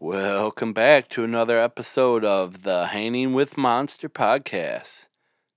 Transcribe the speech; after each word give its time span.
Welcome 0.00 0.72
back 0.74 1.08
to 1.08 1.24
another 1.24 1.58
episode 1.58 2.24
of 2.24 2.62
the 2.62 2.86
Hanging 2.86 3.32
with 3.32 3.56
Monster 3.56 4.08
podcast. 4.08 5.08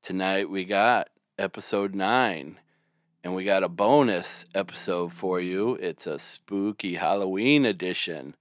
Tonight 0.02 0.50
we 0.50 0.66
got 0.66 1.10
episode 1.38 1.94
9 1.94 2.57
and 3.23 3.35
we 3.35 3.46
got 3.46 3.62
a 3.62 3.69
bonus 3.69 4.46
episode 4.55 5.13
for 5.13 5.39
you. 5.39 5.75
It's 5.75 6.07
a 6.07 6.17
spooky 6.17 6.96
Halloween 6.96 7.65
edition. 7.65 8.35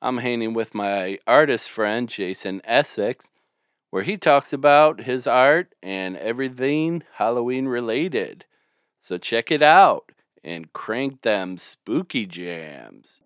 I'm 0.00 0.16
hanging 0.16 0.54
with 0.54 0.74
my 0.74 1.18
artist 1.26 1.68
friend 1.68 2.08
Jason 2.08 2.62
Essex 2.64 3.28
where 3.90 4.02
he 4.02 4.16
talks 4.16 4.50
about 4.50 5.02
his 5.02 5.26
art 5.26 5.74
and 5.82 6.16
everything 6.16 7.02
Halloween 7.16 7.68
related. 7.68 8.46
So 8.98 9.18
check 9.18 9.50
it 9.50 9.60
out 9.60 10.10
and 10.42 10.72
crank 10.72 11.20
them 11.20 11.58
spooky 11.58 12.24
jams. 12.24 13.20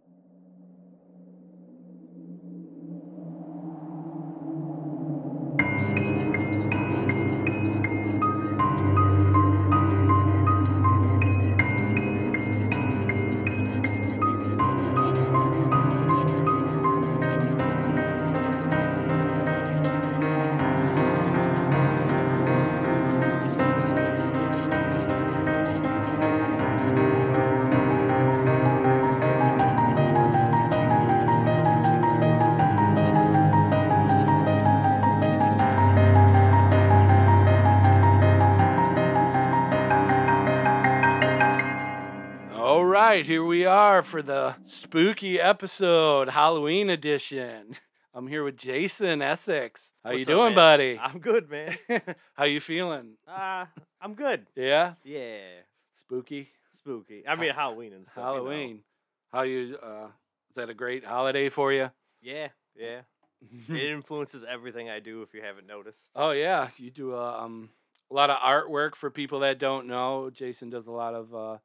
For 44.08 44.22
the 44.22 44.56
spooky 44.64 45.38
episode, 45.40 46.30
Halloween 46.30 46.88
edition. 46.90 47.76
I'm 48.14 48.26
here 48.26 48.42
with 48.42 48.56
Jason 48.56 49.20
Essex. 49.22 49.92
How 50.02 50.10
you 50.10 50.18
What's 50.18 50.28
up, 50.28 50.32
doing, 50.34 50.44
man? 50.48 50.54
buddy? 50.54 50.98
I'm 50.98 51.18
good, 51.18 51.50
man. 51.50 51.76
How 52.34 52.44
you 52.44 52.60
feeling? 52.60 53.12
Uh, 53.26 53.66
I'm 54.00 54.14
good. 54.14 54.46
Yeah, 54.56 54.94
Yeah. 55.04 55.38
spooky 55.94 56.48
Spooky. 56.76 57.24
I 57.28 57.34
mean, 57.36 57.52
Halloween 57.54 57.92
and 57.92 58.06
stuff. 58.06 58.16
you 58.16 58.22
know. 58.22 58.34
Halloween. 58.34 58.80
How 59.32 59.42
you? 59.42 59.76
Uh, 59.82 60.06
is 60.48 60.56
that 60.56 60.70
a 60.70 60.74
great 60.74 61.04
holiday 61.04 61.48
for 61.50 61.72
you? 61.72 61.90
Yeah, 62.22 62.48
yeah. 62.76 63.00
it 63.68 63.90
influences 63.90 64.42
everything 64.48 64.88
I 64.88 65.00
do 65.00 65.22
if 65.22 65.34
you 65.34 65.42
haven't 65.42 65.66
noticed. 65.66 66.02
oh 66.16 66.30
yeah, 66.30 66.68
you 66.78 66.90
do 66.90 67.14
uh, 67.14 67.40
um 67.42 67.68
a 68.10 68.14
lot 68.14 68.30
of 68.30 68.38
artwork 68.38 68.94
for 68.94 69.10
people 69.10 69.40
that 69.40 69.58
don't 69.58 69.86
know. 69.86 70.30
Jason 70.32 70.70
does 70.70 70.86
a 70.86 70.90
lot 70.92 71.14
of. 71.14 71.34
Uh, 71.34 71.58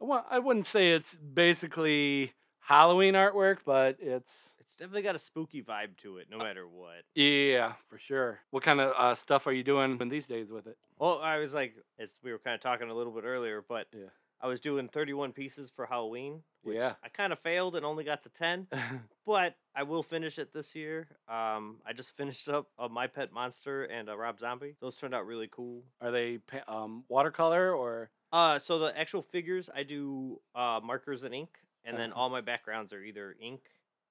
Wa- 0.00 0.24
I 0.30 0.38
wouldn't 0.38 0.66
say 0.66 0.92
it's 0.92 1.14
basically 1.16 2.32
Halloween 2.60 3.14
artwork, 3.14 3.58
but 3.64 3.96
it's 4.00 4.54
It's 4.60 4.76
definitely 4.76 5.02
got 5.02 5.14
a 5.14 5.18
spooky 5.18 5.62
vibe 5.62 5.96
to 6.02 6.18
it, 6.18 6.28
no 6.30 6.38
matter 6.38 6.66
what. 6.66 7.02
Yeah, 7.14 7.74
for 7.88 7.98
sure. 7.98 8.40
What 8.50 8.62
kind 8.62 8.80
of 8.80 8.92
uh, 8.96 9.14
stuff 9.14 9.46
are 9.46 9.52
you 9.52 9.62
doing 9.64 9.98
in 10.00 10.08
these 10.08 10.26
days 10.26 10.50
with 10.50 10.66
it? 10.66 10.78
Well, 10.98 11.18
I 11.20 11.38
was 11.38 11.52
like, 11.52 11.74
as 11.98 12.10
we 12.22 12.32
were 12.32 12.38
kind 12.38 12.54
of 12.54 12.60
talking 12.60 12.88
a 12.90 12.94
little 12.94 13.12
bit 13.12 13.24
earlier, 13.24 13.62
but 13.66 13.88
Yeah. 13.92 14.06
I 14.42 14.46
was 14.46 14.58
doing 14.60 14.88
31 14.88 15.32
pieces 15.32 15.70
for 15.74 15.84
Halloween, 15.86 16.42
which 16.62 16.76
Yeah. 16.76 16.94
I 17.04 17.08
kind 17.08 17.32
of 17.32 17.38
failed 17.40 17.76
and 17.76 17.84
only 17.84 18.04
got 18.04 18.22
to 18.22 18.28
10, 18.30 18.68
but 19.26 19.54
I 19.74 19.82
will 19.82 20.02
finish 20.02 20.38
it 20.38 20.52
this 20.54 20.74
year. 20.74 21.08
Um, 21.28 21.78
I 21.84 21.92
just 21.94 22.16
finished 22.16 22.48
up 22.48 22.68
a 22.78 22.88
My 22.88 23.06
Pet 23.06 23.32
Monster 23.32 23.84
and 23.84 24.08
a 24.08 24.16
Rob 24.16 24.38
Zombie. 24.38 24.76
Those 24.80 24.96
turned 24.96 25.14
out 25.14 25.26
really 25.26 25.48
cool. 25.50 25.82
are 26.00 26.10
they 26.10 26.38
um, 26.68 27.04
watercolor 27.08 27.74
or? 27.74 28.10
Uh, 28.32 28.58
so 28.58 28.78
the 28.78 28.96
actual 28.98 29.22
figures, 29.22 29.68
I 29.74 29.82
do 29.82 30.40
uh, 30.54 30.80
markers 30.82 31.24
and 31.24 31.34
ink, 31.34 31.50
and 31.84 31.96
then 31.98 32.12
Uh-huh. 32.12 32.20
all 32.22 32.30
my 32.30 32.40
backgrounds 32.40 32.92
are 32.92 33.02
either 33.02 33.36
ink 33.40 33.60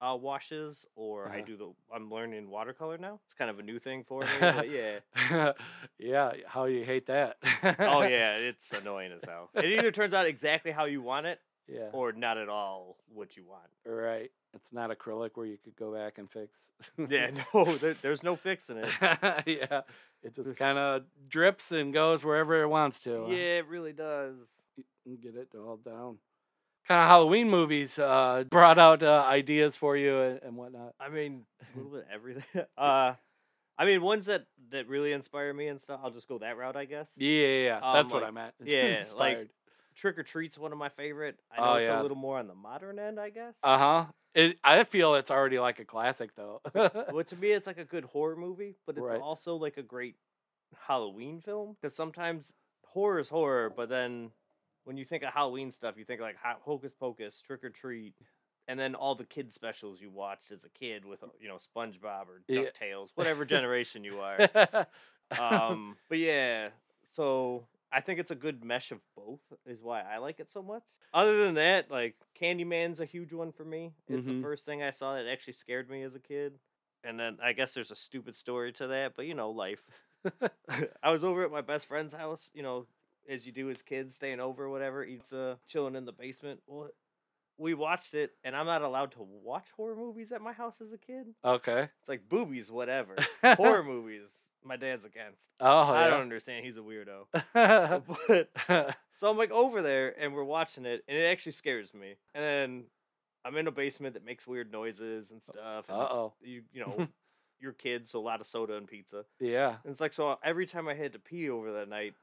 uh, 0.01 0.15
washes 0.15 0.85
or 0.95 1.27
I 1.29 1.37
Uh-huh. 1.37 1.45
do 1.45 1.57
the. 1.57 1.73
I'm 1.93 2.09
learning 2.11 2.49
watercolor 2.49 2.97
now. 2.97 3.19
It's 3.25 3.33
kind 3.33 3.49
of 3.49 3.59
a 3.59 3.63
new 3.63 3.79
thing 3.79 4.03
for 4.05 4.21
me, 4.21 4.27
but 4.39 4.69
yeah. 4.69 4.99
yeah, 5.99 6.31
how 6.47 6.65
you 6.65 6.83
hate 6.85 7.07
that? 7.07 7.37
Oh 7.79 8.01
yeah, 8.03 8.35
it's 8.35 8.71
annoying 8.71 9.11
as 9.11 9.23
hell. 9.23 9.49
It 9.55 9.65
either 9.65 9.91
turns 9.91 10.13
out 10.13 10.25
exactly 10.25 10.71
how 10.71 10.85
you 10.85 11.01
want 11.01 11.25
it, 11.25 11.39
yeah. 11.67 11.89
or 11.91 12.11
not 12.13 12.37
at 12.37 12.47
all 12.49 12.97
what 13.13 13.35
you 13.37 13.43
want. 13.45 13.67
Right. 13.85 14.31
It's 14.53 14.71
not 14.73 14.89
acrylic 14.89 15.31
where 15.35 15.45
you 15.45 15.57
could 15.63 15.75
go 15.75 15.93
back 15.93 16.17
and 16.17 16.27
fix. 16.31 16.57
Yeah, 16.97 17.29
no, 17.53 17.75
there, 17.77 17.93
there's 18.01 18.23
no 18.23 18.35
fixing 18.35 18.77
it. 18.77 18.89
yeah. 19.45 19.81
It 20.23 20.35
just 20.35 20.55
kind 20.57 20.77
of 20.77 21.03
drips 21.29 21.71
and 21.71 21.93
goes 21.93 22.23
wherever 22.23 22.61
it 22.61 22.67
wants 22.67 22.99
to. 23.01 23.25
Yeah, 23.29 23.59
it 23.59 23.67
really 23.67 23.93
does. 23.93 24.35
get 25.21 25.35
it 25.35 25.49
all 25.55 25.77
down. 25.77 26.17
Kind 26.87 27.01
of 27.01 27.07
Halloween 27.07 27.49
movies 27.49 27.97
uh, 27.99 28.43
brought 28.49 28.77
out 28.79 29.03
uh, 29.03 29.23
ideas 29.27 29.75
for 29.75 29.95
you 29.95 30.19
and, 30.21 30.39
and 30.43 30.55
whatnot. 30.57 30.93
I 30.99 31.09
mean, 31.09 31.45
a 31.61 31.77
little 31.77 31.91
bit 31.97 32.01
of 32.01 32.13
everything. 32.13 32.43
Uh, 32.77 33.13
I 33.77 33.85
mean, 33.85 34.01
ones 34.01 34.25
that 34.25 34.45
that 34.71 34.89
really 34.89 35.13
inspire 35.13 35.53
me 35.53 35.67
and 35.67 35.79
stuff. 35.79 36.01
I'll 36.03 36.11
just 36.11 36.27
go 36.27 36.37
that 36.39 36.57
route, 36.57 36.75
I 36.75 36.83
guess. 36.83 37.07
Yeah, 37.15 37.31
yeah, 37.47 37.63
yeah. 37.63 37.75
Um, 37.81 37.93
that's 37.93 38.11
what 38.11 38.23
I 38.25 38.31
meant. 38.31 38.53
yeah, 38.65 39.03
like- 39.15 39.37
Inspired. 39.37 39.49
Trick 39.99 40.17
or 40.17 40.23
Treat's 40.23 40.57
one 40.57 40.71
of 40.71 40.77
my 40.77 40.89
favorite. 40.89 41.37
I 41.51 41.59
know 41.59 41.73
Oh, 41.73 41.75
it's 41.75 41.89
yeah. 41.89 41.99
a 41.99 42.01
little 42.01 42.17
more 42.17 42.37
on 42.39 42.47
the 42.47 42.55
modern 42.55 42.99
end, 42.99 43.19
I 43.19 43.29
guess. 43.29 43.53
Uh 43.61 43.77
huh. 43.77 44.05
It. 44.33 44.57
I 44.63 44.83
feel 44.85 45.15
it's 45.15 45.29
already 45.31 45.59
like 45.59 45.79
a 45.79 45.85
classic 45.85 46.31
though. 46.35 46.61
well, 46.73 47.23
to 47.25 47.35
me, 47.35 47.51
it's 47.51 47.67
like 47.67 47.77
a 47.79 47.83
good 47.85 48.05
horror 48.05 48.35
movie, 48.35 48.75
but 48.85 48.95
it's 48.97 49.05
Right. 49.05 49.19
also 49.19 49.55
like 49.55 49.77
a 49.77 49.83
great 49.83 50.15
Halloween 50.87 51.41
film. 51.41 51.75
Because 51.81 51.95
sometimes 51.95 52.53
horror 52.85 53.19
is 53.19 53.27
horror, 53.29 53.69
but 53.75 53.89
then 53.89 54.31
when 54.85 54.97
you 54.97 55.03
think 55.05 55.23
of 55.23 55.33
Halloween 55.33 55.71
stuff, 55.71 55.95
you 55.97 56.05
think 56.05 56.21
like 56.21 56.37
Hocus 56.37 56.93
Pocus, 56.93 57.41
Trick 57.41 57.63
or 57.63 57.69
Treat, 57.69 58.13
and 58.67 58.79
then 58.79 58.95
all 58.95 59.15
the 59.15 59.25
kid 59.25 59.51
specials 59.51 59.99
you 59.99 60.09
watched 60.09 60.51
as 60.51 60.63
a 60.63 60.69
kid 60.69 61.03
with 61.03 61.23
uh, 61.23 61.27
you 61.41 61.47
know 61.49 61.57
SpongeBob 61.57 62.27
or 62.27 62.41
Yeah. 62.47 62.61
DuckTales, 62.61 63.09
whatever 63.15 63.43
generation 63.45 64.03
you 64.03 64.19
are. 64.19 64.87
Um, 65.37 65.95
but 66.07 66.17
yeah, 66.17 66.69
so 67.15 67.67
I 67.91 68.01
think 68.01 68.19
it's 68.19 68.31
a 68.31 68.35
good 68.35 68.63
mesh 68.63 68.91
of 68.91 68.99
both. 69.15 69.41
Is 69.65 69.81
why 69.81 70.01
I 70.01 70.17
like 70.17 70.39
it 70.39 70.49
so 70.49 70.61
much. 70.61 70.83
Other 71.13 71.43
than 71.43 71.55
that, 71.55 71.89
like 71.89 72.15
Candyman's 72.39 72.99
a 72.99 73.05
huge 73.05 73.33
one 73.33 73.51
for 73.51 73.65
me. 73.65 73.93
It's 74.07 74.25
Mhm. 74.25 74.37
the 74.37 74.41
first 74.41 74.65
thing 74.65 74.83
I 74.83 74.91
saw 74.91 75.15
that 75.15 75.27
actually 75.27 75.53
scared 75.53 75.89
me 75.89 76.03
as 76.03 76.13
a 76.15 76.19
kid. 76.19 76.59
And 77.03 77.19
then 77.19 77.37
I 77.41 77.53
guess 77.53 77.73
there's 77.73 77.91
a 77.91 77.95
stupid 77.95 78.35
story 78.35 78.73
to 78.73 78.87
that, 78.87 79.13
but 79.15 79.25
you 79.25 79.33
know, 79.33 79.51
life. 79.51 79.83
I 81.01 81.09
was 81.11 81.23
over 81.23 81.43
at 81.43 81.51
my 81.51 81.61
best 81.61 81.87
friend's 81.87 82.13
house, 82.13 82.49
you 82.53 82.61
know, 82.61 82.85
as 83.27 83.45
you 83.45 83.51
do 83.51 83.69
as 83.69 83.81
kids, 83.81 84.15
staying 84.15 84.39
over 84.39 84.69
whatever, 84.69 85.03
eats 85.03 85.31
uh 85.33 85.55
chilling 85.67 85.95
in 85.95 86.05
the 86.05 86.11
basement. 86.11 86.61
Well, 86.67 86.89
we 87.57 87.73
watched 87.73 88.13
it, 88.13 88.31
and 88.43 88.55
I'm 88.55 88.65
not 88.65 88.81
allowed 88.83 89.11
to 89.13 89.21
watch 89.21 89.65
horror 89.75 89.95
movies 89.95 90.31
at 90.31 90.41
my 90.41 90.53
house 90.53 90.79
as 90.81 90.91
a 90.93 90.97
kid. 90.97 91.27
okay. 91.43 91.89
It's 91.99 92.07
like 92.09 92.27
boobies, 92.29 92.69
whatever. 92.71 93.15
horror 93.43 93.83
movies, 93.83 94.27
my 94.63 94.75
dad's 94.75 95.05
against. 95.05 95.41
Oh, 95.59 95.67
I 95.67 96.03
yeah. 96.03 96.09
don't 96.11 96.21
understand. 96.21 96.65
He's 96.65 96.77
a 96.77 96.81
weirdo. 96.81 97.25
but 98.67 98.95
so 99.13 99.29
I'm 99.29 99.37
like 99.37 99.51
over 99.51 99.81
there 99.81 100.13
and 100.19 100.33
we're 100.33 100.43
watching 100.43 100.85
it 100.85 101.03
and 101.07 101.17
it 101.17 101.25
actually 101.25 101.53
scares 101.53 101.93
me. 101.93 102.15
And 102.33 102.43
then 102.43 102.83
I'm 103.45 103.55
in 103.57 103.67
a 103.67 103.71
basement 103.71 104.13
that 104.13 104.25
makes 104.25 104.45
weird 104.47 104.71
noises 104.71 105.31
and 105.31 105.41
stuff. 105.41 105.85
uh 105.89 105.93
oh. 105.93 106.33
you 106.41 106.63
you 106.71 106.81
know, 106.81 107.07
you're 107.59 107.73
kids, 107.73 108.11
so 108.11 108.19
a 108.19 108.21
lot 108.21 108.41
of 108.41 108.47
soda 108.47 108.75
and 108.75 108.87
pizza. 108.87 109.25
Yeah. 109.39 109.75
And 109.83 109.91
it's 109.91 110.01
like 110.01 110.13
so 110.13 110.37
every 110.43 110.65
time 110.65 110.87
I 110.87 110.93
had 110.93 111.13
to 111.13 111.19
pee 111.19 111.49
over 111.49 111.73
that 111.73 111.89
night, 111.89 112.13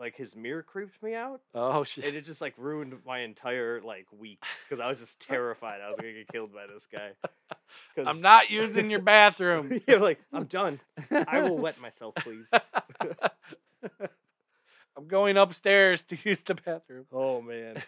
like 0.00 0.16
his 0.16 0.34
mirror 0.34 0.62
creeped 0.62 1.00
me 1.02 1.14
out. 1.14 1.40
Oh 1.54 1.84
And 2.02 2.16
it 2.16 2.24
just 2.24 2.40
like 2.40 2.54
ruined 2.56 2.94
my 3.06 3.20
entire 3.20 3.80
like 3.82 4.06
week 4.18 4.42
because 4.68 4.82
I 4.82 4.88
was 4.88 4.98
just 4.98 5.20
terrified 5.20 5.80
I 5.80 5.90
was 5.90 5.96
gonna 6.00 6.12
get 6.14 6.28
killed 6.32 6.52
by 6.52 6.66
this 6.66 6.86
guy. 6.90 7.10
'Cause- 7.94 8.06
I'm 8.08 8.20
not 8.20 8.50
using 8.50 8.90
your 8.90 9.00
bathroom. 9.02 9.80
You're 9.86 10.00
like, 10.00 10.18
I'm 10.32 10.44
done. 10.46 10.80
I 11.10 11.42
will 11.42 11.58
wet 11.58 11.78
myself, 11.80 12.14
please. 12.16 12.46
I'm 14.96 15.06
going 15.06 15.36
upstairs 15.36 16.02
to 16.04 16.18
use 16.24 16.40
the 16.40 16.54
bathroom. 16.54 17.06
Oh 17.12 17.40
man. 17.40 17.82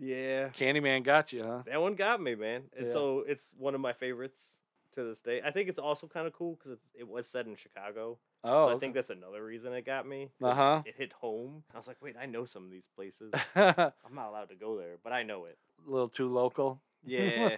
Yeah. 0.00 0.50
Candyman 0.50 1.02
got 1.04 1.32
you, 1.32 1.42
huh? 1.42 1.62
That 1.66 1.80
one 1.80 1.94
got 1.94 2.20
me, 2.22 2.34
man. 2.36 2.62
And 2.76 2.86
Yeah. 2.86 2.92
so 2.92 3.24
it's 3.26 3.44
one 3.56 3.74
of 3.74 3.80
my 3.80 3.92
favorites 3.94 4.40
to 4.94 5.04
this 5.04 5.18
day. 5.20 5.40
I 5.44 5.50
think 5.50 5.68
it's 5.68 5.78
also 5.78 6.06
kind 6.06 6.26
of 6.26 6.32
cool 6.32 6.58
because 6.62 6.78
it 6.94 7.06
was 7.06 7.26
set 7.28 7.46
in 7.46 7.56
Chicago. 7.56 8.18
Oh, 8.44 8.68
so 8.68 8.76
I 8.76 8.78
think 8.78 8.94
that's 8.94 9.10
another 9.10 9.44
reason 9.44 9.72
it 9.72 9.84
got 9.84 10.06
me. 10.06 10.30
Uh-huh. 10.42 10.82
It 10.86 10.94
hit 10.96 11.12
home. 11.12 11.64
I 11.74 11.76
was 11.76 11.86
like, 11.86 11.96
wait, 12.00 12.16
I 12.20 12.26
know 12.26 12.44
some 12.44 12.64
of 12.64 12.70
these 12.70 12.86
places. 12.94 13.32
I'm 13.56 14.14
not 14.14 14.28
allowed 14.28 14.50
to 14.50 14.54
go 14.54 14.76
there, 14.78 14.96
but 15.02 15.12
I 15.12 15.22
know 15.22 15.44
it. 15.46 15.58
A 15.86 15.90
little 15.90 16.08
too 16.08 16.28
local. 16.32 16.80
Yeah. 17.04 17.56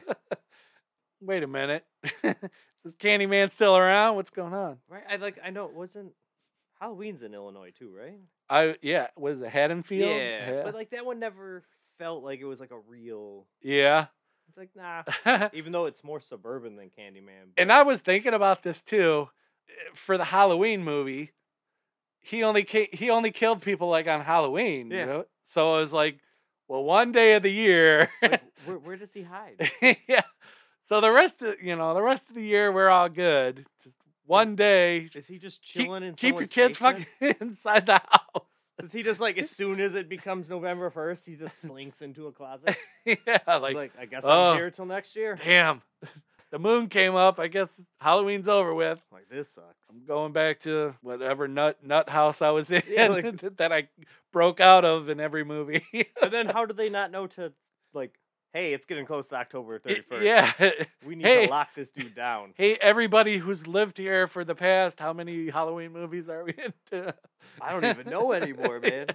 Wait 1.21 1.43
a 1.43 1.47
minute. 1.47 1.85
Is 2.85 2.97
Candyman 2.97 3.51
still 3.53 3.77
around? 3.77 4.17
What's 4.17 4.31
going 4.31 4.55
on? 4.55 4.79
right? 4.89 5.03
I 5.09 5.17
like. 5.17 5.39
I 5.45 5.51
know 5.51 5.67
it 5.67 5.75
wasn't. 5.75 6.13
Halloween's 6.81 7.23
in 7.23 7.35
Illinois 7.35 7.73
too, 7.79 7.93
right? 7.95 8.19
I 8.49 8.77
yeah. 8.81 9.09
Was 9.19 9.43
it 9.43 9.51
Haddonfield? 9.51 10.11
Yeah, 10.11 10.63
but 10.65 10.75
like 10.75 10.91
that 10.91 11.05
one 11.05 11.19
never 11.21 11.63
felt 11.99 12.25
like 12.25 12.41
it 12.41 12.47
was 12.47 12.59
like 12.59 12.71
a 12.71 12.79
real. 12.79 13.47
yeah. 13.61 14.07
It's 14.51 14.57
like 14.59 14.71
nah. 14.75 15.49
Even 15.53 15.73
though 15.73 15.87
it's 15.87 16.03
more 16.03 16.21
suburban 16.21 16.77
than 16.77 16.91
Candyman. 16.91 17.53
and 17.57 17.71
I 17.73 17.83
was 17.83 18.01
thinking 18.01 18.35
about 18.35 18.63
this 18.63 18.83
too 18.83 19.29
eh, 19.69 19.73
for 19.95 20.19
the 20.19 20.25
Halloween 20.25 20.83
movie. 20.83 21.33
He 22.21 22.43
only 22.43 22.65
ki- 22.65 22.89
he 22.93 23.11
only 23.11 23.31
killed 23.31 23.63
people 23.63 23.89
like 23.89 24.07
on 24.09 24.21
Halloween. 24.23 24.91
Yeah. 24.91 25.01
You 25.01 25.07
know? 25.07 25.25
So 25.45 25.77
it 25.77 25.81
was 25.81 25.93
like, 25.93 26.19
well, 26.69 26.83
one 26.85 27.13
day 27.13 27.35
of 27.35 27.43
the 27.43 27.51
year. 27.53 28.11
like, 28.23 28.43
where, 28.65 28.79
where 28.79 28.97
does 28.97 29.13
he 29.13 29.23
hide? 29.23 29.71
yeah. 30.09 30.23
So 30.83 31.01
the 31.01 31.11
rest 31.11 31.43
of 31.43 31.63
you 31.63 31.77
know 31.77 31.95
the 31.95 32.03
rest 32.03 32.29
of 32.29 32.35
the 32.35 32.43
year 32.43 32.73
we're 32.73 32.89
all 32.89 33.09
good. 33.09 33.67
Just 33.85 33.97
one 34.27 34.55
day, 34.55 35.09
Is 35.15 35.27
he 35.27 35.39
just 35.39 35.61
keep, 35.63 35.87
chilling 35.87 36.03
in 36.05 36.15
keep 36.15 36.37
your 36.39 36.47
kids 36.47 36.79
basement? 36.79 37.07
fucking 37.21 37.37
inside 37.49 37.87
the 37.87 38.01
house. 38.09 38.50
Is 38.85 38.93
he 38.93 39.03
just 39.03 39.21
like 39.21 39.39
as 39.39 39.51
soon 39.51 39.81
as 39.81 39.95
it 39.95 40.09
becomes 40.09 40.49
November 40.49 40.91
first, 40.91 41.27
he 41.27 41.35
just 41.37 41.61
slinks 41.61 42.03
into 42.03 42.27
a 42.27 42.33
closet? 42.33 42.77
yeah, 43.05 43.39
like, 43.47 43.75
like 43.75 43.93
I 43.99 44.07
guess 44.07 44.23
oh. 44.25 44.51
I'm 44.51 44.57
here 44.57 44.71
till 44.71 44.87
next 44.87 45.17
year. 45.17 45.39
damn, 45.43 45.83
the 46.51 46.59
moon 46.59 46.89
came 46.89 47.15
up. 47.15 47.39
I 47.39 47.49
guess 47.49 47.81
Halloween's 48.01 48.49
over 48.49 48.75
with. 48.75 49.01
Like 49.13 49.29
this 49.31 49.51
sucks. 49.51 49.85
I'm 49.89 50.05
going 50.07 50.33
back 50.33 50.61
to 50.61 50.95
whatever 51.03 51.47
nut 51.49 51.79
nut 51.85 52.09
house 52.09 52.43
I 52.43 52.51
was 52.51 52.71
in 52.71 52.83
Yeah, 52.89 53.09
like- 53.09 53.57
that 53.57 53.73
I 53.73 53.89
broke 54.33 54.61
out 54.61 54.85
of 54.85 55.09
in 55.09 55.21
every 55.21 55.45
movie. 55.45 55.85
And 56.23 56.33
then 56.33 56.47
how 56.47 56.65
do 56.67 56.75
they 56.75 56.89
not 56.89 57.11
know 57.11 57.27
to 57.29 57.53
like? 57.95 58.13
Hey, 58.53 58.73
it's 58.75 58.85
getting 58.87 59.07
close 59.07 59.29
to 59.29 59.37
October 59.37 59.79
31st. 59.79 60.05
It- 60.11 60.23
yeah. 60.23 60.53
we 61.07 61.15
need 61.15 61.25
Hey. 61.27 61.45
to 61.47 61.51
lock 61.51 61.69
this 61.77 61.91
dude 61.93 62.15
down. 62.17 62.53
Hey, 62.57 62.75
everybody 62.81 63.39
who's 63.39 63.67
lived 63.67 63.97
here 63.97 64.27
for 64.27 64.45
the 64.45 64.55
past, 64.57 64.99
how 64.99 65.13
many 65.13 65.51
Halloween 65.51 65.93
movies 65.93 66.29
are 66.29 66.43
we 66.45 66.55
into? 66.93 67.15
I 67.61 67.73
don't 67.73 67.85
even 67.85 68.11
know 68.11 68.33
anymore, 68.33 68.81
man. 68.83 69.07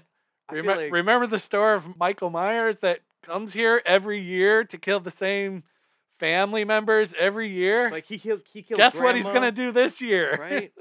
Feel 0.49 0.63
like- 0.65 0.91
remember 0.91 1.27
the 1.27 1.39
store 1.39 1.73
of 1.73 1.97
Michael 1.97 2.29
Myers 2.29 2.77
that 2.81 2.99
comes 3.23 3.51
here 3.53 3.81
every 3.85 4.21
year 4.21 4.63
to 4.63 4.77
kill 4.77 4.99
the 5.01 5.11
same 5.11 5.63
family 6.17 6.63
members 6.63 7.13
every 7.19 7.49
year? 7.49 7.91
Like 7.91 8.05
he 8.05 8.17
killed. 8.17 8.41
He 8.53 8.61
killed. 8.61 8.77
Guess 8.77 8.97
what 8.97 9.15
he's 9.17 9.25
gonna 9.27 9.51
do 9.51 9.71
this 9.73 9.99
year? 9.99 10.37
Right? 10.39 10.71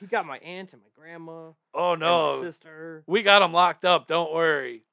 he 0.00 0.06
got 0.06 0.24
my 0.24 0.38
aunt 0.38 0.72
and 0.72 0.80
my 0.80 0.88
grandma. 0.96 1.50
oh 1.74 1.94
no, 1.94 2.36
my 2.36 2.42
sister. 2.42 3.02
we 3.06 3.22
got 3.22 3.42
him 3.42 3.52
locked 3.52 3.84
up. 3.84 4.06
Don't 4.06 4.32
worry. 4.32 4.84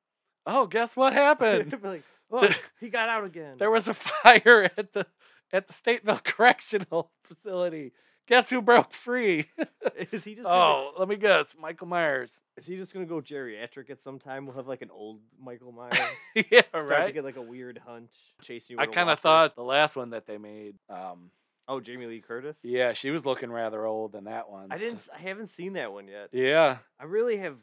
Oh, 0.46 0.66
guess 0.68 0.96
what 0.98 1.14
happened? 1.14 1.74
like, 1.84 2.04
oh, 2.32 2.50
he 2.80 2.90
got 2.90 3.10
out 3.10 3.24
again. 3.26 3.56
there 3.58 3.72
was 3.72 3.88
a 3.88 3.94
fire 4.24 4.70
at 4.78 4.94
the 4.94 5.06
at 5.52 5.68
the 5.68 5.74
Stateville 5.74 6.24
Correctional 6.24 7.12
Facility. 7.24 7.94
Guess 8.28 8.50
who 8.50 8.60
broke 8.62 8.92
free? 8.92 9.52
Is 10.12 10.24
he 10.24 10.34
just? 10.34 10.46
Gonna, 10.46 10.56
oh, 10.56 10.92
let 10.98 11.08
me 11.08 11.16
guess, 11.16 11.54
Michael 11.60 11.86
Myers. 11.86 12.32
Is 12.58 12.66
he 12.66 12.76
just 12.76 12.92
gonna 12.92 13.06
go 13.06 13.22
geriatric 13.22 13.92
at 13.92 14.02
some 14.02 14.18
time? 14.18 14.48
We'll 14.48 14.56
have 14.56 14.68
like 14.68 14.82
an 14.82 14.90
old 14.90 15.20
Michael 15.40 15.72
Myers. 15.72 15.96
yeah, 16.36 16.62
right. 16.74 16.86
Start 16.86 17.06
to 17.08 17.12
get 17.12 17.24
like 17.24 17.36
a 17.38 17.42
weird 17.42 17.80
hunch, 17.86 18.10
chase 18.42 18.70
you. 18.70 18.78
I 18.80 18.88
kind 18.88 19.10
of 19.12 19.20
thought 19.20 19.56
the 19.56 19.64
last 19.64 19.96
one 19.96 20.10
that 20.12 20.26
they 20.26 20.38
made. 20.38 20.76
Um, 20.90 21.30
Oh, 21.68 21.80
Jamie 21.80 22.06
Lee 22.06 22.22
Curtis. 22.22 22.56
yeah, 22.62 22.94
she 22.94 23.10
was 23.10 23.26
looking 23.26 23.52
rather 23.52 23.86
old 23.86 24.14
in 24.14 24.26
that 24.26 24.50
one. 24.50 24.68
I 24.72 24.78
didn't. 24.78 25.08
I 25.14 25.20
haven't 25.20 25.48
seen 25.50 25.74
that 25.74 25.92
one 25.92 26.08
yet. 26.08 26.30
Yeah. 26.32 26.78
I 27.00 27.06
really 27.06 27.38
have 27.38 27.56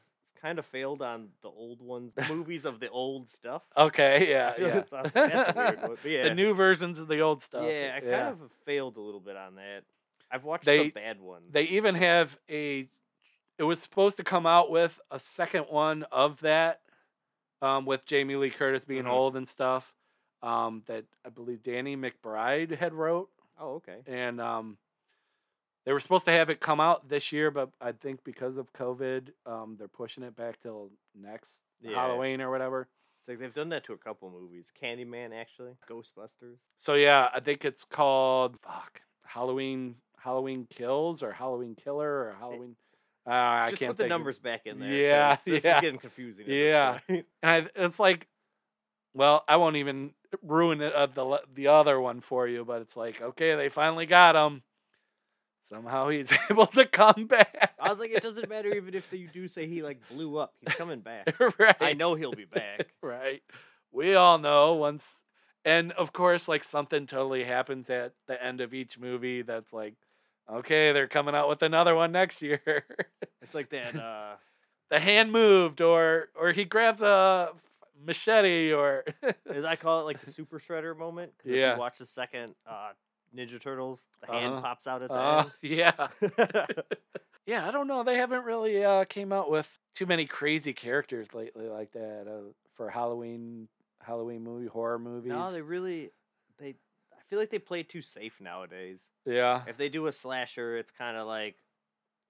kind 0.43 0.59
of 0.59 0.67
failed 0.67 1.01
on 1.03 1.29
the 1.43 1.49
old 1.49 1.81
ones, 1.81 2.13
the 2.15 2.25
movies 2.29 2.65
of 2.65 2.81
the 2.81 2.91
old 2.91 3.31
stuff. 3.31 3.63
Okay. 3.77 4.29
Yeah. 4.31 4.55
Yeah. 4.59 4.83
that's, 4.91 5.13
that's 5.15 5.57
weird. 5.57 5.79
But 5.81 5.99
yeah, 6.11 6.25
The 6.25 6.35
new 6.35 6.53
versions 6.55 6.99
of 6.99 7.09
the 7.09 7.21
old 7.21 7.43
stuff. 7.43 7.65
yeah, 7.67 7.93
I 7.97 8.01
kind 8.01 8.13
of 8.29 8.39
failed 8.67 8.97
a 8.97 9.01
little 9.01 9.21
bit 9.21 9.37
on 9.37 9.55
that. 9.55 9.83
I've 10.31 10.45
watched 10.45 10.65
They- 10.65 10.85
the 10.85 10.91
bad 10.91 11.21
ones. 11.21 11.45
They 11.53 11.65
even 11.65 11.95
have 11.95 12.37
a. 12.51 12.89
It 13.59 13.63
was 13.65 13.81
supposed 13.81 14.17
to 14.17 14.25
come 14.25 14.47
out 14.47 14.71
with 14.71 14.99
a 15.11 15.19
second 15.19 15.67
one 15.69 16.05
of 16.11 16.41
that, 16.41 16.81
um, 17.61 17.85
with 17.85 18.05
Jamie 18.07 18.35
Lee 18.35 18.51
Curtis 18.51 18.85
being 18.85 19.05
Mhm. 19.05 19.11
old 19.11 19.37
and 19.37 19.47
stuff. 19.47 19.95
Um, 20.43 20.83
that 20.87 21.05
I 21.25 21.29
believe 21.29 21.63
Danny 21.63 21.97
McBride 21.97 22.77
had 22.77 22.93
wrote, 22.95 23.29
oh, 23.61 23.75
okay. 23.75 23.99
and 24.07 24.41
um, 24.41 24.77
they 25.85 25.93
were 25.93 26.01
supposed 26.01 26.25
to 26.27 26.33
have 26.33 26.49
it 26.51 26.61
come 26.61 26.81
out 26.81 27.09
this 27.09 27.33
year, 27.33 27.51
but 27.51 27.71
I 27.81 27.93
think 27.93 28.23
because 28.25 28.57
of 28.57 28.73
COVID, 28.73 29.29
um, 29.47 29.77
they're 29.79 29.89
pushing 29.89 30.23
it 30.23 30.37
back 30.37 30.61
till 30.63 30.91
next 31.21 31.61
Yeah. 31.81 31.95
Halloween 31.97 32.41
or 32.41 32.51
whatever. 32.51 32.83
It's 33.21 33.29
like 33.29 33.39
they've 33.39 33.55
done 33.55 33.69
that 33.71 33.85
to 33.85 33.93
a 33.93 33.99
couple 33.99 34.31
movies. 34.31 34.67
Candyman, 34.83 35.33
actually. 35.33 35.73
Ghostbusters. 35.89 36.57
So 36.77 36.95
yeah, 36.95 37.29
I 37.35 37.41
think 37.41 37.65
it's 37.65 37.85
called 37.85 38.57
fuck 38.63 39.01
Halloween 39.25 39.97
Halloween 40.19 40.67
Kills 40.71 41.23
or 41.23 41.33
Halloween 41.33 41.75
Killer 41.75 42.09
or 42.09 42.37
Halloween. 42.39 42.77
Uh, 43.27 43.31
I 43.31 43.67
Just 43.71 43.79
can't 43.81 43.91
put 43.91 43.99
the 43.99 44.03
think 44.05 44.13
of- 44.13 44.19
numbers 44.19 44.39
back 44.41 44.67
in 44.67 44.79
there. 44.81 44.89
Yeah, 44.93 45.37
This 45.45 45.63
yeah. 45.65 45.77
is 45.79 45.81
getting 45.83 45.99
confusing. 46.01 46.45
At 46.45 46.51
Yeah. 46.51 46.93
This 46.93 47.03
point. 47.09 47.27
And 47.43 47.69
I, 47.77 47.85
it's 47.85 47.99
like, 48.01 48.27
well, 49.15 49.45
I 49.47 49.57
won't 49.57 49.77
even 49.77 50.15
ruin 50.43 50.81
it, 50.81 50.93
uh, 50.95 51.07
the 51.07 51.25
le- 51.25 51.41
the 51.55 51.69
other 51.69 52.01
one 52.01 52.21
for 52.21 52.49
you, 52.49 52.65
but 52.65 52.83
it's 52.83 52.97
like, 52.97 53.21
okay, 53.21 53.55
they 53.57 53.69
finally 53.69 54.07
got 54.07 54.35
him. 54.35 54.63
Somehow 55.63 56.09
he's 56.09 56.31
able 56.51 56.67
to 56.67 56.85
come 56.87 57.27
back. 57.27 57.73
I 57.81 57.89
was 57.89 57.99
like, 58.01 58.11
it 58.11 58.23
doesn't 58.23 58.49
matter 58.49 58.69
even 58.75 58.95
if 58.95 59.05
you 59.13 59.29
do 59.33 59.49
say 59.49 59.67
he 59.69 59.83
like 59.83 59.99
blew 60.09 60.37
up. 60.37 60.55
He's 60.61 60.75
coming 60.75 61.01
back. 61.01 61.35
right. 61.59 61.77
I 61.81 61.93
know 61.95 62.15
he'll 62.15 62.33
be 62.33 62.45
back. 62.45 62.89
right. 63.03 63.43
We 63.93 64.15
all 64.15 64.39
know 64.39 64.75
once, 64.75 65.23
and 65.65 65.93
of 65.93 66.13
course, 66.13 66.49
like 66.49 66.65
something 66.65 67.07
totally 67.07 67.45
happens 67.45 67.89
at 67.91 68.15
the 68.27 68.43
end 68.43 68.61
of 68.61 68.73
each 68.75 68.99
movie 68.99 69.43
that's 69.43 69.73
like, 69.73 69.95
okay, 70.51 70.93
they're 70.93 71.09
coming 71.09 71.35
out 71.35 71.49
with 71.49 71.63
another 71.63 71.95
one 71.95 72.11
next 72.13 72.41
year. 72.43 72.61
It's 73.43 73.55
like 73.55 73.71
that. 73.71 73.97
uh 73.97 74.37
the 74.91 74.99
hand 75.01 75.31
moved, 75.33 75.81
or 75.81 76.29
or 76.35 76.53
he 76.53 76.65
grabs 76.65 77.01
a 77.03 77.51
machete, 78.05 78.73
or 78.73 79.05
as 79.51 79.65
I 79.65 79.77
call 79.77 80.01
it, 80.01 80.05
like 80.05 80.25
the 80.25 80.33
Super 80.33 80.59
Shredder 80.59 80.97
moment. 80.97 81.33
'cause 81.39 81.51
If 81.51 81.57
Yeah. 81.59 81.75
you 81.75 81.79
watch 81.81 81.99
the 81.99 82.07
second 82.07 82.55
uh 82.67 82.93
Ninja 83.37 83.61
Turtles, 83.61 84.01
the 84.21 84.27
Uh-huh. 84.29 84.39
hand 84.41 84.63
pops 84.63 84.87
out 84.87 85.03
at 85.03 85.09
the 85.11 85.15
uh, 85.17 85.45
yeah, 85.63 86.09
end. 86.23 86.33
yeah. 87.47 87.67
I 87.67 87.71
don't 87.71 87.87
know. 87.87 88.03
They 88.05 88.17
haven't 88.17 88.45
really 88.45 88.85
uh, 88.85 89.05
came 89.05 89.33
out 89.33 89.51
with 89.51 89.69
too 89.95 90.07
many 90.07 90.27
crazy 90.27 90.73
characters 90.73 91.29
lately 91.35 91.69
like 91.69 91.93
that 91.93 92.27
uh, 92.29 92.51
for 92.75 92.91
Halloween 92.91 93.69
Halloween 94.01 94.43
movie 94.43 94.67
horror 94.67 94.99
movies. 94.99 95.33
no, 95.33 95.53
they 95.53 95.61
really 95.63 96.11
they. 96.59 96.75
I 97.13 97.23
feel 97.29 97.39
like 97.39 97.51
they 97.51 97.59
play 97.59 97.83
too 97.83 98.03
safe 98.03 98.41
nowadays. 98.41 98.99
yeah, 99.25 99.63
If 99.67 99.77
they 99.77 99.89
do 99.89 100.07
a 100.07 100.13
slasher, 100.13 100.77
it's 100.77 100.91
kind 100.93 101.17
of 101.17 101.27
like 101.27 101.57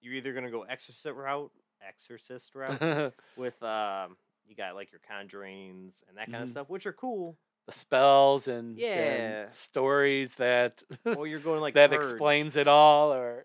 you're 0.01 0.15
either 0.15 0.33
gonna 0.33 0.51
go 0.51 0.63
Exorcist 0.63 1.07
route, 1.07 1.51
Exorcist 1.87 2.55
route 2.55 3.13
with 3.37 3.61
um. 3.63 4.17
You 4.45 4.57
got 4.57 4.75
like 4.75 4.91
your 4.93 5.01
conjurings 5.09 5.95
and 6.09 6.17
that 6.19 6.31
kind 6.31 6.43
of 6.43 6.49
Mhm. 6.49 6.53
stuff, 6.53 6.69
which 6.69 6.85
are 6.85 6.93
cool. 6.93 7.37
The 7.67 7.73
spells 7.73 8.49
and, 8.49 8.71
and 8.71 8.79
Yeah. 8.79 9.51
stories 9.53 10.35
that 10.37 10.83
Or 11.07 11.27
you're 11.27 11.39
going 11.41 11.61
like 11.61 11.75
that 11.75 11.91
Purge, 11.91 11.99
explains 12.13 12.57
it 12.57 12.67
all 12.69 13.13
or 13.13 13.45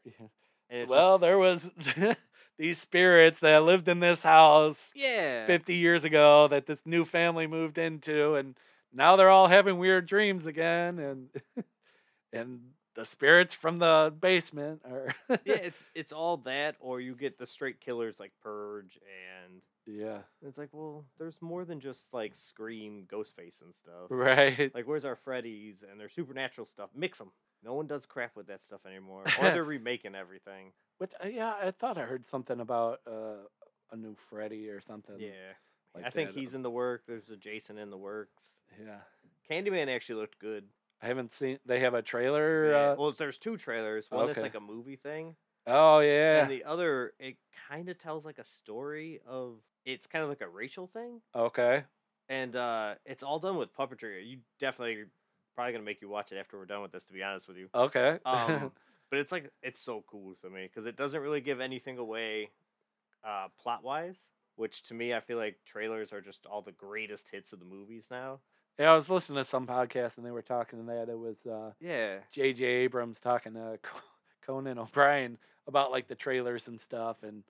and 0.69 0.81
it's 0.81 0.89
well 0.89 1.13
just- 1.13 1.21
there 1.21 1.37
was 1.37 1.71
these 2.57 2.79
spirits 2.79 3.39
that 3.41 3.63
lived 3.63 3.87
in 3.87 3.99
this 3.99 4.23
house 4.23 4.91
yeah. 4.95 5.45
50 5.45 5.75
years 5.75 6.03
ago 6.03 6.47
that 6.47 6.65
this 6.65 6.85
new 6.85 7.05
family 7.05 7.45
moved 7.47 7.77
into 7.77 8.35
and 8.35 8.55
now 8.93 9.15
they're 9.15 9.29
all 9.29 9.47
having 9.47 9.77
weird 9.77 10.07
dreams 10.07 10.45
again 10.45 10.97
and 10.99 11.29
and 12.33 12.59
the 12.95 13.05
spirits 13.05 13.53
from 13.53 13.77
the 13.77 14.11
basement 14.19 14.81
are 14.89 15.13
yeah, 15.45 15.53
it's 15.55 15.83
it's 15.93 16.11
all 16.11 16.37
that, 16.37 16.75
or 16.79 16.99
you 16.99 17.13
get 17.13 17.37
the 17.37 17.45
straight 17.45 17.79
killers 17.79 18.19
like 18.19 18.31
Purge, 18.41 18.97
and 19.45 19.61
yeah 19.87 20.19
it's 20.45 20.57
like, 20.57 20.69
well, 20.73 21.05
there's 21.17 21.37
more 21.41 21.63
than 21.65 21.79
just 21.79 22.13
like 22.13 22.35
Scream, 22.35 23.05
Ghostface, 23.11 23.61
and 23.61 23.73
stuff. 23.75 24.07
right 24.09 24.71
Like, 24.75 24.87
where's 24.87 25.05
our 25.05 25.15
Freddy's 25.15 25.77
and 25.89 25.99
their 25.99 26.09
supernatural 26.09 26.67
stuff? 26.67 26.89
Mix 26.95 27.17
them. 27.17 27.31
No 27.63 27.73
one 27.73 27.87
does 27.87 28.05
crap 28.05 28.35
with 28.35 28.47
that 28.47 28.61
stuff 28.63 28.81
anymore, 28.85 29.23
or 29.39 29.49
they're 29.51 29.63
remaking 29.63 30.13
everything. 30.15 30.71
which 30.99 31.13
uh, 31.23 31.27
yeah 31.27 31.53
i 31.61 31.71
thought 31.71 31.97
i 31.97 32.01
heard 32.01 32.25
something 32.27 32.59
about 32.59 32.99
uh, 33.07 33.43
a 33.91 33.95
new 33.95 34.15
freddy 34.29 34.69
or 34.69 34.81
something 34.81 35.15
Yeah, 35.19 35.31
like 35.95 36.05
I 36.05 36.09
think 36.09 36.33
that. 36.33 36.39
he's 36.39 36.53
in 36.53 36.61
the 36.61 36.69
work. 36.71 37.03
There's 37.07 37.29
a 37.29 37.37
Jason 37.37 37.77
in 37.77 37.89
the 37.89 37.97
works. 37.97 38.41
yeah 38.85 38.99
Candyman 39.49 39.87
actually 39.87 40.19
looked 40.21 40.39
good. 40.39 40.65
i 41.01 41.07
haven't 41.07 41.31
seen 41.31 41.57
they 41.65 41.79
have 41.79 41.93
a 41.93 42.01
trailer 42.01 42.71
Yeah. 42.71 42.77
uh, 42.91 42.95
well, 42.99 43.11
there's 43.17 43.37
two 43.37 43.55
trailers. 43.57 44.05
One 44.09 44.27
that's 44.27 44.41
like 44.41 44.55
a 44.55 44.59
movie 44.59 44.97
thing, 44.97 45.35
oh 45.65 45.99
yeah 45.99 46.41
and 46.43 46.51
the 46.51 46.63
other 46.65 47.13
it 47.19 47.37
kind 47.69 47.89
of 47.89 47.97
tells 47.97 48.25
like 48.25 48.37
a 48.39 48.43
story 48.45 49.19
of. 49.25 49.55
It's 49.87 50.05
kind 50.05 50.21
of 50.23 50.29
like 50.29 50.41
a 50.41 50.49
racial 50.49 50.87
thing. 50.87 51.21
okay 51.33 51.83
and 52.29 52.57
uh, 52.57 52.95
it's 53.05 53.23
all 53.23 53.39
done 53.39 53.55
with 53.55 53.73
puppetry. 53.73 54.27
You 54.27 54.39
definitely 54.59 55.05
probably 55.55 55.71
gonna 55.71 55.85
make 55.85 56.01
you 56.01 56.09
watch 56.09 56.33
it 56.33 56.37
after 56.37 56.57
we're 56.57 56.65
done 56.65 56.81
with 56.81 56.91
this. 56.91 57.05
To 57.05 57.13
be 57.13 57.23
honest 57.23 57.47
with 57.47 57.55
you, 57.57 57.69
okay 57.73 58.19
um, 58.25 58.71
but 59.09 59.19
it's 59.19 59.31
like 59.31 59.49
it's 59.63 59.79
so 59.79 60.03
cool 60.07 60.33
to 60.41 60.49
me 60.49 60.63
because 60.67 60.85
it 60.85 60.97
doesn't 60.97 61.21
really 61.21 61.39
give 61.39 61.61
anything 61.61 61.97
away, 61.97 62.49
uh, 63.25 63.47
plot 63.61 63.81
wise. 63.83 64.15
Which 64.57 64.83
to 64.89 64.93
me, 64.93 65.13
I 65.13 65.21
feel 65.21 65.37
like 65.37 65.57
trailers 65.65 66.11
are 66.11 66.19
just 66.19 66.45
all 66.45 66.61
the 66.61 66.71
greatest 66.73 67.27
hits 67.31 67.53
of 67.53 67.59
the 67.59 67.65
movies 67.65 68.07
now. 68.11 68.39
yeah 68.77 68.91
i 68.91 68.95
was 68.95 69.09
listening 69.09 69.37
to 69.37 69.49
some 69.49 69.65
podcast 69.67 70.17
and 70.17 70.25
they 70.25 70.31
were 70.31 70.41
talking 70.41 70.85
that 70.87 71.07
it 71.09 71.17
was 71.17 71.37
uh 71.45 71.71
Yeah, 71.79 72.17
J.J. 72.33 72.65
Abrams 72.65 73.19
talking 73.21 73.53
to 73.53 73.79
Conan 74.45 74.79
O'Brien 74.79 75.37
about 75.67 75.91
like 75.91 76.07
the 76.09 76.15
trailers 76.15 76.67
and 76.67 76.81
stuff, 76.81 77.23
and 77.23 77.43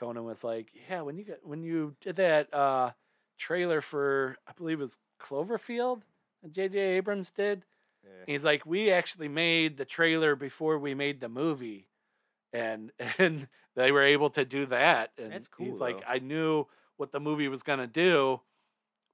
Conan 0.00 0.24
was 0.24 0.42
like, 0.42 0.72
"Yeah, 0.88 1.02
when 1.02 1.18
you 1.18 1.24
get 1.24 1.46
when 1.46 1.62
you 1.62 1.94
did 2.00 2.16
that 2.16 2.52
uh, 2.54 2.92
trailer 3.38 3.82
for 3.82 4.36
I 4.48 4.52
believe 4.52 4.80
it 4.80 4.84
was 4.84 4.98
Cloverfield, 5.20 6.00
that 6.42 6.52
J.J. 6.52 6.78
Abrams 6.78 7.30
did? 7.30 7.64
Yeah. 8.02 8.24
He's 8.26 8.42
like, 8.44 8.64
we 8.64 8.90
actually 8.90 9.28
made 9.28 9.76
the 9.76 9.84
trailer 9.84 10.34
before 10.34 10.78
we 10.78 10.94
made 10.94 11.20
the 11.20 11.28
movie, 11.28 11.86
and 12.52 12.90
and 13.18 13.46
they 13.76 13.92
were 13.92 14.02
able 14.02 14.30
to 14.30 14.44
do 14.46 14.66
that. 14.66 15.12
And 15.18 15.32
That's 15.32 15.48
cool. 15.48 15.66
He's 15.66 15.74
cool, 15.74 15.80
like. 15.80 16.02
I 16.08 16.18
knew 16.18 16.66
what 16.96 17.12
the 17.12 17.20
movie 17.20 17.48
was 17.48 17.62
gonna 17.62 17.86
do, 17.86 18.40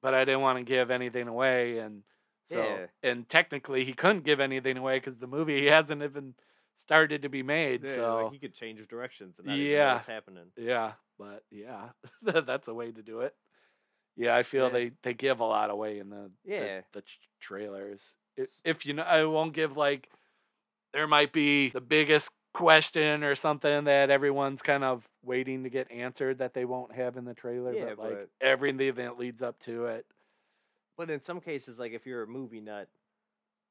but 0.02 0.14
I 0.14 0.24
didn't 0.24 0.42
want 0.42 0.58
to 0.58 0.64
give 0.64 0.92
anything 0.92 1.26
away, 1.26 1.78
and 1.78 2.04
so 2.44 2.62
Yeah. 2.62 2.86
and 3.10 3.28
technically 3.28 3.84
he 3.84 3.92
couldn't 3.92 4.24
give 4.24 4.38
anything 4.38 4.76
away 4.76 4.98
because 4.98 5.16
the 5.16 5.26
movie 5.26 5.60
he 5.60 5.66
hasn't 5.78 6.02
even 6.02 6.34
started 6.76 7.22
to 7.22 7.28
be 7.28 7.42
made. 7.42 7.84
Yeah, 7.84 7.94
so 7.94 8.22
like 8.24 8.32
he 8.32 8.38
could 8.38 8.54
change 8.54 8.86
directions 8.88 9.38
and 9.38 9.46
not 9.48 9.54
even 9.56 9.66
know 9.66 9.72
Yeah. 9.76 9.94
what's 9.94 10.06
happening. 10.06 10.44
yeah, 10.56 10.92
but 11.18 11.42
yeah, 11.50 11.88
that's 12.22 12.68
a 12.68 12.74
way 12.74 12.92
to 12.92 13.02
do 13.02 13.20
it. 13.20 13.34
Yeah, 14.16 14.34
I 14.36 14.44
feel 14.44 14.66
Yeah. 14.68 14.72
they 14.72 14.90
they 15.02 15.14
give 15.14 15.40
a 15.40 15.44
lot 15.44 15.70
away 15.70 15.98
in 15.98 16.08
the 16.10 16.30
the- 16.44 16.52
Yeah. 16.54 16.80
the, 16.92 17.00
tr- 17.02 17.18
trailers. 17.40 18.14
If, 18.36 18.48
if 18.64 18.86
you 18.86 18.92
know, 18.94 19.02
I 19.02 19.24
won't 19.24 19.52
give 19.54 19.76
like 19.76 20.08
there 20.92 21.06
might 21.06 21.32
be 21.32 21.70
the 21.70 21.80
biggest 21.80 22.30
question 22.54 23.22
or 23.24 23.34
something 23.34 23.84
that 23.84 24.08
everyone's 24.08 24.62
kind 24.62 24.82
of 24.84 25.06
waiting 25.22 25.64
to 25.64 25.68
get 25.70 25.90
answered 25.90 26.38
that 26.38 26.54
they 26.54 26.64
won't 26.64 26.92
have 26.94 27.16
in 27.18 27.24
the 27.26 27.34
trailer. 27.34 27.72
Yeah, 27.74 27.94
but 27.96 27.98
like 27.98 28.10
but- 28.14 28.28
everything 28.40 28.94
that 28.94 29.18
leads 29.18 29.42
up 29.42 29.58
to 29.60 29.86
it. 29.86 30.06
But 30.96 31.10
in 31.10 31.20
some 31.20 31.40
cases, 31.40 31.78
like 31.78 31.92
if 31.92 32.06
you're 32.06 32.22
a 32.22 32.26
movie 32.26 32.60
nut, 32.62 32.88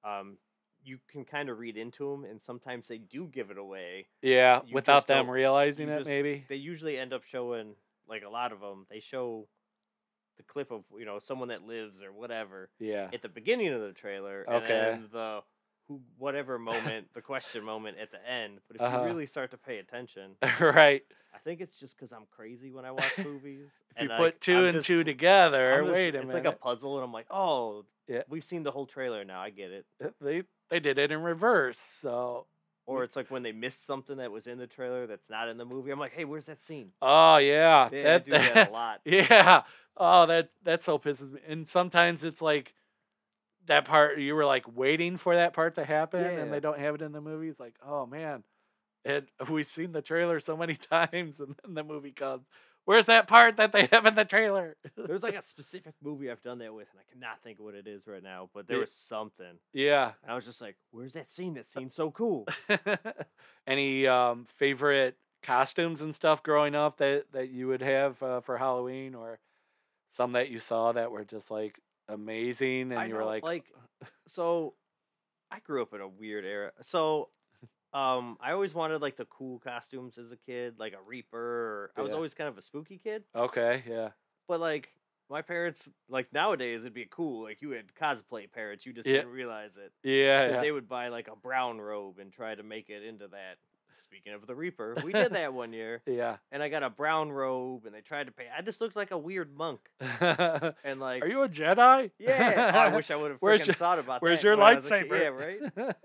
um, 0.03 0.37
you 0.85 0.99
can 1.09 1.25
kind 1.25 1.49
of 1.49 1.57
read 1.59 1.77
into 1.77 2.09
them, 2.11 2.23
and 2.25 2.41
sometimes 2.41 2.87
they 2.87 2.97
do 2.99 3.27
give 3.27 3.49
it 3.51 3.57
away. 3.57 4.07
Yeah, 4.21 4.61
You 4.65 4.73
without 4.75 5.07
them 5.07 5.29
realizing 5.29 5.89
it, 5.89 5.97
just- 5.99 6.09
maybe. 6.09 6.45
They 6.47 6.55
usually 6.55 6.97
end 6.97 7.11
up 7.13 7.23
showing 7.23 7.75
like 8.07 8.23
a 8.23 8.29
lot 8.29 8.51
of 8.51 8.59
them. 8.61 8.85
They 8.89 8.99
show 8.99 9.47
the 10.37 10.43
clip 10.43 10.71
of 10.71 10.83
you 10.97 11.05
know 11.05 11.19
someone 11.19 11.47
that 11.47 11.63
lives 11.63 12.01
or 12.01 12.11
whatever 12.11 12.69
Yeah. 12.79 13.09
at 13.13 13.21
the 13.21 13.29
beginning 13.29 13.69
of 13.73 13.81
the 13.81 13.93
trailer, 13.93 14.45
Okay. 14.47 14.55
and 14.55 15.03
then 15.03 15.09
the 15.11 15.43
who 15.87 16.01
whatever 16.17 16.57
moment, 16.57 17.07
the 17.13 17.21
question 17.21 17.63
moment 17.63 17.97
at 18.01 18.11
the 18.11 18.17
end. 18.29 18.59
But 18.67 18.75
if 18.77 18.81
Uh-huh. 18.81 18.99
you 19.01 19.05
really 19.05 19.25
start 19.25 19.51
to 19.51 19.57
pay 19.57 19.77
attention, 19.77 20.31
right. 20.59 21.03
I 21.33 21.37
think 21.39 21.61
it's 21.61 21.75
just 21.75 21.95
because 21.95 22.11
I'm 22.11 22.25
crazy 22.31 22.71
when 22.71 22.85
I 22.85 22.91
watch 22.91 23.11
movies. 23.23 23.67
If 23.95 24.01
you 24.03 24.09
put 24.17 24.41
2 24.41 24.57
I'm 24.57 24.63
and 24.65 24.73
just- 24.75 24.87
two 24.87 25.03
together, 25.03 25.81
just- 25.81 25.93
wait 25.93 26.15
a 26.15 26.19
it's 26.19 26.27
minute. 26.27 26.43
like 26.45 26.53
a 26.53 26.57
puzzle, 26.57 26.95
and 26.95 27.03
I'm 27.03 27.13
like, 27.13 27.27
oh, 27.29 27.85
Yeah. 28.07 28.23
we've 28.29 28.43
seen 28.43 28.63
the 28.63 28.71
whole 28.71 28.85
trailer 28.87 29.23
now. 29.23 29.41
I 29.41 29.49
get 29.51 29.71
it. 29.71 29.85
they 30.21 30.43
they 30.69 30.79
did 30.79 30.97
it 30.97 31.11
in 31.11 31.21
reverse. 31.21 31.77
So 31.79 32.47
Or 32.87 33.03
it's 33.03 33.15
like 33.15 33.29
when 33.29 33.43
they 33.43 33.51
missed 33.51 33.85
something 33.85 34.17
that 34.17 34.31
was 34.31 34.47
in 34.47 34.57
the 34.57 34.67
trailer 34.67 35.05
that's 35.07 35.29
not 35.29 35.47
in 35.49 35.57
the 35.57 35.65
movie. 35.65 35.91
I'm 35.91 35.99
like, 35.99 36.13
hey, 36.13 36.25
where's 36.25 36.45
that 36.45 36.61
scene? 36.63 36.91
oh 37.01 37.37
yeah, 37.37 37.89
They 37.89 38.01
that, 38.03 38.25
do 38.25 38.31
that 38.31 38.69
a 38.69 38.71
lot. 38.81 39.01
yeah. 39.05 39.63
Oh, 39.97 40.25
that 40.25 40.49
that 40.63 40.81
so 40.83 40.97
pisses 40.97 41.31
me. 41.33 41.39
And 41.47 41.67
sometimes 41.67 42.23
it's 42.23 42.41
like 42.41 42.73
that 43.67 43.85
part 43.85 44.19
you 44.19 44.35
were 44.35 44.45
like 44.45 44.65
waiting 44.75 45.17
for 45.17 45.35
that 45.35 45.53
part 45.53 45.75
to 45.75 45.85
happen, 45.85 46.23
and 46.23 46.51
they 46.53 46.59
don't 46.59 46.79
have 46.79 46.95
it 46.95 47.01
in 47.01 47.11
the 47.11 47.21
movie. 47.21 47.47
It's 47.47 47.59
like, 47.59 47.75
oh 47.85 48.05
man, 48.05 48.43
and 49.03 49.25
we've 49.49 49.65
seen 49.67 49.91
the 49.91 50.01
trailer 50.01 50.39
so 50.39 50.55
many 50.57 50.75
times, 50.91 51.39
and 51.39 51.55
then 51.63 51.73
the 51.73 51.83
movie 51.83 52.11
comes. 52.11 52.45
Where's 52.85 53.07
that 53.07 53.27
part 53.27 53.57
that 53.57 53.71
they 53.71 53.87
have 53.87 54.05
in 54.05 54.13
the 54.13 54.25
trailer? 54.25 54.75
There's 54.95 55.23
like 55.23 55.33
a 55.33 55.41
specific 55.41 55.95
movie 56.03 56.29
I've 56.29 56.43
done 56.43 56.59
that 56.59 56.71
with, 56.71 56.87
and 56.91 56.99
I 56.99 57.11
cannot 57.11 57.41
think 57.41 57.57
of 57.57 57.65
what 57.65 57.73
it 57.73 57.87
is 57.87 58.05
right 58.05 58.21
now. 58.21 58.49
But 58.53 58.67
there 58.67 58.77
Yeah. 58.77 58.81
was 58.81 58.91
something, 58.91 59.57
yeah. 59.73 60.11
and 60.21 60.31
I 60.31 60.35
was 60.35 60.45
just 60.45 60.61
like, 60.61 60.75
"Where's 60.91 61.13
that 61.13 61.31
scene? 61.31 61.55
That 61.55 61.67
scene's 61.67 61.95
so 61.95 62.11
cool." 62.11 62.47
Any 63.67 64.05
um, 64.05 64.45
favorite 64.57 65.17
costumes 65.41 66.01
and 66.01 66.13
stuff 66.13 66.43
growing 66.43 66.75
up 66.75 66.97
that 66.97 67.25
that 67.31 67.49
you 67.49 67.67
would 67.67 67.81
have 67.81 68.21
uh, 68.21 68.41
for 68.41 68.57
Halloween, 68.59 69.15
or 69.15 69.39
some 70.11 70.33
that 70.33 70.49
you 70.49 70.59
saw 70.59 70.91
that 70.91 71.09
were 71.11 71.25
just 71.25 71.49
like 71.49 71.79
amazing, 72.07 72.91
and 72.91 72.99
I 72.99 73.05
you 73.05 73.15
were 73.15 73.23
like, 73.25 73.43
like, 73.43 73.65
so 74.27 74.73
I 75.51 75.59
grew 75.59 75.81
up 75.81 75.93
in 75.93 76.01
a 76.01 76.07
weird 76.07 76.45
era. 76.45 76.71
So, 76.81 77.29
um, 77.93 78.37
I 78.41 78.51
always 78.51 78.73
wanted 78.73 79.01
like 79.01 79.15
the 79.17 79.25
cool 79.25 79.59
costumes 79.59 80.17
as 80.17 80.31
a 80.31 80.37
kid, 80.37 80.75
like 80.79 80.93
a 80.93 81.01
Reaper. 81.05 81.37
Or, 81.37 81.91
I 81.97 82.01
was 82.01 82.09
Yeah. 82.09 82.15
always 82.15 82.33
kind 82.33 82.47
of 82.49 82.57
a 82.57 82.61
spooky 82.61 82.97
kid, 82.97 83.23
okay, 83.35 83.83
yeah, 83.87 84.09
but 84.47 84.59
like. 84.59 84.89
My 85.27 85.41
parents, 85.41 85.89
like 86.07 86.31
nowadays, 86.33 86.81
it'd 86.81 86.93
be 86.93 87.07
cool. 87.09 87.41
Like 87.45 87.59
you 87.59 87.71
had 87.71 87.85
cosplay 87.99 88.45
parents, 88.51 88.85
you 88.85 88.93
just 88.93 89.07
Yeah. 89.07 89.13
didn't 89.21 89.31
realize 89.31 89.71
it. 89.75 89.91
yeah, 90.07 90.51
yeah. 90.51 90.61
they 90.61 90.71
would 90.71 90.87
buy 90.87 91.07
like 91.07 91.27
a 91.27 91.35
brown 91.35 91.81
robe 91.81 92.19
and 92.19 92.31
try 92.31 92.53
to 92.53 92.61
make 92.61 92.91
it 92.91 93.01
into 93.01 93.27
that. 93.29 93.57
Speaking 93.97 94.33
of 94.33 94.45
the 94.47 94.55
Reaper, 94.55 94.95
we 95.03 95.11
did 95.13 95.33
that 95.33 95.53
one 95.53 95.73
year, 95.73 96.01
yeah. 96.07 96.37
and 96.51 96.61
I 96.61 96.69
got 96.69 96.83
a 96.83 96.89
brown 96.89 97.31
robe, 97.31 97.85
and 97.85 97.93
they 97.95 98.01
tried 98.01 98.25
to 98.27 98.31
pay. 98.31 98.45
I 98.55 98.61
just 98.61 98.81
looked 98.81 98.95
like 98.95 99.11
a 99.11 99.17
weird 99.17 99.55
monk, 99.55 99.79
and 99.99 100.99
like, 100.99 101.23
are 101.23 101.27
you 101.27 101.43
a 101.43 101.49
Jedi? 101.49 102.11
yeah, 102.19 102.71
oh, 102.73 102.77
I 102.77 102.95
wish 102.95 103.09
I 103.11 103.15
would 103.15 103.31
have 103.31 103.39
freaking 103.41 103.67
your- 103.67 103.75
thought 103.75 103.99
about 103.99 104.21
Where's 104.21 104.41
that 104.41 104.47
Where's 104.47 104.57
your 104.57 104.57
when 104.57 104.67
I 104.67 104.75
was 104.75 104.85
a 104.85 104.89
kid. 104.89 105.09
lightsaber? 105.09 105.71
Yeah, 105.77 105.83
right. 105.85 105.95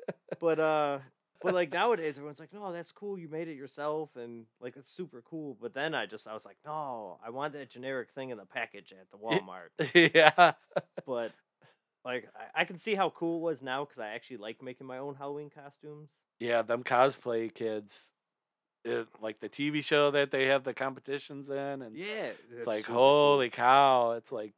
But 0.41 0.61
uh, 0.61 0.99
but 1.43 1.55
like 1.55 1.73
nowadays, 1.73 2.17
everyone's 2.17 2.39
like, 2.39 2.53
no, 2.53 2.73
that's 2.73 2.93
cool. 2.93 3.19
You 3.19 3.29
made 3.29 3.49
it 3.49 3.57
yourself, 3.57 4.11
and 4.17 4.45
like 4.61 4.77
it's 4.77 4.91
super 4.91 5.23
cool. 5.29 5.57
But 5.61 5.75
then 5.75 5.95
I 5.95 6.07
just, 6.07 6.27
I 6.27 6.35
was 6.35 6.45
like, 6.45 6.59
no, 6.65 7.19
I 7.25 7.31
want 7.31 7.55
that 7.55 7.71
generic 7.71 8.11
thing 8.15 8.31
in 8.31 8.37
the 8.39 8.45
package 8.45 8.93
at 8.93 9.11
the 9.11 9.17
Walmart. 9.17 10.13
yeah. 10.15 10.53
but 11.07 11.33
like, 12.05 12.29
I, 12.55 12.63
I 12.63 12.65
can 12.65 12.79
see 12.79 12.95
how 12.95 13.11
cool 13.11 13.39
it 13.39 13.43
was 13.43 13.63
now 13.63 13.85
because 13.85 13.99
I 14.01 14.09
actually 14.09 14.37
like 14.39 14.63
making 14.63 14.87
my 14.87 14.99
own 14.99 15.15
Halloween 15.15 15.51
costumes. 15.51 16.11
Yeah, 16.41 16.63
them 16.63 16.83
cosplay 16.83 17.53
kids. 17.55 18.13
It, 18.85 19.07
like 19.21 19.41
the 19.41 19.49
TV 19.51 19.83
show 19.83 20.11
that 20.13 20.31
they 20.31 20.47
have 20.47 20.65
the 20.65 20.73
competitions 20.73 21.51
in, 21.51 21.57
and 21.83 21.95
Yeah, 21.95 22.33
it's 22.57 22.67
like 22.67 22.87
holy 22.87 23.51
cow! 23.51 24.13
It's 24.13 24.33
like 24.33 24.55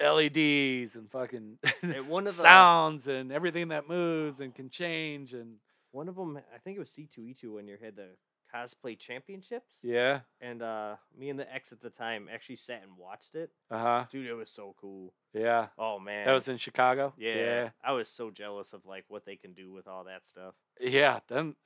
LEDs 0.00 0.94
and 0.94 1.10
fucking 1.10 1.58
And 1.82 2.08
one 2.08 2.26
of 2.28 2.36
the- 2.36 2.42
uh 2.42 2.44
sounds 2.44 3.08
and 3.08 3.32
everything 3.32 3.68
that 3.68 3.88
moves 3.88 4.38
and 4.40 4.54
can 4.54 4.70
change 4.70 5.34
and 5.34 5.56
One 5.90 6.08
of 6.08 6.14
them, 6.16 6.36
I 6.54 6.58
think 6.58 6.76
it 6.76 6.80
was 6.80 6.90
C 6.90 7.08
two 7.12 7.22
E 7.24 7.34
two 7.34 7.54
when 7.54 7.66
you 7.66 7.76
had 7.82 7.96
the 7.96 8.08
cosplay 8.54 8.98
championships. 8.98 9.72
yeah, 9.82 10.20
And 10.40 10.62
uh, 10.62 10.96
me 11.18 11.30
and 11.30 11.38
the 11.38 11.52
ex 11.52 11.72
at 11.72 11.80
the 11.80 11.90
time 11.90 12.28
actually 12.32 12.56
sat 12.56 12.82
and 12.82 12.96
watched 12.96 13.34
it. 13.34 13.50
uh 13.70 13.78
huh, 13.78 14.04
Dude, 14.10 14.26
it 14.26 14.34
was 14.34 14.50
so 14.50 14.74
cool. 14.80 15.12
yeah. 15.32 15.68
Oh 15.78 15.98
man, 15.98 16.26
That 16.26 16.32
was 16.32 16.48
in 16.48 16.56
Chicago. 16.58 17.12
yeah, 17.16 17.34
yeah, 17.34 17.68
I 17.84 17.92
was 17.92 18.08
so 18.08 18.30
jealous 18.30 18.72
of 18.72 18.86
like 18.86 19.04
what 19.08 19.24
they 19.24 19.36
can 19.36 19.52
do 19.52 19.72
with 19.72 19.86
all 19.88 20.04
that 20.04 20.26
stuff. 20.26 20.54
yeah. 20.80 21.20
Then, 21.28 21.56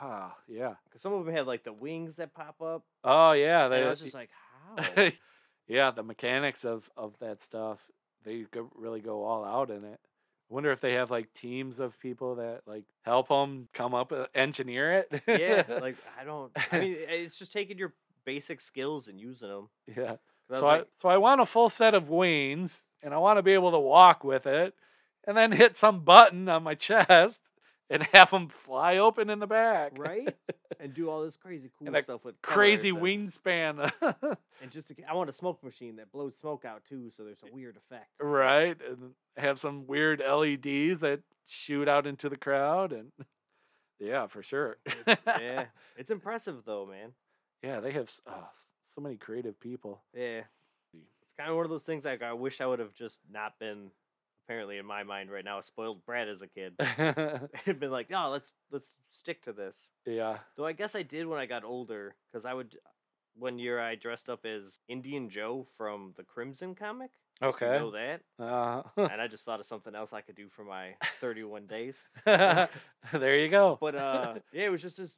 ah, 0.00 0.36
yeah. 0.48 0.74
Cause 0.90 1.00
some 1.02 1.12
of 1.12 1.24
them 1.24 1.34
have 1.34 1.46
like 1.46 1.64
the 1.64 1.72
wings 1.72 2.16
that 2.16 2.34
pop 2.34 2.60
up. 2.62 2.84
Oh 3.04 3.32
yeah, 3.32 3.64
and 3.64 3.72
they. 3.72 3.82
I 3.84 3.88
was 3.88 4.00
just 4.00 4.14
like, 4.14 4.30
how? 4.76 5.08
yeah, 5.68 5.90
the 5.90 6.02
mechanics 6.02 6.64
of 6.64 6.90
of 6.96 7.18
that 7.20 7.40
stuff, 7.42 7.90
they 8.24 8.42
go, 8.50 8.70
really 8.74 9.00
go 9.00 9.24
all 9.24 9.44
out 9.44 9.70
in 9.70 9.84
it. 9.84 10.00
I 10.50 10.54
wonder 10.54 10.72
if 10.72 10.80
they 10.80 10.94
have 10.94 11.10
like 11.10 11.32
teams 11.32 11.78
of 11.78 11.98
people 12.00 12.36
that 12.36 12.62
like 12.66 12.84
help 13.02 13.28
them 13.28 13.68
come 13.72 13.94
up 13.94 14.10
with 14.10 14.26
engineer 14.34 14.92
it. 15.10 15.22
yeah, 15.28 15.62
like 15.80 15.96
I 16.20 16.24
don't. 16.24 16.50
I 16.72 16.78
mean, 16.80 16.96
it's 16.98 17.36
just 17.38 17.52
taking 17.52 17.78
your 17.78 17.92
basic 18.24 18.60
skills 18.60 19.06
and 19.08 19.20
using 19.20 19.48
them. 19.48 19.68
yeah. 19.96 20.16
I 20.50 20.54
So 20.54 20.54
was 20.54 20.62
I 20.62 20.66
like- 20.78 20.88
so 20.96 21.08
I 21.08 21.16
want 21.18 21.40
a 21.40 21.46
full 21.46 21.70
set 21.70 21.94
of 21.94 22.08
wings, 22.08 22.86
and 23.02 23.14
I 23.14 23.18
want 23.18 23.38
to 23.38 23.42
be 23.42 23.52
able 23.52 23.70
to 23.70 23.78
walk 23.78 24.24
with 24.24 24.46
it, 24.46 24.74
and 25.26 25.36
then 25.36 25.52
hit 25.52 25.76
some 25.76 26.00
button 26.04 26.48
on 26.48 26.64
my 26.64 26.74
chest 26.74 27.40
and 27.88 28.02
have 28.12 28.30
them 28.30 28.48
fly 28.48 28.96
open 28.96 29.30
in 29.30 29.38
the 29.38 29.46
back. 29.46 29.92
right? 29.98 30.34
and 30.80 30.94
do 30.94 31.10
all 31.10 31.22
this 31.24 31.36
crazy 31.36 31.70
cool 31.78 31.94
And 31.94 32.02
stuff 32.04 32.24
with 32.24 32.40
Crazy 32.42 32.88
and- 32.90 32.98
wingspan. 32.98 33.92
And 34.62 34.70
just 34.70 34.88
to, 34.88 34.94
I 35.08 35.14
want 35.14 35.30
a 35.30 35.32
smoke 35.32 35.64
machine 35.64 35.96
that 35.96 36.12
blows 36.12 36.36
smoke 36.36 36.64
out 36.66 36.82
too, 36.86 37.10
so 37.16 37.24
there's 37.24 37.42
a 37.42 37.54
weird 37.54 37.76
effect. 37.76 38.08
right 38.20 38.76
and 38.86 39.12
have 39.36 39.58
some 39.58 39.86
weird 39.86 40.20
leds 40.20 41.00
that 41.00 41.20
shoot 41.46 41.88
out 41.88 42.06
into 42.06 42.28
the 42.28 42.36
crowd 42.36 42.92
and 42.92 43.12
yeah 43.98 44.26
for 44.26 44.42
sure 44.42 44.76
yeah, 45.26 45.64
it's 45.96 46.10
impressive 46.10 46.56
though, 46.66 46.84
man. 46.86 47.12
yeah 47.62 47.80
they 47.80 47.92
have 47.92 48.10
oh, 48.26 48.48
so 48.94 49.00
many 49.00 49.16
creative 49.16 49.58
people 49.58 50.02
Yeah, 50.14 50.42
it's 50.92 51.32
kind 51.38 51.48
of 51.50 51.56
one 51.56 51.64
of 51.64 51.70
those 51.70 51.82
things 51.84 52.04
like 52.04 52.22
I 52.22 52.34
wish 52.34 52.60
I 52.60 52.66
would 52.66 52.80
have 52.80 52.92
just 52.94 53.20
not 53.32 53.58
been. 53.58 53.90
Apparently, 54.50 54.78
in 54.78 54.84
my 54.84 55.04
mind 55.04 55.30
right 55.30 55.44
now, 55.44 55.60
a 55.60 55.62
spoiled 55.62 56.04
brat 56.04 56.26
as 56.26 56.42
a 56.42 56.48
kid. 56.48 56.74
It'd 57.66 57.78
been 57.78 57.92
like, 57.92 58.10
no, 58.10 58.30
let's 58.30 58.52
let's 58.72 58.88
stick 59.12 59.44
to 59.44 59.52
this. 59.52 59.76
yeah 60.04 60.38
Though 60.56 60.66
I 60.66 60.72
guess 60.72 60.96
I 60.96 61.04
did 61.04 61.28
when 61.28 61.38
I 61.38 61.46
got 61.46 61.62
older, 61.62 62.16
because 62.32 62.44
I 62.44 62.52
would. 62.52 62.76
One 63.36 63.60
year 63.60 63.78
I 63.78 63.94
dressed 63.94 64.28
up 64.28 64.44
as 64.44 64.80
Indian 64.88 65.28
Joe 65.30 65.68
from 65.76 66.14
the 66.16 66.24
Crimson 66.24 66.74
comic. 66.74 67.12
if 67.40 67.42
You 67.42 67.48
okay 67.50 67.78
know 67.78 67.92
that? 67.92 68.22
uh, 68.40 68.82
and 68.96 69.22
I 69.22 69.28
just 69.28 69.44
thought 69.44 69.60
of 69.60 69.66
something 69.66 69.94
else 69.94 70.12
I 70.12 70.20
could 70.20 70.34
do 70.34 70.48
for 70.48 70.64
my 70.64 70.96
31 71.20 71.66
days. 71.66 71.94
there 72.26 72.68
you 73.14 73.48
go 73.50 73.78
But 73.80 73.94
uh, 73.94 74.34
yeah, 74.52 74.64
it 74.64 74.72
was 74.72 74.82
just 74.82 74.96
this. 74.96 75.14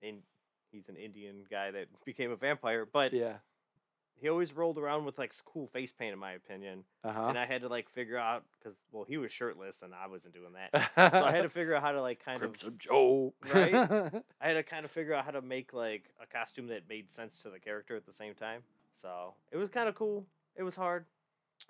And 0.00 0.18
he's 0.70 0.88
an 0.88 0.94
Indian 0.96 1.42
guy 1.50 1.72
that 1.72 1.88
became 2.04 2.30
a 2.30 2.36
vampire, 2.36 2.86
but 2.90 3.12
yeah 3.12 3.38
he 4.22 4.28
always 4.30 4.54
rolled 4.54 4.78
around 4.78 5.04
with 5.04 5.18
like 5.18 5.34
cool 5.44 5.66
face 5.66 5.92
paint, 5.92 6.12
in 6.14 6.18
my 6.18 6.32
opinion. 6.32 6.84
uh-huh 7.04 7.26
And 7.28 7.36
I 7.38 7.44
had 7.44 7.60
to 7.62 7.68
like 7.68 7.90
figure 7.90 8.16
out 8.16 8.44
because 8.58 8.78
well, 8.92 9.04
he 9.06 9.18
was 9.18 9.30
shirtless 9.32 9.76
and 9.82 9.92
I 9.94 10.06
wasn't 10.06 10.32
doing 10.34 10.52
that, 10.54 10.90
so 11.12 11.24
I 11.24 11.32
had 11.32 11.42
to 11.42 11.48
figure 11.58 11.74
out 11.74 11.82
how 11.82 11.92
to 11.92 12.00
like 12.00 12.24
kind 12.24 12.36
of. 12.36 12.50
Crimson 12.52 12.68
of. 12.68 12.78
Joe 12.78 13.34
Right? 13.52 13.74
I 14.40 14.46
had 14.48 14.54
to 14.54 14.62
kind 14.62 14.84
of 14.84 14.90
figure 14.92 15.12
out 15.14 15.24
how 15.24 15.32
to 15.32 15.42
make 15.42 15.72
like 15.74 16.04
a 16.22 16.26
costume 16.26 16.68
that 16.68 16.88
made 16.88 17.10
sense 17.12 17.40
to 17.42 17.50
the 17.50 17.58
character 17.58 17.96
at 17.96 18.06
the 18.06 18.12
same 18.12 18.34
time. 18.34 18.62
So 19.02 19.34
it 19.50 19.56
was 19.56 19.68
kind 19.70 19.88
of 19.88 19.94
cool. 19.96 20.24
It 20.56 20.62
was 20.62 20.76
hard. 20.76 21.04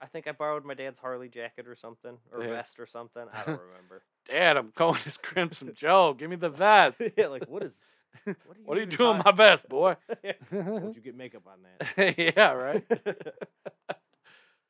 I 0.01 0.07
think 0.07 0.27
I 0.27 0.33
borrowed 0.33 0.65
my 0.65 0.75
dad's 0.75 0.99
Harley 0.99 1.29
jacket 1.29 1.67
or 1.67 1.77
something, 1.77 2.17
or 2.33 2.43
Yeah. 2.45 2.51
vest 2.51 2.79
or 2.79 2.87
something. 2.87 3.25
I 3.33 3.39
don't 3.45 3.61
remember. 3.61 4.03
Dad, 4.29 4.57
I'm 4.57 4.73
going 4.77 5.01
as 5.07 5.17
Crimson 5.17 5.73
Joe. 5.75 6.15
Give 6.15 6.31
me 6.31 6.37
the 6.37 6.49
vest. 6.49 7.01
yeah, 7.17 7.27
like 7.29 7.49
what 7.49 7.63
is? 7.63 7.79
What 8.25 8.37
are 8.37 8.61
you, 8.61 8.65
What 8.65 8.79
are 8.79 8.81
you 8.81 8.87
doing 8.87 9.23
my 9.25 9.33
vest, 9.33 9.69
boy? 9.69 9.97
Would 10.53 10.95
you 10.97 11.03
get 11.03 11.17
makeup 11.17 11.43
on 11.47 11.59
that? 11.97 12.19
yeah, 12.37 12.53
right. 12.53 12.85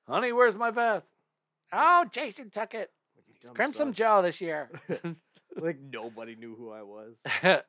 Honey, 0.08 0.32
where's 0.32 0.56
my 0.56 0.70
vest? 0.70 1.06
Oh, 1.72 2.04
Jason 2.10 2.50
took 2.50 2.74
it. 2.74 2.90
You 3.28 3.34
dumb 3.42 3.54
Crimson 3.54 3.78
son. 3.78 3.92
Joe 3.92 4.22
this 4.22 4.40
year. 4.40 4.70
like 5.60 5.78
nobody 5.80 6.34
knew 6.34 6.54
who 6.54 6.70
I 6.70 6.82
was. 6.82 7.62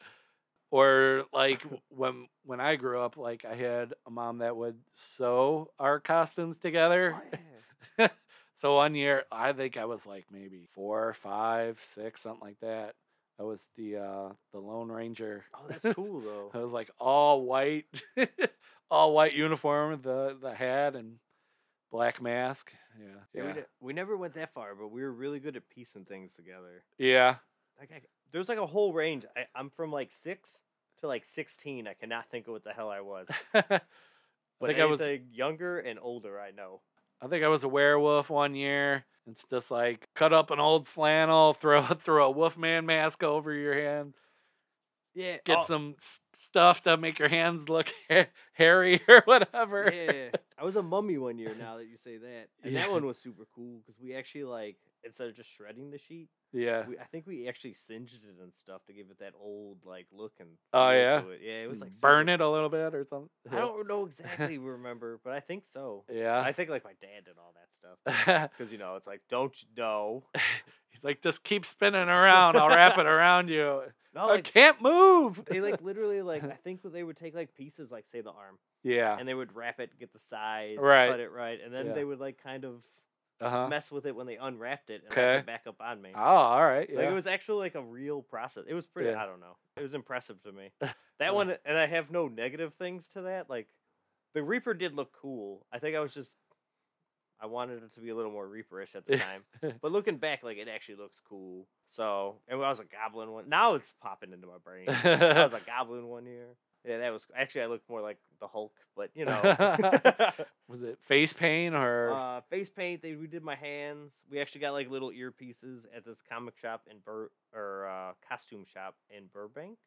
or 0.72 1.25
like 1.34 1.63
when 1.89 2.27
when 2.46 2.60
I 2.60 2.75
grew 2.75 3.00
up, 3.01 3.18
like 3.18 3.46
I 3.46 3.56
had 3.56 3.94
a 4.08 4.12
mom 4.12 4.39
that 4.39 4.56
would 4.56 4.77
sew 4.94 5.70
our 5.80 6.00
costumes 6.00 6.58
together. 6.58 7.15
Oh, 7.18 7.39
yeah. 8.00 8.08
so 8.56 8.75
one 8.75 8.96
year, 8.96 9.24
I 9.32 9.53
think 9.53 9.77
I 9.77 9.86
was 9.86 10.06
like 10.06 10.25
maybe 10.32 10.68
four, 10.74 11.13
five, 11.22 11.80
six, 11.94 12.22
something 12.22 12.42
like 12.42 12.60
that. 12.62 12.96
I 13.40 13.44
was 13.44 13.68
the 13.75 13.98
uh 13.98 14.30
the 14.52 14.60
Lone 14.60 14.92
Ranger. 14.92 15.44
Oh, 15.54 15.66
that's 15.70 15.96
cool 15.96 16.22
though. 16.22 16.52
I 16.54 16.63
was 16.63 16.72
like 16.72 16.90
all 17.00 17.42
white, 17.44 17.86
all 18.92 19.13
white 19.13 19.34
uniform, 19.34 20.00
the 20.02 20.38
the 20.42 20.54
hat 20.54 20.96
and 20.96 21.16
black 21.92 22.22
mask. 22.22 22.72
Yeah, 23.00 23.08
Yeah, 23.34 23.42
we, 23.42 23.48
yeah, 23.50 23.54
ne- 23.56 23.66
we 23.80 23.94
never 23.94 24.16
went 24.18 24.36
that 24.36 24.54
far, 24.54 24.75
but 24.75 24.90
we 24.90 25.02
were 25.02 25.12
really 25.12 25.40
good 25.40 25.56
at 25.56 25.68
piecing 25.70 26.06
things 26.06 26.32
together. 26.36 26.84
yeah. 26.98 27.36
Like 27.80 27.92
I, 27.92 28.02
there's 28.32 28.50
like 28.50 28.60
a 28.60 28.68
whole 28.68 28.94
range. 28.94 29.25
I, 29.36 29.46
I'm 29.56 29.72
from 29.72 29.92
like 29.92 30.12
six 30.24 30.58
to 31.00 31.08
like 31.08 31.24
16. 31.34 31.88
I 31.88 31.94
cannot 31.96 32.30
think 32.30 32.46
of 32.48 32.54
what 32.54 32.63
the 32.63 32.72
hell 32.72 32.90
I 32.90 33.02
was. 33.02 33.28
I 33.56 33.82
But 34.60 34.68
think 34.68 34.80
I 34.80 34.86
was. 34.86 35.02
younger 35.32 35.80
and 35.80 35.98
older, 36.00 36.40
I 36.40 36.52
know. 36.52 36.82
I 37.20 37.28
think 37.28 37.44
I 37.44 37.48
was 37.48 37.63
a 37.63 37.68
werewolf 37.68 38.30
one 38.30 38.54
year. 38.54 39.06
It's 39.27 39.46
just 39.50 39.72
like 39.72 40.08
cut 40.15 40.34
up 40.34 40.51
an 40.51 40.60
old 40.60 40.88
flannel, 40.88 41.53
throw 41.60 41.86
throw 41.86 42.27
a 42.27 42.32
wolfman 42.32 42.86
mask 42.86 43.24
over 43.24 43.53
your 43.53 43.74
hand, 43.74 44.13
Yeah. 45.15 45.38
get 45.46 45.60
oh, 45.60 45.63
some 45.63 45.96
stuff 46.34 46.82
to 46.84 46.98
make 46.98 47.20
your 47.20 47.30
hands 47.30 47.70
look 47.70 47.92
ha- 48.10 48.27
hairy 48.53 49.01
or 49.08 49.22
whatever. 49.25 49.92
Yeah, 49.94 50.30
I 50.58 50.63
was 50.65 50.75
a 50.75 50.84
mummy 50.84 51.18
one 51.18 51.38
year. 51.38 51.56
Now 51.56 51.77
that 51.77 51.86
you 51.88 51.98
say 51.98 52.18
that, 52.18 52.48
and 52.63 52.74
Yeah. 52.74 52.82
that 52.82 52.92
one 52.92 53.06
was 53.06 53.18
super 53.18 53.46
cool 53.56 53.80
because 53.86 54.00
we 54.01 54.13
actually 54.15 54.44
like 54.46 54.77
instead 55.03 55.27
of 55.27 55.36
just 55.36 55.50
shredding 55.50 55.91
the 55.91 55.98
sheet, 55.98 56.29
yeah. 56.51 56.86
we, 56.88 56.98
I 56.98 57.05
think 57.05 57.27
we 57.27 57.48
actually 57.48 57.74
singed 57.74 58.15
it 58.15 58.41
and 58.41 58.51
stuff 58.57 58.86
to 58.86 58.93
give 58.93 59.07
it 59.12 59.19
that 59.19 59.33
old 59.39 59.77
like 59.86 60.07
look 60.12 60.33
and. 60.39 60.50
Oh, 60.74 60.89
yeah? 60.89 61.19
it. 61.19 61.41
Yeah, 61.43 61.63
it 61.63 61.69
was 61.69 61.79
like 61.79 61.93
burn 62.00 62.29
it 62.29 62.41
a 62.41 62.50
little 62.50 62.69
bit 62.69 62.93
or 62.93 63.05
something. 63.10 63.29
I 63.51 63.57
don't 63.57 63.88
know 63.88 64.05
exactly 64.05 64.57
remember, 64.60 65.19
but 65.24 65.33
I 65.33 65.39
think 65.39 65.63
so. 65.74 66.03
Yeah. 66.12 66.39
I 66.39 66.53
think 66.53 66.69
like 66.69 66.83
my 66.83 66.93
dad 67.01 67.25
did 67.25 67.36
all 67.38 67.53
that 67.55 67.69
stuff 67.75 68.50
because 68.57 68.72
you 68.72 68.77
know 68.77 68.95
it's 68.95 69.07
like 69.07 69.22
don't 69.29 69.55
you 69.62 69.67
know? 69.77 70.24
He's 70.89 71.03
like, 71.03 71.24
just 71.24 71.43
keep 71.43 71.65
spinning 71.65 72.07
around. 72.07 72.55
I'll 72.55 72.67
wrap 72.67 73.00
it 73.00 73.07
around 73.07 73.50
you. 73.50 73.81
No, 74.13 74.22
I 74.22 74.25
like 74.25 74.43
can't 74.43 74.79
move. 74.79 75.41
they 75.50 75.60
like 75.60 75.81
literally 75.81 76.22
like 76.22 76.43
I 76.43 76.57
think 76.63 76.81
they 76.83 77.03
would 77.03 77.17
take 77.17 77.33
like 77.33 77.55
pieces 77.55 77.89
like 77.89 78.05
say 78.12 78.22
the 78.22 78.29
arm 78.29 78.60
yeah. 78.83 79.17
and 79.17 79.27
they 79.27 79.33
would 79.33 79.55
wrap 79.55 79.79
it, 79.79 79.98
get 80.00 80.13
the 80.13 80.19
size, 80.19 80.77
Right. 80.79 81.10
cut 81.10 81.19
it 81.19 81.31
right, 81.31 81.60
and 81.63 81.74
then 81.74 81.88
Yeah. 81.88 81.93
they 81.93 82.03
would 82.03 82.19
like 82.19 82.38
kind 82.43 82.63
of 82.63 82.83
Uh 83.43 83.50
huh. 83.50 83.67
mess 83.67 83.91
with 83.91 84.05
it 84.05 84.15
when 84.15 84.25
they 84.27 84.38
unwrapped 84.38 84.89
it 84.89 85.03
and 85.03 85.12
Okay. 85.12 85.38
it 85.39 85.45
back 85.45 85.63
up 85.67 85.75
on 85.81 86.01
me. 86.01 86.12
Oh, 86.15 86.19
all 86.19 86.63
right. 86.65 86.89
Like 86.89 87.03
Yeah. 87.05 87.12
it 87.12 87.13
was 87.13 87.27
actually 87.27 87.59
like 87.59 87.75
a 87.75 87.81
real 87.81 88.21
process. 88.21 88.63
It 88.67 88.73
was 88.73 88.85
pretty. 88.85 89.09
Yeah. 89.09 89.21
I 89.21 89.25
don't 89.25 89.39
know. 89.39 89.57
It 89.77 89.81
was 89.83 89.93
impressive 89.93 90.41
to 90.43 90.51
me. 90.51 90.71
That 91.19 91.35
one, 91.35 91.53
and 91.63 91.77
I 91.77 91.85
have 91.85 92.09
no 92.12 92.27
negative 92.27 92.73
things 92.73 93.07
to 93.13 93.21
that. 93.21 93.50
Like 93.50 93.67
the 94.33 94.41
Reaper 94.43 94.73
did 94.73 94.93
look 94.95 95.12
cool. 95.13 95.65
I 95.71 95.77
think 95.79 95.95
I 95.95 96.00
was 96.00 96.13
just. 96.13 96.31
I 97.41 97.45
wanted 97.45 97.83
it 97.83 97.93
to 97.95 98.00
be 98.01 98.09
a 98.09 98.15
little 98.15 98.31
more 98.31 98.47
Reaperish 98.47 98.95
at 98.95 99.05
the 99.05 99.17
time, 99.19 99.43
but 99.81 99.91
looking 99.91 100.17
back, 100.17 100.43
like 100.43 100.57
it 100.57 100.67
actually 100.67 100.95
looks 100.95 101.17
cool. 101.29 101.67
So, 101.88 102.38
and 102.47 102.62
I 102.63 102.69
was 102.69 102.79
a 102.79 102.85
Goblin 102.85 103.31
one. 103.31 103.50
Now 103.50 103.75
it's 103.75 103.93
popping 104.01 104.31
into 104.33 104.47
my 104.47 104.57
brain. 104.63 104.88
I 104.89 105.43
was 105.43 105.53
a 105.53 105.59
Goblin 105.65 106.07
one 106.07 106.25
year. 106.25 106.55
Yeah, 106.86 106.98
that 106.98 107.13
was 107.13 107.22
actually 107.36 107.62
I 107.62 107.65
looked 107.67 107.89
more 107.89 108.02
like 108.02 108.17
the 108.41 108.48
Hulk, 108.48 108.74
but 108.96 109.10
you 109.15 109.26
know. 109.26 109.41
was 110.67 110.84
it 110.84 111.00
face 111.02 111.32
paint 111.32 111.76
or? 111.76 112.13
Uh, 112.13 112.41
face 112.50 112.69
paint. 112.69 113.02
They 113.02 113.15
we 113.15 113.28
did 113.28 113.43
my 113.43 113.56
hands. 113.56 114.12
We 114.30 114.41
actually 114.41 114.62
got 114.62 114.74
like 114.74 114.89
little 114.89 115.12
earpieces 115.12 115.82
at 115.96 116.06
this 116.06 116.17
comic 116.30 116.56
shop 116.62 116.82
in 116.91 116.98
Bur 117.06 117.30
or 117.54 117.88
uh, 117.88 118.13
costume 118.28 118.65
shop 118.74 118.96
in 119.10 119.24
Burbank, 119.34 119.78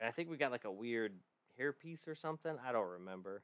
and 0.00 0.08
I 0.08 0.12
think 0.12 0.28
we 0.28 0.36
got 0.36 0.50
like 0.50 0.64
a 0.64 0.72
weird 0.72 1.12
hairpiece 1.60 2.08
or 2.08 2.14
something. 2.14 2.52
I 2.66 2.72
don't 2.72 2.88
remember. 2.88 3.42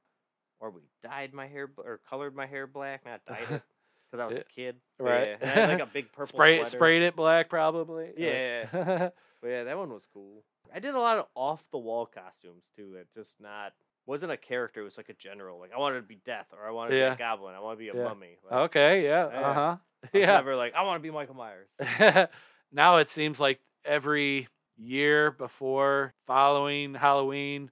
Or 0.61 0.71
we 0.71 0.81
dyed 1.05 1.33
my 1.33 1.47
hair 1.47 1.71
or 1.77 2.01
colored 2.11 2.35
my 2.35 2.47
hair 2.47 2.67
black, 2.67 3.05
not 3.07 3.21
dyed 3.25 3.47
it 3.49 3.63
because 4.11 4.21
I 4.21 4.27
was 4.27 4.39
a 4.39 4.45
kid. 4.53 4.77
Right. 4.99 5.29
Yeah, 5.29 5.37
and 5.41 5.51
I 5.51 5.55
had 5.55 5.69
like 5.79 5.89
a 5.89 5.93
big 5.93 6.11
purple 6.11 6.27
Spray 6.27 6.65
sprayed 6.65 7.03
it 7.03 7.15
black 7.15 7.49
probably. 7.49 8.11
Yeah. 8.17 9.11
But 9.43 9.49
yeah, 9.49 9.65
that 9.65 9.79
one 9.79 9.91
was 9.93 10.07
cool. 10.13 10.45
I 10.75 10.81
did 10.81 10.95
a 10.95 11.01
lot 11.01 11.19
of 11.19 11.27
off 11.35 11.63
the 11.73 11.79
wall 11.79 12.07
costumes 12.07 12.65
too. 12.77 12.95
It 12.97 13.09
just 13.17 13.41
not 13.41 13.73
wasn't 14.07 14.33
a 14.33 14.37
character. 14.37 14.81
It 14.81 14.85
was 14.85 14.97
like 14.97 15.09
a 15.09 15.15
general. 15.15 15.59
Like 15.61 15.71
I 15.75 15.79
wanted 15.79 15.97
to 15.97 16.07
be 16.07 16.19
Death, 16.27 16.47
or 16.53 16.67
I 16.67 16.71
wanted 16.73 16.91
to 16.91 16.97
Yeah. 16.99 17.09
be 17.11 17.15
a 17.15 17.19
Goblin. 17.19 17.55
I 17.55 17.61
want 17.61 17.79
to 17.79 17.85
be 17.85 17.89
a 17.91 17.95
Yeah. 17.97 18.05
mummy. 18.05 18.39
Like, 18.45 18.53
okay. 18.71 19.05
Yeah. 19.05 19.25
Uh 19.27 19.55
huh. 19.55 19.77
Yeah. 20.13 20.27
never 20.27 20.57
like 20.57 20.75
I 20.75 20.83
want 20.83 21.01
to 21.01 21.07
be 21.07 21.11
Michael 21.13 21.35
Myers. 21.35 21.69
now 22.73 22.97
it 22.97 23.11
seems 23.11 23.39
like 23.41 23.61
every 23.85 24.49
year 24.77 25.31
before 25.31 26.15
following 26.27 26.95
Halloween, 26.95 27.71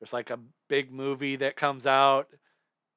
there's 0.00 0.12
like 0.12 0.30
a 0.30 0.38
big 0.68 0.90
movie 0.92 1.36
that 1.36 1.56
comes 1.56 1.86
out, 1.86 2.28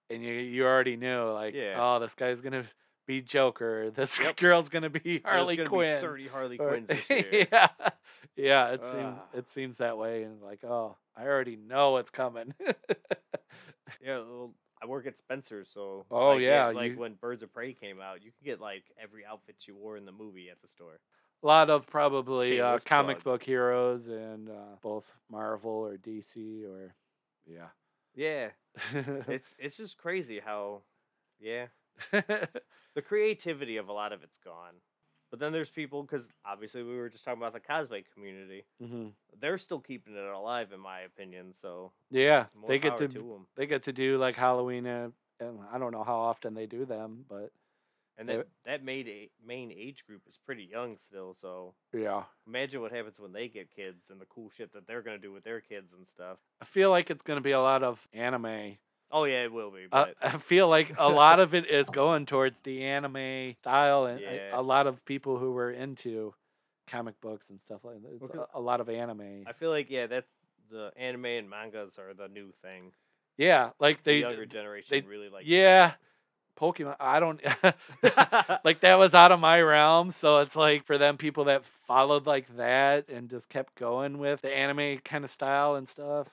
and 0.10 0.24
you 0.24 0.32
you 0.34 0.66
already 0.66 0.96
knew 0.96 1.32
like, 1.32 1.54
Yeah. 1.56 1.76
oh, 1.80 2.00
this 2.00 2.16
guy's 2.16 2.42
gonna 2.42 2.66
be 3.06 3.22
Joker, 3.22 3.90
this 3.96 4.20
Yep. 4.20 4.38
girl's 4.38 4.70
gonna 4.70 4.90
be 4.90 5.22
Harley 5.26 5.56
gonna 5.56 5.70
be 5.70 5.76
Quinn. 5.76 6.02
Thirty 6.02 6.28
Harley 6.28 6.58
or- 6.58 6.70
Quinns 6.70 6.88
this 6.88 7.10
year. 7.10 7.48
yeah, 7.52 7.68
yeah. 8.36 8.68
It 8.70 8.84
seems 8.84 8.96
Ah. 9.18 9.24
it 9.34 9.50
seems 9.50 9.78
that 9.78 9.98
way, 9.98 10.24
and 10.24 10.42
like, 10.42 10.64
oh, 10.64 10.96
I 11.16 11.24
already 11.26 11.56
know 11.56 11.92
what's 11.92 12.12
coming. 12.12 12.54
Yeah, 14.04 14.18
well, 14.20 14.54
I 14.82 14.86
work 14.86 15.08
at 15.08 15.18
Spencer's, 15.18 15.70
so 15.74 16.06
Oh, 16.12 16.32
like, 16.32 16.42
yeah, 16.42 16.68
like 16.68 16.92
you- 16.94 16.98
when 16.98 17.14
Birds 17.14 17.42
of 17.44 17.54
Prey 17.54 17.74
came 17.74 18.02
out, 18.02 18.24
you 18.24 18.32
could 18.32 18.44
get 18.46 18.60
like 18.60 18.84
every 19.02 19.26
outfit 19.26 19.56
you 19.68 19.76
wore 19.76 19.96
in 19.98 20.06
the 20.06 20.12
movie 20.12 20.50
at 20.50 20.62
the 20.62 20.68
store. 20.68 21.00
a 21.42 21.48
lot 21.48 21.70
of 21.70 21.88
probably 21.88 22.60
uh, 22.60 22.78
comic 22.86 23.20
plug. 23.22 23.24
book 23.40 23.44
heroes 23.44 24.08
and 24.10 24.50
uh, 24.50 24.76
both 24.82 25.10
Marvel 25.30 25.72
or 25.72 25.98
DC 25.98 26.66
or 26.66 26.96
yeah. 27.46 27.68
Yeah, 28.16 28.50
it's 29.28 29.56
it's 29.58 29.78
just 29.78 29.98
crazy 29.98 30.40
how, 30.44 30.82
yeah, 31.40 31.68
the 32.96 33.02
creativity 33.02 33.78
of 33.78 33.88
a 33.90 33.94
lot 33.94 34.14
of 34.14 34.24
it's 34.24 34.38
gone. 34.38 34.76
But 35.32 35.40
then 35.40 35.52
there's 35.52 35.70
people 35.70 36.04
because 36.04 36.26
obviously 36.46 36.84
we 36.84 36.96
were 36.96 37.10
just 37.10 37.24
talking 37.24 37.42
about 37.42 37.54
the 37.54 37.60
cosplay 37.60 38.04
community. 38.14 38.66
hmm 38.80 39.08
They're 39.40 39.58
still 39.58 39.80
keeping 39.80 40.16
it 40.16 40.24
alive, 40.24 40.72
in 40.72 40.80
my 40.80 41.02
opinion. 41.02 41.54
So 41.60 41.92
Yeah, 42.12 42.46
more 42.60 42.70
they 42.70 42.78
get 42.78 42.98
to, 42.98 43.08
to 43.08 43.14
them. 43.14 43.48
they 43.56 43.66
get 43.66 43.84
to 43.84 43.94
do 43.94 44.18
like 44.18 44.36
Halloween, 44.36 44.86
and, 44.86 45.14
and 45.40 45.60
I 45.72 45.80
don't 45.80 45.92
know 45.92 46.04
how 46.04 46.18
often 46.18 46.54
they 46.54 46.68
do 46.68 46.86
them, 46.86 47.26
but 47.28 47.52
And 48.20 48.30
that 48.30 48.48
that 48.66 48.84
made 48.84 49.08
a, 49.08 49.30
main 49.44 49.72
age 49.72 50.06
group 50.06 50.22
is 50.30 50.38
pretty 50.46 50.66
young 50.72 50.98
still. 50.98 51.36
So 51.42 51.74
yeah, 51.94 52.24
imagine 52.46 52.82
what 52.82 52.92
happens 52.92 53.18
when 53.18 53.34
they 53.34 53.48
get 53.48 53.76
kids 53.76 54.04
and 54.12 54.22
the 54.22 54.26
cool 54.28 54.52
shit 54.56 54.72
that 54.74 54.86
they're 54.86 55.02
gonna 55.02 55.18
do 55.18 55.32
with 55.32 55.44
their 55.44 55.62
kids 55.62 55.94
and 55.98 56.06
stuff. 56.08 56.38
I 56.62 56.66
feel 56.66 56.92
like 56.92 57.10
it's 57.10 57.24
gonna 57.24 57.42
be 57.42 57.52
a 57.52 57.60
lot 57.62 57.82
of 57.82 58.08
anime. 58.14 58.78
Oh 59.16 59.26
yeah, 59.26 59.44
it 59.44 59.54
will 59.54 59.70
be. 59.72 59.86
Uh, 59.92 60.06
But 60.06 60.16
I 60.22 60.38
feel 60.40 60.68
like 60.68 60.94
a 60.98 61.08
lot 61.08 61.40
of 61.40 61.54
it 61.54 61.70
is 61.70 61.90
going 61.90 62.26
towards 62.26 62.58
the 62.64 62.84
anime 62.84 63.54
style, 63.62 64.06
and 64.06 64.20
a- 64.20 64.22
Yeah. 64.24 64.60
a, 64.60 64.62
lot 64.62 64.88
of 64.88 65.06
people 65.06 65.38
who 65.38 65.52
were 65.54 65.70
into 65.72 66.34
comic 66.88 67.22
books 67.22 67.50
and 67.52 67.62
stuff 67.62 67.82
like 67.86 68.02
that. 68.02 68.20
It's 68.26 68.34
a, 68.36 68.48
a 68.56 68.60
lot 68.60 68.82
of 68.82 68.90
anime. 68.90 69.44
I 69.48 69.54
feel 69.54 69.70
like 69.70 69.90
yeah, 69.92 70.08
that 70.08 70.26
the 70.72 70.92
anime 70.98 71.26
and 71.26 71.50
mangas 71.50 71.98
are 72.00 72.14
the 72.16 72.28
new 72.28 72.52
thing. 72.64 72.92
yeah, 73.38 73.70
like 73.80 73.98
The 74.04 74.12
they, 74.14 74.18
younger 74.20 74.46
generation 74.48 74.88
they- 74.90 75.08
really 75.08 75.30
like. 75.30 75.44
yeah, 75.46 75.94
Pokemon. 76.60 76.96
I 77.00 77.20
don't 77.20 77.40
like 78.66 78.82
that 78.82 78.96
was 78.98 79.14
out 79.14 79.32
of 79.32 79.40
my 79.40 79.62
realm, 79.62 80.10
so 80.12 80.40
it's 80.40 80.56
like 80.56 80.86
for 80.86 80.98
them 80.98 81.18
people 81.18 81.46
that 81.46 81.64
followed 81.88 82.26
like 82.26 82.58
that 82.58 83.10
and 83.10 83.30
just 83.30 83.48
kept 83.50 83.76
going 83.76 84.18
with 84.18 84.42
the 84.42 84.50
anime 84.52 85.00
kind 85.06 85.24
of 85.24 85.30
style 85.30 85.76
and 85.76 85.88
stuff. 85.88 86.28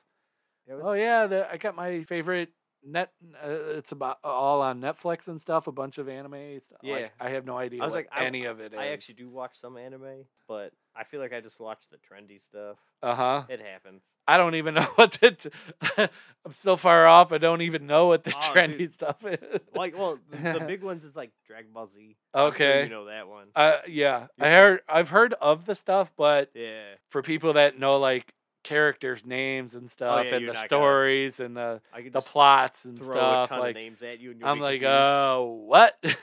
Was- 0.67 0.81
Oh 0.85 0.93
yeah, 0.93 1.27
the, 1.27 1.51
I 1.51 1.57
got 1.57 1.75
my 1.75 2.03
favorite 2.05 2.49
net. 2.87 3.11
Uh, 3.45 3.51
it's 3.77 3.93
about 3.93 4.19
all 4.25 4.63
on 4.63 4.81
Netflix 4.81 5.29
and 5.29 5.41
stuff. 5.41 5.67
A 5.67 5.73
bunch 5.73 5.99
of 5.99 6.09
anime. 6.09 6.61
Stuff. 6.61 6.79
Yeah. 6.83 6.95
Like, 6.95 7.13
I 7.21 7.31
have 7.31 7.45
no 7.45 7.57
idea 7.57 7.83
I 7.83 7.85
was 7.85 7.95
like, 7.95 8.09
I- 8.13 8.25
any 8.25 8.45
of 8.45 8.61
it 8.61 8.73
is. 8.73 8.79
I 8.79 8.89
actually 8.89 9.15
do 9.17 9.29
watch 9.29 9.61
some 9.61 9.77
anime, 9.77 10.25
but 10.49 10.73
I 10.97 11.05
feel 11.05 11.21
like 11.21 11.33
I 11.33 11.41
just 11.41 11.61
watch 11.61 11.79
the 11.91 11.97
trendy 11.99 12.41
stuff. 12.43 12.77
Uh 13.03 13.15
huh. 13.15 13.43
It 13.49 13.61
happens. 13.61 14.03
I 14.29 14.37
don't 14.37 14.55
even 14.55 14.75
know 14.75 14.89
what 14.97 15.13
to. 15.13 15.31
T- 15.33 15.51
I'm 15.99 16.53
so 16.53 16.77
far 16.77 17.07
off. 17.07 17.33
I 17.33 17.39
don't 17.39 17.63
even 17.63 17.87
know 17.87 18.07
what 18.07 18.25
the 18.25 18.33
Oh, 18.37 18.53
trendy 18.53 18.79
dude. 18.79 18.93
stuff 18.93 19.17
is. 19.25 19.39
Like, 19.75 19.97
well, 19.99 20.19
the, 20.31 20.59
the 20.59 20.65
big 20.67 20.83
ones 20.83 21.05
is 21.05 21.15
like 21.17 21.31
Dragon 21.47 21.71
Ball 21.73 21.89
Z. 21.95 22.17
I'm 22.35 22.41
sure 22.41 22.55
Okay. 22.55 22.83
you 22.85 22.89
know 22.91 23.07
that 23.07 23.29
one. 23.29 23.49
Uh, 23.57 23.79
yeah, 23.89 24.27
I 24.39 24.49
heard. 24.49 24.81
I've 24.89 25.11
heard 25.11 25.35
of 25.41 25.67
the 25.67 25.75
stuff, 25.75 26.13
but 26.17 26.51
Yeah. 26.55 26.83
for 27.11 27.23
people 27.23 27.55
that 27.55 27.79
know 27.79 27.99
like 27.99 28.33
characters' 28.63 29.25
names 29.25 29.75
and 29.75 29.91
stuff, 29.91 30.19
Oh, 30.21 30.23
yeah, 30.23 30.35
and 30.37 30.43
the 30.49 30.53
not 30.53 30.55
gonna- 30.57 30.67
stories 30.69 31.41
and 31.41 31.57
the 31.57 31.81
I 31.93 32.03
the 32.09 32.21
plots 32.21 32.85
and 32.85 33.03
stuff. 33.03 33.49
ton 33.49 33.61
Like 33.61 33.71
of 33.71 33.75
names 33.77 34.03
at 34.03 34.21
you, 34.21 34.35
I'm 34.43 34.61
like, 34.61 34.81
confused. 34.81 34.93
oh, 34.93 35.63
what? 35.67 35.99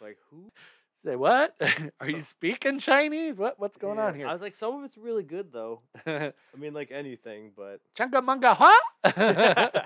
like 0.00 0.18
who? 0.30 0.50
Say 1.04 1.14
what? 1.16 1.54
Are 1.60 1.68
So- 2.02 2.06
you 2.06 2.20
speaking 2.20 2.78
Chinese? 2.78 3.36
What 3.36 3.58
what's 3.60 3.76
going 3.78 3.98
on 3.98 4.14
here? 4.14 4.26
I 4.26 4.32
was 4.32 4.42
like, 4.42 4.56
some 4.56 4.74
of 4.76 4.84
it's 4.84 4.96
really 4.98 5.22
good 5.22 5.52
though. 5.52 5.80
I 6.06 6.32
mean, 6.58 6.74
like 6.74 6.90
anything, 6.90 7.52
but, 7.56 7.80
Chunga 7.96 8.24
manga 8.24 8.54
huh? 8.54 9.82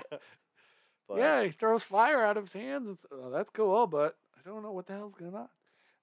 yeah, 1.15 1.43
he 1.43 1.51
throws 1.51 1.83
fire 1.83 2.23
out 2.23 2.37
of 2.37 2.45
his 2.45 2.53
hands. 2.53 2.89
It's, 2.89 3.05
uh, 3.11 3.29
that's 3.29 3.49
cool, 3.49 3.85
but 3.87 4.15
I 4.37 4.49
don't 4.49 4.63
know 4.63 4.71
what 4.71 4.87
the 4.87 4.93
hell's 4.93 5.13
going 5.15 5.35
on. 5.35 5.49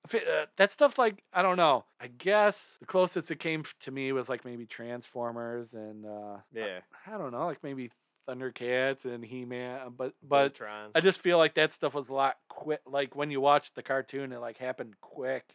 I 0.09 0.18
fe- 0.18 0.25
uh, 0.27 0.47
that 0.57 0.73
stuff, 0.73 0.99
like 0.99 1.23
I 1.33 1.42
don't 1.42 1.57
know. 1.57 1.85
I 2.01 2.07
guess 2.09 2.77
the 2.81 2.87
closest 2.87 3.31
it 3.31 3.38
came 3.38 3.64
to 3.81 3.90
me 3.90 4.12
was 4.12 4.29
like 4.29 4.44
maybe 4.44 4.66
Transformers 4.66 5.75
and 5.75 6.07
uh, 6.07 6.38
yeah, 6.53 6.81
I 7.07 7.18
don't 7.18 7.33
know, 7.33 7.47
like 7.47 7.62
maybe 7.62 7.90
Thundercats 8.29 9.05
and 9.05 9.25
He 9.25 9.44
Man. 9.44 9.92
But 9.97 10.14
but 10.27 10.55
Voltron. 10.55 10.90
I 10.94 11.01
just 11.01 11.21
feel 11.21 11.38
like 11.38 11.55
that 11.55 11.73
stuff 11.73 11.94
was 11.94 12.09
a 12.09 12.14
lot 12.14 12.37
quick. 12.49 12.81
Like 12.87 13.14
when 13.16 13.31
you 13.31 13.40
watch 13.40 13.75
the 13.75 13.83
cartoon, 13.83 14.33
it 14.33 14.40
like 14.40 14.59
happened 14.59 14.94
quick. 15.01 15.55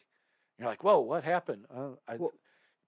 You're 0.59 0.67
like, 0.67 0.83
whoa, 0.83 0.99
what 0.99 1.23
happened? 1.23 1.65
Uh, 1.75 1.91
I 2.07 2.17
Well, 2.17 2.31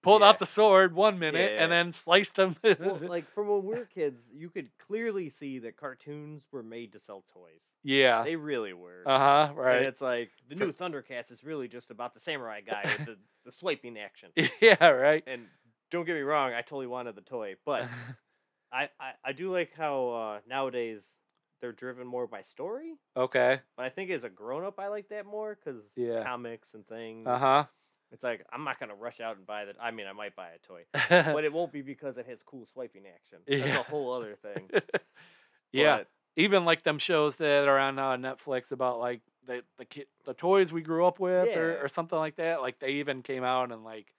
pulled 0.06 0.22
yeah. 0.22 0.28
out 0.28 0.38
the 0.38 0.46
sword 0.46 0.94
one 0.94 1.18
minute 1.18 1.52
Yeah. 1.52 1.62
and 1.62 1.70
then 1.72 1.92
sliced 1.92 2.36
them. 2.36 2.56
well, 2.62 2.98
like 3.02 3.30
from 3.34 3.48
when 3.48 3.62
we 3.64 3.74
were 3.76 3.84
kids, 3.94 4.20
you 4.32 4.48
could 4.48 4.68
clearly 4.86 5.28
see 5.28 5.58
that 5.60 5.76
cartoons 5.76 6.42
were 6.52 6.62
made 6.62 6.92
to 6.92 7.00
sell 7.00 7.24
toys. 7.34 7.60
yeah. 7.82 8.22
They 8.22 8.36
really 8.36 8.72
were. 8.72 9.02
Uh 9.04 9.18
huh. 9.18 9.52
Right. 9.54 9.76
And 9.78 9.86
it's 9.86 10.00
like 10.00 10.30
the 10.48 10.54
new 10.54 10.72
Thundercats 10.72 11.30
is 11.30 11.44
really 11.44 11.68
just 11.68 11.90
about 11.90 12.14
the 12.14 12.20
samurai 12.20 12.60
guy 12.60 12.94
with 12.98 13.06
the, 13.06 13.16
the 13.44 13.52
swiping 13.52 13.98
action. 13.98 14.30
yeah. 14.60 14.86
Right. 14.88 15.22
And 15.26 15.42
don't 15.90 16.04
get 16.06 16.14
me 16.14 16.22
wrong, 16.22 16.52
I 16.54 16.62
totally 16.62 16.86
wanted 16.88 17.14
the 17.16 17.20
toy, 17.22 17.54
but 17.64 17.82
I, 18.72 18.88
I, 19.00 19.12
I 19.24 19.32
do 19.32 19.52
like 19.52 19.70
how 19.76 20.08
uh, 20.08 20.38
nowadays 20.48 21.02
they're 21.60 21.72
driven 21.72 22.06
more 22.06 22.26
by 22.26 22.42
story. 22.42 22.94
okay. 23.16 23.60
But 23.76 23.86
I 23.86 23.88
think 23.88 24.10
as 24.10 24.24
a 24.24 24.28
grown 24.28 24.64
up, 24.64 24.78
I 24.78 24.88
like 24.88 25.08
that 25.10 25.24
more 25.26 25.56
because 25.56 25.80
Yeah. 25.96 26.22
comics 26.24 26.74
and 26.74 26.86
things. 26.86 27.26
Uh 27.26 27.38
huh. 27.38 27.64
It's 28.12 28.22
like 28.22 28.44
I'm 28.52 28.64
not 28.64 28.78
gonna 28.80 28.94
rush 28.94 29.20
out 29.20 29.36
and 29.36 29.46
buy 29.46 29.64
that. 29.66 29.76
I 29.80 29.90
mean, 29.90 30.06
I 30.06 30.12
might 30.12 30.36
buy 30.36 30.48
a 30.50 30.58
toy, 30.66 30.84
but 31.10 31.44
it 31.44 31.52
won't 31.52 31.72
be 31.72 31.82
because 31.82 32.16
it 32.18 32.26
has 32.26 32.38
cool 32.44 32.66
swiping 32.72 33.02
action. 33.06 33.38
That's 33.46 33.66
Yeah. 33.66 33.80
a 33.80 33.82
whole 33.82 34.12
other 34.12 34.36
thing. 34.42 34.70
yeah. 35.72 35.98
But, 35.98 36.08
Even 36.36 36.64
like 36.64 36.84
them 36.84 36.98
shows 36.98 37.36
that 37.36 37.66
are 37.66 37.78
on 37.78 37.98
uh, 37.98 38.16
Netflix 38.16 38.70
about 38.72 38.98
like 38.98 39.20
the 39.46 39.62
the 39.78 39.84
ki- 39.84 40.06
the 40.24 40.34
toys 40.34 40.72
we 40.72 40.82
grew 40.82 41.06
up 41.06 41.18
with 41.18 41.48
or, 41.56 41.72
Yeah. 41.72 41.82
or 41.82 41.88
something 41.88 42.18
like 42.18 42.36
that. 42.36 42.60
Like 42.62 42.78
they 42.78 42.90
even 42.92 43.22
came 43.22 43.42
out 43.44 43.72
and 43.72 43.84
like 43.84 44.12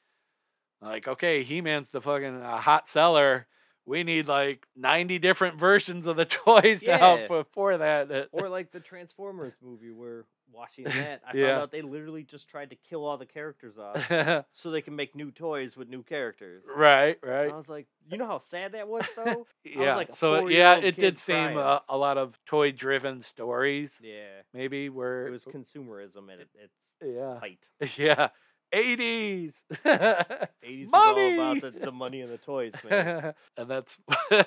like 0.81 1.07
okay, 1.07 1.43
He 1.43 1.61
Man's 1.61 1.89
the 1.89 2.01
fucking 2.01 2.41
uh, 2.41 2.57
hot 2.57 2.87
seller. 2.89 3.47
We 3.85 4.03
need 4.03 4.27
like 4.27 4.67
ninety 4.75 5.17
different 5.17 5.57
versions 5.59 6.07
of 6.07 6.17
the 6.17 6.25
toys 6.25 6.83
now 6.83 7.15
Yeah. 7.15 7.27
for 7.27 7.45
for 7.53 7.77
that- 7.77 8.27
or 8.33 8.49
like 8.49 8.71
the 8.71 8.79
Transformers 8.81 9.53
movie, 9.61 9.91
where 9.91 10.25
watching 10.51 10.85
that, 10.85 11.21
I 11.27 11.35
Yeah. 11.37 11.47
found 11.49 11.61
out 11.63 11.71
they 11.71 11.81
literally 11.81 12.23
just 12.23 12.47
tried 12.47 12.69
to 12.71 12.75
kill 12.75 13.05
all 13.05 13.17
the 13.17 13.25
characters 13.25 13.77
off 13.79 14.45
so 14.53 14.71
they 14.71 14.81
can 14.81 14.95
make 14.95 15.15
new 15.15 15.31
toys 15.31 15.75
with 15.77 15.89
new 15.89 16.03
characters. 16.03 16.63
right. 16.75 17.17
And 17.21 17.31
Right. 17.31 17.51
I 17.51 17.57
was 17.57 17.69
like, 17.69 17.87
you 18.09 18.17
know 18.17 18.27
how 18.27 18.37
sad 18.39 18.71
that 18.73 18.87
was, 18.87 19.05
though. 19.15 19.47
Yeah. 19.65 19.95
like 19.95 20.13
so 20.15 20.47
yeah, 20.47 20.75
it 20.77 20.95
did 20.97 21.17
seem 21.17 21.57
uh, 21.57 21.79
a 21.89 21.97
lot 21.97 22.17
of 22.17 22.39
toy 22.45 22.71
driven 22.71 23.21
stories. 23.21 23.91
yeah, 24.01 24.41
Maybe 24.53 24.89
where 24.89 25.27
it 25.27 25.31
was 25.31 25.43
consumerism 25.43 26.31
at 26.33 26.39
its 26.39 26.73
yeah 27.03 27.39
height. 27.39 27.59
yeah 27.97 28.29
eighties. 28.73 29.63
80s 29.85 30.47
was 30.63 30.89
all 30.93 31.33
about 31.33 31.61
the, 31.61 31.71
the 31.85 31.91
money 31.91 32.21
and 32.21 32.31
the 32.31 32.37
toys, 32.37 32.73
man. 32.89 33.33
and 33.57 33.69
that's 33.69 33.97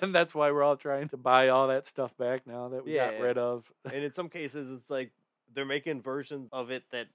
and 0.02 0.14
that's 0.14 0.34
why 0.34 0.50
we're 0.50 0.62
all 0.62 0.76
trying 0.76 1.08
to 1.10 1.16
buy 1.16 1.48
all 1.48 1.68
that 1.68 1.86
stuff 1.86 2.14
back 2.18 2.46
now 2.46 2.68
that 2.68 2.84
we 2.84 2.94
got 2.94 3.14
Yeah. 3.14 3.18
rid 3.20 3.38
of. 3.38 3.64
and 3.84 4.02
in 4.04 4.12
some 4.12 4.28
cases, 4.28 4.70
it's 4.70 4.90
like 4.90 5.10
they're 5.54 5.64
making 5.64 6.02
versions 6.02 6.48
of 6.52 6.70
it 6.70 6.84
that 6.92 7.06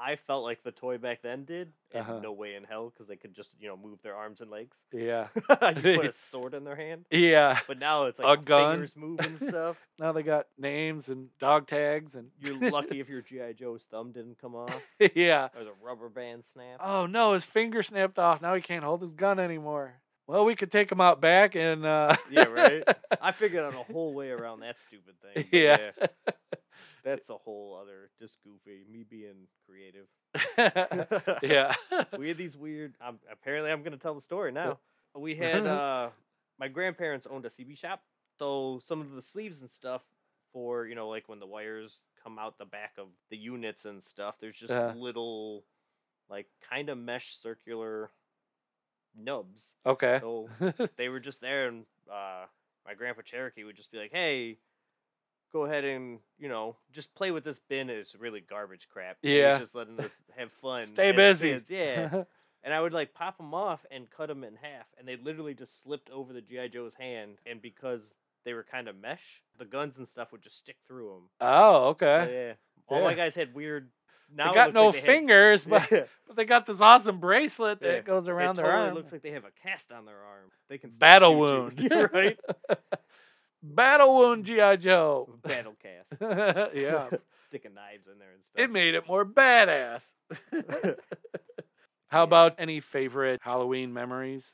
I 0.00 0.14
felt 0.28 0.44
like 0.44 0.62
the 0.62 0.70
toy 0.70 0.98
back 0.98 1.22
then 1.22 1.44
did, 1.44 1.72
and 1.92 2.02
Uh-huh. 2.02 2.20
no 2.20 2.30
way 2.32 2.54
in 2.54 2.62
hell 2.62 2.90
because 2.90 3.08
they 3.08 3.16
could 3.16 3.34
just 3.34 3.50
you 3.58 3.66
know 3.66 3.76
move 3.76 3.98
their 4.02 4.14
arms 4.14 4.40
and 4.40 4.48
legs. 4.48 4.76
Yeah, 4.92 5.26
you 5.34 5.42
put 5.50 6.06
a 6.06 6.12
sword 6.30 6.54
in 6.54 6.62
their 6.62 6.76
hand, 6.76 7.06
yeah. 7.10 7.58
but 7.66 7.78
now 7.80 8.04
it's 8.04 8.18
A 8.20 8.22
like 8.22 8.44
gun. 8.44 8.74
fingers 8.74 8.94
move 8.96 9.18
and 9.20 9.38
stuff. 9.48 9.76
Now 9.98 10.12
they 10.12 10.22
got 10.22 10.46
names 10.56 11.08
and 11.08 11.30
dog 11.40 11.66
tags 11.66 12.14
and 12.14 12.28
You're 12.40 12.70
lucky 12.70 13.00
if 13.00 13.08
your 13.08 13.22
GI 13.22 13.54
Joe's 13.58 13.82
thumb 13.90 14.12
didn't 14.12 14.38
come 14.40 14.54
off 14.54 14.80
yeah. 15.16 15.48
or 15.56 15.64
the 15.64 15.72
rubber 15.82 16.08
band 16.08 16.44
snap. 16.44 16.78
Oh 16.80 17.06
no, 17.06 17.32
his 17.32 17.44
finger 17.44 17.82
snapped 17.82 18.20
off. 18.20 18.40
Now 18.40 18.54
he 18.54 18.60
can't 18.62 18.84
hold 18.84 19.02
his 19.02 19.14
gun 19.14 19.40
anymore. 19.40 19.94
Well, 20.28 20.44
we 20.44 20.54
could 20.54 20.70
take 20.70 20.92
him 20.92 21.00
out 21.00 21.20
back 21.20 21.56
and. 21.56 21.84
uh 21.84 22.14
Yeah, 22.30 22.44
right? 22.44 22.84
I 23.20 23.32
figured 23.32 23.64
out 23.64 23.74
a 23.74 23.90
whole 23.92 24.12
way 24.14 24.28
around 24.30 24.60
that 24.60 24.78
stupid 24.78 25.14
thing. 25.22 25.46
but 25.50 25.58
yeah. 25.58 25.90
That's 27.08 27.30
a 27.30 27.36
whole 27.36 27.78
other 27.80 28.10
just 28.18 28.38
goofy. 28.42 28.84
Me 28.90 29.04
being 29.08 29.46
creative. 29.66 30.06
yeah. 31.42 31.74
we 32.18 32.28
had 32.28 32.36
these 32.38 32.56
weird. 32.56 32.94
Um, 33.00 33.18
apparently, 33.30 33.70
I'm 33.70 33.80
going 33.82 33.92
to 33.92 33.98
tell 33.98 34.14
the 34.14 34.20
story 34.20 34.52
now. 34.52 34.78
We 35.14 35.34
had 35.36 35.66
uh, 35.66 36.10
my 36.58 36.68
grandparents 36.68 37.26
owned 37.30 37.44
a 37.46 37.50
CB 37.50 37.76
shop, 37.78 38.02
so 38.38 38.80
some 38.86 39.00
of 39.00 39.12
the 39.12 39.22
sleeves 39.22 39.60
and 39.60 39.70
stuff 39.70 40.02
for 40.52 40.86
you 40.86 40.94
know 40.94 41.08
like 41.08 41.28
when 41.28 41.40
the 41.40 41.46
wires 41.46 42.00
come 42.22 42.38
out 42.38 42.58
the 42.58 42.64
back 42.64 42.92
of 42.98 43.08
the 43.30 43.36
units 43.36 43.84
and 43.84 44.02
stuff. 44.02 44.36
There's 44.40 44.56
just 44.56 44.72
Uh. 44.72 44.92
little 44.96 45.64
like 46.30 46.46
kind 46.70 46.88
of 46.90 46.98
mesh 46.98 47.36
circular 47.36 48.10
nubs. 49.16 49.74
okay. 49.86 50.18
So 50.20 50.48
they 50.96 51.08
were 51.08 51.20
just 51.20 51.40
there, 51.40 51.68
and 51.68 51.84
uh, 52.10 52.44
my 52.86 52.94
grandpa 52.94 53.22
Cherokee 53.22 53.64
would 53.64 53.76
just 53.76 53.90
be 53.90 53.98
like, 53.98 54.12
"Hey." 54.12 54.58
Go 55.52 55.64
ahead 55.64 55.84
and 55.84 56.18
you 56.38 56.48
know 56.48 56.76
just 56.92 57.14
play 57.14 57.30
with 57.30 57.44
this 57.44 57.58
bin. 57.58 57.88
It's 57.90 58.14
really 58.14 58.40
garbage 58.40 58.86
crap. 58.92 59.16
Yeah. 59.22 59.58
just 59.58 59.74
letting 59.74 59.98
us 60.00 60.12
have 60.36 60.50
fun. 60.60 60.86
Stay 60.88 61.12
busy. 61.12 61.52
kids, 61.52 61.66
Yeah, 61.70 62.24
and 62.62 62.74
I 62.74 62.80
would 62.80 62.92
like 62.92 63.14
pop 63.14 63.38
them 63.38 63.54
off 63.54 63.84
and 63.90 64.10
cut 64.10 64.26
them 64.28 64.44
in 64.44 64.56
half, 64.56 64.86
and 64.98 65.06
they 65.08 65.16
literally 65.16 65.54
just 65.54 65.80
slipped 65.82 66.10
over 66.10 66.32
the 66.32 66.42
GI 66.42 66.68
Joe's 66.70 66.94
hand, 66.94 67.38
and 67.46 67.62
because 67.62 68.12
they 68.44 68.52
were 68.54 68.64
kind 68.70 68.88
of 68.88 68.96
mesh, 68.96 69.42
the 69.58 69.64
guns 69.64 69.96
and 69.98 70.06
stuff 70.06 70.32
would 70.32 70.42
just 70.42 70.58
stick 70.58 70.76
through 70.86 71.08
them. 71.08 71.22
oh, 71.40 71.46
So, 71.82 71.84
okay. 71.88 72.46
yeah, 72.48 72.52
all 72.94 73.02
my 73.04 73.14
guys 73.14 73.34
had 73.34 73.54
weird. 73.54 73.90
Now 74.34 74.50
they 74.50 74.54
got 74.54 74.74
no 74.74 74.86
like 74.86 74.92
they 74.96 75.00
had- 75.00 75.06
fingers, 75.06 75.64
but, 75.64 75.90
Yeah, 75.90 76.04
but 76.26 76.36
they 76.36 76.44
got 76.44 76.66
this 76.66 76.80
awesome 76.82 77.18
bracelet 77.18 77.80
that 77.80 77.86
Yeah. 77.94 78.00
goes 78.02 78.28
around 78.28 78.52
it 78.58 78.62
their 78.62 78.66
totally 78.66 78.82
arm. 78.88 78.92
It 78.92 78.94
looks 79.00 79.12
like 79.12 79.22
they 79.22 79.30
have 79.30 79.44
a 79.44 79.50
cast 79.62 79.90
on 79.92 80.04
their 80.04 80.16
arm. 80.22 80.50
They 80.68 80.76
can 80.78 80.90
Battle 80.90 81.36
wound. 81.38 81.78
You're 81.78 82.08
right. 82.12 82.38
Battle 83.62 84.14
wound 84.16 84.44
GI 84.44 84.76
Joe. 84.78 85.38
Battle 85.42 85.74
cast. 85.82 86.14
yeah, 86.74 87.08
Sticking 87.48 87.74
knives 87.74 88.06
in 88.06 88.18
there 88.18 88.32
and 88.34 88.44
stuff. 88.44 88.62
it 88.62 88.70
made 88.70 88.94
it 88.94 89.06
more 89.08 89.24
badass. 89.24 90.04
How 92.08 92.20
Yeah. 92.20 92.22
about 92.24 92.54
any 92.58 92.80
favorite 92.80 93.40
Halloween 93.42 93.92
memories? 93.92 94.50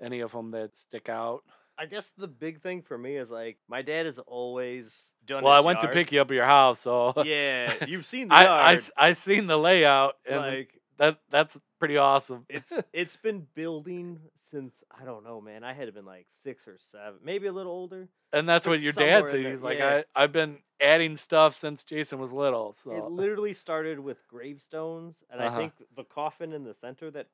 Any 0.00 0.20
of 0.20 0.32
them 0.32 0.50
that 0.52 0.76
stick 0.76 1.08
out? 1.08 1.42
I 1.78 1.86
guess 1.86 2.10
the 2.16 2.28
big 2.28 2.62
thing 2.62 2.82
for 2.82 2.96
me 2.96 3.16
is 3.16 3.30
like 3.30 3.58
my 3.68 3.82
dad 3.82 4.06
has 4.06 4.18
always 4.18 5.12
done. 5.26 5.42
Well, 5.44 5.52
I 5.52 5.60
went 5.60 5.80
to 5.82 5.88
pick 5.88 6.10
you 6.12 6.20
up 6.20 6.30
at 6.30 6.34
your 6.34 6.44
house, 6.46 6.80
so 6.80 7.12
Yeah, 7.24 7.72
you've 7.86 8.06
seen 8.06 8.28
the 8.28 8.34
I, 8.34 8.40
I 8.44 8.44
yard. 8.44 8.76
s- 8.78 8.90
I 8.96 9.12
seen 9.12 9.46
the 9.46 9.58
layout, 9.58 10.14
and 10.28 10.38
like 10.40 10.80
that 10.98 11.18
that's 11.30 11.58
pretty 11.78 11.96
awesome. 11.96 12.44
it's 12.48 12.72
it's 12.92 13.16
been 13.16 13.46
building 13.54 14.18
since 14.50 14.84
I 14.90 15.04
don't 15.04 15.24
know, 15.24 15.40
man. 15.40 15.64
I 15.64 15.72
had 15.72 15.92
been 15.94 16.04
like 16.06 16.26
six 16.42 16.66
or 16.68 16.78
seven, 16.92 17.20
maybe 17.24 17.46
a 17.46 17.52
little 17.52 17.72
older. 17.72 18.08
and 18.32 18.48
that's 18.48 18.66
what 18.66 18.80
your 18.80 18.92
dad 18.92 19.28
said. 19.28 19.44
He's 19.44 19.62
like, 19.62 19.78
yeah. 19.78 20.02
I 20.14 20.22
I've 20.24 20.32
been 20.32 20.58
adding 20.80 21.16
stuff 21.16 21.58
since 21.58 21.82
Jason 21.84 22.18
was 22.18 22.32
little. 22.32 22.74
So 22.82 22.92
It 22.92 23.10
literally 23.10 23.54
started 23.54 23.98
with 24.00 24.18
gravestones, 24.28 25.16
and 25.30 25.40
Uh-huh. 25.40 25.54
I 25.54 25.58
think 25.58 25.72
the 25.96 26.04
coffin 26.04 26.52
in 26.52 26.64
the 26.64 26.74
center 26.74 27.10
that, 27.12 27.26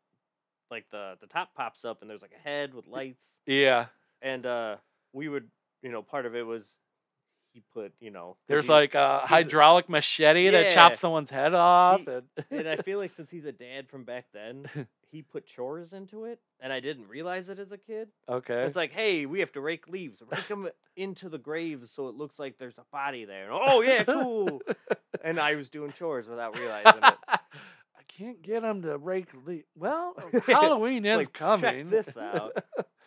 like 0.70 0.86
the 0.90 1.16
the 1.20 1.26
top 1.26 1.54
pops 1.54 1.84
up, 1.84 2.00
and 2.02 2.10
there's 2.10 2.22
like 2.22 2.34
a 2.38 2.48
head 2.48 2.74
with 2.74 2.86
lights, 2.86 3.24
yeah, 3.46 3.86
and 4.20 4.46
uh 4.46 4.76
we 5.12 5.28
would, 5.28 5.48
you 5.82 5.90
know, 5.90 6.00
part 6.02 6.24
of 6.24 6.34
it 6.34 6.46
was 6.46 6.64
he 7.52 7.62
put, 7.72 7.92
you 8.00 8.10
know, 8.10 8.36
there's 8.48 8.66
he- 8.66 8.72
like 8.72 8.94
a 8.94 9.20
hydraulic 9.24 9.88
machete 9.88 10.48
that 10.50 10.72
chops 10.74 11.00
someone's 11.00 11.30
head 11.30 11.54
off. 11.54 12.00
He- 12.00 12.06
and 12.12 12.22
and 12.50 12.68
I 12.68 12.76
feel 12.76 12.98
like 12.98 13.14
since 13.14 13.30
he's 13.30 13.44
a 13.44 13.52
dad 13.52 13.88
from 13.88 14.04
back 14.04 14.26
then, 14.32 14.66
he 15.10 15.22
put 15.22 15.46
chores 15.46 15.92
into 15.92 16.24
it, 16.24 16.40
and 16.60 16.72
I 16.72 16.80
didn't 16.80 17.08
realize 17.08 17.48
it 17.48 17.58
as 17.58 17.70
a 17.72 17.78
kid. 17.78 18.08
okay, 18.28 18.62
It's 18.64 18.76
like, 18.76 18.92
hey, 18.92 19.26
we 19.26 19.40
have 19.40 19.52
to 19.52 19.60
rake 19.60 19.86
leaves. 19.88 20.22
Rake 20.30 20.48
them 20.48 20.68
into 20.96 21.28
the 21.28 21.38
graves 21.38 21.90
so 21.90 22.08
it 22.08 22.14
looks 22.14 22.38
like 22.38 22.58
there's 22.58 22.78
a 22.78 22.84
body 22.90 23.24
there. 23.24 23.48
Oh 23.52 23.80
yeah, 23.82 24.04
cool. 24.04 24.60
and 25.24 25.38
I 25.38 25.54
was 25.56 25.68
doing 25.70 25.92
chores 25.92 26.26
without 26.28 26.58
realizing 26.58 27.00
it. 27.02 27.14
I 27.28 27.38
can't 28.08 28.42
get 28.42 28.62
him 28.62 28.82
to 28.82 28.98
rake 28.98 29.28
leaves. 29.46 29.66
Well, 29.76 30.14
Halloween 30.46 31.04
is 31.06 31.16
Like, 31.18 31.32
coming. 31.32 31.90
Check 31.90 32.04
this 32.06 32.16
out. 32.16 32.62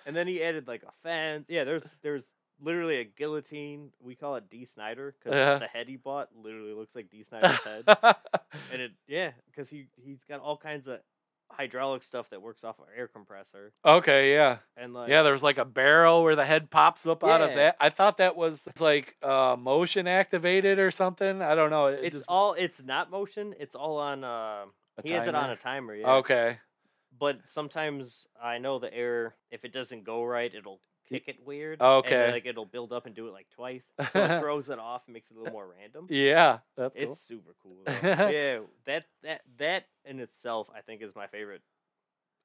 And 0.08 0.16
then 0.16 0.28
he 0.28 0.44
added 0.44 0.68
like 0.68 0.84
a 0.84 0.92
fence. 1.04 1.46
Yeah, 1.50 1.64
there's 1.64 1.84
there's 2.04 2.24
literally 2.62 2.98
a 3.00 3.04
guillotine. 3.04 3.92
We 4.02 4.16
call 4.16 4.36
it 4.36 4.50
Dee 4.50 4.66
Snider 4.66 5.16
because 5.20 5.36
Yeah. 5.38 5.58
the 5.60 5.68
head 5.68 5.88
he 5.88 5.96
bought 5.98 6.30
literally 6.36 6.74
looks 6.74 6.96
like 6.96 7.10
Dee 7.10 7.24
Snider's 7.30 7.60
head. 7.64 7.84
And 8.72 8.82
it 8.82 8.92
yeah, 9.08 9.32
because 9.52 9.70
he 9.70 9.88
he's 9.96 10.20
got 10.28 10.40
all 10.40 10.58
kinds 10.58 10.88
of 10.88 11.00
hydraulic 11.52 12.02
stuff 12.02 12.30
that 12.32 12.42
works 12.42 12.64
off 12.64 12.80
an 12.80 12.86
air 12.98 13.08
compressor, 13.08 13.72
Okay, 13.86 14.34
yeah. 14.34 14.58
and 14.76 14.94
like 14.96 15.10
Yeah, 15.10 15.22
there's 15.22 15.44
like 15.44 15.58
a 15.60 15.64
barrel 15.66 16.24
where 16.24 16.36
the 16.36 16.44
head 16.46 16.72
pops 16.72 17.06
up 17.06 17.24
out 17.24 17.42
of 17.42 17.54
that. 17.56 17.76
I 17.80 17.90
thought 17.92 18.18
that 18.18 18.36
was 18.36 18.68
like 18.80 19.16
uh, 19.22 19.56
motion 19.58 20.08
activated 20.08 20.80
or 20.80 20.90
something. 20.92 21.42
I 21.44 21.54
don't 21.56 21.70
know. 21.70 21.88
It 21.88 22.00
it's 22.04 22.14
just- 22.16 22.26
all 22.28 22.54
it's 22.54 22.82
not 22.84 23.12
motion. 23.12 23.54
It's 23.60 23.76
all 23.76 23.98
on. 24.00 24.24
Uh, 24.24 24.66
a 24.98 25.02
he 25.04 25.12
has 25.12 25.28
it 25.28 25.36
on 25.36 25.50
a 25.52 25.56
timer. 25.56 25.94
Yeah. 25.94 26.14
Okay. 26.16 26.58
But 27.18 27.40
sometimes 27.48 28.28
I 28.42 28.58
know 28.58 28.80
the 28.80 28.94
air. 28.94 29.36
If 29.52 29.64
it 29.66 29.72
doesn't 29.72 30.04
go 30.04 30.24
right, 30.24 30.54
it'll 30.54 30.80
kick 31.08 31.28
it 31.28 31.40
weird. 31.46 31.80
Okay. 31.82 32.26
And, 32.26 32.32
like 32.32 32.46
it'll 32.46 32.66
build 32.66 32.94
up 32.94 33.06
and 33.06 33.16
do 33.16 33.28
it 33.28 33.32
like 33.32 33.50
twice, 33.50 33.86
so 34.08 34.24
it 34.24 34.34
throws 34.38 34.70
it 34.70 34.80
off 34.80 35.04
and 35.08 35.14
makes 35.14 35.30
it 35.30 35.36
a 35.36 35.40
little 35.40 35.52
more 35.52 35.68
random. 35.68 36.08
Yeah, 36.10 36.60
that's 36.76 36.96
cool. 36.96 37.14
It's 37.14 37.20
super 37.20 37.54
cool. 37.62 37.86
yeah, 38.24 38.60
that 38.86 39.06
that 39.24 39.42
that 39.58 39.86
in 40.06 40.20
itself, 40.20 40.70
I 40.74 40.82
think, 40.82 41.02
is 41.02 41.16
my 41.16 41.28
favorite 41.28 41.62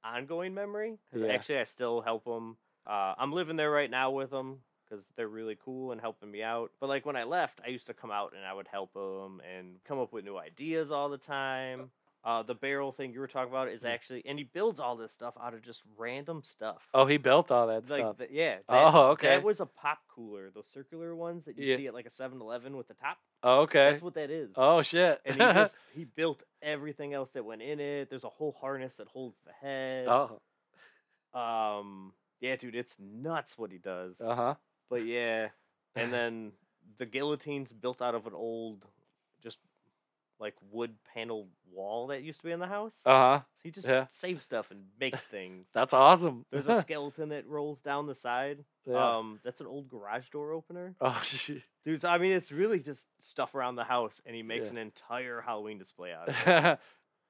ongoing 0.05 0.55
memory. 0.55 0.99
'cause 1.13 1.23
Yeah. 1.23 1.35
actually, 1.35 1.59
I 1.59 1.65
still 1.65 2.01
help 2.01 2.25
them. 2.25 2.59
Uh, 2.87 3.15
I'm 3.19 3.33
living 3.33 3.57
there 3.57 3.71
right 3.71 3.91
now 3.91 4.11
with 4.11 4.31
them 4.31 4.65
because 4.85 5.07
they're 5.17 5.29
really 5.29 5.57
cool 5.57 5.93
and 5.93 6.01
helping 6.01 6.31
me 6.31 6.43
out. 6.43 6.73
But 6.81 6.89
like 6.89 7.07
when 7.07 7.17
I 7.17 7.25
left, 7.25 7.61
I 7.65 7.69
used 7.69 7.87
to 7.87 7.95
come 7.95 8.11
out 8.11 8.35
and 8.35 8.45
I 8.45 8.53
would 8.53 8.69
help 8.69 8.93
them 8.95 9.41
and 9.41 9.83
come 9.85 9.99
up 9.99 10.13
with 10.13 10.25
new 10.25 10.37
ideas 10.39 10.91
all 10.91 11.09
the 11.09 11.19
time. 11.19 11.91
Uh, 12.23 12.43
the 12.43 12.55
barrel 12.55 12.93
thing 12.93 13.15
you 13.15 13.21
were 13.21 13.27
talking 13.27 13.51
about 13.51 13.69
is 13.69 13.83
actually, 13.83 14.23
and 14.27 14.39
he 14.39 14.45
builds 14.45 14.79
all 14.79 14.95
this 14.95 15.11
stuff 15.11 15.33
out 15.43 15.55
of 15.55 15.63
just 15.63 15.83
random 15.97 16.43
stuff. 16.45 16.83
oh, 16.93 17.07
he 17.07 17.17
built 17.17 17.51
all 17.51 17.67
that 17.69 17.89
like 17.89 18.01
stuff. 18.01 18.19
the- 18.19 18.29
yeah. 18.31 18.57
That, 18.69 18.95
Oh, 18.95 19.07
okay. 19.13 19.29
That 19.29 19.43
was 19.43 19.59
a 19.61 19.65
pop 19.65 20.01
cooler, 20.15 20.51
those 20.55 20.67
circular 20.71 21.17
ones 21.17 21.47
that 21.47 21.57
you 21.57 21.65
Yeah. 21.65 21.77
see 21.77 21.87
at 21.87 21.95
like 21.95 22.05
a 22.05 22.11
7-Eleven 22.11 22.77
with 22.77 22.89
the 22.89 22.95
top. 22.95 23.17
Oh, 23.43 23.61
okay. 23.63 23.93
That's 23.93 24.03
what 24.03 24.15
that 24.15 24.31
is 24.31 24.51
Oh 24.57 24.83
shit. 24.83 25.19
and 25.25 25.35
he 25.37 25.39
just 25.41 25.75
he 25.95 26.05
built 26.05 26.43
everything 26.61 27.15
else 27.15 27.31
that 27.31 27.45
went 27.47 27.63
in 27.63 27.81
it. 27.81 28.11
There's 28.11 28.25
a 28.25 28.29
whole 28.29 28.55
harness 28.61 28.97
that 28.97 29.09
holds 29.09 29.39
the 29.47 29.53
head. 29.53 30.07
oh. 30.07 30.41
Um, 31.33 32.13
yeah, 32.41 32.57
dude, 32.57 32.75
it's 32.75 32.97
nuts 32.99 33.57
what 33.57 33.71
he 33.73 33.79
does. 33.79 34.21
Uh 34.21 34.35
huh. 34.35 34.55
But 34.89 35.07
yeah, 35.07 35.49
and 35.95 36.13
then 36.13 36.53
the 36.99 37.07
guillotine's 37.07 37.73
built 37.73 38.03
out 38.03 38.15
of 38.15 38.27
an 38.27 38.35
old, 38.35 38.85
like 40.41 40.55
wood 40.71 40.95
paneled 41.15 41.49
wall 41.73 42.09
that 42.09 42.23
used 42.23 42.41
to 42.41 42.47
be 42.47 42.53
in 42.53 42.61
the 42.61 42.67
house. 42.67 42.93
Uh 43.05 43.11
huh. 43.11 43.41
he 43.63 43.71
just 43.71 43.87
yeah. 43.87 44.07
saves 44.11 44.43
stuff 44.45 44.71
and 44.71 44.85
makes 44.99 45.23
things. 45.23 45.67
That's 45.75 45.93
awesome. 45.93 46.47
There's 46.51 46.67
a 46.67 46.81
skeleton 46.83 47.29
that 47.29 47.47
rolls 47.47 47.81
down 47.81 48.07
the 48.07 48.15
side. 48.15 48.65
yeah. 48.87 49.19
Um, 49.19 49.41
that's 49.45 49.61
an 49.61 49.67
old 49.67 49.89
garage 49.89 50.29
door 50.31 50.53
opener. 50.53 50.95
oh 51.01 51.21
shit. 51.25 51.63
Dude, 51.85 52.03
so, 52.03 52.09
I 52.09 52.19
mean, 52.19 52.33
it's 52.33 52.51
really 52.51 52.81
just 52.81 53.07
stuff 53.21 53.55
around 53.55 53.77
the 53.77 53.85
house, 53.85 54.21
and 54.27 54.35
he 54.35 54.43
makes 54.43 54.67
Yeah. 54.67 54.73
an 54.73 54.79
entire 54.79 55.41
Halloween 55.41 55.79
display 55.79 56.13
out 56.13 56.29
of 56.29 56.35
it. 56.47 56.79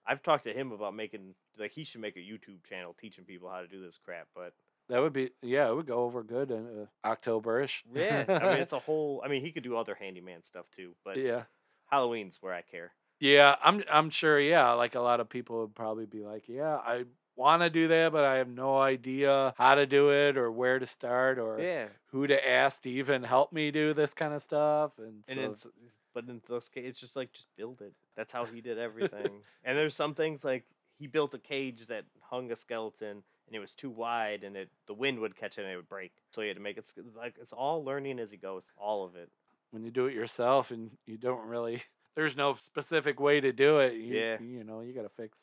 I've 0.07 0.23
talked 0.23 0.45
to 0.45 0.53
him 0.53 0.73
about 0.73 0.95
making 0.95 1.35
like 1.59 1.73
he 1.73 1.85
should 1.85 2.01
make 2.01 2.17
a 2.17 2.21
YouTube 2.21 2.65
channel 2.69 2.97
teaching 2.99 3.25
people 3.25 3.49
how 3.51 3.61
to 3.61 3.69
do 3.69 3.85
this 3.85 3.99
crap. 4.03 4.29
But 4.35 4.55
that 4.89 5.01
would 5.01 5.13
be 5.13 5.31
yeah. 5.43 5.69
It 5.69 5.75
would 5.77 5.87
go 5.87 6.03
over 6.05 6.23
good 6.23 6.51
in 6.51 6.87
uh, 7.05 7.09
Octoberish. 7.09 7.83
yeah, 7.95 8.25
I 8.29 8.33
mean 8.55 8.63
it's 8.63 8.73
a 8.73 8.79
whole. 8.79 9.21
I 9.25 9.29
mean 9.29 9.45
he 9.45 9.53
could 9.53 9.63
do 9.63 9.77
other 9.77 9.95
handyman 9.95 10.43
stuff 10.43 10.67
too, 10.75 10.93
but 11.05 11.17
yeah. 11.19 11.43
Halloween's 11.91 12.39
where 12.41 12.55
I 12.55 12.63
care. 12.63 12.93
Yeah, 13.21 13.57
I'm 13.63 13.83
I'm 13.91 14.11
sure. 14.11 14.41
Yeah, 14.41 14.73
like 14.73 14.95
a 14.95 15.01
lot 15.01 15.21
of 15.21 15.29
people 15.29 15.61
would 15.61 15.75
probably 15.75 16.07
be 16.07 16.25
like, 16.25 16.49
yeah, 16.49 16.77
I 16.77 17.05
want 17.37 17.63
to 17.63 17.71
do 17.71 17.89
that, 17.89 18.13
but 18.13 18.25
I 18.25 18.37
have 18.37 18.49
no 18.49 18.79
idea 18.79 19.55
how 19.57 19.75
to 19.75 19.87
do 19.87 20.11
it 20.11 20.37
or 20.37 20.51
where 20.51 20.79
to 20.79 20.87
start 20.87 21.39
or 21.39 21.59
Yeah, 21.61 21.89
who 22.13 22.27
to 22.27 22.49
ask 22.49 22.83
to 22.83 22.91
even 22.91 23.23
help 23.23 23.53
me 23.53 23.71
do 23.71 23.93
this 23.95 24.15
kind 24.15 24.33
of 24.35 24.43
stuff. 24.43 24.93
And, 24.99 25.23
and 25.29 25.37
so, 25.37 25.53
it's 25.53 25.67
but 26.15 26.25
in 26.29 26.41
those 26.49 26.69
cases 26.69 26.91
it's 26.91 27.01
just 27.01 27.17
like 27.17 27.33
just 27.33 27.47
build 27.57 27.83
it. 27.83 27.93
That's 28.17 28.33
how 28.33 28.47
he 28.47 28.61
did 28.61 28.79
everything. 28.89 29.43
and 29.65 29.77
there's 29.77 29.95
some 29.95 30.15
things 30.15 30.43
like 30.45 30.65
he 30.99 31.07
built 31.07 31.35
a 31.35 31.39
cage 31.39 31.87
that 31.89 32.05
hung 32.21 32.51
a 32.51 32.57
skeleton. 32.57 33.23
And 33.47 33.57
it 33.57 33.59
was 33.61 33.75
too 33.75 33.91
wide, 33.91 34.45
and 34.45 34.57
it 34.57 34.69
the 34.87 34.95
wind 34.95 35.19
would 35.19 35.35
catch 35.37 35.59
it 35.59 35.63
and 35.63 35.73
it 35.73 35.77
would 35.77 35.89
break. 35.89 36.13
So 36.33 36.41
he 36.41 36.47
had 36.47 36.57
to 36.57 36.63
make 36.63 36.79
it 36.79 36.89
like 37.17 37.35
it's 37.41 37.53
all 37.53 37.85
learning 37.85 38.21
as 38.21 38.31
he 38.31 38.37
goes, 38.37 38.63
all 38.77 39.05
of 39.05 39.17
it. 39.17 39.29
when 39.73 39.83
you 39.83 39.91
do 39.91 40.07
it 40.07 40.15
yourself 40.15 40.71
and 40.71 40.93
you 41.05 41.17
don't 41.19 41.45
really, 41.49 41.83
there's 42.17 42.37
no 42.37 42.57
specific 42.61 43.21
way 43.21 43.41
to 43.41 43.53
do 43.53 43.79
it. 43.79 43.95
You, 43.95 44.15
Yeah. 44.19 44.37
you 44.41 44.65
know, 44.65 44.81
you 44.81 44.93
got 44.93 45.03
to 45.03 45.09
fix. 45.11 45.39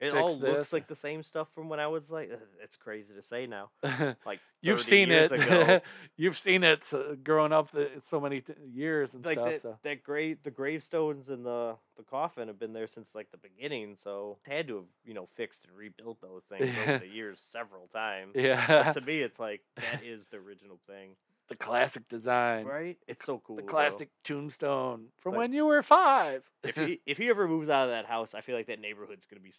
It 0.00 0.12
Fix 0.12 0.16
all 0.22 0.36
this. 0.36 0.48
looks 0.56 0.72
like 0.72 0.88
the 0.88 0.96
same 0.96 1.22
stuff 1.22 1.48
from 1.54 1.68
when 1.68 1.78
I 1.78 1.86
was 1.88 2.08
like. 2.08 2.30
Uh, 2.32 2.36
it's 2.64 2.78
crazy 2.78 3.12
to 3.12 3.20
say 3.22 3.46
now. 3.46 3.68
Like 4.24 4.40
You've 4.62 4.80
seen 4.82 5.08
years 5.10 5.30
it. 5.30 5.40
ago. 5.40 5.80
You've 6.16 6.38
seen 6.38 6.64
it 6.64 6.86
uh, 6.94 7.16
growing 7.22 7.52
up 7.52 7.70
the, 7.70 7.90
so 8.06 8.18
many 8.18 8.40
t- 8.40 8.54
years 8.72 9.12
and 9.12 9.22
like 9.22 9.36
stuff. 9.36 9.50
that, 9.50 9.60
so. 9.62 9.78
that 9.82 10.02
grave 10.02 10.38
the 10.42 10.50
gravestones 10.50 11.28
and 11.28 11.44
the 11.44 11.76
the 11.98 12.02
coffin 12.02 12.48
have 12.48 12.58
been 12.58 12.72
there 12.72 12.86
since 12.86 13.08
like 13.14 13.30
the 13.30 13.36
beginning 13.36 13.96
so 14.02 14.38
had 14.48 14.68
to 14.68 14.76
have 14.76 14.84
you 15.04 15.12
know 15.12 15.28
fixed 15.36 15.66
and 15.66 15.76
rebuilt 15.76 16.18
those 16.22 16.44
things 16.48 16.74
over 16.82 16.98
the 17.04 17.06
years 17.08 17.38
several 17.50 17.86
times 17.88 18.32
Yeah, 18.34 18.84
but 18.84 18.92
to 18.98 19.00
me 19.02 19.20
it's 19.20 19.38
like 19.38 19.60
that 19.76 20.02
is 20.02 20.28
the 20.28 20.38
original 20.38 20.78
thing 20.86 21.10
the 21.50 21.56
classic 21.56 22.08
design. 22.08 22.64
right 22.64 22.96
it's 23.06 23.26
so 23.26 23.42
cool 23.44 23.56
The 23.56 23.62
though. 23.62 23.68
classic 23.68 24.08
tombstone 24.24 25.08
from 25.18 25.32
Like- 25.32 25.38
when 25.40 25.52
you 25.52 25.66
were 25.66 25.82
five. 25.82 26.42
if 26.64 26.74
he 26.86 27.00
if 27.06 27.18
he 27.18 27.28
ever 27.28 27.46
moves 27.46 27.68
out 27.68 27.84
of 27.84 27.90
that 27.90 28.06
house 28.06 28.34
i 28.34 28.40
feel 28.40 28.56
like 28.56 28.68
that 28.68 28.80
neighborhood's 28.80 29.26
gonna 29.26 29.40
be 29.42 29.52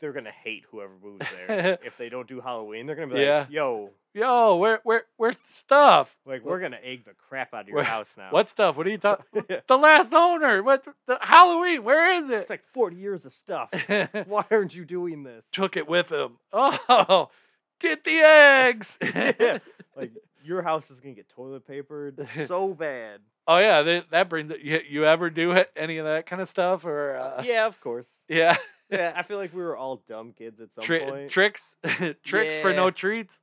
they're 0.00 0.12
gonna 0.12 0.30
hate 0.30 0.62
whoever 0.70 0.92
moves 1.02 1.26
there 1.32 1.78
if 1.84 1.96
they 1.98 2.08
don't 2.08 2.28
do 2.28 2.40
halloween 2.40 2.86
they're 2.86 2.94
gonna 2.94 3.12
be 3.14 3.20
Yeah. 3.20 3.38
like 3.40 3.50
yo 3.50 3.90
Yo, 4.14 4.56
where 4.56 4.80
where 4.82 5.04
where's 5.16 5.36
the 5.36 5.52
stuff? 5.52 6.16
like 6.26 6.42
we're 6.44 6.58
gonna 6.58 6.78
egg 6.82 7.04
the 7.04 7.12
crap 7.28 7.54
out 7.54 7.62
of 7.62 7.68
your 7.68 7.76
Where- 7.76 7.84
house 7.84 8.14
now 8.16 8.30
What 8.30 8.48
stuff? 8.48 8.76
What 8.76 8.84
are 8.86 8.90
you 8.90 8.98
talking? 8.98 9.44
The 9.68 9.76
last 9.78 10.12
owner. 10.12 10.60
What 10.62 10.84
the 11.06 11.18
Halloween? 11.20 11.84
Where 11.84 12.18
is 12.18 12.28
it? 12.28 12.40
it's 12.40 12.50
like 12.50 12.64
40 12.72 12.96
years 12.96 13.24
of 13.26 13.32
stuff 13.32 13.70
why 14.26 14.44
aren't 14.50 14.74
you 14.74 14.84
doing 14.84 15.22
this 15.22 15.44
Took 15.52 15.76
it 15.76 15.86
with 15.88 16.10
him. 16.10 16.38
Oh, 16.52 17.28
get 17.78 18.02
the 18.02 18.18
eggs. 18.18 18.98
Yeah. 19.02 19.58
like 19.96 20.10
your 20.48 20.62
house 20.62 20.90
is 20.90 20.98
gonna 21.00 21.14
get 21.14 21.28
toilet 21.28 21.66
papered 21.66 22.26
so 22.46 22.74
bad. 22.74 23.20
oh 23.46 23.58
yeah, 23.58 23.82
that, 23.82 24.10
that 24.10 24.28
brings 24.28 24.50
it. 24.50 24.60
You, 24.60 24.80
you 24.88 25.04
ever 25.04 25.30
do 25.30 25.52
it, 25.52 25.70
any 25.76 25.98
of 25.98 26.06
that 26.06 26.26
kind 26.26 26.42
of 26.42 26.48
stuff 26.48 26.84
or? 26.84 27.16
Uh, 27.16 27.42
yeah, 27.44 27.66
of 27.66 27.80
course. 27.80 28.06
Yeah. 28.28 28.56
Yeah, 28.90 29.12
I 29.14 29.22
feel 29.22 29.36
like 29.36 29.52
we 29.52 29.60
were 29.60 29.76
all 29.76 30.02
dumb 30.08 30.32
kids 30.32 30.62
at 30.62 30.72
some 30.72 30.82
Tri- 30.82 31.00
point, 31.00 31.30
tricks, 31.30 31.76
tricks 32.24 32.56
for 32.56 32.72
no 32.72 32.90
treats. 32.90 33.42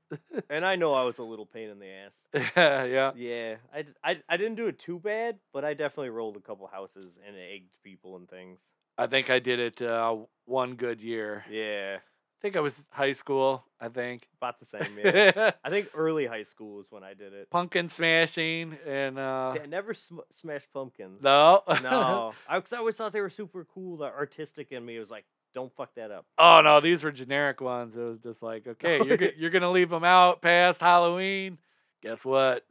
and 0.50 0.66
I 0.66 0.76
know 0.76 0.92
I 0.96 1.04
was 1.04 1.20
a 1.20 1.24
little 1.24 1.46
pain 1.46 1.70
in 1.70 1.78
the 1.78 1.86
ass. 1.86 2.14
yeah. 2.58 2.84
Yeah, 2.86 3.12
Yeah, 3.16 3.56
I, 3.72 3.86
I, 4.04 4.22
I 4.28 4.38
didn't 4.38 4.56
do 4.56 4.66
it 4.66 4.80
too 4.80 4.98
bad, 4.98 5.38
but 5.54 5.64
I 5.64 5.76
definitely 5.76 6.10
rolled 6.10 6.36
a 6.36 6.40
couple 6.40 6.66
houses 6.66 7.12
and 7.28 7.36
egged 7.38 7.70
people 7.84 8.16
and 8.16 8.28
things. 8.28 8.58
I 8.98 9.06
think 9.06 9.30
I 9.30 9.38
did 9.38 9.60
it 9.60 9.82
uh, 9.84 10.16
one 10.46 10.74
good 10.78 11.00
year. 11.00 11.46
Yeah, 11.48 11.98
I 12.38 12.42
think 12.42 12.56
I 12.56 12.60
was 12.60 12.88
high 12.92 13.14
school. 13.14 13.64
I 13.80 13.88
think. 13.90 14.28
about 14.38 14.60
the 14.60 14.66
same. 14.66 14.98
Yeah, 15.04 15.52
I 15.64 15.70
think 15.70 15.90
early 15.96 16.26
high 16.28 16.44
school 16.44 16.80
is 16.80 16.88
when 16.92 17.04
I 17.04 17.14
did 17.14 17.34
it. 17.34 17.50
Pumpkin 17.50 17.88
smashing 17.88 18.78
and 18.86 19.18
uh, 19.18 19.54
See, 19.56 19.62
I 19.62 19.66
never 19.66 19.94
sm- 19.94 20.20
smashed 20.32 20.72
pumpkins. 20.74 21.24
no, 21.24 21.62
no, 21.82 22.34
I, 22.48 22.60
'cause 22.60 22.74
I 22.74 22.78
always 22.78 22.96
thought 22.96 23.14
they 23.14 23.22
were 23.22 23.30
super 23.30 23.66
cool. 23.74 23.98
The 23.98 24.06
artistic 24.06 24.72
in 24.72 24.86
me 24.86 25.00
was 25.00 25.10
like, 25.10 25.26
don't 25.56 25.74
fuck 25.76 25.96
that 25.96 26.12
up. 26.12 26.26
oh 26.38 26.62
no, 26.62 26.82
these 26.82 27.04
were 27.04 27.12
generic 27.12 27.62
ones. 27.62 27.96
It 27.96 28.02
was 28.02 28.20
just 28.20 28.44
like, 28.44 28.68
okay, 28.68 29.04
you're 29.04 29.18
go- 29.18 29.30
you're 29.38 29.50
gonna 29.52 29.72
leave 29.72 29.90
them 29.90 30.04
out 30.04 30.42
past 30.42 30.82
Halloween. 30.82 31.58
Guess 32.04 32.24
what? 32.26 32.64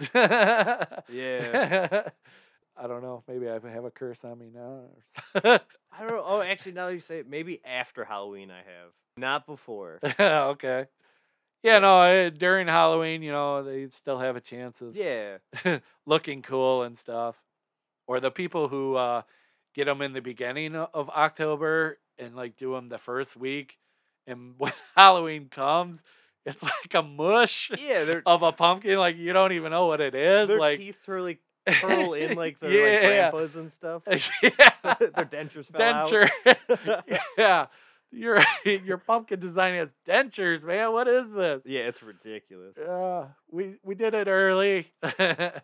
Yeah. 1.08 2.08
I 2.76 2.86
don't 2.88 3.02
know. 3.02 3.22
Maybe 3.28 3.48
I 3.48 3.52
have 3.54 3.84
a 3.84 3.90
curse 3.90 4.24
on 4.24 4.38
me 4.38 4.50
now. 4.54 4.82
I 5.34 5.60
don't 6.00 6.10
know. 6.10 6.24
Oh, 6.26 6.40
actually, 6.42 6.72
now 6.72 6.86
that 6.88 6.94
you 6.94 7.00
say 7.00 7.18
it, 7.20 7.28
maybe 7.28 7.60
after 7.64 8.04
Halloween 8.04 8.50
I 8.50 8.58
have, 8.58 8.90
not 9.16 9.46
before. 9.46 10.00
okay. 10.20 10.86
Yeah. 11.62 11.78
No. 11.78 12.00
eh, 12.02 12.30
During 12.30 12.66
Halloween, 12.68 13.22
you 13.22 13.32
know, 13.32 13.62
they 13.62 13.88
still 13.88 14.18
have 14.18 14.36
a 14.36 14.40
chance 14.40 14.80
of 14.80 14.96
Yeah, 14.96 15.38
looking 16.06 16.42
cool 16.42 16.82
and 16.82 16.96
stuff. 16.96 17.36
Or 18.06 18.20
the 18.20 18.30
people 18.30 18.68
who 18.68 18.96
uh, 18.96 19.22
get 19.74 19.86
them 19.86 20.02
in 20.02 20.12
the 20.12 20.20
beginning 20.20 20.76
of 20.76 21.08
October 21.10 21.98
and 22.18 22.36
like 22.36 22.56
do 22.56 22.72
them 22.74 22.88
the 22.88 22.98
first 22.98 23.36
week, 23.36 23.76
and 24.26 24.54
when 24.58 24.72
Halloween 24.96 25.48
comes, 25.50 26.02
it's 26.44 26.62
like 26.62 26.92
a 26.94 27.02
mush 27.02 27.70
yeah. 27.78 28.20
Of 28.26 28.42
a 28.42 28.52
pumpkin. 28.52 28.98
Like 28.98 29.16
you 29.16 29.32
don't 29.32 29.52
even 29.52 29.70
know 29.70 29.86
what 29.86 30.00
it 30.02 30.14
is. 30.14 30.48
their 30.48 30.58
like 30.58 30.76
teeth 30.76 30.96
really 31.06 31.38
curl 31.66 32.12
in 32.12 32.36
like 32.36 32.60
their 32.60 32.70
Yeah. 32.70 33.30
like 33.30 33.32
grandpas 33.32 33.56
and 33.56 33.72
stuff. 33.72 34.02
yeah, 34.42 34.94
their 34.98 35.24
dentures 35.24 35.66
fell 35.72 35.80
out. 35.82 36.12
denture. 36.12 37.18
yeah, 37.38 37.66
your 38.14 38.42
your 38.64 38.98
pumpkin 38.98 39.40
design 39.40 39.74
has 39.74 39.92
dentures, 40.08 40.62
man. 40.64 40.92
What 40.92 41.08
is 41.08 41.30
this? 41.32 41.62
yeah, 41.66 41.82
it's 41.82 42.02
ridiculous. 42.02 42.74
Yeah, 42.78 43.26
we 43.50 43.76
we 43.82 43.94
did 43.94 44.14
it 44.14 44.28
early. 44.28 44.92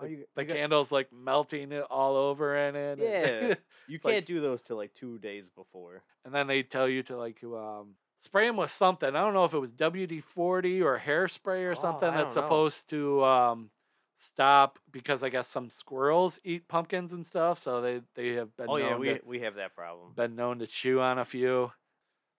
Oh, 0.00 0.06
you, 0.06 0.26
the 0.36 0.42
you 0.42 0.46
got- 0.48 0.56
candles 0.56 0.92
like 0.92 1.08
melting 1.12 1.72
it 1.72 1.82
all 1.90 2.14
over 2.16 2.56
in 2.56 2.76
it. 2.76 2.98
and- 3.00 3.00
Yeah. 3.48 3.54
you 3.88 3.98
can't 3.98 4.24
do 4.26 4.40
those 4.40 4.62
till 4.62 4.76
like 4.76 4.94
two 4.94 5.18
days 5.18 5.50
before. 5.50 6.02
and 6.24 6.32
then 6.32 6.46
they 6.46 6.62
tell 6.62 6.88
you 6.88 7.02
to 7.04 7.16
like 7.16 7.42
um 7.42 7.94
spray 8.20 8.46
them 8.46 8.56
with 8.56 8.70
something. 8.70 9.08
I 9.08 9.20
don't 9.20 9.34
know 9.34 9.44
if 9.44 9.54
it 9.54 9.58
was 9.58 9.72
WD 9.72 10.22
forty 10.22 10.80
or 10.82 10.98
hairspray 11.04 11.64
or 11.64 11.72
Oh, 11.72 11.80
something 11.80 12.08
I 12.08 12.18
that's 12.18 12.34
don't 12.34 12.42
know. 12.44 12.48
supposed 12.48 12.88
to 12.90 13.24
um 13.24 13.70
stop 14.18 14.78
because 14.90 15.22
I 15.22 15.30
guess 15.30 15.48
some 15.48 15.70
squirrels 15.70 16.38
eat 16.44 16.68
pumpkins 16.68 17.12
and 17.12 17.26
stuff, 17.26 17.58
so 17.58 17.80
they 17.80 18.02
they 18.14 18.34
have 18.34 18.54
been 18.56 18.68
Oh 18.68 18.76
yeah, 18.76 18.96
we 18.98 19.08
to, 19.08 19.20
we 19.24 19.40
have 19.40 19.54
that 19.54 19.74
problem. 19.74 20.12
been 20.14 20.36
known 20.36 20.58
to 20.58 20.66
chew 20.66 21.00
on 21.00 21.18
a 21.18 21.24
few. 21.24 21.72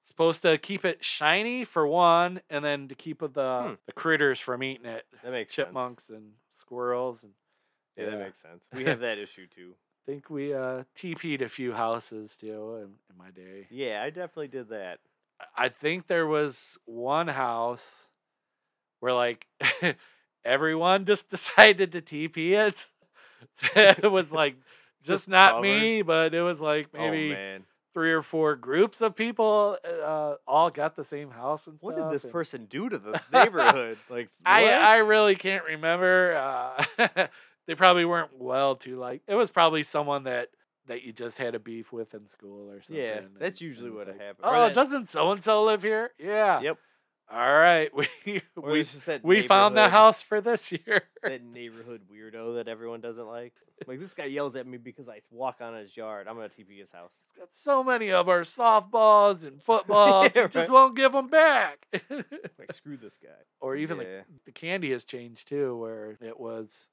supposed 0.04 0.42
to 0.44 0.58
keep 0.58 0.86
it 0.86 1.04
shiny 1.04 1.64
for 1.66 1.88
one, 1.88 2.42
and 2.50 2.64
then 2.64 2.88
to 2.90 2.96
keep 2.96 3.20
the 3.20 3.34
Hmm. 3.34 3.74
the 3.86 3.94
critters 3.94 4.40
from 4.40 4.62
eating 4.64 4.86
it, 4.86 5.06
That 5.24 5.32
makes 5.32 5.54
chipmunks 5.56 6.10
and 6.10 6.34
squirrels 6.60 7.24
and. 7.24 7.32
sense. 7.32 8.06
Yeah, 8.06 8.16
that 8.18 8.24
makes 8.24 8.42
sense. 8.42 8.64
We 8.74 8.86
have 8.86 9.00
that 9.02 9.18
issue 9.18 9.48
too. 9.48 9.74
I 9.74 10.06
think 10.12 10.30
we 10.30 10.54
uh 10.54 10.84
TP'd 10.96 11.42
a 11.42 11.50
few 11.50 11.74
houses 11.74 12.36
too 12.36 12.76
in, 12.78 12.84
in 13.10 13.18
my 13.18 13.32
day. 13.32 13.68
Yeah, 13.70 14.02
I 14.04 14.10
definitely 14.10 14.48
did 14.50 14.70
that. 14.70 15.00
I 15.56 15.70
think 15.70 16.08
there 16.08 16.28
was 16.28 16.78
one 16.86 17.28
house 17.28 18.08
where 19.00 19.14
like 19.14 19.48
everyone 20.46 21.06
just 21.06 21.30
decided 21.30 21.92
to 21.94 22.02
TP 22.02 22.52
it. 22.52 22.88
It 23.76 24.12
was 24.12 24.32
like 24.32 24.56
just, 25.02 25.08
Just 25.24 25.30
not 25.30 25.54
covered? 25.54 25.62
me, 25.64 26.02
but 26.02 26.34
it 26.34 26.42
was 26.42 26.60
like 26.60 26.88
oh 26.94 26.98
maybe 26.98 27.64
three 27.94 28.12
or 28.12 28.22
four 28.22 28.56
groups 28.56 29.02
of 29.02 29.16
people 29.16 29.78
uh, 29.84 30.36
all 30.48 30.70
got 30.70 30.96
the 30.96 31.04
same 31.04 31.32
house 31.32 31.68
and 31.68 31.78
what 31.82 31.96
did 31.96 32.12
this 32.12 32.24
and 32.24 32.32
person 32.32 32.66
do 32.70 32.88
to 32.90 32.98
the 32.98 33.22
neighborhood? 33.34 33.98
Like, 34.10 34.30
I 34.46 34.64
what? 34.64 34.74
I 34.74 34.98
really 34.98 35.36
can't 35.36 35.64
remember. 35.66 36.36
Uh, 36.98 37.28
they 37.68 37.76
probably 37.76 38.06
weren't 38.06 38.38
well 38.38 38.76
to 38.78 38.98
like. 38.98 39.22
It 39.28 39.36
was 39.36 39.52
probably 39.52 39.84
someone 39.84 40.24
that 40.26 40.50
that 40.88 41.04
you 41.04 41.14
just 41.14 41.38
had 41.38 41.56
a 41.56 41.60
beef 41.60 41.92
with 41.94 42.14
in 42.14 42.28
school 42.28 42.70
or 42.70 42.82
something. 42.82 43.04
yeah, 43.04 43.22
that's 43.40 43.62
usually 43.62 43.92
what 43.92 44.08
like, 44.08 44.20
happened. 44.20 44.44
Oh, 44.44 44.70
doesn't 44.72 45.08
so 45.08 45.32
and 45.32 45.44
so 45.44 45.64
live 45.64 45.84
here? 45.84 46.12
Yeah. 46.20 46.62
Yep. 46.62 46.78
All 47.32 47.54
right, 47.54 47.90
we 48.26 48.42
Or 48.56 48.72
we 48.72 48.86
we 49.24 49.42
found 49.44 49.78
the 49.78 49.90
house 49.90 50.22
for 50.24 50.42
this 50.42 50.72
year. 50.72 51.04
That 51.22 51.44
neighborhood 51.44 52.02
weirdo 52.12 52.56
that 52.56 52.68
everyone 52.68 53.02
doesn't 53.02 53.28
like. 53.28 53.54
Like 53.88 54.00
this 54.00 54.14
guy 54.16 54.26
yells 54.26 54.56
at 54.56 54.66
me 54.66 54.78
because 54.78 55.08
I 55.08 55.22
walk 55.30 55.58
on 55.62 55.76
his 55.76 55.96
yard. 55.96 56.28
I'm 56.28 56.36
gonna 56.36 56.50
TP 56.50 56.80
his 56.80 56.92
house. 56.92 57.12
He's 57.24 57.40
got 57.40 57.54
so 57.54 57.84
many 57.84 58.12
of 58.12 58.28
our 58.28 58.42
softballs 58.42 59.46
and 59.46 59.62
footballs, 59.62 60.32
Yeah, 60.36 60.44
he 60.48 60.54
just 60.54 60.70
won't 60.72 60.96
give 60.96 61.12
them 61.12 61.28
back. 61.28 61.86
Like 62.58 62.74
screw 62.74 62.98
this 62.98 63.18
guy. 63.22 63.30
or 63.62 63.76
even 63.76 63.98
Yeah. 64.00 64.04
the 64.04 64.24
the 64.48 64.52
candy 64.52 64.92
has 64.92 65.04
changed 65.04 65.48
too, 65.48 65.78
where 65.78 66.18
it 66.22 66.40
was. 66.40 66.88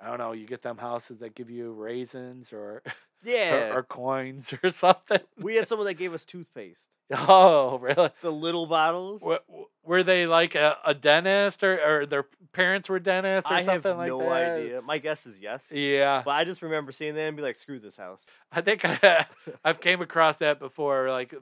I 0.00 0.08
don't 0.08 0.18
know. 0.18 0.32
You 0.32 0.46
get 0.46 0.62
them 0.62 0.78
houses 0.78 1.18
that 1.18 1.34
give 1.34 1.50
you 1.50 1.72
raisins 1.72 2.52
or 2.52 2.82
Yeah, 3.24 3.68
or, 3.74 3.78
or 3.78 3.82
coins 3.82 4.54
or 4.62 4.70
something. 4.70 5.20
we 5.38 5.56
had 5.56 5.68
someone 5.68 5.86
that 5.88 5.94
gave 5.94 6.14
us 6.14 6.24
toothpaste. 6.24 6.80
Oh, 7.16 7.78
really? 7.78 8.10
The 8.22 8.30
little 8.30 8.66
bottles. 8.66 9.22
Wha- 9.22 9.38
Were 9.82 10.02
they 10.02 10.26
like 10.26 10.54
a, 10.54 10.76
a 10.84 10.92
dentist 10.94 11.62
or, 11.62 11.80
or 12.02 12.06
their 12.06 12.26
parents 12.52 12.88
were 12.88 12.98
dentists 12.98 13.50
or 13.50 13.56
something? 13.56 13.68
I 13.70 13.72
have 13.72 13.82
something 13.82 13.96
like 13.98 14.08
no 14.08 14.18
that? 14.20 14.58
idea. 14.58 14.82
My 14.82 14.98
guess 14.98 15.24
is 15.26 15.40
yes. 15.40 15.62
Yeah, 15.70 16.22
But 16.24 16.32
I 16.32 16.44
just 16.44 16.60
remember 16.60 16.92
seeing 16.92 17.14
that 17.14 17.22
and 17.22 17.36
be 17.36 17.42
like, 17.42 17.56
screw 17.56 17.78
this 17.80 17.96
house. 17.96 18.20
I 18.52 18.60
think 18.60 18.84
I, 18.84 19.24
I've 19.64 19.80
came 19.80 20.02
across 20.02 20.36
that 20.36 20.58
before. 20.58 21.10
Like 21.10 21.34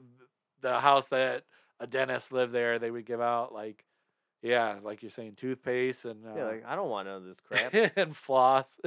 the 0.61 0.79
house 0.79 1.07
that 1.09 1.43
a 1.79 1.87
dentist 1.87 2.31
lived 2.31 2.53
there, 2.53 2.79
they 2.79 2.89
would 2.89 3.05
give 3.05 3.19
out 3.21 3.53
like, 3.53 3.83
yeah, 4.41 4.75
like 4.83 5.01
you're 5.01 5.11
saying, 5.11 5.33
toothpaste 5.35 6.05
and 6.05 6.25
uh, 6.25 6.35
Yeah, 6.35 6.43
like 6.45 6.63
I 6.65 6.75
don't 6.75 6.89
want 6.89 7.07
none 7.07 7.17
of 7.17 7.23
this 7.25 7.37
crap. 7.47 7.73
and 7.97 8.15
floss. 8.15 8.79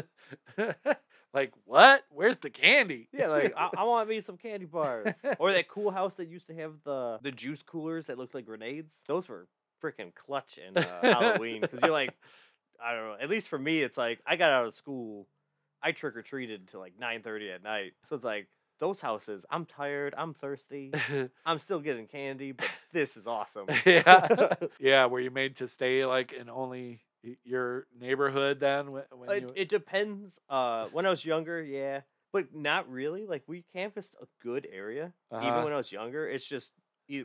like 1.35 1.53
what? 1.65 2.03
Where's 2.11 2.39
the 2.39 2.51
candy? 2.51 3.09
yeah, 3.13 3.29
like 3.29 3.55
I, 3.57 3.71
I 3.79 3.85
want 3.85 4.09
me 4.09 4.21
some 4.21 4.37
candy 4.37 4.67
bars. 4.67 5.13
Or 5.39 5.53
that 5.53 5.69
cool 5.69 5.91
house 5.91 6.15
that 6.15 6.29
used 6.29 6.47
to 6.49 6.55
have 6.55 6.75
the 6.85 7.19
the 7.23 7.33
juice 7.33 7.63
coolers 7.63 8.07
that 8.07 8.19
looked 8.19 8.35
like 8.35 8.47
grenades. 8.47 8.93
Those 9.07 9.29
were 9.29 9.49
freaking 9.83 10.15
clutch 10.15 10.59
in 10.59 10.77
uh, 10.77 11.01
Halloween 11.03 11.63
because 11.63 11.81
you're 11.83 11.91
like, 11.91 12.15
I 12.85 12.95
don't 12.95 13.05
know. 13.07 13.17
At 13.21 13.31
least 13.31 13.49
for 13.49 13.59
me, 13.59 13.83
it's 13.83 13.99
like 13.99 14.21
I 14.27 14.37
got 14.37 14.53
out 14.53 14.67
of 14.67 14.75
school, 14.75 15.27
I 15.83 15.93
trick 15.93 16.17
or 16.17 16.23
treated 16.23 16.69
till 16.69 16.81
like 16.81 16.95
nine 16.99 17.23
thirty 17.23 17.51
at 17.51 17.63
night. 17.63 17.93
So 18.09 18.17
it's 18.17 18.25
like 18.25 18.49
those 18.81 19.01
houses. 19.01 19.45
I'm 19.51 19.66
tired. 19.66 20.14
I'm 20.19 20.35
thirsty. 20.35 20.93
I'm 21.47 21.61
still 21.61 21.81
getting 21.81 22.07
candy, 22.09 22.53
but 22.53 22.66
this 22.93 23.16
is 23.16 23.27
awesome. 23.27 23.66
yeah, 23.87 24.55
yeah. 24.81 25.07
Were 25.07 25.21
you 25.21 25.31
made 25.31 25.57
to 25.57 25.69
stay 25.69 26.05
like 26.05 26.33
in 26.33 26.51
only 26.51 27.01
your 27.45 27.87
neighborhood 27.99 28.59
then? 28.59 28.90
When, 28.90 29.03
when 29.14 29.31
It, 29.31 29.43
you... 29.43 29.53
it 29.55 29.69
depends. 29.69 30.40
Uh, 30.49 30.87
when 30.93 31.07
I 31.07 31.11
was 31.11 31.25
younger, 31.25 31.62
yeah, 31.62 32.01
but 32.33 32.55
not 32.55 32.90
really. 32.90 33.27
Like 33.27 33.43
we 33.47 33.64
canvassed 33.73 34.14
a 34.21 34.27
good 34.43 34.66
area. 34.73 35.12
Uh-huh. 35.31 35.47
Even 35.47 35.64
when 35.64 35.73
I 35.73 35.77
was 35.77 35.93
younger, 35.93 36.29
it's 36.29 36.45
just 36.45 36.73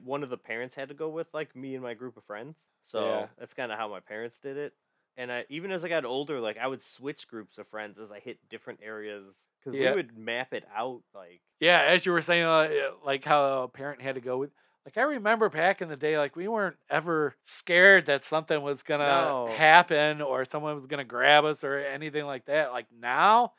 one 0.03 0.23
of 0.23 0.29
the 0.29 0.37
parents 0.37 0.75
had 0.75 0.89
to 0.89 0.95
go 0.95 1.09
with 1.09 1.27
like 1.33 1.55
me 1.55 1.73
and 1.75 1.83
my 1.83 1.93
group 1.93 2.17
of 2.17 2.23
friends. 2.25 2.57
So 2.85 3.03
Yeah. 3.05 3.27
that's 3.39 3.53
kind 3.53 3.71
of 3.71 3.77
how 3.77 3.87
my 3.87 3.99
parents 3.99 4.39
did 4.39 4.57
it. 4.57 4.73
And 5.17 5.31
I, 5.31 5.45
even 5.49 5.71
as 5.71 5.85
I 5.85 5.89
got 5.89 6.03
older, 6.05 6.39
like 6.41 6.57
I 6.57 6.67
would 6.67 6.83
switch 6.83 7.27
groups 7.27 7.57
of 7.57 7.67
friends 7.69 7.97
as 7.97 8.11
I 8.11 8.19
hit 8.19 8.37
different 8.49 8.79
areas 8.83 9.23
because 9.63 9.79
Yeah. 9.79 9.91
we 9.91 9.95
would 9.97 10.17
map 10.17 10.53
it 10.53 10.65
out. 10.75 11.01
Like 11.13 11.41
Yeah, 11.59 11.79
as 11.81 12.05
you 12.05 12.11
were 12.11 12.21
saying, 12.21 12.43
uh, 12.43 12.69
like 13.05 13.23
how 13.23 13.63
a 13.63 13.67
parent 13.67 14.01
had 14.01 14.15
to 14.15 14.21
go 14.21 14.37
with. 14.37 14.51
Like 14.85 14.97
I 14.97 15.01
remember 15.03 15.49
back 15.49 15.81
in 15.81 15.87
the 15.89 15.95
day, 15.95 16.17
like 16.17 16.35
we 16.35 16.47
weren't 16.47 16.75
ever 16.89 17.35
scared 17.43 18.05
that 18.07 18.23
something 18.23 18.61
was 18.61 18.83
gonna 18.83 19.03
No. 19.05 19.47
happen 19.55 20.21
or 20.21 20.45
someone 20.45 20.75
was 20.75 20.85
gonna 20.85 21.03
grab 21.05 21.43
us 21.45 21.63
or 21.63 21.77
anything 21.79 22.25
like 22.25 22.45
that. 22.45 22.71
Like 22.71 22.87
now, 22.99 23.53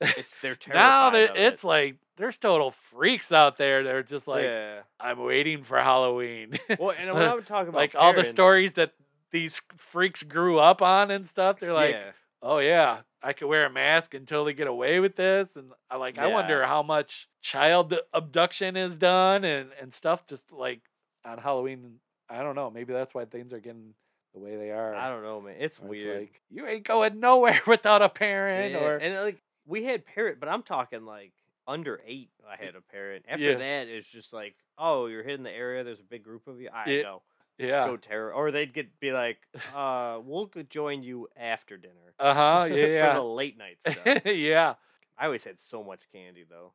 it's 0.00 0.34
they're 0.42 0.56
now 0.72 1.08
of 1.08 1.14
it's 1.14 1.64
it. 1.64 1.66
like 1.66 1.96
there's 2.16 2.36
total 2.38 2.72
freaks 2.92 3.32
out 3.32 3.58
there. 3.58 3.82
They're 3.82 4.02
just 4.04 4.28
like, 4.28 4.44
yeah. 4.44 4.82
I'm 5.00 5.18
waiting 5.18 5.64
for 5.64 5.78
Halloween. 5.80 6.58
Well, 6.78 6.94
and 6.96 7.12
when 7.12 7.22
I'm 7.28 7.42
talking 7.44 7.70
about 7.70 7.78
like 7.78 7.94
all 7.96 8.12
the 8.12 8.24
stories 8.24 8.74
that 8.74 8.92
these 9.34 9.60
freaks 9.76 10.22
grew 10.22 10.60
up 10.60 10.80
on 10.80 11.10
and 11.10 11.26
stuff. 11.26 11.58
They're 11.58 11.72
like, 11.72 11.90
yeah. 11.90 12.12
oh 12.40 12.58
yeah, 12.58 13.00
I 13.20 13.32
could 13.32 13.48
wear 13.48 13.66
a 13.66 13.70
mask 13.70 14.14
and 14.14 14.28
totally 14.28 14.52
get 14.54 14.68
away 14.68 15.00
with 15.00 15.16
this. 15.16 15.56
And 15.56 15.72
I 15.90 15.96
like, 15.96 16.18
I 16.18 16.28
wonder 16.28 16.64
how 16.64 16.84
much 16.84 17.28
child 17.42 17.94
abduction 18.14 18.76
is 18.76 18.96
done 18.96 19.44
and 19.44 19.70
and 19.82 19.92
stuff 19.92 20.24
just 20.28 20.52
like 20.52 20.82
on 21.24 21.38
Halloween. 21.38 21.96
I 22.30 22.42
don't 22.44 22.54
know. 22.54 22.70
Maybe 22.70 22.92
that's 22.92 23.12
why 23.12 23.24
things 23.24 23.52
are 23.52 23.58
getting 23.60 23.94
the 24.34 24.40
way 24.40 24.56
they 24.56 24.70
are. 24.70 24.94
I 24.94 25.08
don't 25.10 25.24
know, 25.24 25.40
man. 25.40 25.56
It's 25.58 25.80
weird. 25.80 26.20
like 26.20 26.40
you 26.48 26.66
ain't 26.68 26.86
going 26.86 27.18
nowhere 27.18 27.60
without 27.66 28.02
a 28.02 28.08
parent 28.08 28.72
Yeah, 28.72 28.78
or 28.78 28.96
and 28.98 29.16
uh, 29.16 29.22
like 29.22 29.42
we 29.66 29.82
had 29.82 30.06
parent, 30.06 30.38
but 30.38 30.48
I'm 30.48 30.62
talking 30.62 31.04
like 31.04 31.32
under 31.66 32.00
eight. 32.06 32.30
I 32.48 32.62
had 32.64 32.76
a 32.76 32.80
parent. 32.80 33.24
After 33.28 33.42
Yeah. 33.50 33.58
that, 33.58 33.88
it's 33.88 34.06
just 34.06 34.32
like, 34.32 34.54
oh, 34.78 35.06
you're 35.06 35.24
hitting 35.24 35.42
the 35.42 35.50
area. 35.50 35.82
There's 35.82 35.98
a 35.98 36.04
big 36.04 36.22
group 36.22 36.46
of 36.46 36.60
you. 36.60 36.68
I 36.72 36.88
Yeah. 36.88 37.02
go 37.02 37.22
yeah. 37.58 37.86
go 37.86 37.96
terror, 37.96 38.32
or 38.32 38.50
they'd 38.50 38.72
get 38.74 38.98
be 39.00 39.12
like, 39.12 39.38
uh, 39.74 40.18
we'll 40.24 40.50
join 40.68 41.02
you 41.02 41.28
after 41.36 41.76
dinner. 41.76 41.94
Uh 42.18 42.34
huh. 42.34 42.64
Yeah. 42.74 43.10
For 43.14 43.20
the 43.20 43.24
late 43.26 43.56
night 43.58 43.78
stuff. 43.80 43.96
Yeah. 44.04 44.20
yeah. 44.32 44.74
I 45.18 45.26
always 45.26 45.44
had 45.44 45.60
so 45.60 45.82
much 45.84 46.02
candy 46.12 46.44
though. 46.48 46.72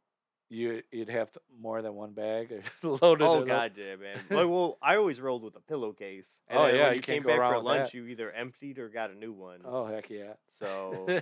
You 0.51 0.81
you'd 0.91 1.09
have 1.09 1.31
to, 1.33 1.41
more 1.61 1.81
than 1.83 1.93
one 1.93 2.13
bag 2.13 2.51
loaded. 2.83 3.21
Oh 3.23 3.41
up. 3.41 3.45
god, 3.47 3.73
yeah, 3.77 3.95
man. 3.97 4.17
Like, 4.31 4.47
well, 4.49 4.77
I 4.81 4.95
always 4.95 5.21
rolled 5.21 5.43
with 5.43 5.55
a 5.55 5.59
pillowcase. 5.59 6.25
And 6.47 6.57
Oh, 6.57 6.65
yeah, 6.65 6.71
when 6.85 6.89
you 6.91 6.95
you 6.95 7.01
came 7.01 7.21
back 7.23 7.37
for 7.37 7.59
lunch, 7.61 7.91
that. 7.91 7.93
you 7.93 8.07
either 8.07 8.31
emptied 8.31 8.79
or 8.79 8.89
got 8.89 9.11
a 9.11 9.15
new 9.15 9.31
one. 9.31 9.59
Oh 9.63 9.85
heck 9.85 10.09
yeah. 10.09 10.33
So 10.59 11.21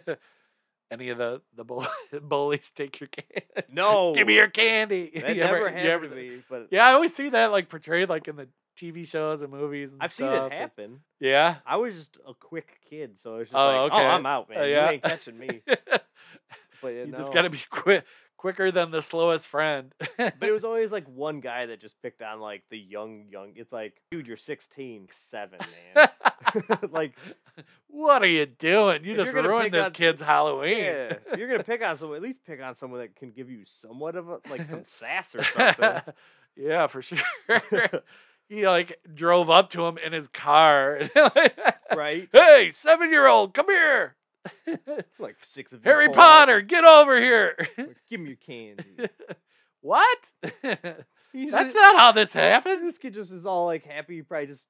Any 0.89 1.09
of 1.09 1.17
the 1.17 1.41
the 1.57 1.65
bull- 1.65 1.85
bullies 2.21 2.71
take 2.71 3.01
your 3.01 3.09
candy? 3.09 3.45
no, 3.69 4.13
Give 4.15 4.25
me 4.25 4.35
your 4.35 4.47
candy. 4.47 5.11
That 5.15 5.35
You 5.35 5.43
ever- 5.43 5.57
never 5.57 5.69
you 5.81 5.89
happened 5.89 5.89
ever- 5.89 6.09
to 6.09 6.15
me, 6.15 6.43
but 6.49 6.67
Yeah, 6.71 6.85
I 6.87 6.93
always 6.93 7.13
see 7.13 7.27
that 7.29 7.47
like 7.51 7.67
portrayed 7.67 8.07
like 8.07 8.29
in 8.29 8.37
the 8.37 8.47
TV 8.77 9.07
shows 9.07 9.41
and 9.41 9.51
movies 9.51 9.91
and 9.91 10.01
I've 10.01 10.13
seen 10.13 10.27
it 10.27 10.51
happen. 10.53 10.99
Yeah. 11.19 11.55
I 11.65 11.77
was 11.77 11.95
just 11.95 12.17
a 12.27 12.33
quick 12.33 12.79
kid, 12.89 13.19
so 13.19 13.37
it's 13.37 13.51
just 13.51 13.59
Oh, 13.59 13.65
like, 13.83 13.91
okay. 13.91 14.03
oh, 14.03 14.07
I'm 14.07 14.25
out, 14.25 14.49
man. 14.49 14.59
Uh, 14.59 14.63
yeah. 14.63 14.85
You 14.85 14.91
ain't 14.93 15.03
catching 15.03 15.37
me. 15.37 15.61
But 16.79 16.89
you 16.89 17.05
you 17.05 17.11
just 17.11 17.33
got 17.33 17.41
to 17.41 17.49
be 17.49 17.59
quick, 17.71 18.05
quicker 18.37 18.71
than 18.71 18.91
the 18.91 19.01
slowest 19.01 19.47
friend. 19.47 19.95
But 20.15 20.35
it 20.43 20.51
was 20.51 20.63
always 20.63 20.91
like 20.91 21.07
one 21.07 21.39
guy 21.39 21.65
that 21.65 21.81
just 21.81 21.99
picked 22.03 22.21
on 22.21 22.39
like 22.39 22.61
the 22.69 22.77
young, 22.77 23.25
young. 23.31 23.53
It's 23.55 23.71
like, 23.71 23.95
dude, 24.11 24.27
you're 24.27 24.37
16, 24.37 25.07
seven, 25.11 25.57
man. 25.95 26.09
like, 26.91 27.13
what 27.87 28.21
are 28.21 28.27
you 28.27 28.45
doing? 28.45 29.03
You 29.05 29.15
just 29.15 29.31
ruined 29.31 29.73
this 29.73 29.87
on- 29.87 29.91
kid's 29.91 30.21
Halloween. 30.21 30.77
yeah, 30.77 31.13
you're 31.35 31.49
gonna 31.49 31.63
pick 31.63 31.81
on 31.83 31.97
someone. 31.97 32.17
At 32.17 32.21
least 32.21 32.45
pick 32.45 32.61
on 32.61 32.75
someone 32.75 32.99
that 32.99 33.15
can 33.15 33.31
give 33.31 33.49
you 33.49 33.63
somewhat 33.65 34.15
of 34.15 34.29
a 34.29 34.37
like 34.47 34.69
some 34.69 34.85
sass 34.85 35.33
or 35.33 35.43
something. 35.43 36.13
yeah, 36.55 36.85
for 36.85 37.01
sure. 37.01 37.17
He 38.49 38.65
like 38.67 38.99
drove 39.13 39.49
up 39.49 39.69
to 39.71 39.85
him 39.85 39.97
in 39.97 40.13
his 40.13 40.27
car. 40.27 41.01
right? 41.95 42.29
hey, 42.33 42.71
seven 42.73 43.11
year 43.11 43.27
old, 43.27 43.53
come 43.53 43.67
here. 43.67 44.15
Like 45.19 45.35
six 45.41 45.73
of 45.73 45.83
Harry 45.83 46.07
Potter, 46.09 46.61
get 46.61 46.85
over 46.85 47.19
here. 47.19 47.55
like, 47.77 47.97
give 48.09 48.19
me 48.21 48.27
your 48.29 48.37
candy. 48.37 49.09
what? 49.81 50.17
He's 51.33 51.51
That's 51.51 51.65
just- 51.73 51.75
not 51.75 51.99
how 51.99 52.11
this 52.13 52.31
happens. 52.33 52.81
This 52.81 52.97
kid 52.97 53.13
just 53.13 53.31
is 53.31 53.45
all 53.45 53.65
like 53.65 53.83
happy. 53.83 54.15
He 54.17 54.21
probably 54.21 54.47
just 54.47 54.63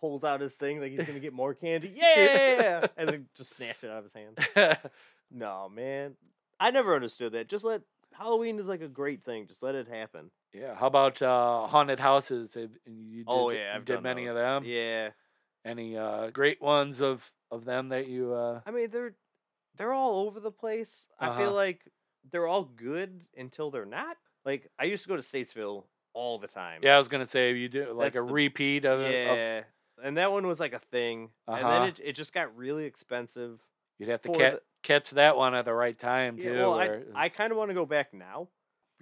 pulls 0.00 0.24
out 0.24 0.40
his 0.40 0.52
thing 0.54 0.80
like 0.80 0.90
he's 0.90 1.06
gonna 1.06 1.20
get 1.20 1.32
more 1.32 1.54
candy. 1.54 1.92
Yeah, 1.94 2.86
and 2.96 3.08
then 3.08 3.26
just 3.34 3.54
snatched 3.56 3.84
it 3.84 3.90
out 3.90 3.98
of 3.98 4.04
his 4.04 4.12
hand. 4.12 4.78
No, 5.30 5.70
man. 5.74 6.14
I 6.60 6.70
never 6.70 6.94
understood 6.94 7.32
that. 7.32 7.48
Just 7.48 7.64
let 7.64 7.82
Halloween 8.12 8.58
is 8.58 8.66
like 8.66 8.82
a 8.82 8.88
great 8.88 9.24
thing. 9.24 9.46
Just 9.46 9.62
let 9.62 9.74
it 9.74 9.88
happen. 9.88 10.30
Yeah. 10.52 10.74
How 10.74 10.86
about 10.86 11.20
uh, 11.22 11.66
haunted 11.66 12.00
houses? 12.00 12.54
Have, 12.54 12.70
you 12.86 13.18
did, 13.18 13.24
Oh, 13.28 13.50
yeah, 13.50 13.72
you 13.72 13.76
I've 13.76 13.84
did 13.84 13.94
done 13.94 14.02
many 14.02 14.24
those. 14.26 14.30
of 14.30 14.36
them. 14.36 14.64
Yeah. 14.64 15.10
Any 15.64 15.96
uh, 15.96 16.30
great 16.30 16.60
ones 16.60 17.00
of 17.00 17.30
of 17.50 17.64
them 17.64 17.90
that 17.90 18.08
you? 18.08 18.34
Uh... 18.34 18.60
I 18.66 18.70
mean, 18.70 18.88
they're 18.90 19.14
they're 19.76 19.92
all 19.92 20.26
over 20.26 20.40
the 20.40 20.50
place. 20.50 21.06
I 21.18 21.28
Uh-huh. 21.28 21.38
feel 21.38 21.52
like 21.52 21.80
they're 22.30 22.46
all 22.46 22.64
good 22.64 23.26
until 23.36 23.70
they're 23.70 23.84
not. 23.86 24.16
Like 24.44 24.68
I 24.78 24.84
used 24.84 25.02
to 25.04 25.08
go 25.08 25.16
to 25.16 25.22
Statesville 25.22 25.84
all 26.14 26.38
the 26.38 26.48
time. 26.48 26.80
Yeah, 26.82 26.96
I 26.96 26.98
was 26.98 27.08
gonna 27.08 27.26
say 27.26 27.52
you 27.54 27.68
do 27.68 27.92
like 27.92 28.12
That's 28.14 28.22
a 28.22 28.26
the- 28.26 28.32
repeat 28.32 28.84
of, 28.84 29.00
it- 29.00 29.28
of 29.30 29.36
yeah. 29.36 29.62
And 30.02 30.16
that 30.16 30.32
one 30.32 30.46
was 30.48 30.58
like 30.58 30.72
a 30.72 30.80
thing, 30.80 31.30
and 31.46 31.64
Uh-huh. 31.64 31.70
then 31.70 31.88
it 31.90 32.00
it 32.02 32.12
just 32.16 32.32
got 32.32 32.56
really 32.56 32.84
expensive. 32.84 33.60
you'd 33.98 34.08
have 34.08 34.22
to 34.22 34.28
for 34.30 34.34
ca- 34.38 34.50
the- 34.50 34.62
catch 34.82 35.10
that 35.10 35.36
one 35.36 35.54
at 35.54 35.64
the 35.64 35.72
right 35.72 35.96
time 35.96 36.36
Yeah, 36.38 36.44
too. 36.44 36.58
well, 36.58 36.74
I, 36.74 36.88
where 36.88 37.02
I 37.14 37.26
it's- 37.26 37.36
kind 37.36 37.52
of 37.52 37.58
want 37.58 37.70
to 37.70 37.74
go 37.74 37.86
back 37.86 38.12
now 38.12 38.48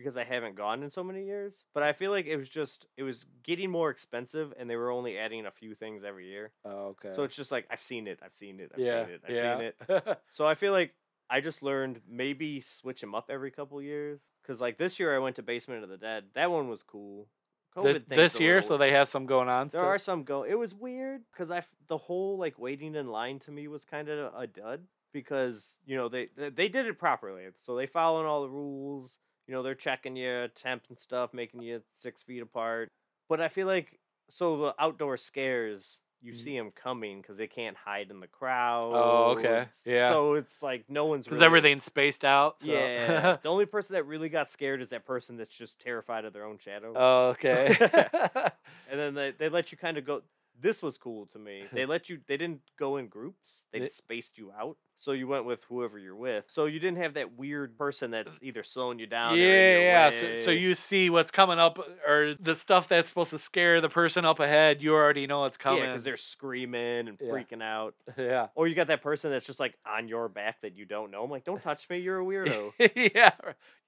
because 0.01 0.17
I 0.17 0.25
haven't 0.25 0.57
gone 0.57 0.83
in 0.83 0.91
so 0.91 1.05
many 1.05 1.25
years. 1.25 1.65
But 1.75 1.83
I 1.83 1.93
feel 1.93 2.11
like 2.11 2.27
it 2.27 2.37
was 2.37 2.49
just 2.49 2.87
it 2.97 3.03
was 3.03 3.27
getting 3.43 3.71
more 3.71 3.91
expensive, 3.91 4.53
and 4.59 4.69
they 4.69 4.77
were 4.77 4.91
only 4.91 5.19
adding 5.19 5.47
a 5.47 5.51
few 5.51 5.75
things 5.75 6.03
every 6.05 6.29
year. 6.29 6.53
oh, 6.65 6.95
okay. 6.95 7.13
So 7.15 7.25
it's 7.25 7.37
just 7.37 7.53
like 7.53 7.67
I've 7.71 7.83
seen 7.83 8.07
it, 8.07 8.21
I've 8.25 8.35
seen 8.35 8.61
it, 8.61 8.73
I've 8.75 8.81
yeah, 8.81 9.05
seen 9.05 9.15
it, 9.15 9.23
I've 9.29 9.35
yeah. 9.35 9.57
seen 9.57 9.65
it. 9.99 10.19
So 10.33 10.47
I 10.47 10.55
feel 10.55 10.73
like 10.73 10.95
I 11.29 11.41
just 11.41 11.63
learned 11.63 12.01
maybe 12.09 12.61
switch 12.61 13.01
them 13.01 13.15
up 13.15 13.31
every 13.31 13.51
couple 13.51 13.81
years. 13.83 14.21
Cause 14.47 14.59
like 14.59 14.79
this 14.79 14.99
year 14.99 15.15
I 15.15 15.19
went 15.19 15.37
to 15.37 15.43
Basement 15.43 15.85
of 15.85 15.91
the 15.91 15.97
Dead. 15.97 16.25
That 16.35 16.51
one 16.51 16.69
was 16.69 16.83
cool. 16.83 17.29
COVID 17.77 18.09
this, 18.09 18.33
this 18.33 18.41
year, 18.41 18.57
little 18.57 18.69
so 18.69 18.79
they 18.79 18.91
have 18.91 19.09
some 19.09 19.27
going 19.27 19.49
on. 19.49 19.69
there 19.69 19.81
still? 19.81 19.83
are 19.83 19.99
some 19.99 20.25
go. 20.25 20.43
It 20.43 20.55
was 20.55 20.75
weird 20.75 21.23
because 21.33 21.53
I 21.53 21.59
f- 21.59 21.75
the 21.89 21.99
whole 21.99 22.37
like 22.37 22.59
waiting 22.59 22.97
in 22.97 23.07
line 23.07 23.39
to 23.41 23.53
me 23.53 23.69
was 23.69 23.85
kind 23.85 24.09
of 24.09 24.35
a 24.35 24.47
dud 24.49 24.81
because 25.13 25.77
you 25.87 25.97
know 25.97 26.09
they 26.09 26.29
they 26.37 26.51
they 26.51 26.69
did 26.69 26.87
it 26.87 26.99
properly. 26.99 27.45
So 27.65 27.77
they 27.77 27.87
following 27.87 28.27
all 28.27 28.43
the 28.43 28.51
rules. 28.51 29.17
You 29.51 29.57
know 29.57 29.65
they're 29.65 29.75
checking 29.75 30.15
you 30.15 30.47
temp 30.55 30.85
and 30.91 30.97
stuff, 30.97 31.35
making 31.35 31.61
you 31.63 31.83
six 31.99 32.23
feet 32.23 32.41
apart. 32.41 32.89
But 33.29 33.41
I 33.41 33.49
feel 33.49 33.67
like 33.67 33.99
so 34.29 34.57
the 34.59 34.75
outdoor 34.79 35.17
scares 35.17 35.99
you 36.23 36.35
Mhm. 36.35 36.39
see 36.39 36.57
them 36.57 36.71
coming 36.71 37.21
because 37.21 37.37
they 37.37 37.49
can't 37.49 37.77
hide 37.77 38.11
in 38.13 38.21
the 38.21 38.29
crowd. 38.29 38.93
Oh, 38.95 39.31
okay. 39.37 39.67
Yeah. 39.85 40.11
So 40.11 40.35
it's 40.35 40.63
like 40.63 40.85
no 40.89 41.07
one's 41.07 41.25
because 41.25 41.39
really- 41.39 41.47
everything's 41.47 41.83
spaced 41.83 42.25
out. 42.25 42.61
So. 42.61 42.67
Yeah. 42.71 43.39
the 43.43 43.49
only 43.49 43.67
person 43.67 43.95
that 43.95 44.05
really 44.05 44.29
got 44.29 44.53
scared 44.53 44.83
is 44.83 44.91
that 44.91 45.05
person 45.05 45.37
that's 45.37 45.53
just 45.53 45.81
terrified 45.81 46.25
of 46.25 46.33
their 46.33 46.45
own 46.45 46.59
shadow. 46.59 46.93
oh, 46.95 47.29
okay. 47.31 47.75
and 48.89 49.01
then 49.01 49.15
they, 49.15 49.33
they 49.37 49.49
let 49.49 49.73
you 49.73 49.79
kind 49.79 49.99
of 49.99 50.05
go 50.05 50.23
this 50.61 50.81
was 50.81 50.97
cool 50.99 51.27
to 51.33 51.39
me 51.41 51.65
they 51.73 51.87
let 51.87 52.09
you 52.11 52.21
they 52.29 52.37
didn't 52.37 52.61
go 52.79 52.99
in 52.99 53.09
groups 53.09 53.65
they 53.73 53.79
They- 53.81 53.87
just 53.87 53.97
spaced 53.97 54.37
you 54.39 54.53
out 54.53 54.77
so 55.01 55.11
you 55.13 55.27
went 55.27 55.45
with 55.45 55.59
whoever 55.69 55.99
you're 55.99 56.15
with 56.15 56.45
so 56.47 56.67
you 56.67 56.79
didn't 56.79 56.99
have 56.99 57.15
that 57.15 57.37
weird 57.37 57.77
person 57.77 58.13
that's 58.13 58.31
either 58.41 58.63
slowing 58.63 58.99
you 59.01 59.07
down 59.09 59.37
yeah, 59.37 59.79
yeah. 59.79 60.11
So, 60.11 60.35
so 60.37 60.51
you 60.53 60.75
see 60.75 61.11
what's 61.11 61.31
coming 61.33 61.59
up, 61.59 61.79
or 62.07 62.35
the 62.39 62.55
stuff 62.55 62.87
that's 62.87 63.09
supposed 63.09 63.31
to 63.31 63.39
scare 63.39 63.81
the 63.81 63.89
person 63.89 64.25
up 64.25 64.39
ahead. 64.39 64.83
You 64.83 64.95
already 64.95 65.27
know 65.27 65.47
it's 65.47 65.57
coming. 65.57 65.83
yeah 65.83 65.91
because 65.93 66.05
they're 66.05 66.17
screaming 66.17 67.09
and 67.09 67.19
Yeah. 67.21 67.33
freaking 67.33 67.63
out 67.63 67.95
yeah. 68.17 68.47
or 68.55 68.69
you 68.69 68.75
got 68.77 68.87
that 68.87 69.03
person 69.03 69.31
that's 69.33 69.47
just 69.47 69.59
like 69.59 69.75
on 69.85 70.07
your 70.07 70.29
back 70.29 70.61
that 70.63 70.77
you 70.77 70.85
don't 70.85 71.11
know 71.11 71.25
i'm 71.25 71.31
like 71.31 71.45
don't 71.45 71.63
touch 71.63 71.89
me 71.91 71.99
you're 71.99 72.21
a 72.21 72.25
weirdo 72.25 72.73
yeah. 73.15 73.33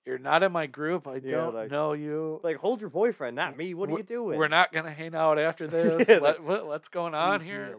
You're 0.05 0.19
not 0.19 0.43
in 0.43 0.51
my 0.51 0.67
group. 0.67 1.07
I 1.07 1.21
don't 1.21 1.55
like- 1.55 1.71
know 1.71 1.93
you. 1.93 2.41
like 2.43 2.57
hold 2.57 2.81
your 2.81 2.91
boyfriend 2.91 3.37
not 3.37 3.57
me 3.57 3.73
what 3.75 3.89
are 3.89 3.97
you 3.99 4.03
doing 4.03 4.37
We're 4.37 4.49
not 4.49 4.73
gonna 4.73 4.91
hang 4.91 5.15
out 5.15 5.39
after 5.39 5.67
this. 5.69 6.09
Yeah, 6.09 6.19
what, 6.19 6.43
what 6.43 6.67
what's 6.67 6.89
going 6.89 7.15
on 7.15 7.41
here? 7.41 7.77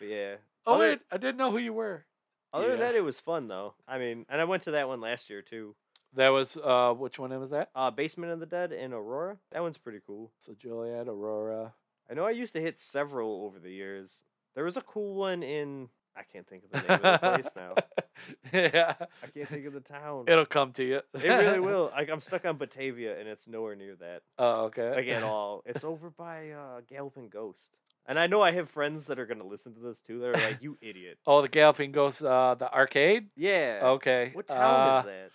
Yeah 0.00 0.34
oh 0.66 0.74
Other- 0.74 0.88
wait, 0.90 1.00
I 1.10 1.16
didn't 1.18 1.36
know 1.36 1.50
who 1.50 1.58
you 1.58 1.72
were. 1.72 2.04
other 2.52 2.68
than 2.70 2.78
Yeah. 2.78 2.86
that 2.86 2.94
it 2.94 3.00
was 3.02 3.18
fun 3.20 3.48
though 3.48 3.74
i 3.88 3.98
mean 3.98 4.26
and 4.28 4.40
i 4.40 4.44
went 4.44 4.62
to 4.64 4.70
that 4.72 4.88
one 4.88 5.00
last 5.00 5.28
year 5.30 5.42
too 5.42 5.74
That 6.14 6.28
was 6.28 6.56
uh, 6.56 6.92
which 6.94 7.18
one 7.18 7.30
was 7.40 7.50
that? 7.50 7.70
uh 7.74 7.90
basement 7.90 8.32
of 8.32 8.38
the 8.40 8.46
dead 8.46 8.70
in 8.72 8.92
aurora 8.92 9.38
that 9.52 9.62
one's 9.62 9.78
pretty 9.78 10.00
cool 10.06 10.30
So 10.40 10.54
Joliet, 10.54 11.08
Aurora. 11.08 11.74
I 12.10 12.14
know 12.14 12.24
I 12.26 12.30
used 12.30 12.52
to 12.54 12.60
hit 12.60 12.78
several 12.80 13.44
over 13.46 13.58
the 13.58 13.72
years. 13.72 14.10
There 14.54 14.64
was 14.64 14.76
a 14.76 14.82
cool 14.82 15.14
one 15.14 15.42
in 15.42 15.88
I 16.16 16.22
can't 16.22 16.46
think 16.46 16.62
of 16.64 16.70
the 16.70 16.78
name 16.82 16.90
of 16.90 17.02
the 17.02 17.18
place 17.18 17.52
now. 17.56 17.74
yeah, 18.52 18.94
I 19.22 19.26
can't 19.34 19.48
think 19.48 19.66
of 19.66 19.72
the 19.72 19.80
town. 19.80 20.26
it'll 20.28 20.46
come 20.46 20.70
to 20.74 20.84
you. 20.84 20.96
It 21.14 21.24
really 21.24 21.58
will. 21.70 21.90
Like 21.92 22.08
I'm 22.10 22.20
stuck 22.20 22.44
on 22.44 22.56
Batavia 22.56 23.18
and 23.18 23.26
it's 23.28 23.48
nowhere 23.48 23.74
near 23.74 23.96
that. 23.96 24.22
Oh, 24.38 24.66
okay. 24.66 24.94
Like 24.94 25.08
at 25.08 25.22
all. 25.34 25.62
It's 25.66 25.82
over 25.82 26.10
by 26.10 26.50
uh 26.50 26.82
Galloping 26.88 27.30
Ghost. 27.30 27.78
And 28.06 28.18
I 28.18 28.26
know 28.26 28.42
I 28.42 28.52
have 28.52 28.68
friends 28.68 29.06
that 29.06 29.18
are 29.18 29.26
gonna 29.26 29.46
listen 29.46 29.74
to 29.74 29.80
this 29.80 30.00
too. 30.02 30.18
They're 30.20 30.34
like, 30.34 30.58
"You 30.60 30.76
idiot." 30.82 31.18
Oh, 31.26 31.40
the 31.42 31.48
Galloping 31.48 31.92
Ghost, 31.92 32.22
uh, 32.22 32.54
the 32.54 32.72
arcade. 32.72 33.28
Yeah. 33.36 33.80
Okay. 33.82 34.30
What 34.34 34.46
town 34.48 34.60
uh, 34.88 34.98
is 35.00 35.04
that? 35.06 35.30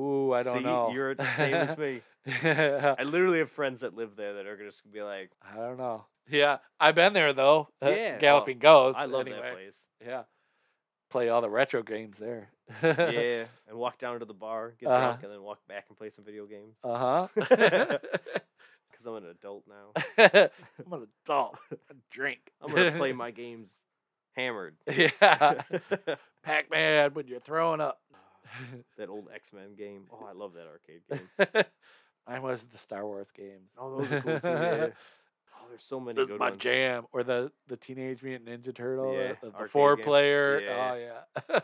Ooh, 0.00 0.32
I 0.32 0.42
don't 0.42 0.58
See, 0.58 0.64
know. 0.64 0.90
You're 0.92 1.14
the 1.14 1.32
same 1.36 1.54
as 1.54 1.76
me. 1.76 2.00
I 2.26 3.02
literally 3.02 3.38
have 3.40 3.50
friends 3.50 3.80
that 3.82 3.94
live 3.94 4.16
there 4.16 4.34
that 4.34 4.46
are 4.46 4.56
just 4.56 4.82
gonna 4.82 4.94
be 4.94 5.02
like, 5.02 5.30
I 5.42 5.56
don't 5.56 5.78
know. 5.78 6.04
Yeah, 6.28 6.58
I've 6.78 6.94
been 6.94 7.12
there 7.12 7.32
though. 7.32 7.68
Yeah, 7.82 8.14
oh, 8.16 8.20
Galloping 8.20 8.58
Ghost. 8.60 8.96
"I 8.98 9.04
love 9.06 9.26
anyway. 9.26 9.40
that 9.42 9.52
place." 9.52 9.74
Yeah. 10.06 10.22
Play 11.10 11.28
all 11.28 11.40
the 11.40 11.50
retro 11.50 11.82
games 11.82 12.18
there. 12.18 12.50
yeah, 12.82 13.46
and 13.68 13.76
walk 13.76 13.98
down 13.98 14.20
to 14.20 14.24
the 14.24 14.32
bar, 14.32 14.74
get 14.78 14.88
Uh-huh. 14.88 15.00
drunk, 15.06 15.22
and 15.24 15.32
then 15.32 15.42
walk 15.42 15.58
back 15.66 15.86
and 15.88 15.98
play 15.98 16.10
some 16.14 16.24
video 16.24 16.46
games. 16.46 16.76
Uh 16.84 17.26
huh. 17.36 17.98
Because 19.00 19.16
I'm 19.16 19.24
an 19.24 19.30
adult 19.30 19.64
now. 19.66 20.02
I'm 20.86 20.92
an 20.92 21.06
adult. 21.24 21.56
I 21.72 21.94
drink. 22.10 22.40
I'm 22.60 22.74
gonna 22.74 22.92
play 22.92 23.12
my 23.12 23.30
games 23.30 23.70
hammered. 24.36 24.76
yeah. 24.86 25.62
Pac 26.42 26.70
Man 26.70 27.14
when 27.14 27.26
you're 27.26 27.40
throwing 27.40 27.80
up. 27.80 28.00
that 28.98 29.08
old 29.08 29.28
X 29.34 29.52
Men 29.52 29.74
game. 29.76 30.04
Oh, 30.12 30.26
I 30.28 30.32
love 30.32 30.52
that 30.54 30.66
arcade 30.66 31.02
game. 31.08 31.64
Mine 32.28 32.42
was 32.42 32.62
the 32.72 32.78
Star 32.78 33.06
Wars 33.06 33.28
games. 33.34 33.70
Oh, 33.78 33.98
those 33.98 34.12
are 34.12 34.20
cool 34.20 34.40
too. 34.40 34.48
Yeah. 34.48 34.86
Oh, 35.62 35.66
there's 35.68 35.84
so 35.84 36.00
many 36.00 36.16
That's 36.16 36.28
good 36.28 36.38
my 36.38 36.50
ones. 36.50 36.62
jam. 36.62 37.06
Or 37.12 37.22
the, 37.22 37.50
the 37.68 37.76
Teenage 37.76 38.22
Mutant 38.22 38.48
Ninja 38.48 38.74
Turtle, 38.74 39.14
Yeah, 39.14 39.32
the, 39.42 39.50
the 39.50 39.68
four 39.68 39.96
game. 39.96 40.04
player. 40.04 40.60
Yeah. 40.60 40.90
Oh, 40.92 40.96
yeah. 40.96 41.60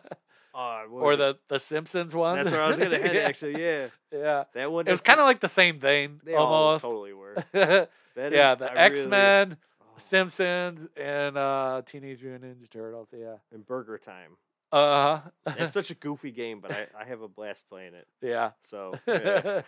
What 0.57 0.89
oh, 0.91 1.01
or 1.01 1.13
it? 1.13 1.17
the, 1.19 1.39
the 1.49 1.59
Simpsons 1.59 2.15
one. 2.15 2.39
That's 2.39 2.51
where 2.51 2.63
I 2.63 2.69
was 2.69 2.79
gonna 2.79 2.99
head. 2.99 3.15
yeah. 3.15 3.21
Actually, 3.23 3.63
yeah, 3.63 3.89
Yeah. 4.11 4.45
that 4.55 4.73
one. 4.73 4.87
It 4.87 4.91
was 4.91 5.03
kind 5.03 5.21
of 5.21 5.27
like 5.27 5.41
the 5.41 5.49
same 5.49 5.81
thing, 5.81 6.19
they 6.25 6.35
all 6.35 6.47
almost. 6.47 6.83
totally 6.83 7.13
were. 7.13 7.26
Yeah, 7.55 8.55
the 8.55 8.71
X 8.75 9.07
Men, 9.07 9.57
oh, 9.83 9.87
Simpsons, 9.99 10.87
and 10.97 11.37
uh, 11.37 11.83
Teenage 11.87 12.23
Mutant 12.23 12.45
Ninja 12.61 12.71
Turtles. 12.71 13.09
Yeah. 13.13 13.37
and 13.53 13.67
Burger 13.67 13.99
Time. 13.99 14.37
Uh 14.73 15.21
huh. 15.47 15.53
It's 15.59 15.75
such 15.75 15.91
a 15.91 15.95
goofy 16.07 16.33
game, 16.33 16.61
but 16.61 16.73
I, 16.73 16.87
I 17.01 17.05
have 17.05 17.23
a 17.23 17.29
blast 17.29 17.69
playing 17.69 17.95
it. 17.95 18.07
yeah. 18.21 18.51
So 18.65 18.95
yeah. 19.07 19.63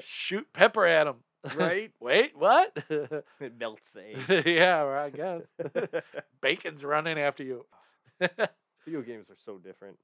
Shoot 0.00 0.46
pepper 0.52 0.86
at 0.86 1.06
him. 1.06 1.16
right, 1.56 1.92
Wait, 2.00 2.32
what? 2.36 2.76
it 2.90 3.58
melts 3.58 3.88
the 3.94 4.02
egg. 4.30 4.46
yeah, 4.46 4.82
well, 4.82 4.98
I 5.04 5.10
guess. 5.10 5.42
Bacon's 6.42 6.84
running 6.84 7.18
after 7.18 7.44
you. 7.44 7.64
Video 8.84 9.02
games 9.02 9.30
are 9.30 9.36
so 9.44 9.56
different, 9.58 9.96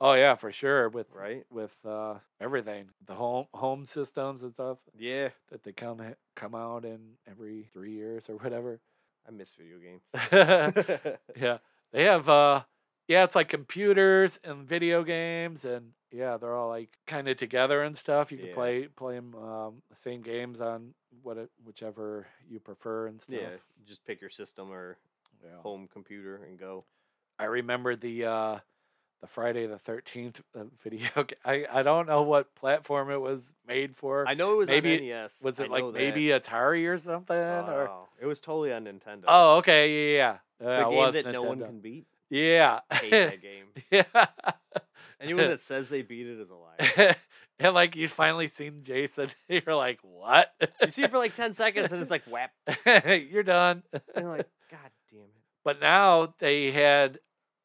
oh 0.00 0.14
yeah, 0.14 0.34
for 0.34 0.52
sure. 0.52 0.88
With 0.88 1.06
right? 1.12 1.44
with 1.50 1.74
uh, 1.84 2.14
everything, 2.40 2.88
the 3.06 3.14
home 3.14 3.46
home 3.54 3.86
systems 3.86 4.42
and 4.42 4.52
stuff 4.52 4.78
Yeah, 4.98 5.30
that 5.50 5.62
they 5.62 5.72
come 5.72 6.00
come 6.36 6.54
out 6.54 6.84
in 6.84 7.00
every 7.30 7.68
three 7.72 7.92
years 7.92 8.24
or 8.28 8.36
whatever. 8.36 8.80
I 9.26 9.30
miss 9.30 9.54
video 9.54 9.78
games. 9.78 10.02
yeah, 11.36 11.58
they 11.92 12.04
have. 12.04 12.28
uh 12.28 12.62
Yeah, 13.08 13.24
it's 13.24 13.34
like 13.36 13.48
computers 13.48 14.38
and 14.44 14.66
video 14.66 15.02
games, 15.04 15.64
and 15.64 15.92
yeah, 16.10 16.36
they're 16.38 16.54
all 16.56 16.68
like 16.68 16.90
kind 17.06 17.28
of 17.28 17.36
together 17.36 17.82
and 17.82 17.96
stuff. 17.96 18.32
You 18.32 18.38
can 18.38 18.48
Yeah. 18.48 18.54
play 18.54 18.88
play 18.88 19.16
'em, 19.16 19.34
um, 19.34 19.82
the 19.90 19.96
same 19.96 20.22
games 20.22 20.60
on 20.60 20.94
what 21.22 21.36
it, 21.36 21.50
whichever 21.64 22.26
you 22.48 22.58
prefer 22.60 23.06
and 23.06 23.20
stuff. 23.20 23.36
yeah, 23.36 23.50
just 23.86 24.04
pick 24.04 24.20
your 24.20 24.30
system 24.30 24.70
or 24.72 24.96
Yeah. 25.44 25.60
home 25.62 25.88
computer 25.92 26.44
and 26.44 26.58
go. 26.58 26.84
I 27.38 27.44
remember 27.44 27.96
the 27.96 28.24
uh 28.26 28.58
the 29.22 29.26
Friday 29.28 29.66
the 29.66 29.78
Thirteenth 29.78 30.40
uh, 30.54 30.64
video. 30.84 31.08
I 31.44 31.64
I 31.72 31.82
don't 31.82 32.06
know 32.06 32.22
what 32.22 32.54
platform 32.54 33.10
it 33.10 33.20
was 33.20 33.54
made 33.66 33.96
for. 33.96 34.26
I 34.28 34.34
know 34.34 34.52
it 34.52 34.56
was 34.56 34.68
maybe- 34.68 34.96
on 35.12 35.22
NES. 35.22 35.38
was 35.42 35.58
I 35.60 35.64
it 35.64 35.70
like 35.70 35.82
know 35.82 35.92
that. 35.92 35.98
maybe 35.98 36.24
Atari 36.26 36.86
or 36.92 36.98
something? 36.98 37.36
or 37.36 37.88
Oh, 37.88 38.08
it 38.20 38.26
was 38.26 38.40
totally 38.40 38.72
on 38.72 38.84
Nintendo. 38.84 39.24
oh, 39.28 39.56
okay, 39.58 40.16
yeah, 40.16 40.18
yeah. 40.18 40.36
the 40.58 40.64
yeah. 40.64 40.70
Uh, 40.86 40.88
game 40.90 40.96
was 40.98 41.14
that 41.14 41.26
no 41.32 41.42
one 41.42 41.58
can 41.60 41.78
beat. 41.80 42.06
Yeah, 42.30 42.80
I 42.90 42.94
hate 42.96 43.10
that 43.10 43.42
game. 43.42 43.64
yeah. 43.90 44.26
Anyone 45.20 45.48
that 45.48 45.62
says 45.62 45.88
they 45.88 46.02
beat 46.02 46.26
it 46.26 46.40
is 46.40 46.48
a 46.50 46.54
liar. 46.54 47.16
and 47.60 47.74
like 47.74 47.94
you 47.94 48.08
finally 48.08 48.48
seen 48.48 48.82
Jason, 48.82 49.28
you're 49.48 49.74
like, 49.76 50.00
what? 50.02 50.52
You 50.82 50.90
see 50.90 51.02
it 51.02 51.10
for 51.12 51.18
like 51.18 51.36
ten 51.36 51.54
seconds, 51.54 51.92
and 51.92 52.02
it's 52.02 52.10
like 52.10 52.24
whap. 52.24 52.50
you're 52.84 53.44
done. 53.44 53.84
And 53.92 54.02
you're 54.16 54.36
like, 54.36 54.48
God 54.70 54.90
damn 55.12 55.20
it. 55.20 55.26
But 55.64 55.80
now 55.80 56.34
they 56.40 56.72
had, 56.72 57.20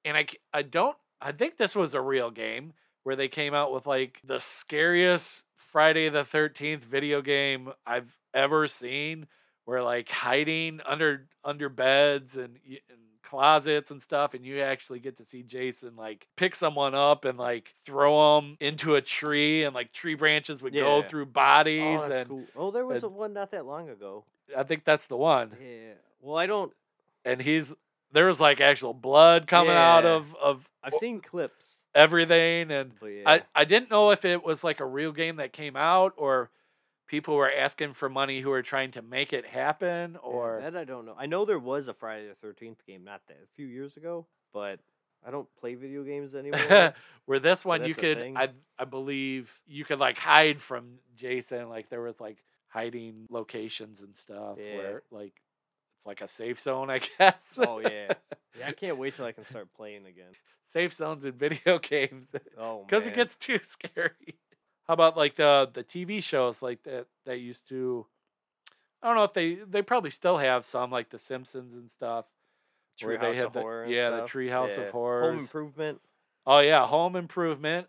and 0.05 0.15
I 0.15 0.27
I 0.53 0.61
don't, 0.61 0.95
I 1.21 1.31
think 1.31 1.57
this 1.57 1.75
was 1.75 1.93
a 1.93 2.01
real 2.01 2.31
game 2.31 2.73
where 3.03 3.15
they 3.15 3.27
came 3.27 3.53
out 3.53 3.73
with 3.73 3.85
like 3.85 4.19
the 4.23 4.39
scariest 4.39 5.43
Friday 5.55 6.09
the 6.09 6.23
13th 6.23 6.83
video 6.83 7.21
game 7.21 7.71
I've 7.85 8.17
ever 8.33 8.67
seen 8.67 9.27
where 9.65 9.83
like 9.83 10.09
hiding 10.09 10.79
under, 10.85 11.27
under 11.43 11.69
beds 11.69 12.37
and, 12.37 12.57
and 12.65 12.99
closets 13.21 13.91
and 13.91 14.01
stuff. 14.01 14.33
And 14.33 14.45
you 14.45 14.61
actually 14.61 14.99
get 14.99 15.17
to 15.17 15.25
see 15.25 15.43
Jason 15.43 15.95
like 15.95 16.27
pick 16.35 16.55
someone 16.55 16.95
up 16.95 17.25
and 17.25 17.37
like 17.37 17.73
throw 17.85 18.39
them 18.39 18.57
into 18.59 18.95
a 18.95 19.01
tree 19.01 19.63
and 19.63 19.75
like 19.75 19.91
tree 19.91 20.15
branches 20.15 20.61
would 20.61 20.73
go 20.73 21.03
through 21.03 21.27
bodies. 21.27 21.99
Oh, 22.01 22.11
and 22.11 22.29
cool. 22.29 22.43
Oh, 22.55 22.71
there 22.71 22.85
was 22.85 23.03
and- 23.03 23.11
a 23.11 23.15
one 23.15 23.33
not 23.33 23.51
that 23.51 23.65
long 23.65 23.89
ago. 23.89 24.23
I 24.55 24.63
think 24.63 24.85
that's 24.85 25.07
the 25.07 25.17
one. 25.17 25.51
Yeah. 25.61 25.93
Well, 26.21 26.37
I 26.37 26.45
don't. 26.45 26.71
And 27.25 27.41
he's, 27.41 27.73
there 28.11 28.25
was 28.27 28.39
like 28.39 28.61
actual 28.61 28.93
blood 28.93 29.47
coming 29.47 29.73
out 29.73 30.05
of, 30.05 30.35
of 30.41 30.67
I've 30.83 30.95
seen 30.99 31.21
clips. 31.21 31.65
everything 31.93 32.71
and 32.71 32.91
yeah. 33.03 33.23
I, 33.25 33.41
I 33.55 33.65
didn't 33.65 33.89
know 33.91 34.11
if 34.11 34.23
it 34.25 34.43
was 34.43 34.63
like 34.63 34.79
a 34.79 34.85
real 34.85 35.11
game 35.11 35.37
that 35.37 35.51
came 35.53 35.75
out 35.75 36.13
or 36.17 36.49
people 37.07 37.35
were 37.35 37.51
asking 37.51 37.93
for 37.93 38.09
money 38.09 38.41
who 38.41 38.49
were 38.49 38.61
trying 38.61 38.91
to 38.91 39.01
make 39.01 39.31
it 39.33 39.45
happen, 39.45 40.13
Yeah, 40.13 40.19
or 40.29 40.59
that 40.61 40.75
I 40.75 40.83
don't 40.83 41.05
know. 41.05 41.15
I 41.17 41.25
know 41.25 41.45
there 41.45 41.59
was 41.59 41.87
a 41.87 41.93
Friday 41.93 42.27
the 42.27 42.35
Thirteenth 42.35 42.85
game, 42.85 43.03
not 43.03 43.21
that 43.27 43.37
a 43.43 43.47
few 43.55 43.65
years 43.65 43.95
ago, 43.97 44.25
but 44.53 44.79
I 45.25 45.31
don't 45.31 45.47
play 45.59 45.75
video 45.75 46.03
games 46.03 46.35
anymore. 46.35 46.93
where 47.25 47.39
this 47.39 47.63
one 47.65 47.85
you 47.85 47.95
could. 47.95 48.17
I 48.35 48.49
I 48.77 48.85
believe 48.85 49.59
you 49.67 49.85
could 49.85 49.99
like 49.99 50.17
hide 50.17 50.59
from 50.61 50.99
Jason. 51.15 51.69
Like 51.69 51.89
there 51.89 52.01
was 52.01 52.19
like 52.19 52.43
hiding 52.67 53.25
locations 53.29 54.01
and 54.01 54.15
stuff 54.15 54.57
Yeah. 54.59 54.77
where 54.77 55.03
like 55.11 55.33
it's 55.97 56.05
like 56.05 56.21
a 56.21 56.27
safe 56.27 56.59
zone, 56.59 56.89
I 56.89 56.99
guess. 57.19 57.35
oh 57.57 57.79
yeah. 57.79 58.13
yeah, 58.57 58.67
I 58.67 58.71
can't 58.71 58.97
wait 58.97 59.15
till 59.15 59.25
I 59.25 59.31
can 59.33 59.45
start 59.45 59.67
playing 59.75 60.05
again. 60.05 60.31
safe 60.63 60.93
zones 60.93 61.25
in 61.25 61.33
video 61.33 61.79
games. 61.81 62.25
Oh, 62.57 62.85
because 62.87 63.05
it 63.07 63.15
gets 63.15 63.35
too 63.35 63.59
scary. 63.63 64.37
How 64.87 64.93
about 64.93 65.17
like 65.17 65.35
the 65.35 65.69
the 65.73 65.83
TV 65.83 66.23
shows 66.23 66.61
like 66.61 66.83
that 66.83 67.07
that 67.25 67.39
used 67.39 67.67
to? 67.69 68.05
I 69.03 69.07
don't 69.07 69.15
know 69.17 69.23
if 69.25 69.33
they 69.33 69.55
they 69.55 69.81
probably 69.81 70.11
still 70.11 70.37
have 70.37 70.65
some 70.65 70.91
like 70.91 71.09
The 71.09 71.19
Simpsons 71.19 71.73
and 71.73 71.91
stuff. 71.91 72.25
Treehouse 72.99 73.43
of 73.45 73.53
the- 73.53 73.59
Horror. 73.61 73.85
yeah, 73.87 74.09
the. 74.11 74.21
Treehouse 74.23 74.77
of 74.77 74.89
Horror. 74.89 75.31
Home 75.31 75.39
Improvement. 75.39 76.01
Oh 76.47 76.59
yeah, 76.59 76.85
Home 76.87 77.15
Improvement, 77.15 77.87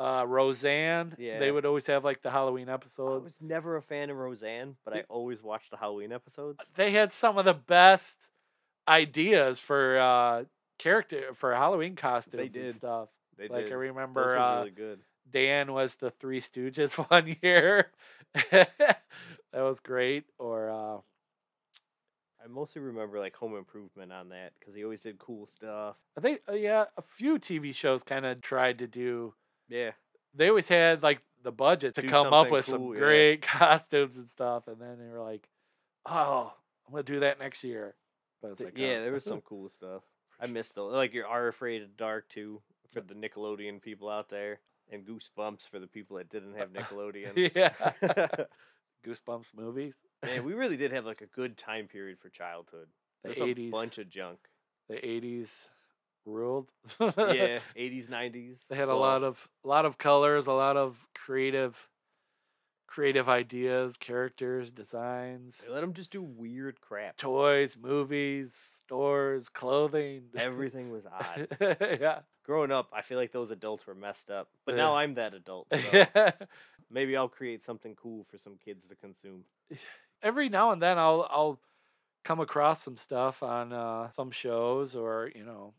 uh, 0.00 0.24
Roseanne. 0.26 1.16
Yeah. 1.18 1.38
they 1.38 1.50
would 1.50 1.66
always 1.66 1.86
have 1.86 2.04
like 2.04 2.22
the 2.22 2.30
Halloween 2.30 2.68
episodes. 2.68 3.22
I 3.22 3.24
was 3.24 3.40
never 3.40 3.76
a 3.76 3.82
fan 3.82 4.10
of 4.10 4.16
Roseanne, 4.16 4.76
but 4.84 4.94
I 4.94 5.04
always 5.08 5.42
watched 5.42 5.70
the 5.70 5.76
Halloween 5.76 6.12
episodes. 6.12 6.58
They 6.76 6.92
had 6.92 7.12
some 7.12 7.38
of 7.38 7.44
the 7.44 7.54
best 7.54 8.28
ideas 8.86 9.58
for 9.58 9.98
uh 9.98 10.44
character 10.78 11.34
for 11.34 11.54
Halloween 11.54 11.96
costumes 11.96 12.42
and 12.42 12.52
did. 12.52 12.74
stuff. 12.74 13.08
They 13.36 13.48
like 13.48 13.64
did. 13.64 13.72
I 13.72 13.76
remember 13.76 14.38
uh, 14.38 14.58
really 14.58 14.70
good. 14.70 15.00
Dan 15.30 15.72
was 15.72 15.96
the 15.96 16.10
Three 16.10 16.40
Stooges 16.40 16.92
one 17.10 17.36
year. 17.42 17.90
that 18.50 18.98
was 19.52 19.80
great. 19.80 20.24
Or 20.38 20.70
uh, 20.70 21.00
I 22.42 22.48
mostly 22.48 22.80
remember 22.80 23.18
like 23.18 23.36
Home 23.36 23.56
Improvement 23.56 24.12
on 24.12 24.30
that 24.30 24.52
because 24.58 24.74
he 24.74 24.84
always 24.84 25.00
did 25.00 25.18
cool 25.18 25.46
stuff. 25.46 25.96
I 26.16 26.20
think 26.20 26.40
uh, 26.48 26.54
yeah, 26.54 26.84
a 26.96 27.02
few 27.02 27.38
TV 27.38 27.74
shows 27.74 28.02
kind 28.02 28.24
of 28.26 28.40
tried 28.40 28.78
to 28.78 28.86
do. 28.86 29.34
Yeah, 29.68 29.90
They 30.34 30.48
always 30.48 30.68
had 30.68 31.02
like 31.02 31.20
the 31.42 31.52
budget 31.52 31.94
to 31.96 32.02
Do 32.02 32.08
come 32.08 32.32
up 32.32 32.50
with 32.50 32.66
cool, 32.66 32.74
some 32.74 32.92
yeah. 32.94 32.98
great 32.98 33.42
costumes 33.42 34.16
and 34.16 34.28
stuff, 34.30 34.66
and 34.66 34.80
then 34.80 34.98
they 34.98 35.06
were 35.06 35.22
like, 35.22 35.48
"Oh, 36.06 36.52
I'm 36.86 36.92
gonna 36.92 37.02
do 37.02 37.20
that 37.20 37.38
next 37.38 37.62
year." 37.64 37.94
But 38.40 38.52
it's 38.52 38.60
like, 38.60 38.78
yeah, 38.78 38.96
oh. 38.98 39.02
there 39.02 39.12
was 39.12 39.24
some 39.24 39.40
cool 39.40 39.68
stuff. 39.68 40.02
I 40.40 40.46
missed 40.46 40.74
those. 40.74 40.92
Like 40.92 41.12
your 41.12 41.26
R 41.26 41.48
Afraid 41.48 41.82
of 41.82 41.96
Dark 41.96 42.28
too 42.28 42.62
for 42.92 43.00
the 43.00 43.14
Nickelodeon 43.14 43.82
people 43.82 44.08
out 44.08 44.28
there, 44.28 44.60
and 44.90 45.04
Goosebumps 45.06 45.68
for 45.70 45.78
the 45.78 45.86
people 45.86 46.16
that 46.16 46.30
didn't 46.30 46.54
have 46.54 46.68
Nickelodeon. 46.72 47.50
yeah, 47.54 47.72
Goosebumps 49.06 49.46
movies. 49.56 49.94
Man, 50.24 50.44
we 50.44 50.54
really 50.54 50.76
did 50.76 50.92
have 50.92 51.04
like 51.04 51.20
a 51.20 51.26
good 51.26 51.56
time 51.56 51.88
period 51.88 52.18
for 52.20 52.28
childhood. 52.28 52.88
The 53.24 53.30
80s, 53.30 53.70
bunch 53.70 53.98
of 53.98 54.08
junk. 54.08 54.38
the 54.88 54.94
80s 54.94 55.50
ruled. 56.28 56.70
Yeah, 57.00 57.58
80s, 57.76 58.08
90s. 58.08 58.58
They 58.68 58.76
had 58.76 58.88
a 58.88 58.94
lot 58.94 59.22
of 59.24 59.48
a 59.64 59.68
lot 59.68 59.84
of 59.86 59.98
colors, 59.98 60.46
a 60.46 60.52
lot 60.52 60.76
of 60.76 61.06
creative 61.14 61.88
creative 62.86 63.28
ideas, 63.28 63.96
characters, 63.96 64.72
designs, 64.72 65.58
They 65.64 65.72
let 65.72 65.82
them 65.82 65.92
just 65.92 66.10
do 66.10 66.22
weird 66.22 66.80
crap. 66.80 67.16
toys, 67.18 67.76
movies, 67.80 68.54
stores, 68.78 69.48
clothing. 69.48 70.24
Everything 70.36 70.90
was 70.90 71.04
odd. 71.06 71.48
yeah. 72.00 72.20
Growing 72.44 72.72
up, 72.72 72.88
I 72.92 73.02
feel 73.02 73.18
like 73.18 73.30
those 73.30 73.50
adults 73.50 73.86
were 73.86 73.94
messed 73.94 74.30
up. 74.30 74.48
But 74.64 74.72
Yeah. 74.74 74.84
now 74.84 74.96
I'm 74.96 75.14
that 75.14 75.34
adult. 75.34 75.68
So 75.72 76.32
maybe 76.90 77.14
I'll 77.16 77.28
create 77.28 77.62
something 77.62 77.94
cool 77.94 78.24
for 78.24 78.38
some 78.38 78.56
kids 78.64 78.86
to 78.88 78.96
consume. 78.96 79.44
Every 80.22 80.48
now 80.48 80.72
and 80.72 80.80
then 80.82 80.98
I'll 80.98 81.26
I'll 81.30 81.60
come 82.24 82.40
across 82.40 82.82
some 82.82 82.96
stuff 82.96 83.42
on 83.42 83.72
uh, 83.72 84.10
some 84.10 84.30
shows 84.30 84.96
or, 84.96 85.30
you 85.34 85.44
know, 85.44 85.74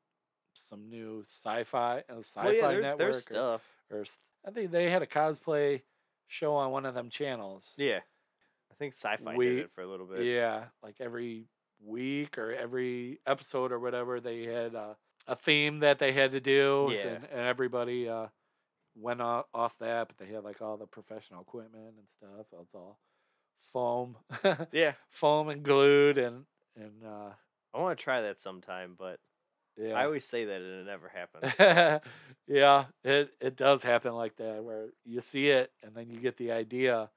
some 0.53 0.89
new 0.89 1.21
sci-fi 1.23 2.03
uh, 2.09 2.19
sci-fi 2.19 2.43
well, 2.45 2.53
yeah, 2.53 2.67
there- 2.67 2.81
network 2.81 2.97
there's 2.99 3.15
or, 3.17 3.21
stuff. 3.21 3.61
or 3.91 4.05
I 4.47 4.51
think 4.51 4.71
they 4.71 4.89
had 4.89 5.01
a 5.01 5.07
cosplay 5.07 5.81
show 6.27 6.53
on 6.55 6.71
one 6.71 6.85
of 6.85 6.93
them 6.93 7.09
channels. 7.09 7.73
Yeah. 7.77 7.99
I 8.71 8.75
think 8.75 8.93
sci-fi 8.93 9.35
We- 9.35 9.45
did 9.49 9.57
it 9.59 9.71
for 9.73 9.81
a 9.81 9.87
little 9.87 10.05
bit. 10.05 10.23
Yeah, 10.23 10.65
like 10.83 10.95
every 10.99 11.45
week 11.83 12.37
or 12.37 12.53
every 12.53 13.19
episode 13.25 13.71
or 13.71 13.79
whatever, 13.79 14.19
they 14.19 14.43
had 14.43 14.75
uh, 14.75 14.93
a 15.27 15.35
theme 15.35 15.79
that 15.79 15.99
they 15.99 16.11
had 16.13 16.31
to 16.31 16.39
do, 16.39 16.89
Yeah. 16.93 17.07
and, 17.07 17.25
and 17.25 17.41
everybody 17.41 18.07
uh, 18.09 18.27
went 18.95 19.21
off, 19.21 19.45
off 19.53 19.77
that. 19.79 20.07
But 20.07 20.17
they 20.17 20.33
had 20.33 20.43
like 20.43 20.61
all 20.61 20.77
the 20.77 20.87
professional 20.87 21.41
equipment 21.41 21.95
and 21.97 22.07
stuff. 22.09 22.45
It's 22.61 22.73
all 22.73 22.99
foam, 23.73 24.15
Yeah. 24.71 24.93
foam 25.09 25.49
and 25.49 25.63
glued, 25.63 26.17
and 26.17 26.45
and 26.75 27.03
uh, 27.05 27.29
I 27.73 27.79
want 27.79 27.97
to 27.97 28.03
try 28.03 28.21
that 28.21 28.39
sometime, 28.39 28.95
but 28.97 29.19
yeah. 29.79 29.93
I 29.93 30.05
always 30.05 30.25
say 30.25 30.45
that 30.45 30.61
and 30.61 30.81
it 30.81 30.85
never 30.85 31.07
happens. 31.15 32.01
yeah, 32.47 32.85
it 33.03 33.31
it 33.39 33.55
does 33.55 33.83
happen 33.83 34.13
like 34.13 34.35
that 34.37 34.63
where 34.63 34.87
you 35.05 35.21
see 35.21 35.49
it 35.49 35.71
and 35.83 35.95
then 35.95 36.09
you 36.09 36.19
get 36.19 36.37
the 36.37 36.51
idea. 36.51 37.09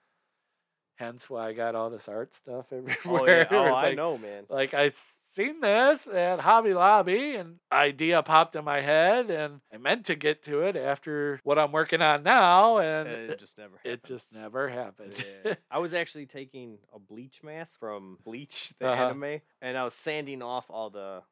Hence 0.97 1.29
why 1.29 1.49
I 1.49 1.53
got 1.53 1.75
all 1.75 1.91
this 1.91 2.07
art 2.07 2.35
stuff 2.35 2.67
everywhere. 2.71 2.99
oh, 3.07 3.27
yeah. 3.27 3.47
oh 3.51 3.75
I 3.75 3.89
like, 3.89 3.97
know, 3.97 4.19
man. 4.19 4.45
Like 4.49 4.73
I 4.75 4.91
seen 5.31 5.61
this 5.61 6.07
at 6.07 6.39
Hobby 6.39 6.75
Lobby 6.75 7.35
and 7.35 7.57
idea 7.73 8.23
popped 8.23 8.55
in 8.55 8.65
my 8.65 8.83
head 8.83 9.31
and 9.31 9.61
I 9.73 9.79
meant 9.79 10.05
to 10.07 10.15
get 10.15 10.45
to 10.45 10.61
it 10.61 10.77
after 10.77 11.41
what 11.45 11.59
I'm 11.59 11.73
working 11.73 12.03
on 12.03 12.23
now 12.23 12.77
and 12.79 13.09
And 13.09 13.31
it, 13.31 13.39
just 13.41 13.57
never 13.59 13.79
happens. 13.79 13.95
it 13.95 14.05
just 14.05 14.33
never 14.33 14.69
happened. 14.69 15.25
Yeah. 15.45 15.55
I 15.71 15.79
was 15.79 15.95
actually 15.95 16.27
taking 16.27 16.77
a 16.95 16.99
bleach 17.01 17.41
mask 17.43 17.81
from 17.81 18.19
Bleach, 18.23 18.75
the 18.79 18.89
Uh-huh. 18.91 19.05
anime, 19.07 19.41
and 19.63 19.79
I 19.79 19.85
was 19.85 19.95
sanding 19.95 20.43
off 20.43 20.67
all 20.69 20.91
the. 20.91 21.23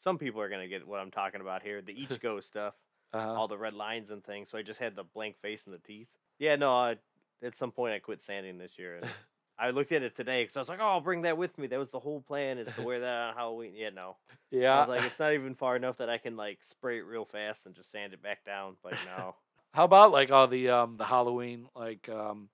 Some 0.00 0.18
people 0.18 0.40
are 0.40 0.48
gonna 0.48 0.68
get 0.68 0.86
what 0.86 1.00
I'm 1.00 1.10
talking 1.10 1.40
about 1.40 1.62
here, 1.62 1.82
the 1.82 1.94
Ichigo 2.08 2.42
stuff, 2.42 2.74
uh, 3.12 3.18
all 3.18 3.48
the 3.48 3.58
red 3.58 3.74
lines 3.74 4.10
and 4.10 4.24
things. 4.24 4.50
So 4.50 4.58
I 4.58 4.62
just 4.62 4.80
had 4.80 4.96
the 4.96 5.04
blank 5.04 5.36
face 5.40 5.64
and 5.64 5.74
the 5.74 5.78
teeth. 5.78 6.08
Yeah, 6.38 6.56
no. 6.56 6.72
I, 6.74 6.96
at 7.42 7.56
some 7.56 7.72
point, 7.72 7.94
I 7.94 7.98
quit 7.98 8.22
sanding 8.22 8.58
this 8.58 8.78
year. 8.78 8.96
And 8.96 9.06
I 9.58 9.70
looked 9.70 9.90
at 9.92 10.02
it 10.02 10.14
today 10.14 10.42
because 10.42 10.56
I 10.56 10.60
was 10.60 10.68
like, 10.68 10.78
"Oh, 10.80 10.86
I'll 10.86 11.00
bring 11.00 11.22
that 11.22 11.36
with 11.36 11.58
me." 11.58 11.66
That 11.66 11.78
was 11.78 11.90
the 11.90 11.98
whole 11.98 12.20
plan 12.20 12.58
is 12.58 12.72
to 12.74 12.82
wear 12.82 13.00
that 13.00 13.28
on 13.30 13.34
Halloween. 13.34 13.72
Yeah, 13.74 13.90
no. 13.90 14.16
I 14.30 14.34
yeah. 14.52 14.80
was 14.80 14.88
like, 14.88 15.02
it's 15.02 15.18
not 15.18 15.32
even 15.32 15.54
far 15.56 15.74
enough 15.74 15.98
that 15.98 16.08
I 16.08 16.18
can 16.18 16.36
like 16.36 16.58
spray 16.62 16.98
it 16.98 17.06
real 17.06 17.24
fast 17.24 17.66
and 17.66 17.74
just 17.74 17.90
sand 17.90 18.12
it 18.12 18.22
back 18.22 18.44
down. 18.44 18.76
But 18.82 18.94
no. 19.04 19.34
How 19.74 19.84
about 19.84 20.12
like 20.12 20.30
all 20.30 20.46
the 20.46 20.70
um 20.70 20.96
the 20.96 21.04
Halloween 21.04 21.66
like 21.74 22.08
um 22.08 22.48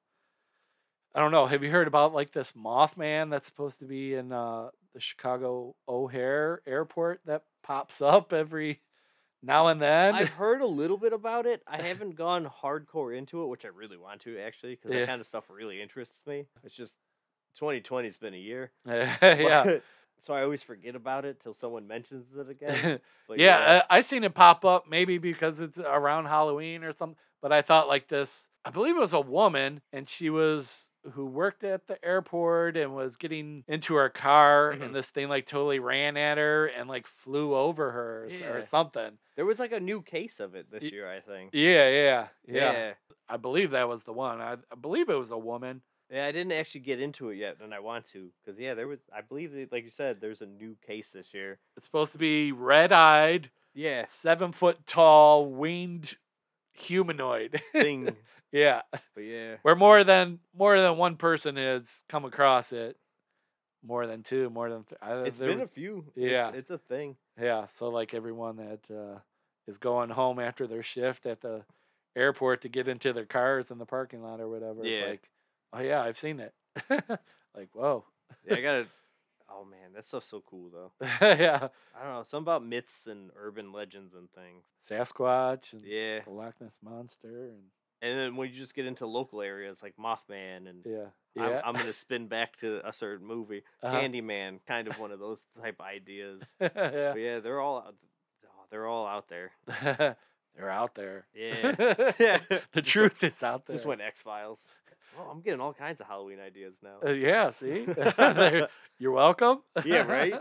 I 1.14 1.20
don't 1.20 1.30
know, 1.30 1.47
have 1.47 1.62
you 1.62 1.70
heard 1.70 1.86
about 1.86 2.12
like 2.12 2.32
this 2.32 2.53
Mothman 2.53 3.30
that's 3.30 3.47
supposed 3.47 3.78
to 3.78 3.84
be 3.84 4.14
in 4.14 4.32
uh 4.32 4.70
the 4.95 5.01
Chicago 5.01 5.74
O'Hare 5.88 6.62
airport 6.66 7.20
that 7.26 7.42
pops 7.62 8.01
up 8.01 8.32
every 8.32 8.80
now 9.42 9.66
and 9.66 9.80
then? 9.82 10.14
I've 10.14 10.28
heard 10.30 10.61
a 10.61 10.66
little 10.66 10.97
bit 10.97 11.12
about 11.12 11.47
it. 11.47 11.62
I 11.66 11.82
haven't 11.82 12.16
gone 12.16 12.49
hardcore 12.62 13.16
into 13.16 13.42
it, 13.42 13.47
which 13.49 13.64
I 13.64 13.68
really 13.68 13.97
want 13.99 14.20
to 14.22 14.38
actually, 14.38 14.76
because 14.76 14.92
Yeah. 14.92 15.01
that 15.01 15.07
kind 15.09 15.20
of 15.20 15.26
stuff 15.26 15.45
really 15.51 15.82
interests 15.82 16.16
me. 16.26 16.47
It's 16.62 16.74
just 16.76 16.95
2020 17.57 18.09
has 18.09 18.16
been 18.16 18.34
a 18.34 18.38
year. 18.38 18.70
yeah. 18.86 19.16
but- 19.64 19.82
so 20.26 20.32
I 20.32 20.42
always 20.42 20.62
forget 20.62 20.95
about 20.97 21.26
it 21.26 21.40
till 21.42 21.53
someone 21.55 21.86
mentions 21.86 22.24
it 22.34 22.49
again. 22.49 22.99
But 23.28 23.38
yeah, 23.38 23.82
I, 23.90 23.99
I 23.99 24.01
seen 24.01 24.24
it 24.24 24.34
pop 24.34 24.64
up 24.64 24.84
maybe 24.88 25.18
because 25.18 25.61
it's 25.61 25.78
around 25.78 26.26
Halloween 26.26 26.82
or 26.82 26.95
something. 26.95 27.18
But 27.42 27.53
I 27.53 27.61
thought 27.61 27.88
like 27.88 28.09
this, 28.09 28.47
I 28.64 28.70
believe 28.70 28.97
it 28.97 29.01
was 29.01 29.12
a 29.12 29.20
woman, 29.20 29.82
and 29.92 30.09
she 30.09 30.30
was 30.30 30.88
who 31.13 31.27
worked 31.27 31.65
at 31.65 31.87
the 31.87 32.03
airport 32.05 32.77
and 32.77 32.95
was 32.95 33.17
getting 33.17 33.63
into 33.69 33.95
her 33.95 34.09
car, 34.09 34.73
Mhm. 34.75 34.83
and 34.87 34.95
this 34.95 35.11
thing 35.11 35.29
like 35.29 35.47
totally 35.47 35.79
ran 35.79 36.17
at 36.17 36.39
her 36.39 36.67
and 36.67 36.89
like 36.89 37.07
flew 37.07 37.55
over 37.55 37.91
her 37.91 38.29
or, 38.51 38.59
or 38.59 38.63
something. 38.63 39.19
there 39.37 39.45
was 39.45 39.59
like 39.59 39.73
a 39.73 39.81
new 39.81 40.01
case 40.03 40.41
of 40.41 40.55
it 40.55 40.71
this 40.71 40.83
Y- 40.83 40.89
year, 40.93 41.11
I 41.11 41.21
think. 41.21 41.51
Yeah, 41.53 41.89
yeah, 41.89 42.29
yeah, 42.47 42.73
yeah. 42.73 42.93
I 43.29 43.37
believe 43.37 43.73
that 43.73 43.89
was 43.89 44.05
the 44.05 44.13
one. 44.13 44.41
I, 44.41 44.55
I 44.71 44.75
believe 44.81 45.09
it 45.09 45.15
was 45.19 45.31
a 45.31 45.39
woman. 45.39 45.83
Yeah, 46.11 46.27
I 46.27 46.33
didn't 46.33 46.53
actually 46.53 46.83
get 46.83 47.01
into 47.01 47.31
it 47.31 47.37
yet, 47.37 47.57
and 47.63 47.73
I 47.75 47.81
want 47.81 48.05
to, 48.13 48.31
because 48.45 48.61
yeah, 48.61 48.75
there 48.75 48.87
was. 48.87 49.01
I 49.15 49.23
believe, 49.23 49.53
like 49.73 49.85
you 49.85 49.91
said, 49.91 50.21
there's 50.21 50.43
a 50.43 50.47
new 50.47 50.77
case 50.87 51.09
this 51.11 51.33
year. 51.35 51.59
It's 51.77 51.87
supposed 51.87 52.13
to 52.13 52.19
be 52.19 52.53
red-eyed, 52.53 53.51
Yeah, 53.73 54.05
seven 54.07 54.53
foot 54.53 54.87
tall, 54.87 55.47
winged 55.47 56.17
humanoid. 56.73 57.61
thing. 57.73 58.17
Yeah. 58.55 58.81
but 59.15 59.21
yeah, 59.21 59.57
where 59.63 59.75
more 59.77 60.05
than 60.05 60.39
more 60.57 60.81
than 60.81 60.97
one 60.97 61.17
person 61.17 61.57
has 61.57 62.05
come 62.09 62.25
across 62.25 62.73
it 62.73 62.97
more 63.87 64.07
than 64.07 64.23
two 64.23 64.49
more 64.49 64.71
than 64.71 64.85
th- 64.85 64.99
I, 65.03 65.13
it's 65.25 65.39
been 65.39 65.61
a 65.61 65.67
few. 65.69 66.07
yeah. 66.15 66.49
it's, 66.49 66.57
it's 66.59 66.71
a 66.71 66.79
thing. 66.79 67.17
yeah 67.39 67.67
so 67.79 67.89
like 67.89 68.15
everyone 68.15 68.57
that 68.57 68.81
uh, 68.91 69.19
is 69.67 69.77
going 69.79 70.09
home 70.11 70.39
after 70.39 70.67
their 70.67 70.83
shift 70.83 71.27
at 71.27 71.43
the 71.43 71.65
airport 72.17 72.63
to 72.63 72.69
get 72.71 72.89
into 72.89 73.13
their 73.13 73.27
cars 73.27 73.71
in 73.71 73.77
the 73.79 73.85
parking 73.85 74.23
lot 74.23 74.41
or 74.41 74.49
whatever 74.49 74.81
Yeah. 74.85 74.93
it's 74.97 75.09
like 75.11 75.31
oh 75.75 75.81
yeah 75.81 76.01
i've 76.03 76.19
seen 76.19 76.41
it 76.41 76.55
like 77.55 77.69
whoa 77.75 78.05
Yeah, 78.47 78.57
I 78.57 78.61
gotta. 78.63 78.87
oh 79.51 79.65
man, 79.67 79.93
that 79.95 80.07
stuff's 80.07 80.29
so 80.31 80.43
cool 80.49 80.71
though. 80.73 80.93
yeah 81.21 81.69
I 81.95 82.05
don't 82.05 82.15
know, 82.15 82.23
something 82.27 82.45
about 82.45 82.65
myths 82.65 83.07
and 83.07 83.31
urban 83.37 83.73
legends 83.73 84.15
and 84.15 84.29
things. 84.33 84.65
sasquatch 84.89 85.73
and 85.75 85.85
Yeah, 85.85 86.21
the 86.25 86.31
loch 86.31 86.55
ness 86.61 86.73
monster 86.83 87.51
and 87.51 87.65
and 88.05 88.19
then 88.19 88.37
when 88.37 88.51
you 88.51 88.57
just 88.59 88.75
get 88.75 88.87
into 88.87 89.07
local 89.07 89.41
areas 89.43 89.79
like 89.83 89.95
Mothman 89.97 90.69
and 90.69 90.83
yeah 90.85 91.07
Yeah. 91.35 91.61
I'm, 91.65 91.75
I'm 91.75 91.81
gonna 91.81 91.93
spin 92.05 92.27
back 92.29 92.57
to 92.61 92.81
a 92.87 92.93
certain 92.93 93.27
movie. 93.27 93.63
Uh-huh. 93.83 93.97
Candyman, 94.01 94.61
kind 94.69 94.89
of 94.89 94.99
one 94.99 95.11
of 95.13 95.19
those 95.19 95.41
type 95.61 95.81
ideas. 95.81 96.43
yeah. 96.61 97.15
Yeah, 97.15 97.41
they're 97.41 97.61
all 97.61 97.79
out- 97.79 97.95
oh, 98.47 98.65
they're 98.71 98.87
all 98.87 99.07
out 99.07 99.29
there. 99.29 99.51
They're 100.57 100.71
out 100.71 100.95
there. 100.95 101.27
Yeah. 101.35 102.13
Yeah. 102.17 102.39
the 102.73 102.81
truth 102.83 103.25
is 103.25 103.43
out 103.43 103.67
there. 103.67 103.75
Just 103.75 103.85
went 103.85 104.01
X 104.01 104.23
Files. 104.23 104.61
Oh, 105.19 105.29
I'm 105.29 105.41
getting 105.41 105.61
all 105.61 105.73
kinds 105.75 106.01
of 106.01 106.07
Halloween 106.07 106.39
ideas 106.39 106.75
now. 106.81 106.99
Uh, 107.05 107.11
yeah, 107.11 107.51
see? 107.51 107.87
You're 109.01 109.11
welcome. 109.11 109.63
Yeah, 109.85 110.03
right? 110.03 110.35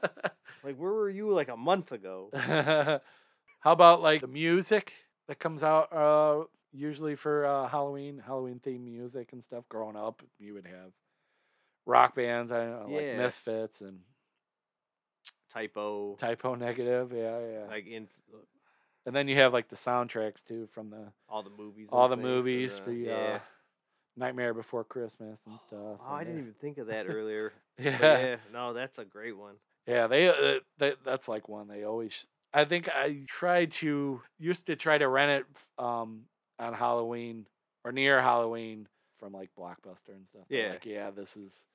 Like, 0.64 0.78
where 0.78 0.91
were 0.91 1.09
you 1.09 1.34
like 1.34 1.47
a 1.49 1.57
month 1.57 1.91
ago? 1.91 2.30
How 2.34 3.72
about 3.72 4.03
like 4.03 4.22
the 4.22 4.28
music 4.28 4.93
that 5.28 5.39
comes 5.39 5.64
out 5.64 5.91
uh 5.91 6.43
usually 6.74 7.15
for 7.15 7.45
uh 7.45 7.67
Halloween, 7.67 8.21
Halloween 8.26 8.59
themed 8.65 8.86
music 8.86 9.30
and 9.32 9.43
stuff 9.43 9.63
growing 9.69 9.95
up, 9.95 10.21
you 10.39 10.53
would 10.55 10.67
have 10.67 10.91
rock 11.86 12.15
bands, 12.15 12.51
I 12.51 12.65
don't 12.65 12.89
know, 12.89 12.95
like 12.95 13.17
Misfits 13.17 13.82
and 13.82 13.99
Type 15.53 15.78
O. 15.78 16.17
Typo 16.19 16.55
Negative, 16.55 17.11
yeah, 17.15 17.39
yeah. 17.39 17.65
Like 17.69 17.86
in 17.86 18.07
and 19.05 19.15
then 19.15 19.28
you 19.28 19.36
have 19.36 19.53
like 19.53 19.69
the 19.69 19.76
soundtracks 19.76 20.43
too 20.43 20.67
from 20.74 20.89
the 20.89 21.11
all 21.30 21.43
the 21.43 21.49
movies. 21.49 21.88
all 21.91 22.07
the 22.07 22.17
movies 22.17 22.74
uh, 22.74 22.82
for 22.84 22.89
the 22.89 22.95
yeah. 22.95 23.13
uh, 23.13 23.39
Nightmare 24.15 24.53
Before 24.53 24.84
Christmas 24.84 25.39
and 25.45 25.59
stuff. 25.59 25.99
Oh, 25.99 26.05
and 26.07 26.15
I 26.15 26.24
didn't 26.24 26.39
even 26.39 26.53
think 26.59 26.78
of 26.78 26.88
that 26.88 27.05
earlier. 27.09 27.53
Yeah. 27.78 27.97
yeah, 28.01 28.36
no, 28.51 28.74
that's 28.74 28.99
a 28.99 29.05
great 29.05 29.38
one. 29.38 29.55
Yeah, 29.88 30.07
they, 30.07 30.28
uh, 30.30 30.59
they 30.78 30.93
that's 31.03 31.28
like 31.28 31.49
one 31.49 31.67
they 31.67 31.84
always. 31.84 32.26
I 32.53 32.65
think 32.65 32.88
I 32.88 33.24
tried 33.28 33.71
to 33.71 34.21
used 34.39 34.67
to 34.67 34.76
try 34.76 34.97
to 34.97 35.07
rent 35.07 35.43
it 35.43 35.84
um 35.84 36.21
on 36.59 36.73
Halloween 36.73 37.45
or 37.83 37.91
near 37.91 38.21
Halloween 38.21 38.87
from 39.19 39.33
like 39.33 39.49
Blockbuster 39.57 40.09
and 40.15 40.27
stuff. 40.27 40.43
They're 40.49 40.65
Yeah. 40.67 40.69
like 40.73 40.85
yeah, 40.85 41.11
this 41.11 41.35
is 41.37 41.65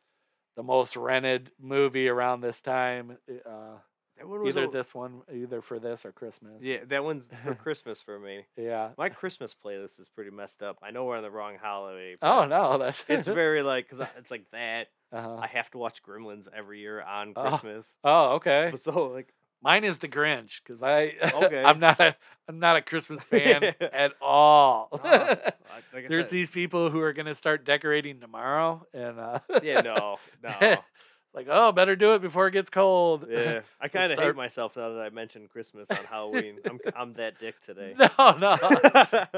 the 0.56 0.62
most 0.62 0.96
rented 0.96 1.50
movie 1.60 2.08
around 2.08 2.40
this 2.40 2.60
time. 2.60 3.18
Uh, 3.46 3.78
one 4.20 4.40
was 4.40 4.48
either 4.56 4.66
o- 4.66 4.70
this 4.70 4.92
one, 4.94 5.22
either 5.32 5.62
for 5.62 5.78
this 5.78 6.04
or 6.04 6.10
Christmas. 6.10 6.60
Yeah, 6.62 6.78
that 6.88 7.04
one's 7.04 7.26
for 7.44 7.54
Christmas 7.64 8.02
for 8.02 8.18
me. 8.18 8.46
yeah. 8.56 8.90
My 8.98 9.08
Christmas 9.10 9.54
playlist 9.54 10.00
is 10.00 10.08
pretty 10.08 10.32
messed 10.32 10.60
up. 10.62 10.78
I 10.82 10.90
know 10.90 11.04
we're 11.04 11.16
on 11.18 11.22
the 11.22 11.30
wrong 11.30 11.56
holiday. 11.62 12.16
Oh 12.20 12.44
no, 12.46 12.78
that's 12.78 13.04
It's 13.08 13.28
very 13.42 13.62
like 13.62 13.88
because 13.88 14.04
it's 14.18 14.30
like 14.32 14.50
that. 14.50 14.88
uh 15.12 15.36
I 15.36 15.46
have 15.46 15.70
to 15.70 15.78
watch 15.78 16.02
Gremlins 16.02 16.48
every 16.52 16.80
year 16.80 17.00
on 17.00 17.32
Oh. 17.36 17.42
Christmas. 17.48 17.96
Oh, 18.02 18.30
okay. 18.36 18.72
So 18.82 19.06
like, 19.06 19.32
Mine 19.62 19.84
is 19.84 19.98
the 19.98 20.08
Grinch 20.08 20.60
because 20.62 20.82
I 20.82 21.14
Okay. 21.34 21.62
I'm 21.62 21.80
not 21.80 21.98
a 22.00 22.16
I'm 22.48 22.58
not 22.60 22.76
a 22.76 22.82
Christmas 22.82 23.22
fan 23.24 23.74
at 23.80 24.12
all. 24.22 24.88
I- 25.02 25.52
like 25.92 26.08
There's 26.08 26.26
said, 26.26 26.30
these 26.30 26.50
people 26.50 26.90
who 26.90 27.00
are 27.00 27.12
gonna 27.12 27.34
start 27.34 27.64
decorating 27.64 28.20
tomorrow, 28.20 28.86
and 28.94 29.18
uh, 29.18 29.38
Yeah, 29.62 29.80
no, 29.80 30.16
no. 30.42 30.56
it's 30.60 31.34
like, 31.34 31.46
oh, 31.50 31.72
better 31.72 31.94
do 31.96 32.14
it 32.14 32.22
before 32.22 32.46
it 32.48 32.52
gets 32.52 32.70
cold. 32.70 33.26
Yeah, 33.28 33.60
I 33.80 33.88
kind 33.88 34.12
of 34.12 34.18
hate 34.18 34.34
myself 34.36 34.76
now 34.76 34.90
that 34.94 35.00
I 35.00 35.10
mentioned 35.10 35.50
Christmas 35.50 35.90
on 35.90 36.04
Halloween. 36.08 36.58
I'm 36.68 36.78
I'm 36.96 37.12
that 37.14 37.38
dick 37.38 37.54
today. 37.64 37.94
no, 37.98 38.08
no, 38.38 38.56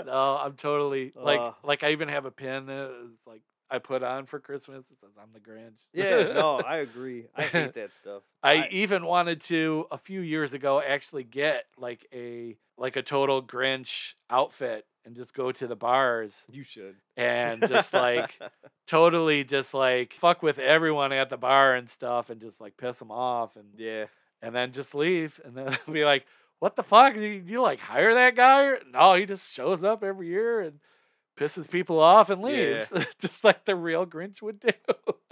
no. 0.04 0.38
I'm 0.40 0.54
totally 0.54 1.12
like 1.16 1.40
Uh. 1.40 1.52
like 1.64 1.82
I 1.82 1.92
even 1.92 2.08
have 2.08 2.24
a 2.26 2.30
pin 2.30 2.66
that 2.66 2.90
is 3.12 3.26
like 3.26 3.42
I 3.70 3.78
put 3.78 4.02
on 4.02 4.26
for 4.26 4.40
Christmas. 4.40 4.86
It 4.90 5.00
says 5.00 5.10
I'm 5.20 5.28
the 5.32 5.40
Grinch. 5.40 5.78
yeah, 5.92 6.32
no, 6.32 6.58
I 6.60 6.76
agree. 6.88 7.26
I 7.36 7.42
hate 7.42 7.74
that 7.74 7.94
stuff. 7.94 8.22
I 8.42 8.68
even 8.70 9.06
wanted 9.06 9.40
to 9.42 9.86
a 9.90 9.98
few 9.98 10.20
years 10.20 10.52
ago 10.52 10.82
actually 10.84 11.24
get 11.24 11.66
like 11.78 12.06
a 12.12 12.56
like 12.76 12.96
a 12.96 13.02
total 13.02 13.42
Grinch 13.42 14.14
outfit 14.28 14.86
and 15.04 15.14
just 15.16 15.34
go 15.34 15.52
to 15.52 15.66
the 15.66 15.76
bars 15.76 16.44
you 16.50 16.62
should 16.62 16.96
and 17.16 17.66
just 17.68 17.92
like 17.92 18.38
totally 18.86 19.44
just 19.44 19.72
like 19.74 20.14
fuck 20.14 20.42
with 20.42 20.58
everyone 20.58 21.12
at 21.12 21.30
the 21.30 21.36
bar 21.36 21.74
and 21.74 21.88
stuff 21.88 22.30
and 22.30 22.40
just 22.40 22.60
like 22.60 22.76
piss 22.76 22.98
them 22.98 23.10
off 23.10 23.56
and 23.56 23.68
yeah. 23.76 24.06
and 24.42 24.54
then 24.54 24.72
just 24.72 24.94
leave 24.94 25.40
and 25.44 25.56
then 25.56 25.76
be 25.92 26.04
like 26.04 26.26
what 26.58 26.76
the 26.76 26.82
fuck 26.82 27.16
you, 27.16 27.42
you 27.46 27.62
like 27.62 27.80
hire 27.80 28.14
that 28.14 28.36
guy 28.36 28.74
no 28.92 29.14
he 29.14 29.24
just 29.24 29.50
shows 29.50 29.82
up 29.82 30.02
every 30.04 30.28
year 30.28 30.60
and 30.60 30.80
pisses 31.40 31.68
people 31.70 31.98
off 31.98 32.28
and 32.30 32.42
Yeah. 32.42 32.46
leaves 32.90 32.92
just 33.18 33.42
like 33.44 33.64
the 33.64 33.74
real 33.74 34.04
grinch 34.06 34.42
would 34.42 34.60
do 34.60 34.70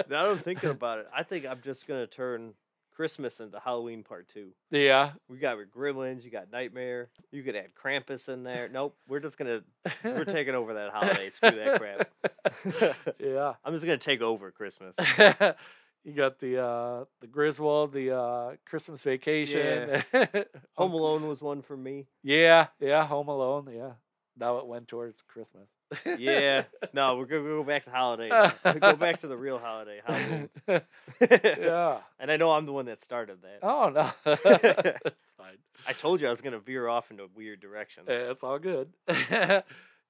Now 0.09 0.25
that 0.25 0.31
I'm 0.33 0.39
thinking 0.39 0.71
about 0.79 1.01
it, 1.01 1.07
I 1.15 1.23
think 1.23 1.45
I'm 1.47 1.61
just 1.63 1.87
gonna 1.87 2.07
turn 2.07 2.55
Christmas 2.95 3.39
into 3.39 3.61
Halloween 3.61 4.03
Part 4.03 4.29
Two. 4.29 4.49
yeah 4.71 5.13
We 5.29 5.39
got 5.39 5.57
Gremlins, 5.77 6.25
you 6.25 6.31
got 6.31 6.51
Nightmare, 6.51 7.11
you 7.31 7.43
could 7.45 7.55
add 7.55 7.71
Krampus 7.81 8.29
in 8.29 8.43
there. 8.43 8.69
Nope, 8.69 8.97
we're 9.09 9.21
just 9.21 9.39
gonna 9.39 9.61
we're 10.03 10.25
taking 10.39 10.55
over 10.55 10.75
that 10.75 10.91
holiday. 10.93 11.31
Screw 11.31 11.51
that 11.53 11.79
crap. 11.79 12.09
yeah 13.21 13.55
I'm 13.65 13.73
just 13.73 13.85
gonna 13.85 13.99
take 13.99 14.21
over 14.23 14.51
Christmas. 14.51 14.95
you 16.05 16.13
got 16.13 16.39
the 16.41 16.61
uh 16.65 17.05
the 17.21 17.27
Griswold, 17.31 17.93
the 17.93 18.17
uh 18.17 18.51
Christmas 18.67 19.03
Vacation. 19.03 20.03
Home 20.77 20.93
Alone 20.93 21.29
was 21.29 21.41
one 21.41 21.63
for 21.63 21.77
me. 21.77 22.07
Yeah, 22.25 22.67
yeah, 22.81 23.07
Home 23.07 23.29
Alone. 23.29 23.69
Yeah, 23.73 23.93
now 24.39 24.59
it 24.59 24.67
went 24.67 24.89
towards 24.89 25.21
Christmas. 25.29 25.69
Yeah. 26.19 26.65
No, 26.93 27.17
we're 27.17 27.25
gonna 27.27 27.43
go 27.43 27.65
back 27.65 27.85
to 27.85 27.91
holiday. 27.91 28.29
go 28.81 28.95
back 28.95 29.21
to 29.21 29.27
the 29.29 29.37
real 29.37 29.59
holiday, 29.59 30.01
Halloween. 30.07 30.49
yeah. 31.21 31.99
And 32.21 32.31
I 32.31 32.37
know 32.37 32.53
I'm 32.53 32.67
the 32.67 32.73
one 32.73 32.87
that 32.87 33.03
started 33.03 33.39
that. 33.43 33.59
Oh 33.63 33.89
no, 33.89 34.11
it's 34.27 35.33
fine. 35.37 35.57
I 35.87 35.93
told 35.95 36.21
you 36.21 36.27
I 36.27 36.31
was 36.31 36.41
gonna 36.41 36.59
veer 36.59 36.89
off 36.89 37.11
into 37.11 37.29
weird 37.35 37.61
directions. 37.61 38.07
Yeah, 38.09 38.31
it's 38.31 38.43
all 38.45 38.59
good. 38.59 38.91
yeah, 39.09 39.63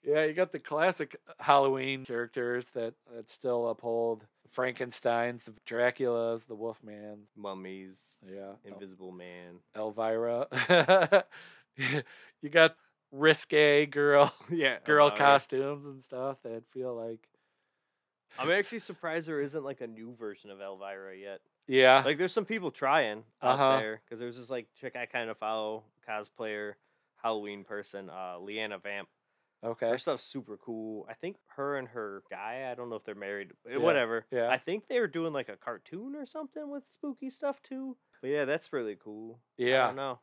you 0.04 0.32
got 0.34 0.52
the 0.52 0.58
classic 0.58 1.16
Halloween 1.38 2.04
characters 2.04 2.66
that 2.74 2.94
that 3.14 3.28
still 3.28 3.68
uphold 3.68 4.24
Frankenstein's, 4.50 5.44
the 5.44 5.52
Dracula's, 5.66 6.44
the 6.44 6.54
Wolfman's. 6.54 7.28
Mummies, 7.36 7.96
Yeah, 8.26 8.52
El- 8.66 8.74
Invisible 8.74 9.12
Man. 9.12 9.60
Elvira. 9.76 11.24
you 11.76 12.48
got 12.50 12.74
risque 13.12 13.86
girl 13.86 14.32
Yeah. 14.50 14.78
girl 14.84 15.10
costumes 15.10 15.86
and 15.86 16.02
stuff 16.02 16.38
that 16.44 16.62
feel 16.72 16.94
like 16.94 17.26
I'm 18.38 18.50
actually 18.50 18.78
surprised 18.80 19.26
there 19.26 19.40
isn't 19.40 19.64
like 19.64 19.80
a 19.80 19.86
new 19.86 20.14
version 20.14 20.50
of 20.50 20.60
Elvira 20.60 21.16
yet. 21.16 21.40
yeah 21.66 22.02
Like, 22.04 22.18
there's 22.18 22.32
some 22.32 22.44
people 22.44 22.70
trying 22.70 23.24
out 23.42 23.54
Uh-huh. 23.58 23.76
there 23.78 24.00
because 24.04 24.20
there's 24.20 24.36
this 24.36 24.50
like 24.50 24.66
chick 24.80 24.94
I 24.96 25.06
kind 25.06 25.30
of 25.30 25.38
follow, 25.38 25.84
cosplayer, 26.08 26.74
Halloween 27.22 27.64
person, 27.64 28.08
uh, 28.10 28.38
Leanna 28.38 28.78
Vamp. 28.78 29.08
okay 29.64 29.88
Her 29.88 29.98
stuff's 29.98 30.22
super 30.24 30.56
cool. 30.58 31.06
I 31.10 31.14
think 31.14 31.36
her 31.56 31.78
and 31.78 31.88
her 31.88 32.22
guy, 32.30 32.68
I 32.70 32.74
don't 32.74 32.90
know 32.90 32.96
if 32.96 33.04
they're 33.04 33.14
married, 33.16 33.52
eh, 33.66 33.72
Yeah, 33.72 33.78
whatever. 33.78 34.24
yeah. 34.30 34.48
I 34.50 34.58
think 34.58 34.86
they 34.88 35.00
were 35.00 35.08
doing 35.08 35.32
like 35.32 35.48
a 35.48 35.56
cartoon 35.56 36.14
or 36.14 36.26
something 36.26 36.70
with 36.70 36.84
spooky 36.90 37.30
stuff 37.30 37.60
too. 37.62 37.96
But 38.20 38.28
yeah, 38.30 38.44
that's 38.44 38.72
really 38.72 38.96
cool. 39.02 39.40
Yeah. 39.56 39.84
I 39.84 39.86
don't 39.88 39.96
know. 39.96 40.18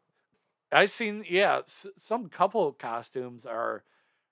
I've 0.72 0.91
seen 0.91 1.26
yeah 1.30 1.59
s- 1.66 1.88
some 1.97 2.30
couple 2.30 2.72
costumes 2.74 3.45
are 3.45 3.84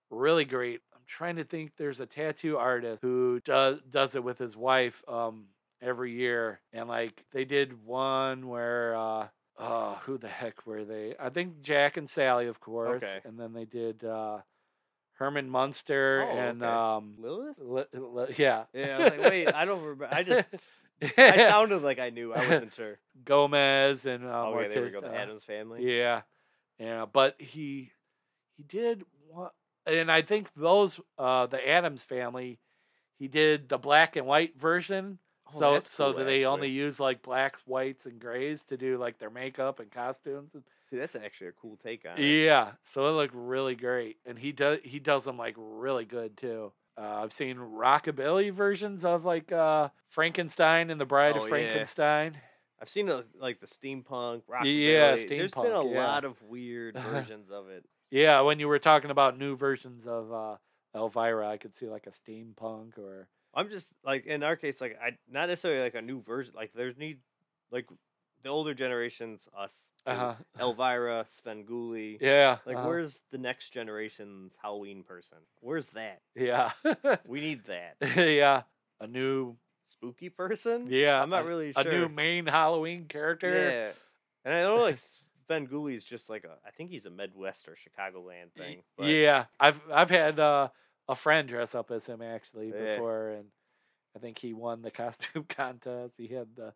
really 0.10 0.46
great. 0.46 0.82
I'm 0.94 1.02
trying 1.08 1.38
to 1.38 1.44
think. 1.44 1.72
There's 1.78 2.00
a 2.00 2.06
tattoo 2.06 2.58
artist 2.58 3.02
who 3.02 3.40
does 3.44 3.80
does 3.90 4.16
it 4.16 4.24
with 4.24 4.38
his 4.40 4.56
wife 4.58 5.04
um 5.08 5.46
every 5.82 6.12
year, 6.14 6.62
and 6.74 6.88
like 6.88 7.26
they 7.32 7.46
did 7.46 7.86
one 7.86 8.48
where 8.48 8.96
uh 8.96 9.28
oh 9.60 10.00
who 10.06 10.18
the 10.18 10.28
heck 10.30 10.66
were 10.66 10.84
they? 10.86 11.16
I 11.20 11.30
think 11.30 11.62
Jack 11.62 11.98
and 11.98 12.10
Sally, 12.10 12.48
of 12.48 12.60
course, 12.60 13.04
Okay. 13.04 13.22
and 13.26 13.40
then 13.40 13.54
they 13.54 13.66
did 13.66 14.04
uh 14.04 14.40
Herman 15.14 15.50
Munster 15.50 16.22
Oh, 16.22 16.38
and 16.38 16.64
okay. 16.64 16.66
um 16.66 17.16
Lilith? 17.18 17.58
li- 17.58 17.86
li- 17.94 18.36
yeah 18.38 18.66
Yeah, 18.74 18.98
I 18.98 19.00
was 19.00 19.10
like, 19.10 19.20
wait, 19.22 19.48
I 19.52 19.66
don't 19.66 19.82
remember. 19.82 20.08
I 20.12 20.24
just, 20.24 20.48
I 21.18 21.38
sounded 21.50 21.82
like 21.82 22.00
I 22.00 22.10
knew. 22.10 22.34
I 22.34 22.48
wasn't 22.48 22.74
sure. 22.74 23.00
Gomez 23.26 24.06
and 24.06 24.26
uh, 24.26 24.46
Oh, 24.48 24.60
yeah, 24.60 24.68
there 24.68 24.84
we 24.84 24.90
go. 24.90 25.02
The 25.02 25.10
uh, 25.10 25.14
Addams 25.14 25.44
family. 25.44 25.98
Yeah, 25.98 26.22
yeah, 26.80 27.06
but 27.12 27.36
he 27.40 27.92
he 28.58 28.64
did 28.64 29.04
what, 29.28 29.54
and 29.86 30.12
I 30.12 30.22
think 30.22 30.50
those 30.56 31.00
uh 31.18 31.48
the 31.48 31.68
Addams 31.68 32.04
family, 32.04 32.60
he 33.20 33.28
did 33.28 33.70
the 33.70 33.78
black 33.78 34.16
and 34.16 34.26
white 34.26 34.60
version. 34.60 35.20
Oh, 35.56 35.60
so 35.60 35.82
so 35.84 36.06
cool, 36.06 36.20
that 36.20 36.26
they 36.26 36.46
only 36.46 36.70
use 36.70 37.00
like 37.00 37.22
blacks, 37.22 37.62
whites, 37.66 38.06
and 38.06 38.20
grays 38.20 38.64
to 38.64 38.78
do 38.78 38.98
like 38.98 39.20
their 39.20 39.30
makeup 39.30 39.80
and 39.80 39.92
costumes. 39.92 40.52
See, 40.90 40.98
that's 40.98 41.16
actually 41.16 41.48
a 41.48 41.52
cool 41.54 41.78
take 41.84 42.06
on 42.06 42.18
it. 42.18 42.24
yeah, 42.46 42.72
so 42.82 43.08
it 43.08 43.12
looked 43.12 43.36
really 43.36 43.76
great, 43.76 44.18
and 44.26 44.38
he 44.40 44.52
does 44.52 44.80
he 44.84 45.00
does 45.00 45.26
them 45.26 45.38
like 45.38 45.56
really 45.58 46.06
good 46.06 46.38
too. 46.38 46.72
Uh, 46.98 47.22
I've 47.24 47.34
seen 47.34 47.58
rockabilly 47.58 48.54
versions 48.54 49.04
of 49.04 49.26
like 49.26 49.52
uh, 49.52 49.90
Frankenstein 50.10 50.90
and 50.90 51.00
the 51.02 51.06
Bride 51.06 51.36
Oh, 51.36 51.40
of 51.40 51.44
yeah. 51.46 51.50
Frankenstein. 51.50 52.38
I've 52.82 52.90
seen 52.90 53.10
uh, 53.10 53.24
like 53.40 53.60
the 53.62 53.68
steampunk, 53.68 54.44
Yeah, 54.50 55.16
rockabilly. 55.16 55.30
There's 55.30 55.52
been 55.52 55.66
a 55.72 55.90
yeah. 55.90 56.06
lot 56.08 56.26
of 56.26 56.42
weird 56.44 56.96
versions 57.12 57.50
of 57.52 57.70
it. 57.70 57.86
Yeah, 58.12 58.42
when 58.42 58.60
you 58.60 58.68
were 58.68 58.80
talking 58.80 59.10
about 59.10 59.40
new 59.40 59.56
versions 59.56 60.06
of 60.06 60.32
uh, 60.32 60.58
Elvira, 60.94 61.48
I 61.48 61.58
could 61.58 61.74
see 61.76 61.88
like 61.88 62.06
a 62.08 62.12
steampunk 62.12 62.98
or 63.00 63.28
I'm 63.56 63.70
just 63.70 63.88
like 64.06 64.26
in 64.28 64.44
our 64.44 64.56
case, 64.56 64.80
like 64.82 64.98
I 65.02 65.18
not 65.30 65.48
necessarily 65.50 65.82
like 65.82 65.96
a 65.96 66.02
new 66.02 66.22
version. 66.22 66.54
Like 66.56 66.74
there's 66.76 66.98
need 66.98 67.18
like 67.72 67.88
the 68.44 68.50
older 68.50 68.74
generations, 68.74 69.48
us, 69.58 69.72
uh-huh. 70.06 70.36
Elvira, 70.60 71.26
Svengoolie. 71.30 72.18
yeah, 72.22 72.58
Like 72.66 72.78
uh-huh. 72.78 72.88
where's 72.88 73.22
the 73.32 73.38
next 73.38 73.70
generation's 73.72 74.54
Halloween 74.62 75.04
person? 75.04 75.38
Where's 75.62 75.88
that? 75.88 76.22
yeah, 76.36 76.72
We 77.26 77.40
need 77.42 77.62
that. 77.66 77.96
yeah, 78.18 78.64
a 79.00 79.08
new 79.08 79.56
spooky 79.88 80.30
person. 80.30 80.88
Yeah, 80.90 81.22
I'm 81.22 81.30
not 81.30 81.44
a- 81.44 81.48
really 81.48 81.74
a 81.76 81.84
new 81.84 82.10
main 82.10 82.46
Halloween 82.46 83.06
character. 83.08 83.50
Yeah, 83.50 83.92
and 84.46 84.54
I 84.54 84.62
don't 84.62 84.78
know 84.78 84.84
like 84.84 85.00
Sven 85.48 85.68
is 85.92 86.04
just 86.04 86.30
like 86.30 86.46
a. 86.46 86.56
I 86.66 86.72
think 86.72 86.90
he's 86.90 87.06
a 87.06 87.10
Midwest 87.10 87.68
or 87.68 87.76
Chicagoland 87.76 88.52
thing. 88.58 88.82
But 88.98 89.08
Yeah, 89.08 89.46
I've 89.60 89.80
I've 89.92 90.10
had 90.10 90.40
uh, 90.40 90.70
a 91.08 91.16
friend 91.16 91.48
dress 91.48 91.76
up 91.76 91.92
as 91.92 92.06
him 92.06 92.22
actually 92.22 92.70
Yeah. 92.74 92.96
before, 92.96 93.30
and 93.30 93.46
I 94.16 94.20
think 94.20 94.38
he 94.40 94.54
won 94.54 94.82
the 94.82 94.92
costume 94.92 95.46
contest. 95.50 96.16
He 96.18 96.28
had 96.28 96.48
the 96.56 96.74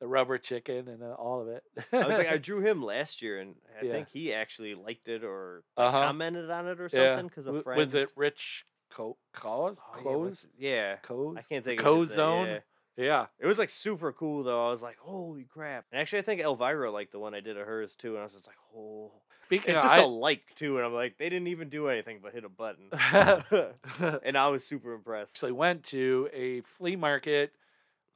the 0.00 0.08
rubber 0.08 0.38
chicken 0.38 0.88
and 0.88 1.02
uh, 1.02 1.14
all 1.18 1.40
of 1.42 1.48
it. 1.48 1.62
I 1.92 2.06
was 2.06 2.16
like, 2.18 2.28
I 2.28 2.36
drew 2.38 2.60
him 2.60 2.82
last 2.82 3.22
year, 3.22 3.38
and 3.38 3.54
I 3.80 3.84
Yeah. 3.84 3.92
think 3.92 4.08
he 4.08 4.32
actually 4.32 4.74
liked 4.74 5.08
it 5.08 5.22
or 5.24 5.62
Uh-huh. 5.76 6.00
commented 6.04 6.50
on 6.50 6.66
it 6.68 6.80
or 6.80 6.88
something 6.88 7.28
because 7.28 7.44
a 7.44 7.50
W- 7.50 7.62
friend 7.62 7.78
was 7.78 7.94
it 7.94 8.08
Rich 8.16 8.64
Co- 8.90 9.18
Cause? 9.32 9.76
Oh, 9.94 9.98
yeah, 9.98 10.02
Koz? 10.02 10.46
yeah, 10.58 10.96
Koz? 11.04 11.36
I 11.38 11.42
can't 11.42 11.64
think 11.64 11.80
of 11.80 11.86
his 11.86 11.94
name, 11.94 12.08
Cozone? 12.08 12.48
yeah. 12.48 12.58
Yeah. 12.96 13.26
It 13.38 13.46
was 13.46 13.56
like 13.56 13.70
super 13.70 14.12
cool 14.12 14.42
though. 14.42 14.68
I 14.68 14.72
was 14.72 14.82
like, 14.82 14.98
holy 14.98 15.44
crap! 15.44 15.84
And 15.92 16.00
actually, 16.00 16.18
I 16.18 16.22
think 16.22 16.40
Elvira 16.42 16.90
liked 16.90 17.12
the 17.12 17.18
one 17.20 17.34
I 17.34 17.40
did 17.40 17.56
of 17.56 17.66
hers 17.66 17.94
too, 17.94 18.10
and 18.14 18.20
I 18.20 18.24
was 18.24 18.32
just 18.32 18.46
like, 18.46 18.56
oh. 18.76 19.12
Speaking 19.46 19.74
It's 19.74 19.82
just 19.82 19.94
I, 19.94 20.02
a 20.02 20.06
like 20.06 20.42
too, 20.54 20.76
and 20.76 20.86
I'm 20.86 20.92
like, 20.92 21.18
they 21.18 21.28
didn't 21.28 21.48
even 21.48 21.70
do 21.70 21.88
anything 21.88 22.20
but 22.22 22.32
hit 22.32 22.44
a 22.44 22.48
button, 22.48 22.90
and 24.24 24.36
I 24.38 24.48
was 24.48 24.64
super 24.64 24.92
impressed. 24.94 25.32
actually 25.36 25.52
went 25.52 25.84
to 25.86 26.28
a 26.32 26.60
flea 26.62 26.94
market 26.96 27.52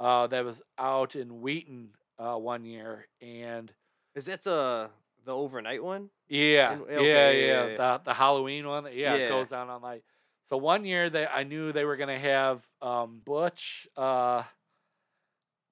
uh, 0.01 0.27
that 0.29 0.45
was 0.45 0.61
out 0.79 1.15
in 1.17 1.41
Wheaton 1.41 1.91
uh, 2.19 2.37
one 2.37 2.65
year, 2.65 3.07
and 3.21 3.73
Is 4.15 4.27
that 4.27 4.43
the 4.43 4.91
the 5.25 5.33
overnight 5.35 5.83
one? 5.83 6.11
yeah, 6.29 6.75
In- 6.75 6.81
yeah, 6.91 6.99
okay, 6.99 7.07
yeah, 7.07 7.31
yeah, 7.31 7.67
yeah. 7.71 7.77
the 7.77 8.05
the 8.05 8.15
Halloween 8.15 8.67
one. 8.67 8.87
Yeah, 8.93 9.15
it 9.15 9.29
goes 9.29 9.51
down 9.51 9.69
on 9.71 9.83
like. 9.83 10.03
So 10.51 10.59
one 10.59 10.85
year 10.85 11.09
they 11.09 11.27
I 11.27 11.43
knew 11.45 11.73
they 11.73 11.85
were 11.85 11.97
gonna 11.97 12.19
have 12.19 12.61
um, 12.83 13.23
Butch, 13.25 13.87
uh, 13.97 14.43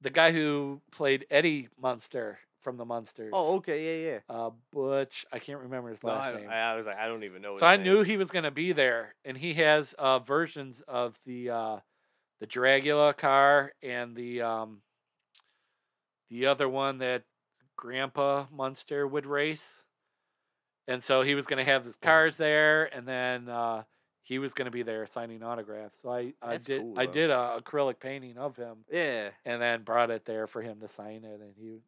the 0.00 0.10
guy 0.10 0.32
who 0.32 0.80
played 0.90 1.26
Eddie 1.30 1.68
Munster 1.80 2.38
from 2.62 2.76
the 2.76 2.84
Munsters. 2.84 3.32
Oh, 3.34 3.56
okay, 3.56 4.02
yeah, 4.04 4.10
yeah. 4.12 4.18
Uh, 4.34 4.50
Butch, 4.72 5.26
I 5.32 5.38
can't 5.38 5.60
remember 5.60 5.90
his 5.90 6.02
No, 6.02 6.10
last 6.10 6.28
I, 6.28 6.36
name. 6.38 6.48
I, 6.48 6.54
I 6.72 6.76
was 6.76 6.86
like, 6.86 6.96
I 6.96 7.06
don't 7.08 7.24
even 7.24 7.42
know. 7.42 7.56
so 7.58 7.66
I 7.66 7.76
name. 7.76 7.84
knew 7.84 8.02
he 8.02 8.16
was 8.16 8.30
gonna 8.30 8.50
be 8.50 8.72
there, 8.72 9.14
and 9.24 9.36
he 9.36 9.54
has 9.54 9.94
uh, 9.98 10.18
versions 10.20 10.80
of 10.88 11.18
the 11.26 11.50
uh, 11.50 11.76
the 12.42 12.48
Dragula 12.48 13.16
car 13.16 13.72
and 13.84 14.16
the 14.16 14.42
um, 14.42 14.78
the 16.28 16.46
other 16.46 16.68
one 16.68 16.98
that 16.98 17.22
Grandpa 17.76 18.46
Munster 18.50 19.06
would 19.06 19.26
race, 19.26 19.84
and 20.88 21.04
so 21.04 21.22
he 21.22 21.36
was 21.36 21.46
gonna 21.46 21.62
have 21.64 21.84
his 21.84 21.96
cars 21.96 22.36
there, 22.38 22.92
and 22.92 23.06
then 23.06 23.48
uh, 23.48 23.84
he 24.24 24.40
was 24.40 24.54
gonna 24.54 24.72
be 24.72 24.82
there 24.82 25.06
signing 25.06 25.44
autographs. 25.44 26.00
So 26.02 26.10
I 26.12 26.32
I 26.42 26.54
That's 26.54 26.66
did 26.66 26.80
cool, 26.80 26.98
I 26.98 27.06
did 27.06 27.30
a 27.30 27.60
acrylic 27.62 28.00
painting 28.00 28.36
of 28.36 28.56
him, 28.56 28.78
Yeah. 28.90 29.30
and 29.44 29.62
then 29.62 29.84
brought 29.84 30.10
it 30.10 30.24
there 30.24 30.48
for 30.48 30.62
him 30.62 30.80
to 30.80 30.88
sign 30.88 31.22
it, 31.24 31.40
and 31.40 31.54
he 31.56 31.82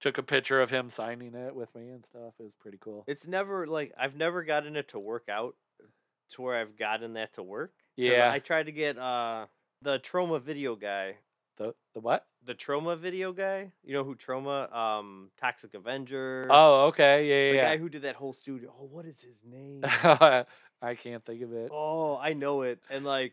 took 0.00 0.18
a 0.18 0.22
picture 0.24 0.60
of 0.60 0.70
him 0.70 0.90
signing 0.90 1.36
it 1.36 1.54
with 1.54 1.72
me 1.76 1.90
and 1.90 2.04
stuff. 2.04 2.34
It 2.40 2.42
was 2.42 2.56
pretty 2.58 2.78
cool. 2.80 3.04
It's 3.06 3.24
never 3.24 3.68
like 3.68 3.92
I've 3.96 4.16
never 4.16 4.42
gotten 4.42 4.74
it 4.74 4.88
to 4.88 4.98
work 4.98 5.28
out 5.30 5.54
to 6.30 6.42
where 6.42 6.56
I've 6.56 6.76
gotten 6.76 7.12
that 7.12 7.34
to 7.34 7.42
work. 7.44 7.72
Yeah. 7.94 8.32
I 8.32 8.40
tried 8.40 8.64
to 8.66 8.72
get 8.72 8.98
uh 8.98 9.46
the 9.82 9.98
Troma 9.98 10.40
video 10.40 10.76
guy. 10.76 11.16
The 11.58 11.74
the 11.94 12.00
what? 12.00 12.26
The 12.44 12.54
Troma 12.54 12.98
video 12.98 13.32
guy. 13.32 13.72
You 13.82 13.94
know 13.94 14.04
who 14.04 14.14
Troma 14.14 14.74
um 14.74 15.30
Toxic 15.40 15.74
Avenger. 15.74 16.46
Oh, 16.50 16.86
okay, 16.88 17.26
yeah, 17.26 17.50
the 17.52 17.56
yeah. 17.56 17.62
The 17.70 17.76
guy 17.76 17.80
who 17.80 17.88
did 17.88 18.02
that 18.02 18.16
whole 18.16 18.32
studio. 18.32 18.72
Oh, 18.78 18.84
what 18.90 19.06
is 19.06 19.22
his 19.22 19.36
name? 19.44 19.82
I 19.84 20.94
can't 21.02 21.24
think 21.24 21.42
of 21.42 21.52
it. 21.52 21.70
oh, 21.72 22.16
I 22.18 22.34
know 22.34 22.62
it. 22.62 22.80
And 22.90 23.04
like 23.04 23.32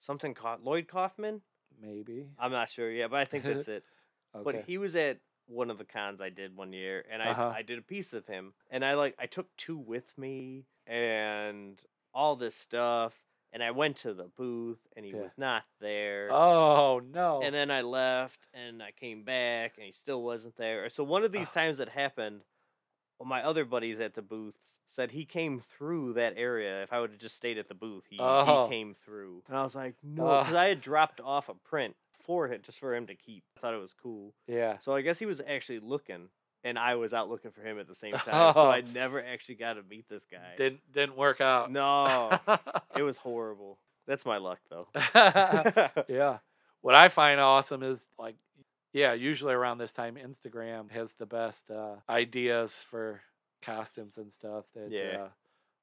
something 0.00 0.34
caught 0.34 0.64
Lloyd 0.64 0.88
Kaufman? 0.88 1.42
Maybe. 1.80 2.28
I'm 2.38 2.52
not 2.52 2.70
sure 2.70 2.90
yet, 2.90 3.10
but 3.10 3.20
I 3.20 3.24
think 3.24 3.44
that's 3.44 3.68
it. 3.68 3.84
Okay. 4.36 4.42
But 4.42 4.64
he 4.66 4.78
was 4.78 4.96
at 4.96 5.18
one 5.46 5.70
of 5.70 5.78
the 5.78 5.84
cons 5.84 6.20
I 6.20 6.28
did 6.28 6.56
one 6.56 6.72
year, 6.72 7.04
and 7.08 7.22
I 7.22 7.26
Uh-huh. 7.30 7.52
I 7.54 7.62
did 7.62 7.78
a 7.78 7.82
piece 7.82 8.12
of 8.12 8.26
him, 8.26 8.52
and 8.68 8.84
I 8.84 8.94
like 8.94 9.14
I 9.16 9.26
took 9.26 9.46
two 9.56 9.76
with 9.78 10.06
me 10.18 10.64
and 10.88 11.80
all 12.12 12.34
this 12.34 12.56
stuff, 12.56 13.12
and 13.54 13.62
I 13.62 13.70
went 13.70 13.96
to 13.98 14.12
the 14.12 14.24
booth, 14.36 14.80
and 14.96 15.06
he 15.06 15.12
Yeah. 15.12 15.22
was 15.22 15.38
not 15.38 15.62
there. 15.80 16.28
oh 16.30 16.98
no. 17.00 17.40
And 17.42 17.54
then 17.54 17.70
I 17.70 17.80
left, 17.82 18.46
and 18.52 18.82
I 18.82 18.90
came 18.90 19.22
back, 19.22 19.76
and 19.78 19.86
he 19.86 19.92
still 19.92 20.22
wasn't 20.22 20.56
there. 20.56 20.90
So 20.90 21.04
one 21.04 21.24
of 21.24 21.32
these 21.32 21.48
ah. 21.48 21.52
times 21.54 21.78
that 21.78 21.88
happened, 21.88 22.42
well, 23.18 23.28
my 23.28 23.42
other 23.44 23.64
buddies 23.64 24.00
at 24.00 24.14
the 24.14 24.22
booths 24.22 24.80
said 24.88 25.12
he 25.12 25.24
came 25.24 25.60
through 25.60 26.14
that 26.14 26.34
area. 26.36 26.82
If 26.82 26.92
I 26.92 27.00
would 27.00 27.10
have 27.12 27.20
just 27.20 27.36
stayed 27.36 27.56
at 27.58 27.68
the 27.68 27.74
booth, 27.74 28.04
he, 28.10 28.18
Oh. 28.20 28.64
he 28.66 28.70
came 28.70 28.94
through, 29.04 29.44
and 29.48 29.56
I 29.56 29.62
was 29.62 29.74
like, 29.76 29.94
no, 30.02 30.28
oh, 30.28 30.40
because 30.40 30.56
I 30.56 30.66
had 30.66 30.80
dropped 30.90 31.20
off 31.20 31.48
a 31.48 31.54
print 31.54 31.94
for 32.24 32.48
it 32.48 32.64
just 32.64 32.80
for 32.80 32.92
him 32.94 33.06
to 33.06 33.14
keep. 33.14 33.44
I 33.56 33.60
thought 33.60 33.74
it 33.74 33.80
was 33.80 33.94
cool. 33.94 34.34
yeah. 34.48 34.78
So 34.78 34.94
I 34.94 35.02
guess 35.02 35.18
he 35.20 35.26
was 35.26 35.40
actually 35.46 35.78
looking, 35.78 36.28
and 36.64 36.78
I 36.78 36.96
was 36.96 37.12
out 37.14 37.28
looking 37.28 37.50
for 37.52 37.60
him 37.62 37.78
at 37.78 37.86
the 37.86 37.94
same 37.94 38.14
time. 38.14 38.54
So 38.54 38.68
I 38.68 38.78
Oh. 38.80 38.92
never 38.92 39.22
actually 39.24 39.56
got 39.56 39.74
to 39.74 39.82
meet 39.88 40.08
this 40.08 40.24
guy. 40.30 40.54
Didn't 40.56 40.80
didn't 40.92 41.16
work 41.16 41.40
out. 41.40 41.70
No, 41.70 42.38
it 42.96 43.02
was 43.02 43.16
horrible. 43.18 43.78
That's 44.06 44.26
my 44.26 44.38
luck, 44.38 44.58
though. 44.70 44.88
yeah. 46.08 46.38
What 46.82 46.94
I 46.94 47.08
find 47.08 47.40
awesome 47.40 47.82
is 47.82 48.04
like 48.18 48.34
yeah, 48.92 49.12
usually 49.12 49.54
around 49.54 49.78
this 49.78 49.92
time 49.92 50.16
Instagram 50.16 50.90
has 50.92 51.12
the 51.18 51.26
best 51.26 51.70
uh, 51.70 51.96
ideas 52.08 52.84
for 52.90 53.22
costumes 53.62 54.16
and 54.18 54.32
stuff 54.32 54.64
that 54.74 54.90
Yeah. 54.90 55.24
uh, 55.24 55.28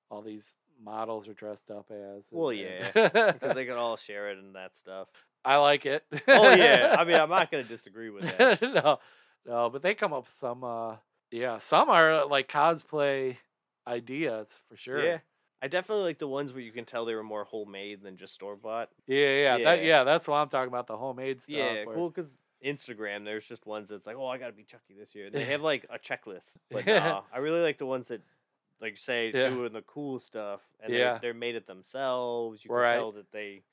all 0.09 0.21
these 0.21 0.53
models 0.81 1.27
are 1.27 1.33
dressed 1.33 1.69
up 1.71 1.87
as. 1.91 2.23
Well, 2.31 2.49
and- 2.49 2.59
yeah, 2.59 2.91
because 3.33 3.55
they 3.55 3.65
can 3.65 3.75
all 3.75 3.97
share 3.97 4.29
it 4.31 4.37
and 4.37 4.55
that 4.55 4.77
stuff. 4.77 5.07
I 5.43 5.57
like 5.57 5.85
it. 5.87 6.03
Oh 6.27 6.53
yeah, 6.53 6.95
I 6.97 7.03
mean, 7.03 7.15
I'm 7.15 7.29
not 7.29 7.49
gonna 7.51 7.63
disagree 7.63 8.09
with 8.11 8.23
that. 8.23 8.61
no, 8.61 8.99
no, 9.45 9.69
but 9.69 9.81
they 9.81 9.93
come 9.95 10.13
up 10.13 10.23
with 10.25 10.33
some. 10.39 10.63
uh 10.63 10.95
Yeah, 11.31 11.57
some 11.59 11.89
are 11.89 12.25
like 12.25 12.51
cosplay 12.51 13.37
ideas 13.87 14.61
for 14.69 14.77
sure. 14.77 15.03
Yeah, 15.03 15.17
I 15.61 15.67
definitely 15.67 16.03
like 16.05 16.19
the 16.19 16.27
ones 16.27 16.53
where 16.53 16.61
you 16.61 16.71
can 16.71 16.85
tell 16.85 17.05
they 17.05 17.15
were 17.15 17.23
more 17.23 17.43
homemade 17.45 18.01
than 18.03 18.17
just 18.17 18.33
store 18.33 18.55
bought. 18.55 18.89
yeah, 19.07 19.17
yeah. 19.27 19.57
That, 19.57 19.79
Yeah. 19.79 19.83
yeah, 19.85 20.03
that's 20.03 20.27
what 20.27 20.37
I'm 20.37 20.49
talking 20.49 20.67
about. 20.69 20.87
The 20.87 20.97
homemade 20.97 21.41
stuff. 21.41 21.55
Yeah, 21.55 21.85
where- 21.85 21.95
cool. 21.95 22.09
Because 22.09 22.31
Instagram, 22.63 23.25
there's 23.25 23.45
just 23.45 23.65
ones 23.65 23.89
that's 23.89 24.05
like, 24.05 24.15
oh, 24.15 24.27
I 24.27 24.37
gotta 24.37 24.53
be 24.53 24.63
Chucky 24.63 24.93
this 24.97 25.15
year. 25.15 25.29
They 25.31 25.45
have 25.53 25.61
like 25.61 25.85
a 25.89 25.97
checklist, 25.97 26.57
but 26.69 26.85
Yeah. 26.85 26.99
nah, 26.99 27.21
I 27.33 27.39
really 27.39 27.61
like 27.61 27.79
the 27.79 27.87
ones 27.87 28.07
that, 28.09 28.21
like, 28.79 28.97
say 28.99 29.31
Yeah. 29.33 29.49
doing 29.49 29.73
the 29.73 29.81
cool 29.81 30.19
stuff, 30.19 30.61
and 30.79 30.93
Yeah. 30.93 31.13
they're, 31.13 31.19
they're 31.21 31.33
made 31.33 31.55
it 31.55 31.65
themselves. 31.65 32.63
You 32.63 32.69
can 32.69 32.77
Right. 32.77 32.95
tell 32.97 33.11
that 33.13 33.31
they 33.31 33.63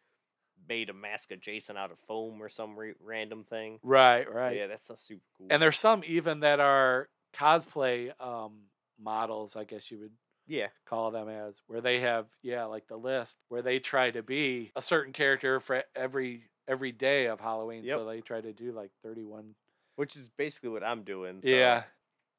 made 0.69 0.91
a 0.91 0.95
mask 0.95 1.33
of 1.33 1.41
Jason 1.41 1.77
out 1.77 1.91
of 1.91 1.99
foam 2.07 2.43
or 2.43 2.49
some 2.49 2.77
re- 2.79 2.95
random 3.05 3.45
thing. 3.45 3.79
Right, 3.83 4.33
right. 4.33 4.57
Yeah, 4.57 4.67
that's 4.69 4.85
stuff 4.87 5.01
super 5.01 5.23
cool. 5.37 5.49
And 5.51 5.61
there's 5.63 5.79
some 5.79 6.03
even 6.07 6.41
that 6.41 6.61
are 6.61 7.09
cosplay 7.35 8.11
um 8.21 8.53
models, 9.01 9.57
I 9.57 9.65
guess 9.65 9.91
you 9.91 9.99
would 9.99 10.13
yeah, 10.47 10.69
call 10.87 11.11
them 11.11 11.29
as, 11.29 11.55
where 11.67 11.83
they 11.83 12.01
have 12.01 12.27
yeah, 12.43 12.65
like 12.65 12.89
the 12.89 12.97
list 12.97 13.37
where 13.49 13.61
they 13.63 13.79
try 13.79 14.11
to 14.11 14.23
be 14.23 14.73
a 14.75 14.83
certain 14.83 15.13
character 15.13 15.61
for 15.61 15.85
every 15.95 16.45
every 16.67 16.93
day 16.93 17.27
of 17.27 17.41
Halloween. 17.41 17.85
So 17.87 18.07
they 18.07 18.21
try 18.21 18.41
to 18.41 18.53
do 18.53 18.73
like 18.73 18.91
31 19.03 19.55
which 19.97 20.15
is 20.15 20.29
basically 20.37 20.69
what 20.69 20.85
I'm 20.85 21.03
doing. 21.03 21.41
So 21.43 21.49
Yeah. 21.49 21.83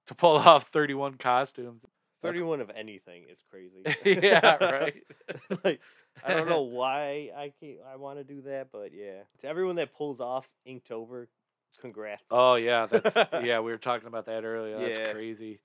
To 0.08 0.16
pull 0.16 0.38
off 0.38 0.70
31 0.70 1.16
costumes. 1.16 1.84
That's- 1.84 2.38
thirty-one 2.38 2.60
of 2.62 2.70
anything 2.76 3.24
is 3.32 3.40
crazy. 3.50 3.84
yeah, 4.22 4.56
right. 4.62 5.04
like 5.64 5.80
I 6.24 6.34
don't 6.34 6.48
know 6.48 6.62
why 6.62 7.32
I 7.36 7.52
can't, 7.60 7.78
I 7.92 7.96
want 7.98 8.18
to 8.20 8.24
do 8.24 8.42
that, 8.44 8.68
but 8.72 8.92
yeah. 8.94 9.22
To 9.42 9.48
everyone 9.48 9.76
that 9.78 9.94
pulls 9.94 10.20
off 10.20 10.48
Inktober, 10.68 11.28
congrats. 11.82 12.24
Oh 12.32 12.56
yeah, 12.56 12.86
that's 12.88 13.16
yeah. 13.44 13.60
We 13.60 13.72
were 13.72 13.78
talking 13.78 14.08
about 14.08 14.26
that 14.28 14.44
earlier. 14.44 14.78
That's 14.80 14.98
Yeah. 14.98 15.12
crazy. 15.12 15.60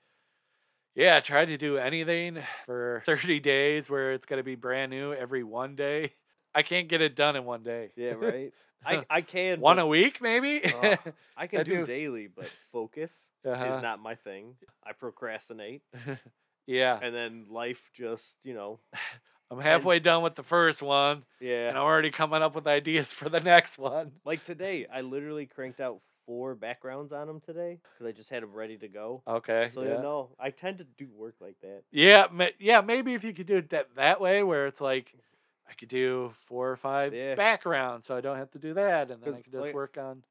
Yeah, 0.94 1.18
try 1.20 1.44
to 1.44 1.56
do 1.56 1.76
anything 1.76 2.38
for 2.66 3.02
30 3.04 3.40
days 3.40 3.90
where 3.90 4.12
it's 4.12 4.26
gonna 4.26 4.44
be 4.44 4.54
brand 4.54 4.90
new 4.90 5.12
every 5.12 5.42
one 5.42 5.74
day. 5.74 6.12
I 6.54 6.62
can't 6.62 6.88
get 6.88 7.00
it 7.02 7.16
done 7.16 7.34
in 7.34 7.44
one 7.44 7.62
day. 7.64 7.90
yeah, 7.96 8.10
right. 8.12 8.52
I 8.86 9.04
I 9.10 9.22
can 9.22 9.60
one 9.60 9.78
a 9.78 9.86
week 9.86 10.20
maybe. 10.20 10.62
Ugh, 10.64 10.98
I 11.36 11.46
can 11.48 11.60
I 11.60 11.62
do 11.64 11.78
do. 11.80 11.86
daily, 11.86 12.28
but 12.28 12.50
focus 12.70 13.10
Uh-huh. 13.44 13.76
is 13.76 13.82
not 13.82 13.98
my 13.98 14.14
thing. 14.14 14.54
I 14.86 14.92
procrastinate, 14.92 15.82
yeah, 16.66 16.98
and 17.02 17.14
then 17.14 17.46
life 17.50 17.80
just 17.96 18.34
you 18.44 18.54
know 18.54 18.78
I'm 19.54 19.62
halfway 19.62 19.98
done 19.98 20.22
with 20.22 20.34
the 20.34 20.42
first 20.42 20.82
one, 20.82 21.24
yeah. 21.40 21.68
and 21.68 21.78
I'm 21.78 21.84
already 21.84 22.10
coming 22.10 22.42
up 22.42 22.54
with 22.54 22.66
ideas 22.66 23.12
for 23.12 23.28
the 23.28 23.40
next 23.40 23.78
one. 23.78 24.12
Like 24.24 24.44
today, 24.44 24.86
I 24.92 25.02
literally 25.02 25.46
cranked 25.46 25.80
out 25.80 26.00
four 26.26 26.54
backgrounds 26.54 27.12
on 27.12 27.26
them 27.26 27.40
today 27.40 27.78
because 27.92 28.06
I 28.06 28.12
just 28.12 28.30
had 28.30 28.42
them 28.42 28.52
ready 28.52 28.76
to 28.78 28.88
go. 28.88 29.22
Okay. 29.28 29.70
So 29.74 29.82
yeah. 29.82 29.96
you 29.96 30.02
know, 30.02 30.30
I 30.40 30.50
tend 30.50 30.78
to 30.78 30.86
do 30.96 31.08
work 31.14 31.34
like 31.40 31.56
that. 31.62 31.82
Yeah, 31.92 32.26
ma- 32.32 32.46
yeah, 32.58 32.80
maybe 32.80 33.14
if 33.14 33.22
you 33.24 33.32
could 33.34 33.46
do 33.46 33.58
it 33.58 33.70
that 33.70 33.88
that 33.96 34.20
way, 34.20 34.42
where 34.42 34.66
it's 34.66 34.80
like 34.80 35.14
I 35.68 35.74
could 35.74 35.88
do 35.88 36.32
four 36.46 36.70
or 36.70 36.76
five 36.76 37.14
Yeah. 37.14 37.34
backgrounds, 37.34 38.06
so 38.06 38.16
I 38.16 38.20
don't 38.20 38.38
have 38.38 38.50
to 38.52 38.58
do 38.58 38.74
that, 38.74 39.10
and 39.10 39.22
then 39.22 39.34
I 39.34 39.42
can 39.42 39.52
just 39.52 39.64
like- 39.64 39.74
work 39.74 39.98
on. 39.98 40.24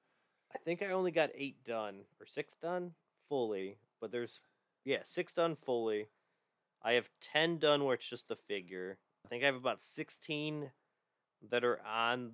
I 0.54 0.58
think 0.60 0.82
I 0.84 0.88
only 0.88 1.12
got 1.12 1.32
eight 1.36 1.64
done 1.64 2.02
or 2.20 2.26
six 2.26 2.56
done 2.56 2.94
fully, 3.30 3.78
but 4.02 4.12
there's 4.12 4.40
yeah 4.86 5.00
six 5.04 5.34
done 5.34 5.56
fully. 5.66 6.08
I 6.84 6.94
have 6.94 7.10
ten 7.22 7.58
done 7.60 7.84
where 7.86 7.96
it's 7.96 8.08
just 8.10 8.28
the 8.28 8.36
figure. 8.36 8.98
I 9.26 9.30
think 9.30 9.44
I 9.44 9.48
have 9.48 9.56
about 9.56 9.84
sixteen 9.84 10.72
that 11.50 11.64
are 11.64 11.80
on 11.86 12.32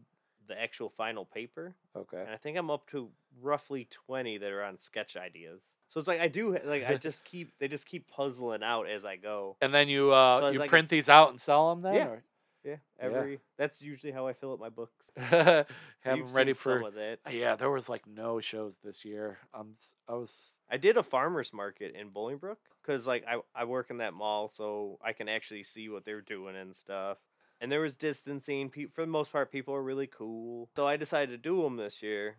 the 0.47 0.59
actual 0.59 0.89
final 0.89 1.25
paper, 1.25 1.75
Okay. 1.95 2.19
and 2.21 2.29
I 2.29 2.37
think 2.37 2.57
I'm 2.57 2.71
up 2.71 2.89
to 2.91 3.09
roughly 3.41 3.87
twenty 3.91 4.37
that 4.37 4.51
are 4.51 4.63
on 4.63 4.79
sketch 4.79 5.15
ideas. 5.15 5.61
So 5.89 5.99
it's 5.99 6.07
like 6.07 6.19
I 6.19 6.27
do 6.27 6.57
like 6.65 6.85
I 6.85 6.95
just 7.07 7.23
keep 7.23 7.51
they 7.59 7.67
just 7.67 7.85
keep 7.85 8.07
puzzling 8.07 8.63
out 8.63 8.89
as 8.89 9.05
I 9.05 9.15
go. 9.15 9.57
And 9.61 9.73
then 9.73 9.89
you 9.89 10.11
uh 10.11 10.39
So 10.41 10.49
you 10.49 10.59
like 10.59 10.69
print 10.69 10.89
these 10.89 11.09
out 11.09 11.29
and 11.29 11.39
sell 11.39 11.69
them 11.69 11.81
then? 11.83 11.93
Yeah. 11.95 12.07
or- 12.07 12.23
Yeah, 12.63 12.75
every 12.99 13.39
that's 13.57 13.81
usually 13.81 14.11
how 14.11 14.27
I 14.27 14.33
fill 14.33 14.53
up 14.53 14.59
my 14.59 14.69
books. 14.69 14.93
have 15.17 15.65
You've 16.05 16.27
them 16.27 16.33
ready 16.35 16.53
for 16.53 16.77
some 16.79 16.83
of 16.85 16.93
that. 16.95 17.19
Yeah, 17.31 17.55
there 17.55 17.69
was 17.69 17.87
like 17.89 18.05
no 18.07 18.39
shows 18.41 18.77
this 18.83 19.05
year. 19.05 19.37
S- 19.55 19.93
I 20.07 20.13
was 20.13 20.57
I 20.69 20.77
did 20.77 20.97
a 20.97 21.03
farmers 21.03 21.53
market 21.53 21.95
in 21.95 22.09
Bolingbrook 22.11 22.57
because 22.81 23.07
like 23.07 23.23
I, 23.27 23.37
I 23.55 23.65
work 23.65 23.89
in 23.89 23.97
that 23.97 24.13
mall, 24.13 24.49
so 24.49 24.97
I 25.03 25.13
can 25.13 25.29
actually 25.29 25.63
see 25.63 25.89
what 25.89 26.05
they're 26.05 26.21
doing 26.21 26.55
and 26.55 26.75
stuff. 26.75 27.17
And 27.61 27.71
there 27.71 27.81
was 27.81 27.95
distancing. 27.95 28.69
Pe- 28.69 28.85
for 28.93 29.01
the 29.01 29.11
most 29.11 29.31
part, 29.31 29.51
people 29.51 29.73
are 29.73 29.83
really 29.83 30.07
cool. 30.07 30.69
So 30.75 30.85
I 30.87 30.97
decided 30.97 31.31
to 31.31 31.37
do 31.37 31.61
them 31.63 31.77
this 31.77 32.01
year, 32.01 32.37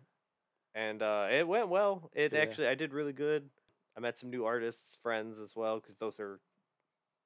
and 0.75 1.01
uh, 1.01 1.27
it 1.31 1.47
went 1.47 1.69
well. 1.69 2.09
It 2.13 2.33
Yeah. 2.33 2.39
actually 2.41 2.67
I 2.67 2.75
did 2.75 2.93
really 2.93 3.13
good. 3.13 3.49
I 3.97 3.99
met 3.99 4.17
some 4.17 4.29
new 4.29 4.45
artists, 4.45 4.97
friends 5.03 5.37
as 5.39 5.55
well, 5.55 5.79
because 5.79 5.95
those 5.97 6.19
are 6.19 6.39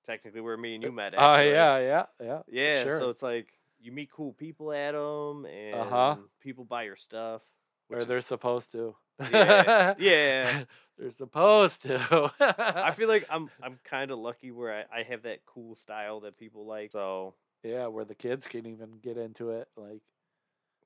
technically 0.05 0.41
where 0.41 0.57
me 0.57 0.75
and 0.75 0.83
you 0.83 0.91
met. 0.91 1.13
Oh 1.17 1.33
Actually. 1.33 1.51
yeah, 1.51 1.77
yeah, 1.79 2.05
yeah. 2.21 2.41
yeah. 2.47 2.83
sure. 2.83 2.99
So 2.99 3.09
it's 3.09 3.21
like 3.23 3.47
you 3.79 3.91
meet 3.91 4.11
cool 4.11 4.33
people 4.33 4.71
at 4.73 4.91
them, 4.93 5.45
and 5.45 5.75
Uh-huh. 5.75 6.15
people 6.39 6.63
buy 6.65 6.83
your 6.83 6.95
stuff. 6.95 7.41
or 7.89 8.03
they're 8.05 8.21
supposed 8.21 8.71
to. 8.71 8.95
Yeah, 9.31 9.93
yeah. 9.99 10.63
they're 10.97 11.11
supposed 11.11 11.83
to. 11.83 12.31
I 12.39 12.93
feel 12.95 13.07
like 13.07 13.25
I'm 13.29 13.49
I'm 13.63 13.79
kind 13.83 14.11
of 14.11 14.19
lucky 14.19 14.51
where 14.51 14.73
I, 14.91 14.99
I 14.99 15.03
have 15.03 15.23
that 15.23 15.45
cool 15.45 15.75
style 15.75 16.21
that 16.21 16.37
people 16.37 16.65
like. 16.65 16.91
So 16.91 17.35
yeah, 17.63 17.87
where 17.87 18.05
the 18.05 18.15
kids 18.15 18.45
can 18.47 18.65
even 18.65 18.99
get 19.01 19.17
into 19.17 19.51
it. 19.51 19.67
Like, 19.77 20.01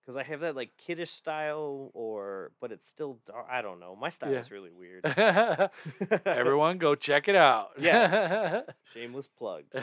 because 0.10 0.26
I 0.26 0.28
have 0.28 0.40
that 0.40 0.56
like 0.56 0.72
kiddish 0.78 1.12
style, 1.12 1.92
or 1.94 2.52
but 2.60 2.72
it's 2.72 2.90
still 2.90 3.20
dark. 3.28 3.46
I 3.48 3.62
don't 3.62 3.80
know. 3.80 3.96
My 3.96 4.10
style 4.10 4.32
Yeah. 4.32 4.40
is 4.40 4.50
really 4.50 4.72
weird. 4.72 5.06
everyone 6.26 6.80
go 6.80 6.96
check 6.96 7.28
it 7.28 7.36
out. 7.36 7.70
Yes. 7.80 8.64
Shameless 8.96 9.28
plug. 9.28 9.66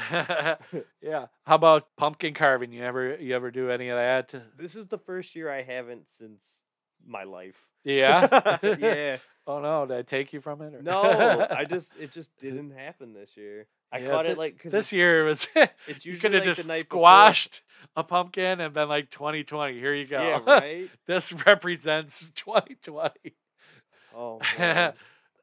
yeah. 1.00 1.26
How 1.44 1.54
about 1.54 1.94
pumpkin 1.96 2.34
carving? 2.34 2.72
You 2.72 2.82
ever 2.82 3.14
you 3.14 3.36
ever 3.36 3.52
do 3.52 3.70
any 3.70 3.88
of 3.88 3.96
that? 3.98 4.34
This 4.58 4.74
is 4.74 4.86
the 4.86 4.98
first 4.98 5.36
year 5.36 5.48
I 5.48 5.62
haven't 5.62 6.10
since 6.10 6.60
my 7.06 7.22
life. 7.22 7.68
Yeah. 7.84 8.58
yeah. 8.80 9.18
Oh 9.46 9.60
no, 9.60 9.86
did 9.86 9.96
I 9.96 10.02
take 10.02 10.32
you 10.32 10.40
from 10.40 10.60
it? 10.60 10.74
Or? 10.74 10.82
No, 10.82 11.46
I 11.48 11.64
just 11.66 11.92
it 12.00 12.10
just 12.10 12.36
didn't 12.38 12.72
happen 12.72 13.12
this 13.12 13.36
year. 13.36 13.68
I 13.92 13.98
Yeah, 13.98 14.10
caught 14.10 14.26
it 14.26 14.36
like 14.38 14.62
this 14.64 14.92
year 14.92 15.24
was. 15.24 15.46
it's 15.86 16.04
you 16.04 16.12
usually 16.12 16.18
could 16.18 16.32
have 16.34 16.46
like 16.46 16.56
just 16.56 16.68
night 16.68 16.88
before. 16.88 17.00
squashed 17.00 17.62
a 17.96 18.02
pumpkin 18.04 18.60
and 18.60 18.74
been 18.74 18.88
like 18.88 19.10
2020. 19.10 19.78
Here 19.78 19.94
you 19.94 20.06
go. 20.06 20.20
Yeah, 20.22 20.40
right. 20.46 20.90
this 21.06 21.32
represents 21.46 22.24
2020. 22.34 23.34
Oh, 24.16 24.40
man. 24.58 24.92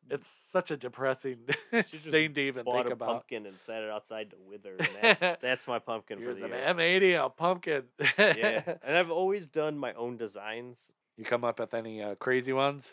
It's 0.10 0.28
such 0.28 0.70
a 0.70 0.76
depressing 0.76 1.38
thing 1.72 2.34
to 2.34 2.42
even 2.42 2.66
bought 2.66 2.84
think 2.84 2.90
a 2.90 2.94
about. 2.94 3.08
pumpkin 3.08 3.46
and 3.46 3.56
set 3.66 3.82
it 3.84 3.90
outside 3.90 4.32
to 4.32 4.36
wither. 4.50 4.76
That's 5.02 5.42
that's 5.42 5.66
my 5.66 5.80
pumpkin 5.80 6.20
Here's 6.20 6.38
for 6.38 6.44
an 6.46 6.52
the 6.52 6.58
year. 6.58 7.00
M80 7.00 7.16
and 7.16 7.24
a 7.26 7.30
pumpkin. 7.30 7.84
yeah, 8.20 8.76
and 8.84 8.98
I've 8.98 9.10
always 9.10 9.48
done 9.48 9.78
my 9.78 9.94
own 9.94 10.18
designs. 10.18 10.78
You 11.18 11.24
come 11.24 11.46
up 11.46 11.58
with 11.60 11.74
any 11.74 12.04
uh, 12.04 12.16
crazy 12.16 12.52
ones? 12.52 12.86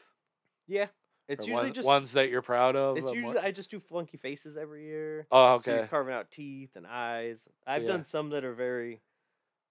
Yeah, 0.68 0.86
it's 1.30 1.46
Or 1.46 1.48
usually 1.48 1.66
one- 1.68 1.72
just 1.74 1.86
ones 1.86 2.12
that 2.12 2.28
you're 2.30 2.42
proud 2.42 2.76
of. 2.76 2.96
It's 2.96 3.06
usually 3.12 3.34
what- 3.34 3.44
I 3.44 3.50
just 3.52 3.70
do 3.70 3.78
flunky 3.80 4.16
faces 4.18 4.56
every 4.56 4.84
year. 4.84 5.26
oh, 5.30 5.60
So 5.60 5.70
you're 5.70 5.80
okay. 5.80 5.88
carving 5.88 6.14
out 6.14 6.30
teeth 6.30 6.76
and 6.76 6.86
eyes. 6.86 7.38
I've 7.66 7.82
Yeah. 7.82 7.88
done 7.88 8.04
some 8.04 8.30
that 8.30 8.44
are 8.44 8.54
very, 8.54 9.00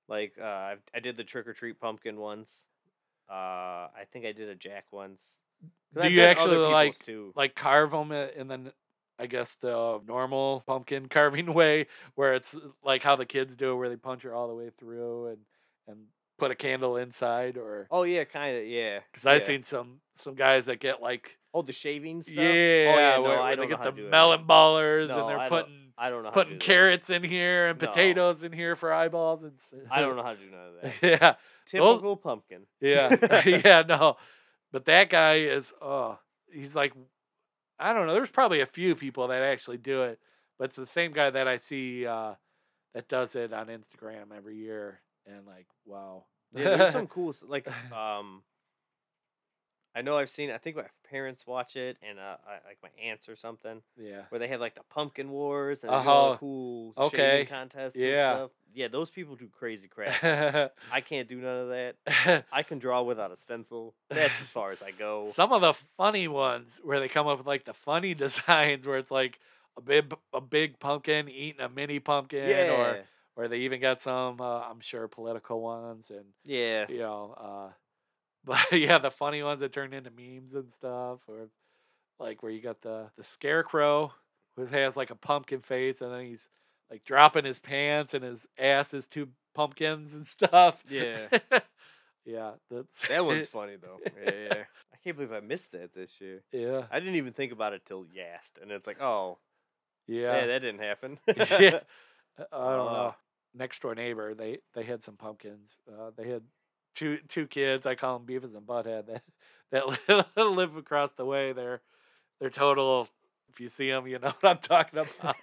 like 0.07 0.37
uh, 0.39 0.43
I've, 0.45 0.81
I 0.93 0.99
did 0.99 1.17
the 1.17 1.23
trick 1.23 1.47
or 1.47 1.53
treat 1.53 1.79
pumpkin 1.79 2.17
once. 2.19 2.65
Uh, 3.29 3.33
I 3.93 4.05
think 4.11 4.25
I 4.25 4.31
did 4.31 4.49
a 4.49 4.55
jack 4.55 4.85
once. 4.91 5.37
'Cause 5.93 6.01
Do 6.03 6.07
I've 6.07 6.11
you 6.11 6.17
done 6.17 6.29
actually, 6.29 6.49
people's 6.55 6.71
like- 6.73 6.99
too. 6.99 7.33
like 7.35 7.55
carve 7.55 7.91
them 7.91 8.11
in 8.11 8.47
the, 8.47 8.73
I 9.17 9.25
guess 9.27 9.53
the 9.55 9.99
normal 10.07 10.61
pumpkin 10.65 11.09
carving 11.09 11.53
way, 11.53 11.87
where 12.15 12.33
it's 12.35 12.55
like 12.83 13.01
how 13.03 13.15
the 13.17 13.25
kids 13.25 13.55
do, 13.55 13.71
it, 13.73 13.75
where 13.75 13.89
they 13.89 13.97
punch 13.97 14.23
it 14.23 14.31
all 14.31 14.47
the 14.47 14.55
way 14.55 14.69
through 14.77 15.27
and 15.27 15.45
and 15.87 16.07
put 16.37 16.51
a 16.51 16.55
candle 16.55 16.95
inside, 16.95 17.57
or 17.57 17.87
Oh 17.91 18.03
yeah, 18.03 18.23
kind 18.23 18.55
of 18.55 18.65
yeah. 18.65 18.99
because 19.11 19.25
I've 19.25 19.41
yeah. 19.41 19.47
seen 19.47 19.63
some 19.63 19.99
some 20.13 20.35
guys 20.35 20.67
that 20.67 20.79
get 20.79 21.01
like 21.01 21.37
Oh, 21.53 21.61
the 21.63 21.71
shaving 21.73 22.21
stuff. 22.21 22.35
yeah, 22.35 22.43
oh, 22.43 22.45
yeah 22.97 23.13
no, 23.15 23.21
where, 23.23 23.39
I 23.41 23.55
where 23.55 23.55
they 23.57 23.67
get 23.67 23.83
the 23.95 24.01
melon 24.03 24.45
ballers 24.45 25.07
No, 25.07 25.21
and 25.21 25.29
they're 25.29 25.39
I 25.39 25.49
don't- 25.49 25.59
putting 25.63 25.75
I 25.97 26.09
don't 26.09 26.23
know 26.23 26.31
putting 26.31 26.53
do 26.59 26.65
carrots 26.65 27.09
in 27.09 27.23
here 27.23 27.67
and 27.67 27.81
No. 27.81 27.87
potatoes 27.87 28.43
in 28.43 28.53
here 28.53 28.75
for 28.77 28.93
eyeballs 28.93 29.43
and 29.43 29.53
I 29.91 29.99
don't 30.01 30.15
know 30.15 30.23
how 30.23 30.33
to 30.33 30.37
do 30.37 30.49
none 30.49 30.67
of 30.67 30.81
that. 30.81 30.93
yeah, 31.01 31.35
Typical 31.65 32.15
pumpkin. 32.17 32.61
yeah, 32.79 33.15
yeah, 33.45 33.83
no. 33.87 34.15
But 34.71 34.85
that 34.85 35.09
guy 35.09 35.39
is 35.39 35.73
oh, 35.81 36.19
he's 36.51 36.75
like 36.75 36.93
I 37.79 37.93
don't 37.93 38.07
know, 38.07 38.13
there's 38.13 38.29
probably 38.29 38.61
a 38.61 38.65
few 38.65 38.95
people 38.95 39.27
that 39.29 39.41
actually 39.41 39.77
do 39.77 40.03
it, 40.03 40.19
but 40.57 40.65
it's 40.65 40.75
the 40.75 40.85
same 40.85 41.11
guy 41.13 41.29
that 41.31 41.47
I 41.47 41.57
see 41.57 42.05
uh 42.05 42.35
that 42.93 43.09
does 43.09 43.35
it 43.35 43.51
on 43.53 43.67
Instagram 43.67 44.35
every 44.35 44.57
year 44.57 45.01
and 45.25 45.45
like 45.45 45.67
wow. 45.85 46.25
Yeah, 46.55 46.77
there's 46.77 46.93
some 46.93 47.07
cool 47.07 47.35
like 47.47 47.67
um. 47.91 48.43
I 49.95 50.01
know 50.01 50.17
I've 50.17 50.29
seen. 50.29 50.51
I 50.51 50.57
think 50.57 50.75
my 50.75 50.83
parents 51.09 51.45
watch 51.47 51.75
it, 51.75 51.97
and 52.07 52.19
uh, 52.19 52.37
I, 52.47 52.67
like 52.67 52.77
my 52.83 52.89
aunts 53.03 53.27
or 53.27 53.35
something, 53.35 53.81
yeah. 53.97 54.21
where 54.29 54.37
they 54.39 54.47
have 54.47 54.59
like 54.59 54.75
the 54.75 54.83
pumpkin 54.89 55.29
wars 55.31 55.83
and 55.83 55.89
do 55.89 55.95
all 55.95 56.03
the 56.03 56.29
Uh-huh. 56.31 56.37
cool 56.39 56.93
Okay. 56.97 57.17
shaving 57.17 57.47
contests. 57.47 57.95
Yeah. 57.95 58.29
and 58.31 58.37
stuff. 58.39 58.51
yeah, 58.73 58.87
those 58.87 59.09
people 59.09 59.35
do 59.35 59.47
crazy 59.47 59.87
crap. 59.87 60.71
I 60.91 61.01
can't 61.01 61.27
do 61.27 61.37
none 61.41 61.57
of 61.57 61.69
that. 61.69 62.45
I 62.51 62.61
can 62.63 62.77
draw 62.79 63.01
without 63.01 63.31
a 63.31 63.37
stencil. 63.37 63.95
That's 64.09 64.33
as 64.41 64.51
far 64.51 64.71
as 64.71 64.81
I 64.81 64.91
go. 64.91 65.25
Some 65.33 65.51
of 65.51 65.61
the 65.61 65.73
funny 65.73 66.27
ones 66.27 66.79
where 66.83 66.99
they 66.99 67.07
come 67.09 67.27
up 67.27 67.39
with 67.39 67.47
like 67.47 67.65
the 67.65 67.73
funny 67.73 68.13
designs 68.25 68.85
where 68.85 68.97
it's 68.99 69.11
like 69.11 69.39
a 69.75 69.81
big 69.81 70.13
a 70.33 70.41
big 70.41 70.79
pumpkin 70.79 71.29
eating 71.29 71.61
a 71.61 71.69
mini 71.69 71.99
pumpkin 71.99 72.47
yeah, 72.47 72.71
or 72.71 72.99
or 73.35 73.47
they 73.47 73.57
even 73.59 73.79
got 73.81 74.01
some 74.01 74.39
uh, 74.41 74.59
I'm 74.61 74.81
sure 74.81 75.07
political 75.07 75.61
ones 75.61 76.09
and 76.11 76.25
yeah, 76.45 76.85
you 76.89 76.99
know 76.99 77.33
uh 77.37 77.71
but 78.45 78.71
yeah 78.71 78.97
the 78.97 79.11
funny 79.11 79.43
ones 79.43 79.59
that 79.59 79.71
turned 79.73 79.93
into 79.93 80.11
memes 80.11 80.53
and 80.53 80.71
stuff 80.71 81.19
or 81.27 81.49
like 82.19 82.41
where 82.43 82.51
you 82.51 82.61
got 82.61 82.81
the 82.81 83.09
the 83.17 83.23
scarecrow 83.23 84.13
who 84.55 84.65
has 84.65 84.95
like 84.97 85.09
a 85.09 85.15
pumpkin 85.15 85.61
face 85.61 86.01
and 86.01 86.11
then 86.13 86.25
he's 86.25 86.49
like 86.89 87.03
dropping 87.03 87.45
his 87.45 87.59
pants 87.59 88.13
and 88.13 88.23
his 88.23 88.47
ass 88.57 88.93
is 88.93 89.07
two 89.07 89.29
pumpkins 89.53 90.13
and 90.13 90.25
stuff 90.27 90.83
Yeah. 90.89 91.27
yeah 92.25 92.51
that's 92.71 93.07
that 93.07 93.25
one's 93.25 93.47
funny 93.57 93.75
though. 93.75 93.99
Yeah, 94.23 94.31
yeah. 94.31 94.63
I 94.93 94.97
can't 95.03 95.15
believe 95.15 95.31
I 95.31 95.39
missed 95.39 95.71
that 95.71 95.93
this 95.93 96.19
year. 96.19 96.41
yeah 96.51 96.83
I 96.91 96.99
didn't 96.99 97.15
even 97.15 97.33
think 97.33 97.51
about 97.51 97.73
it 97.73 97.83
till 97.85 98.05
asked, 98.35 98.59
and 98.61 98.71
it's 98.71 98.85
like, 98.87 99.01
oh, 99.01 99.37
yeah 100.07 100.39
yeah, 100.41 100.45
that 100.47 100.59
didn't 100.59 100.81
happen. 100.81 101.19
yeah. 101.27 101.79
I 102.37 102.73
don't 102.75 102.87
Uh. 102.87 102.93
know. 102.93 103.15
Next 103.55 103.81
door 103.81 103.95
neighbor, 103.95 104.33
they 104.35 104.59
they 104.75 104.83
had 104.83 105.01
some 105.01 105.15
pumpkins. 105.15 105.69
Uh, 105.87 106.11
they 106.15 106.27
had 106.29 106.43
two 106.99 107.17
two 107.27 107.47
kids. 107.47 107.85
I 107.85 107.95
call 107.95 108.19
them 108.19 108.27
Beavis 108.27 108.55
and 108.55 108.67
Butthead. 108.67 109.21
That 109.71 109.83
that 110.35 110.37
live 110.45 110.75
across 110.75 111.11
the 111.11 111.25
way. 111.25 111.53
They're 111.53 111.81
they're 112.39 112.49
total. 112.49 113.07
If 113.51 113.59
you 113.59 113.67
see 113.69 113.89
them, 113.89 114.05
you 114.07 114.19
know 114.19 114.33
what 114.41 114.49
I'm 114.49 114.57
talking 114.59 114.99
about. 114.99 115.35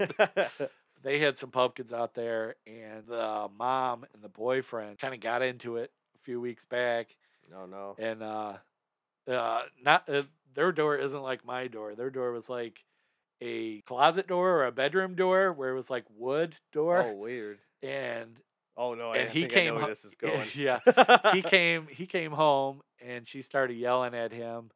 they 1.02 1.18
had 1.18 1.36
some 1.36 1.50
pumpkins 1.50 1.92
out 1.92 2.14
there, 2.14 2.54
and 2.66 3.07
the 3.07 3.48
mom 3.59 4.04
and 4.14 4.22
the 4.22 4.28
boyfriend 4.28 4.98
kind 4.98 5.14
of 5.14 5.20
got 5.20 5.42
into 5.42 5.76
it 5.76 5.90
a 6.16 6.18
few 6.24 6.40
weeks 6.40 6.64
back, 6.64 7.09
no, 7.50 7.66
no. 7.66 7.96
and 7.98 8.22
uh, 8.22 8.54
uh, 9.28 9.62
not 9.84 10.09
uh, 10.09 10.22
their 10.54 10.72
door 10.72 10.96
isn't 10.96 11.22
like 11.22 11.44
my 11.44 11.66
door. 11.66 11.94
Their 11.94 12.11
door 12.11 12.32
was 12.32 12.48
like 12.48 12.84
a 13.40 13.80
closet 13.82 14.26
door 14.28 14.50
or 14.61 14.66
a 14.66 14.72
bedroom 14.72 15.14
door, 15.16 15.52
where 15.52 15.70
it 15.70 15.76
was 15.76 15.90
like 15.90 16.04
wood 16.16 16.54
door, 16.72 17.02
Oh, 17.02 17.12
weird. 17.14 17.59
and 17.82 18.36
Oh 18.77 18.95
no, 18.95 19.11
I 19.12 19.18
And 19.18 19.31
he 19.31 19.41
think 19.43 19.53
I 19.53 19.55
came 19.55 19.74
know 19.74 19.81
ho- 19.81 19.87
where 19.87 19.95
this 19.95 20.05
is 20.05 20.14
going. 20.20 20.49
yeah, 20.55 20.81
he 21.33 21.43
came 21.43 21.87
he 21.89 22.07
came 22.07 22.33
home 22.33 22.83
and 23.05 23.27
she 23.27 23.43
started 23.43 23.74
yelling 23.74 24.14
at 24.14 24.33
him 24.33 24.70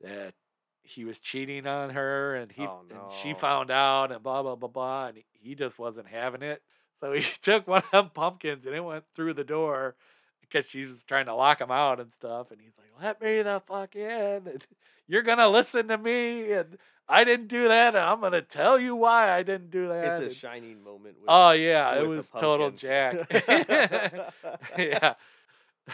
that 0.00 0.34
he 0.82 1.04
was 1.04 1.18
cheating 1.18 1.66
on 1.66 1.90
her 1.90 2.34
and 2.36 2.50
he 2.52 2.64
Oh, 2.64 2.80
and 2.90 3.12
she 3.12 3.34
found 3.34 3.70
out 3.70 4.10
and 4.12 4.22
blah 4.22 4.42
blah 4.42 4.56
blah 4.56 4.68
blah 4.68 5.06
and 5.08 5.18
he 5.32 5.54
just 5.54 5.78
wasn't 5.78 6.08
having 6.08 6.42
it. 6.42 6.62
So 7.00 7.12
he 7.12 7.24
took 7.42 7.66
one 7.68 7.82
of 7.84 7.90
them 7.90 8.10
pumpkins 8.14 8.66
and 8.66 8.74
it 8.74 8.80
went 8.84 9.04
through 9.14 9.34
the 9.34 9.44
door 9.44 9.94
because 10.40 10.66
she 10.66 10.84
was 10.84 11.02
trying 11.04 11.26
to 11.26 11.34
lock 11.34 11.60
him 11.60 11.70
out 11.70 12.00
and 12.00 12.12
stuff. 12.12 12.50
And 12.50 12.60
he's 12.60 12.76
like, 12.78 12.90
"Let 13.02 13.20
me 13.20 13.42
the 13.42 13.60
fuck 13.66 13.94
in! 13.96 14.46
And 14.48 14.64
you're 15.06 15.22
gonna 15.22 15.48
listen 15.48 15.88
to 15.88 15.98
me, 15.98 16.52
and 16.52 16.78
I 17.08 17.24
didn't 17.24 17.48
do 17.48 17.68
that, 17.68 17.94
and 17.94 18.04
I'm 18.04 18.20
gonna 18.20 18.42
tell 18.42 18.78
you 18.78 18.94
why 18.94 19.32
I 19.32 19.42
didn't 19.42 19.70
do 19.70 19.88
that." 19.88 20.22
It's 20.22 20.34
a 20.34 20.36
shining 20.36 20.82
moment. 20.84 21.16
With, 21.20 21.24
Oh 21.28 21.52
yeah, 21.52 21.98
it 21.98 22.06
was 22.06 22.28
total 22.28 22.70
jack. 22.70 23.26
yeah. 24.78 25.14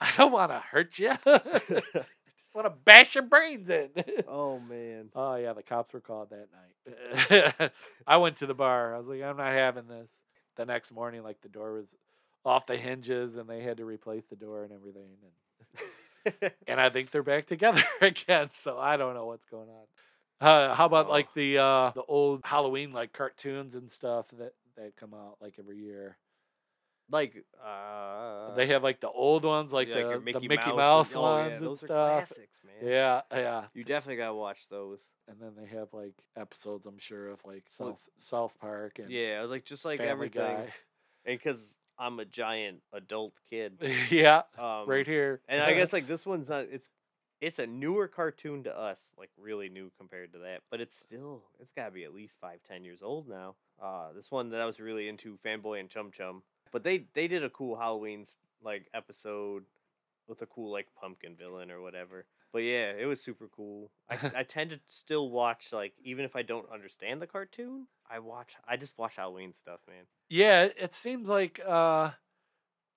I 0.00 0.10
don't 0.16 0.32
want 0.32 0.50
to 0.50 0.58
hurt 0.58 0.98
you. 0.98 1.10
I 1.10 1.38
just 1.38 2.54
want 2.54 2.66
to 2.66 2.72
bash 2.84 3.14
your 3.14 3.24
brains 3.24 3.70
in. 3.70 3.90
oh 4.28 4.58
man. 4.60 5.10
oh 5.14 5.36
yeah, 5.36 5.52
the 5.52 5.62
cops 5.62 5.92
were 5.92 6.00
called 6.00 6.30
that 6.30 6.48
night. 6.52 7.70
I 8.06 8.16
went 8.16 8.36
to 8.38 8.46
the 8.46 8.54
bar. 8.54 8.94
I 8.94 8.98
was 8.98 9.06
like, 9.06 9.22
I'm 9.22 9.36
not 9.36 9.52
having 9.52 9.86
this. 9.86 10.08
The 10.56 10.66
next 10.66 10.92
morning, 10.92 11.22
like 11.22 11.40
the 11.40 11.48
door 11.48 11.72
was 11.74 11.94
off 12.44 12.66
the 12.66 12.76
hinges 12.76 13.36
and 13.36 13.48
they 13.48 13.62
had 13.62 13.78
to 13.78 13.84
replace 13.84 14.24
the 14.26 14.36
door 14.36 14.64
and 14.64 14.72
everything. 14.72 15.08
And 15.22 16.52
and 16.68 16.80
I 16.80 16.90
think 16.90 17.10
they're 17.10 17.22
back 17.22 17.46
together 17.46 17.84
again. 18.00 18.48
So 18.50 18.78
I 18.78 18.96
don't 18.96 19.14
know 19.14 19.26
what's 19.26 19.44
going 19.46 19.68
on. 19.68 19.86
Uh, 20.42 20.74
how 20.74 20.86
about 20.86 21.06
Oh. 21.06 21.10
like 21.10 21.32
the 21.34 21.58
uh, 21.58 21.90
the 21.94 22.02
old 22.02 22.40
Halloween 22.44 22.92
like 22.92 23.12
cartoons 23.12 23.74
and 23.74 23.90
stuff 23.90 24.26
that 24.38 24.54
that 24.76 24.96
come 24.96 25.14
out 25.14 25.36
like 25.40 25.54
every 25.58 25.78
year? 25.78 26.18
like 27.10 27.44
uh 27.62 28.54
they 28.54 28.66
have 28.68 28.82
like 28.82 29.00
the 29.00 29.10
old 29.10 29.44
ones, 29.44 29.70
like, 29.72 29.88
the, 29.88 29.98
your 29.98 30.18
the 30.20 30.40
Mickey 30.40 30.72
Mouse 30.72 31.12
oh, 31.14 31.20
ones 31.20 31.50
yeah, 31.50 31.56
and 31.56 31.66
those 31.66 31.82
are 31.82 31.86
stuff. 31.86 32.28
classics, 32.28 32.58
man. 32.64 32.90
Yeah, 32.90 33.20
yeah. 33.30 33.64
You 33.74 33.84
definitely 33.84 34.16
gotta 34.16 34.34
watch 34.34 34.68
those. 34.68 35.00
And 35.28 35.36
then 35.40 35.52
they 35.56 35.66
have 35.76 35.88
like 35.92 36.14
episodes, 36.36 36.86
I'm 36.86 36.98
sure, 36.98 37.28
of 37.28 37.40
like 37.44 37.64
South 37.68 38.00
South 38.18 38.52
Park 38.60 38.98
and 38.98 39.10
Yeah, 39.10 39.36
I 39.38 39.42
was 39.42 39.50
like 39.50 39.64
just 39.64 39.84
like 39.84 39.98
Family 39.98 40.10
everything, 40.10 40.42
Guy. 40.42 40.72
and 41.26 41.38
because 41.38 41.74
I'm 41.98 42.18
a 42.18 42.24
giant 42.24 42.80
adult 42.92 43.34
kid, 43.50 43.74
yeah, 44.10 44.42
um, 44.58 44.88
right 44.88 45.06
here. 45.06 45.40
And 45.48 45.62
I 45.62 45.74
guess 45.74 45.92
like 45.92 46.08
this 46.08 46.24
one's 46.24 46.48
not. 46.48 46.66
It's 46.72 46.88
it's 47.42 47.58
a 47.58 47.66
newer 47.66 48.08
cartoon 48.08 48.62
to 48.64 48.74
us, 48.78 49.12
like 49.18 49.28
really 49.36 49.68
new 49.68 49.90
compared 49.98 50.32
to 50.32 50.38
that. 50.38 50.60
But 50.70 50.80
it's 50.80 50.96
still 50.98 51.42
it's 51.60 51.72
got 51.72 51.86
to 51.86 51.90
be 51.90 52.04
at 52.04 52.14
least 52.14 52.34
five, 52.40 52.60
ten 52.66 52.84
years 52.84 53.00
old 53.02 53.28
now. 53.28 53.56
Uh, 53.82 54.12
this 54.14 54.30
one 54.30 54.48
that 54.50 54.60
I 54.60 54.64
was 54.64 54.80
really 54.80 55.08
into, 55.08 55.38
Fanboy 55.44 55.80
and 55.80 55.90
Chum 55.90 56.10
Chum. 56.16 56.42
But 56.70 56.84
they 56.84 57.04
they 57.12 57.28
did 57.28 57.44
a 57.44 57.50
cool 57.50 57.76
Halloween 57.76 58.24
like 58.64 58.86
episode 58.94 59.64
with 60.28 60.40
a 60.40 60.46
cool 60.46 60.70
like 60.72 60.86
pumpkin 60.98 61.34
villain 61.36 61.70
or 61.70 61.82
whatever. 61.82 62.24
But 62.52 62.60
yeah, 62.60 62.92
it 62.98 63.06
was 63.06 63.20
super 63.20 63.48
cool. 63.54 63.90
I 64.08 64.18
I 64.38 64.42
tend 64.44 64.70
to 64.70 64.80
still 64.88 65.28
watch 65.30 65.72
like 65.72 65.92
even 66.04 66.24
if 66.24 66.36
I 66.36 66.42
don't 66.42 66.70
understand 66.72 67.20
the 67.20 67.26
cartoon, 67.26 67.86
I 68.08 68.20
watch 68.20 68.54
I 68.66 68.76
just 68.76 68.96
watch 68.96 69.16
Halloween 69.16 69.52
stuff, 69.60 69.80
man. 69.88 70.04
Yeah, 70.30 70.62
it- 70.64 70.76
it 70.78 70.94
seems 70.94 71.28
like 71.28 71.60
uh 71.66 72.10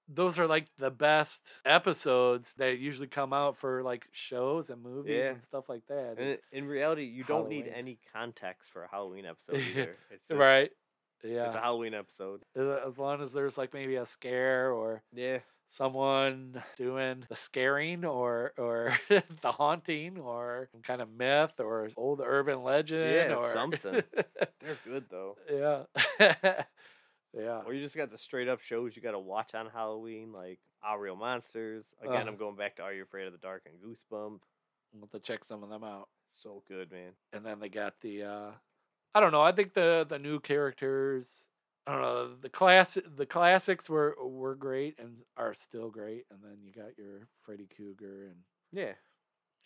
those 0.08 0.38
are 0.38 0.48
like 0.48 0.68
the 0.78 0.92
best 0.92 1.42
episodes 1.66 2.54
that 2.58 2.78
usually 2.78 3.08
come 3.08 3.34
out 3.34 3.58
for 3.58 3.82
like 3.84 4.06
shows 4.12 4.70
and 4.70 4.82
movies 4.84 5.16
Yeah. 5.18 5.30
and 5.32 5.44
stuff 5.44 5.68
like 5.70 5.86
that. 5.88 6.16
And 6.20 6.38
in 6.52 6.66
reality, 6.68 7.04
you 7.06 7.24
don't 7.24 7.50
need 7.50 7.72
any 7.74 7.98
context 8.14 8.70
for 8.72 8.84
a 8.84 8.88
Halloween 8.90 9.26
episode 9.26 9.56
either. 9.72 9.98
It's 10.12 10.24
just, 10.30 10.40
right. 10.40 10.72
Yeah. 11.24 11.48
It's 11.48 11.56
a 11.56 11.60
Halloween 11.62 11.94
episode. 11.96 12.44
As 12.56 12.98
long 13.00 13.22
as 13.22 13.34
there's 13.34 13.58
like 13.58 13.74
maybe 13.74 13.96
a 13.96 14.06
scare 14.06 14.72
or 14.72 15.02
Yeah. 15.14 15.40
someone 15.70 16.62
doing 16.78 17.26
the 17.28 17.36
scaring 17.36 18.06
or 18.06 18.54
or 18.58 18.96
the 19.10 19.52
haunting 19.52 20.20
or 20.20 20.68
some 20.72 20.82
kind 20.82 21.02
of 21.02 21.10
myth 21.10 21.60
or 21.60 21.90
old 21.98 22.22
urban 22.24 22.62
legend 22.64 23.02
it's 23.02 23.34
or 23.34 23.52
something. 23.52 24.04
They're 24.62 24.78
good 24.86 25.06
though. 25.10 25.36
yeah. 25.52 26.64
Yeah. 27.36 27.62
Or 27.66 27.74
you 27.74 27.82
just 27.82 27.98
got 27.98 28.12
the 28.12 28.18
straight 28.18 28.48
up 28.48 28.62
shows 28.62 28.96
you 28.96 29.02
got 29.02 29.12
to 29.12 29.20
watch 29.20 29.54
on 29.56 29.68
Halloween, 29.70 30.32
like 30.32 30.60
Our 30.84 31.00
Real 31.00 31.16
Monsters. 31.16 31.86
Again, 32.02 32.28
Uh. 32.28 32.32
I'm 32.32 32.38
going 32.38 32.56
back 32.56 32.78
to 32.78 32.84
Are 32.84 32.94
You 32.94 33.04
Afraid 33.04 33.26
of 33.28 33.34
the 33.34 33.38
Dark 33.40 33.68
and 33.68 33.76
Goosebump. 33.80 34.40
I'll 34.94 35.02
have 35.02 35.12
to 35.12 35.20
check 35.20 35.44
some 35.44 35.62
of 35.64 35.70
them 35.70 35.84
out. 35.84 36.08
So 36.34 36.64
good, 36.68 36.92
man. 36.92 37.12
and 37.34 37.46
then 37.46 37.60
they 37.60 37.70
got 37.70 38.00
the 38.02 38.24
uh 38.24 38.52
I 39.14 39.20
don't 39.22 39.32
know, 39.32 39.42
I 39.42 39.52
think 39.54 39.74
the 39.74 40.06
the 40.08 40.20
new 40.20 40.40
characters 40.40 41.50
I 41.88 41.92
don't 41.94 42.02
know, 42.02 42.36
the 42.42 42.50
class 42.50 42.98
the 43.16 43.26
classics 43.26 43.90
were 43.90 44.16
were 44.22 44.56
great 44.56 44.98
and 45.00 45.18
are 45.38 45.54
still 45.54 45.90
great 45.90 46.26
and 46.32 46.40
then 46.44 46.58
you 46.64 46.72
got 46.74 46.98
your 46.98 47.28
Freddy 47.44 47.68
Krueger 47.76 48.26
and 48.28 48.36
Yeah. 48.72 48.94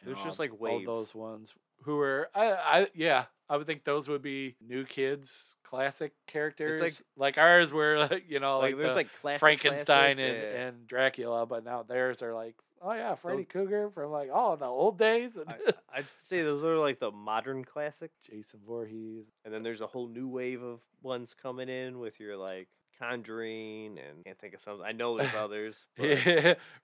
it 0.05 0.07
was 0.07 0.19
just, 0.23 0.37
like, 0.39 0.51
all 0.61 0.81
those 0.85 1.13
ones 1.15 1.53
who 1.83 1.95
were 1.97 2.29
I 2.35 2.51
I 2.51 2.87
yeah, 2.93 3.25
I 3.49 3.57
would 3.57 3.67
think 3.67 3.83
those 3.83 4.07
would 4.07 4.21
be 4.21 4.55
new 4.65 4.85
kids 4.85 5.55
classic 5.63 6.13
characters. 6.25 6.81
like- 6.81 6.95
like 7.15 7.37
ours 7.37 7.71
were 7.71 7.99
like, 7.99 8.25
you 8.29 8.39
know, 8.39 8.57
Like, 8.59 8.75
like, 8.75 8.95
like 8.95 9.07
classic 9.21 9.39
Frankenstein 9.39 10.15
classics, 10.15 10.19
and, 10.43 10.53
yeah. 10.53 10.67
and 10.67 10.87
Dracula, 10.87 11.45
but 11.45 11.63
now 11.63 11.83
theirs 11.83 12.23
are 12.23 12.33
like, 12.33 12.55
oh 12.81 12.91
yeah, 12.93 13.13
Freddy 13.15 13.43
Krueger 13.43 13.89
from 13.91 14.09
like 14.11 14.29
oh 14.33 14.55
the 14.55 14.65
old 14.65 14.97
days 14.97 15.37
I, 15.47 15.55
I'd 15.99 16.07
say 16.21 16.41
those 16.41 16.63
are 16.63 16.77
like 16.77 16.99
the 16.99 17.11
modern 17.11 17.63
classic. 17.65 18.11
Jason 18.23 18.61
Voorhees. 18.65 19.25
And 19.45 19.53
then 19.53 19.61
there's 19.63 19.81
a 19.81 19.87
whole 19.87 20.07
new 20.07 20.27
wave 20.27 20.63
of 20.63 20.79
ones 21.03 21.35
coming 21.39 21.69
in 21.69 21.99
with 21.99 22.19
your 22.19 22.35
like 22.37 22.67
Conjuring 22.99 23.97
and 23.97 24.25
can't 24.25 24.37
think 24.37 24.53
of 24.53 24.59
some. 24.59 24.81
I 24.81 24.91
know 24.91 25.17
there's 25.17 25.33
others. 25.37 25.85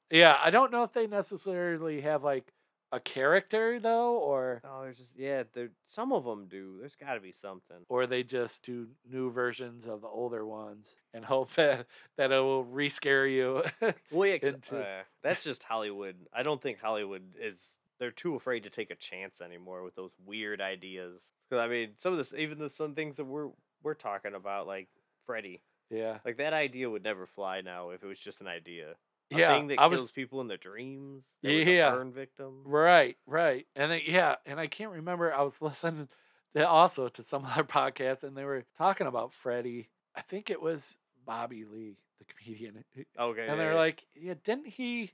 Yeah. 0.10 0.38
I 0.42 0.50
don't 0.50 0.72
know 0.72 0.84
if 0.84 0.94
they 0.94 1.08
necessarily 1.08 2.02
have 2.02 2.24
like 2.24 2.54
a 2.92 3.00
character 3.00 3.80
though, 3.80 4.18
or 4.18 4.62
Oh, 4.64 4.84
there's 4.84 4.98
just 4.98 5.14
yeah. 5.18 5.44
There 5.54 5.70
some 5.88 6.14
of 6.14 6.24
them 6.24 6.48
do. 6.48 6.78
There's 6.80 6.96
got 6.96 7.16
to 7.16 7.20
be 7.20 7.32
something. 7.32 7.78
or 7.90 8.08
they 8.08 8.24
just 8.24 8.64
do 8.66 8.88
new 9.10 9.32
versions 9.32 9.86
of 9.86 10.02
the 10.02 10.08
older 10.08 10.46
ones 10.46 10.88
and 11.14 11.26
hope 11.26 11.54
that 11.56 11.88
that 12.18 12.32
it 12.32 12.40
will 12.40 12.64
re-scare 12.64 13.28
you. 13.28 13.64
Well, 14.12 14.30
yeah, 14.30 14.38
into- 14.42 14.80
uh, 14.80 15.04
that's 15.24 15.44
just 15.44 15.64
Hollywood. 15.64 16.16
I 16.34 16.44
don't 16.44 16.62
think 16.62 16.80
Hollywood 16.80 17.24
is. 17.42 17.74
They're 17.98 18.12
too 18.12 18.36
afraid 18.36 18.64
to 18.64 18.70
take 18.70 18.92
a 18.92 18.96
chance 18.96 19.40
anymore 19.40 19.82
with 19.84 19.96
those 19.96 20.12
weird 20.26 20.60
ideas. 20.60 21.32
Because 21.50 21.64
I 21.64 21.68
mean, 21.70 21.92
some 21.98 22.12
of 22.12 22.18
this, 22.18 22.34
even 22.38 22.60
the 22.60 22.70
some 22.70 22.94
things 22.94 23.16
that 23.18 23.26
we're 23.26 23.50
we're 23.84 23.94
talking 23.94 24.34
about, 24.36 24.68
like 24.68 24.90
Freddy, 25.26 25.62
yeah, 25.90 26.18
like 26.26 26.38
that 26.38 26.54
idea 26.54 26.90
would 26.90 27.04
never 27.04 27.26
fly 27.26 27.62
now 27.62 27.92
if 27.92 28.04
it 28.04 28.08
was 28.08 28.20
just 28.20 28.42
an 28.42 28.48
idea. 28.48 28.96
A 29.34 29.38
yeah. 29.38 29.54
thing 29.56 29.68
that 29.68 29.80
I 29.80 29.90
kills 29.90 30.02
was 30.02 30.12
people 30.12 30.40
in 30.42 30.48
their 30.48 30.58
dreams. 30.58 31.24
that 31.42 31.52
was 31.52 31.68
a 31.68 31.72
Yeah. 31.72 31.92
burn 31.92 32.14
victim. 32.14 32.62
right, 32.66 33.18
right, 33.26 33.66
and 33.76 33.92
then, 33.92 34.02
yeah, 34.06 34.36
and 34.46 34.60
I 34.60 34.68
can't 34.68 34.92
remember. 34.92 35.34
I 35.34 35.42
was 35.42 35.54
listening 35.62 36.10
to 36.56 36.68
also 36.68 37.10
to 37.10 37.24
some 37.24 37.46
other 37.52 37.64
podcast, 37.64 38.24
and 38.24 38.38
they 38.38 38.44
were 38.46 38.66
talking 38.78 39.08
about 39.08 39.34
Freddy. 39.34 39.90
I 40.16 40.22
think 40.22 40.50
it 40.50 40.62
was 40.62 40.94
Bobby 41.26 41.66
Lee, 41.66 41.98
the 42.20 42.26
comedian. 42.26 42.84
Okay, 43.20 43.48
and 43.48 43.60
they're 43.60 43.72
yeah. 43.74 43.78
like, 43.80 44.06
yeah, 44.16 44.34
didn't 44.44 44.68
he, 44.68 45.12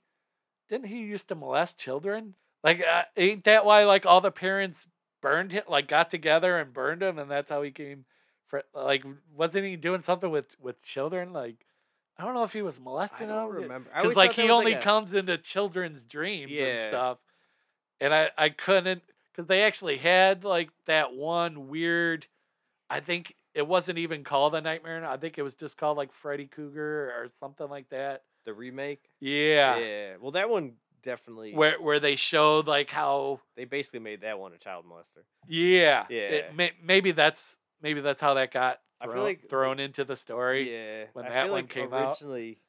didn't 0.69 0.87
he 0.87 0.99
used 0.99 1.27
to 1.29 1.35
molest 1.35 1.77
children? 1.77 2.35
Like, 2.63 2.81
uh, 2.81 3.03
ain't 3.17 3.43
that 3.45 3.65
why 3.65 3.85
like 3.85 4.05
all 4.05 4.21
the 4.21 4.29
parents 4.31 4.87
burned 5.21 5.51
him, 5.51 5.63
like 5.69 5.87
got 5.87 6.11
together 6.11 6.59
and 6.59 6.73
burned 6.73 7.01
him, 7.01 7.17
and 7.17 7.31
that's 7.31 7.49
how 7.49 7.61
he 7.61 7.71
came. 7.71 8.05
For 8.47 8.63
like, 8.73 9.03
wasn't 9.33 9.65
he 9.65 9.77
doing 9.77 10.01
something 10.01 10.29
with 10.29 10.55
with 10.59 10.83
children? 10.83 11.31
Like, 11.31 11.65
I 12.17 12.23
don't 12.25 12.33
know 12.33 12.43
if 12.43 12.53
he 12.53 12.61
was 12.61 12.79
molesting 12.79 13.29
I 13.29 13.33
don't 13.33 13.53
them 13.53 13.61
remember. 13.63 13.89
Because 13.99 14.15
like 14.15 14.33
he 14.33 14.49
only 14.49 14.73
a- 14.73 14.81
comes 14.81 15.13
into 15.13 15.37
children's 15.37 16.03
dreams 16.03 16.51
and 16.55 16.79
stuff. 16.79 17.17
And 17.99 18.13
I 18.13 18.29
I 18.37 18.49
couldn't 18.49 19.01
because 19.31 19.47
they 19.47 19.63
actually 19.63 19.97
had 19.97 20.43
like 20.43 20.69
that 20.87 21.13
one 21.13 21.67
weird. 21.67 22.27
I 22.89 22.99
think 22.99 23.35
it 23.53 23.67
wasn't 23.67 23.97
even 23.97 24.23
called 24.23 24.55
a 24.55 24.61
nightmare. 24.61 25.05
I 25.05 25.17
think 25.17 25.37
it 25.37 25.41
was 25.43 25.53
just 25.53 25.77
called 25.77 25.97
like 25.97 26.11
Freddy 26.11 26.45
Krueger 26.45 27.09
or 27.11 27.29
something 27.39 27.69
like 27.69 27.89
that. 27.89 28.23
the 28.45 28.53
remake. 28.53 29.01
Yeah. 29.19 29.77
yeah. 29.77 30.13
Well, 30.19 30.31
that 30.31 30.49
one 30.49 30.73
definitely. 31.03 31.53
Where 31.53 31.79
where 31.81 31.99
they 31.99 32.15
showed 32.15 32.67
like 32.67 32.89
how 32.89 33.39
they 33.55 33.65
basically 33.65 33.99
made 33.99 34.21
that 34.21 34.39
one 34.39 34.53
a 34.53 34.57
child 34.57 34.85
molester. 34.85 35.23
yeah 35.47 36.05
Yeah. 36.09 36.19
it, 36.21 36.55
may, 36.55 36.71
maybe 36.83 37.11
that's 37.11 37.57
maybe 37.81 38.01
that's 38.01 38.21
how 38.21 38.33
that 38.35 38.51
got 38.53 38.79
I 39.01 39.05
feel 39.05 39.35
thrown, 39.49 39.77
like- 39.77 39.85
into 39.85 40.03
the 40.05 40.15
story. 40.15 40.71
Yeah, 40.73 41.05
when 41.13 41.25
that 41.25 41.43
one 41.45 41.63
like 41.63 41.69
came 41.69 41.93
out. 41.93 42.09
originally, 42.11 42.59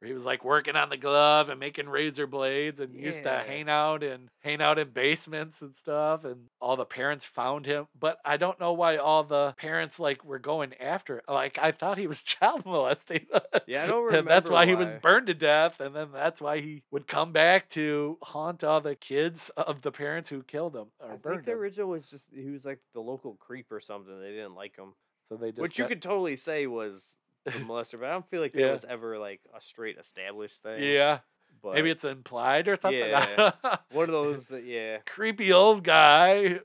Where 0.00 0.08
he 0.08 0.14
was 0.14 0.24
like 0.24 0.44
working 0.44 0.76
on 0.76 0.90
the 0.90 0.96
glove 0.96 1.48
and 1.48 1.58
making 1.58 1.88
razor 1.88 2.26
blades 2.26 2.78
and 2.80 2.94
used 2.94 3.22
to 3.22 3.30
hang 3.30 3.68
out 3.70 4.02
and 4.02 4.28
hang 4.40 4.60
out 4.60 4.78
in 4.78 4.90
basements 4.90 5.62
and 5.62 5.74
stuff 5.74 6.24
and 6.24 6.48
all 6.60 6.76
the 6.76 6.84
parents 6.84 7.24
found 7.24 7.64
him 7.64 7.86
but 7.98 8.18
i 8.24 8.36
don't 8.36 8.60
know 8.60 8.74
why 8.74 8.98
all 8.98 9.24
the 9.24 9.54
parents 9.56 9.98
like 9.98 10.22
were 10.22 10.38
going 10.38 10.74
after 10.78 11.22
like 11.26 11.58
i 11.58 11.72
thought 11.72 11.96
he 11.96 12.06
was 12.06 12.22
child 12.34 12.66
molesting 12.66 13.24
Yeah, 13.66 13.84
I 13.84 13.86
don't 13.86 14.14
and 14.14 14.26
that's 14.28 14.48
remember 14.48 14.52
why, 14.52 14.66
he 14.66 14.74
was 14.74 15.00
burned 15.00 15.28
to 15.28 15.34
death 15.34 15.80
and 15.80 15.96
then 15.96 16.08
that's 16.12 16.40
why 16.40 16.60
he 16.60 16.82
would 16.90 17.06
come 17.06 17.32
back 17.32 17.70
to 17.70 18.18
haunt 18.22 18.62
all 18.62 18.82
the 18.82 18.96
kids 18.96 19.50
of 19.56 19.80
the 19.80 19.90
parents 19.92 20.28
who 20.28 20.42
killed 20.42 20.76
him 20.76 20.88
or 21.00 21.12
I 21.12 21.16
think 21.16 21.46
the 21.46 21.52
him 21.52 21.58
original 21.58 21.88
was 21.88 22.10
just 22.10 22.26
he 22.34 22.50
was 22.50 22.66
like 22.66 22.80
the 22.92 23.00
local 23.00 23.34
creep 23.40 23.72
or 23.72 23.80
something. 23.80 24.20
They 24.20 24.32
didn't 24.32 24.54
like 24.54 24.76
him, 24.76 24.92
so 25.28 25.36
they 25.36 25.50
just 25.50 25.60
which 25.60 25.78
you 25.78 25.84
got- 25.84 25.88
could 25.90 26.02
totally 26.02 26.36
say 26.36 26.66
was 26.66 27.16
the 27.44 27.50
molester, 27.52 27.98
but 28.00 28.08
I 28.08 28.12
don't 28.12 28.28
feel 28.30 28.40
like 28.40 28.54
Yeah. 28.54 28.72
was 28.72 28.84
ever 28.88 29.18
like 29.18 29.40
a 29.56 29.60
straight 29.60 29.98
established 29.98 30.62
thing. 30.62 30.82
yeah 30.82 31.18
but 31.62 31.74
maybe 31.74 31.90
it's 31.90 32.04
implied 32.04 32.66
or 32.68 32.76
something 32.76 32.98
Yeah. 33.00 33.52
one 33.92 34.04
of 34.04 34.12
those 34.12 34.44
that 34.44 34.64
yeah. 34.64 34.98
creepy 35.06 35.52
old 35.52 35.84
guy 35.84 36.60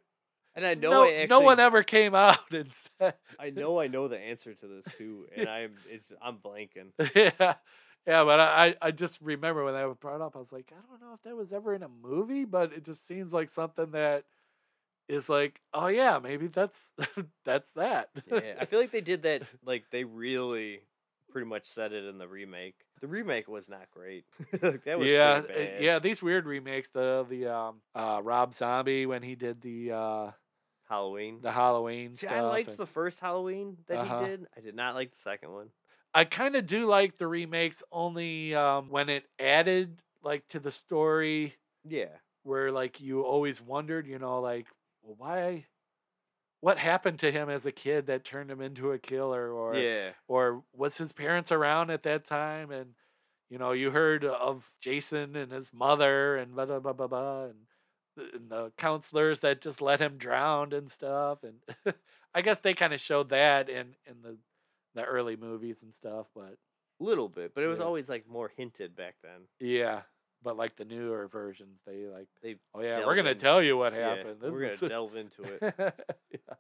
And 0.56 0.66
I 0.66 0.74
know 0.74 0.90
no, 0.92 1.04
I 1.04 1.12
actually, 1.14 1.28
no 1.28 1.40
one 1.42 1.60
ever 1.60 1.84
came 1.84 2.16
out 2.16 2.40
and 2.52 2.72
said, 3.00 3.14
I 3.40 3.50
know 3.52 3.80
I 3.80 3.88
know 3.88 4.08
the 4.08 4.18
answer 4.18 4.54
to 4.54 4.68
this 4.68 4.86
too, 4.98 5.28
and 5.36 5.48
I'm 5.48 5.74
it's 5.88 6.12
I'm 6.22 6.38
blanking. 6.38 6.92
yeah, 7.16 7.54
yeah. 8.08 8.24
But 8.24 8.40
I, 8.40 8.66
I 8.66 8.76
I 8.88 8.92
just 8.92 9.20
remember 9.22 9.64
when 9.64 9.76
that 9.76 9.88
was 9.88 9.96
brought 9.98 10.22
up, 10.22 10.36
I 10.36 10.40
was 10.40 10.52
like, 10.52 10.74
I 10.76 10.82
don't 10.90 11.00
know 11.00 11.14
if 11.14 11.22
that 11.22 11.36
was 11.36 11.54
ever 11.54 11.74
in 11.76 11.84
a 11.84 11.88
movie, 11.88 12.46
but 12.46 12.74
it 12.74 12.84
just 12.84 13.06
seems 13.08 13.32
like 13.32 13.50
something 13.50 13.92
that 13.92 14.26
is 15.10 15.28
like, 15.28 15.60
oh 15.74 15.88
yeah, 15.88 16.20
maybe 16.22 16.48
that's 16.48 16.94
that's 17.46 17.70
that. 17.72 18.10
Yeah, 18.32 18.56
I 18.62 18.66
feel 18.66 18.80
like 18.80 18.92
they 18.92 19.02
did 19.02 19.24
that. 19.24 19.42
Like 19.66 19.86
they 19.92 20.04
really 20.06 20.82
pretty 21.32 21.48
much 21.48 21.66
said 21.68 21.92
it 21.94 22.06
in 22.06 22.18
the 22.18 22.28
remake. 22.28 22.76
The 23.02 23.08
remake 23.08 23.48
was 23.48 23.68
not 23.70 23.90
great. 23.92 24.26
like, 24.62 24.84
that 24.86 24.98
was 25.00 25.10
yeah, 25.10 25.42
bad. 25.42 25.82
yeah. 25.84 26.00
These 26.00 26.22
weird 26.22 26.46
remakes, 26.46 26.90
the 26.90 27.26
the 27.30 27.48
um 27.48 27.82
uh 27.96 28.22
Rob 28.24 28.54
Zombie 28.56 29.06
when 29.06 29.22
he 29.24 29.36
did 29.36 29.62
the 29.62 29.92
uh 29.92 30.32
Halloween. 30.88 31.40
the 31.42 31.52
Halloween 31.52 32.16
See. 32.16 32.28
I 32.28 32.42
liked 32.42 32.70
and- 32.70 32.78
the 32.78 32.86
first 32.88 33.20
Halloween 33.20 33.78
that 33.88 33.98
Uh-huh. 34.00 34.22
he 34.22 34.26
did. 34.28 34.48
I 34.58 34.62
did 34.62 34.76
not 34.76 34.96
like 34.96 35.12
the 35.12 35.22
second 35.24 35.52
one. 35.52 35.68
I 36.14 36.24
kind 36.26 36.56
of 36.56 36.66
do 36.66 36.88
like 36.88 37.18
the 37.20 37.28
remakes 37.28 37.84
only 37.92 38.56
um, 38.56 38.90
when 38.90 39.10
it 39.10 39.26
added 39.40 40.02
like 40.24 40.48
to 40.50 40.60
the 40.60 40.72
story 40.72 41.54
Yeah. 41.88 42.08
where 42.42 42.72
like 42.72 43.00
you 43.00 43.22
always 43.22 43.62
wondered, 43.62 44.08
you 44.08 44.18
know, 44.18 44.40
like 44.42 44.66
well, 45.02 45.16
why, 45.18 45.66
what 46.62 46.78
happened 46.78 47.20
to 47.20 47.32
him 47.32 47.50
as 47.50 47.66
a 47.66 47.72
kid 47.72 48.08
that 48.08 48.26
turned 48.26 48.52
him 48.52 48.62
into 48.62 48.92
a 48.92 49.00
killer, 49.00 49.52
or 49.52 49.76
yeah. 49.76 50.12
or 50.28 50.64
was 50.74 50.98
his 50.98 51.12
parents 51.14 51.52
around 51.52 51.90
at 51.90 52.04
that 52.04 52.26
time, 52.26 52.72
and 52.72 52.92
you 53.50 53.58
know, 53.58 53.72
you 53.72 53.92
heard 53.92 54.24
of 54.26 54.74
Jason 54.82 55.36
and 55.36 55.52
his 55.52 55.72
mother 55.74 56.36
and 56.38 56.54
blah 56.56 56.66
blah 56.66 56.80
blah 56.80 56.94
blah 56.94 57.08
blah, 57.08 57.44
and 57.46 57.56
the, 58.16 58.24
and 58.36 58.50
the 58.50 58.72
counselors 58.78 59.40
that 59.40 59.62
just 59.62 59.82
let 59.82 60.00
him 60.02 60.18
drown 60.18 60.74
and 60.74 60.92
stuff, 60.92 61.40
and 61.44 61.96
I 62.36 62.42
guess 62.42 62.60
they 62.60 62.74
kind 62.74 62.94
of 62.94 63.00
showed 63.00 63.30
that 63.30 63.70
in 63.70 63.96
in 64.06 64.22
the 64.22 64.38
the 64.96 65.04
early 65.04 65.36
movies 65.36 65.84
and 65.84 65.94
stuff, 65.94 66.28
but 66.36 66.58
Little 67.02 67.30
bit, 67.30 67.54
but 67.56 67.64
it 67.64 67.68
was 67.68 67.80
Yeah. 67.80 67.86
always 67.86 68.10
like 68.10 68.28
more 68.28 68.52
hinted 68.58 68.94
back 68.96 69.16
then. 69.24 69.48
yeah. 69.62 70.02
But 70.44 70.56
like 70.58 70.78
the 70.78 70.86
newer 70.86 71.28
versions, 71.28 71.80
they 71.86 72.06
like, 72.06 72.28
They 72.42 72.56
oh 72.74 72.82
yeah, 72.82 73.06
we're 73.06 73.16
gonna 73.16 73.32
into- 73.32 73.42
tell 73.42 73.62
you 73.62 73.78
what 73.78 73.94
yeah, 73.94 74.16
happened. 74.16 74.38
This 74.42 74.52
we're 74.52 74.70
gonna 74.76 74.88
delve 74.88 75.16
into 75.18 75.44
it. 75.44 75.74
yeah. 76.32 76.56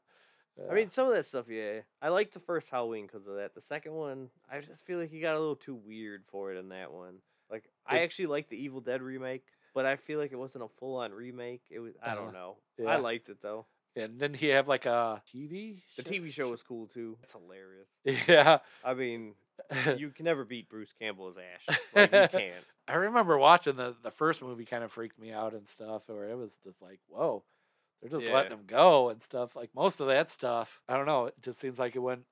I 0.69 0.73
mean, 0.73 0.89
some 0.89 1.07
of 1.07 1.13
that 1.13 1.25
stuff, 1.25 1.45
yeah. 1.49 1.79
I 2.01 2.09
like 2.09 2.33
the 2.33 2.41
first 2.41 2.67
Halloween 2.69 3.05
because 3.07 3.25
of 3.27 3.35
that. 3.35 3.55
The 3.55 3.61
second 3.61 3.93
one, 3.93 4.29
I 4.51 4.59
just 4.59 4.85
feel 4.85 4.99
like 4.99 5.09
he 5.09 5.21
got 5.21 5.35
a 5.35 5.39
little 5.39 5.55
too 5.55 5.75
weird 5.75 6.23
for 6.29 6.51
it 6.53 6.57
in 6.57 6.69
that 6.69 6.91
one. 6.91 7.15
Like, 7.49 7.63
I 7.87 7.99
actually 7.99 8.25
like 8.27 8.49
the 8.49 8.57
Evil 8.61 8.81
Dead 8.81 9.01
remake, 9.01 9.45
but 9.73 9.85
I 9.85 9.95
feel 9.95 10.19
like 10.19 10.33
it 10.33 10.35
wasn't 10.37 10.65
a 10.65 10.67
full 10.77 10.97
on 10.97 11.13
remake. 11.13 11.61
It 11.69 11.79
was, 11.79 11.93
I 12.03 12.07
Uh-huh. 12.07 12.15
don't 12.15 12.33
know. 12.33 12.57
Yeah. 12.77 12.87
I 12.87 12.97
liked 12.97 13.29
it 13.29 13.37
though. 13.41 13.65
and 13.95 14.19
then 14.19 14.33
he 14.33 14.47
have 14.47 14.67
like 14.67 14.85
a 14.85 15.21
TV. 15.33 15.81
The 15.95 16.03
TV 16.03 16.29
show 16.33 16.49
was 16.49 16.61
cool 16.61 16.87
too. 16.87 17.17
It's 17.23 17.31
hilarious. 17.33 17.87
Yeah. 18.27 18.57
I 18.83 18.93
mean, 18.95 19.35
you 19.97 20.09
can 20.09 20.25
never 20.25 20.43
beat 20.43 20.67
Bruce 20.69 20.91
Campbell 20.99 21.29
as 21.29 21.35
Ash. 21.37 21.77
Like, 21.95 22.11
you 22.11 22.39
can't. 22.39 22.65
I 22.89 22.95
remember 22.95 23.37
watching 23.37 23.75
the 23.75 23.95
the 24.01 24.11
first 24.11 24.41
movie 24.41 24.65
kind 24.65 24.83
of 24.83 24.91
freaked 24.91 25.19
me 25.19 25.31
out 25.31 25.53
and 25.53 25.67
stuff, 25.67 26.03
where 26.07 26.29
it 26.29 26.37
was 26.37 26.57
just 26.63 26.81
like, 26.81 26.99
whoa, 27.07 27.43
they're 28.01 28.09
just 28.09 28.25
letting 28.33 28.49
them 28.51 28.65
go 28.65 29.09
and 29.09 29.21
stuff. 29.21 29.55
Like 29.55 29.69
most 29.75 29.99
of 29.99 30.07
that 30.07 30.31
stuff, 30.31 30.81
I 30.89 30.97
don't 30.97 31.05
know. 31.05 31.27
It 31.27 31.35
just 31.41 31.59
seems 31.59 31.77
like 31.77 31.95
it 31.95 31.99
went. 31.99 32.23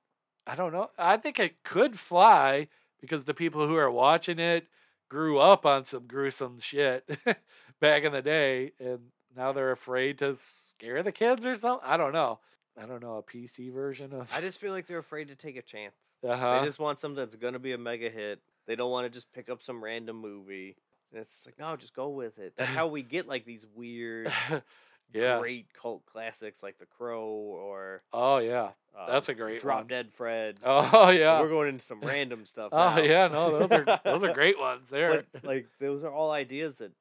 I 0.46 0.54
don't 0.56 0.72
know. 0.72 0.90
I 0.98 1.16
think 1.16 1.38
it 1.38 1.62
could 1.62 1.98
fly 1.98 2.68
because 3.00 3.24
the 3.24 3.34
people 3.34 3.68
who 3.68 3.76
are 3.76 3.90
watching 3.90 4.38
it 4.38 4.66
grew 5.08 5.38
up 5.38 5.64
on 5.64 5.84
some 5.84 6.06
gruesome 6.06 6.58
shit 6.60 7.08
back 7.80 8.02
in 8.02 8.12
the 8.12 8.22
day, 8.22 8.72
and 8.80 8.98
now 9.36 9.52
they're 9.52 9.72
afraid 9.72 10.18
to 10.18 10.36
scare 10.36 11.02
the 11.02 11.12
kids 11.12 11.46
or 11.46 11.56
something. 11.56 11.86
I 11.88 11.96
don't 11.96 12.12
know. 12.12 12.40
I 12.80 12.86
don't 12.86 13.02
know 13.02 13.16
a 13.16 13.22
PC 13.22 13.72
version 13.72 14.12
of. 14.12 14.28
I 14.32 14.40
just 14.40 14.58
feel 14.58 14.72
like 14.72 14.86
they're 14.86 14.98
afraid 14.98 15.28
to 15.28 15.36
take 15.36 15.56
a 15.56 15.62
chance. 15.62 15.94
uh-huh. 16.26 16.60
They 16.60 16.66
just 16.66 16.78
want 16.78 16.98
something 16.98 17.16
that's 17.16 17.36
gonna 17.36 17.58
be 17.58 17.72
a 17.72 17.78
mega 17.78 18.10
hit. 18.10 18.40
They 18.68 18.76
don't 18.76 18.90
want 18.90 19.06
to 19.06 19.10
just 19.10 19.32
pick 19.32 19.48
up 19.48 19.62
some 19.62 19.82
random 19.82 20.20
movie. 20.20 20.76
And 21.10 21.22
it's 21.22 21.46
like, 21.46 21.58
no, 21.58 21.74
just 21.74 21.94
go 21.94 22.10
with 22.10 22.38
it. 22.38 22.52
That's 22.56 22.70
how 22.74 22.86
we 22.86 23.02
get 23.02 23.26
like 23.26 23.46
these 23.46 23.64
weird, 23.74 24.30
yeah. 25.12 25.38
great 25.38 25.72
cult 25.72 26.04
classics 26.04 26.62
like 26.62 26.78
The 26.78 26.86
Crow 26.86 27.26
or 27.26 28.02
Oh 28.12 28.36
yeah. 28.38 28.70
That's 29.08 29.28
a 29.28 29.32
um, 29.32 29.38
great 29.38 29.60
Drop 29.60 29.78
one. 29.78 29.86
Dead 29.86 30.12
Fred. 30.12 30.58
Oh 30.62 31.08
yeah. 31.08 31.40
We're 31.40 31.48
going 31.48 31.70
into 31.70 31.84
some 31.84 32.00
random 32.00 32.44
stuff. 32.44 32.68
Oh 32.72 32.76
now. 32.76 33.00
yeah, 33.00 33.28
no, 33.28 33.58
those 33.58 33.72
are 33.72 34.00
those 34.04 34.22
are 34.22 34.32
great 34.34 34.58
ones 34.58 34.88
there. 34.90 35.24
But 35.32 35.44
like 35.44 35.66
those 35.80 36.04
are 36.04 36.12
all 36.12 36.30
ideas 36.30 36.76
that 36.76 36.92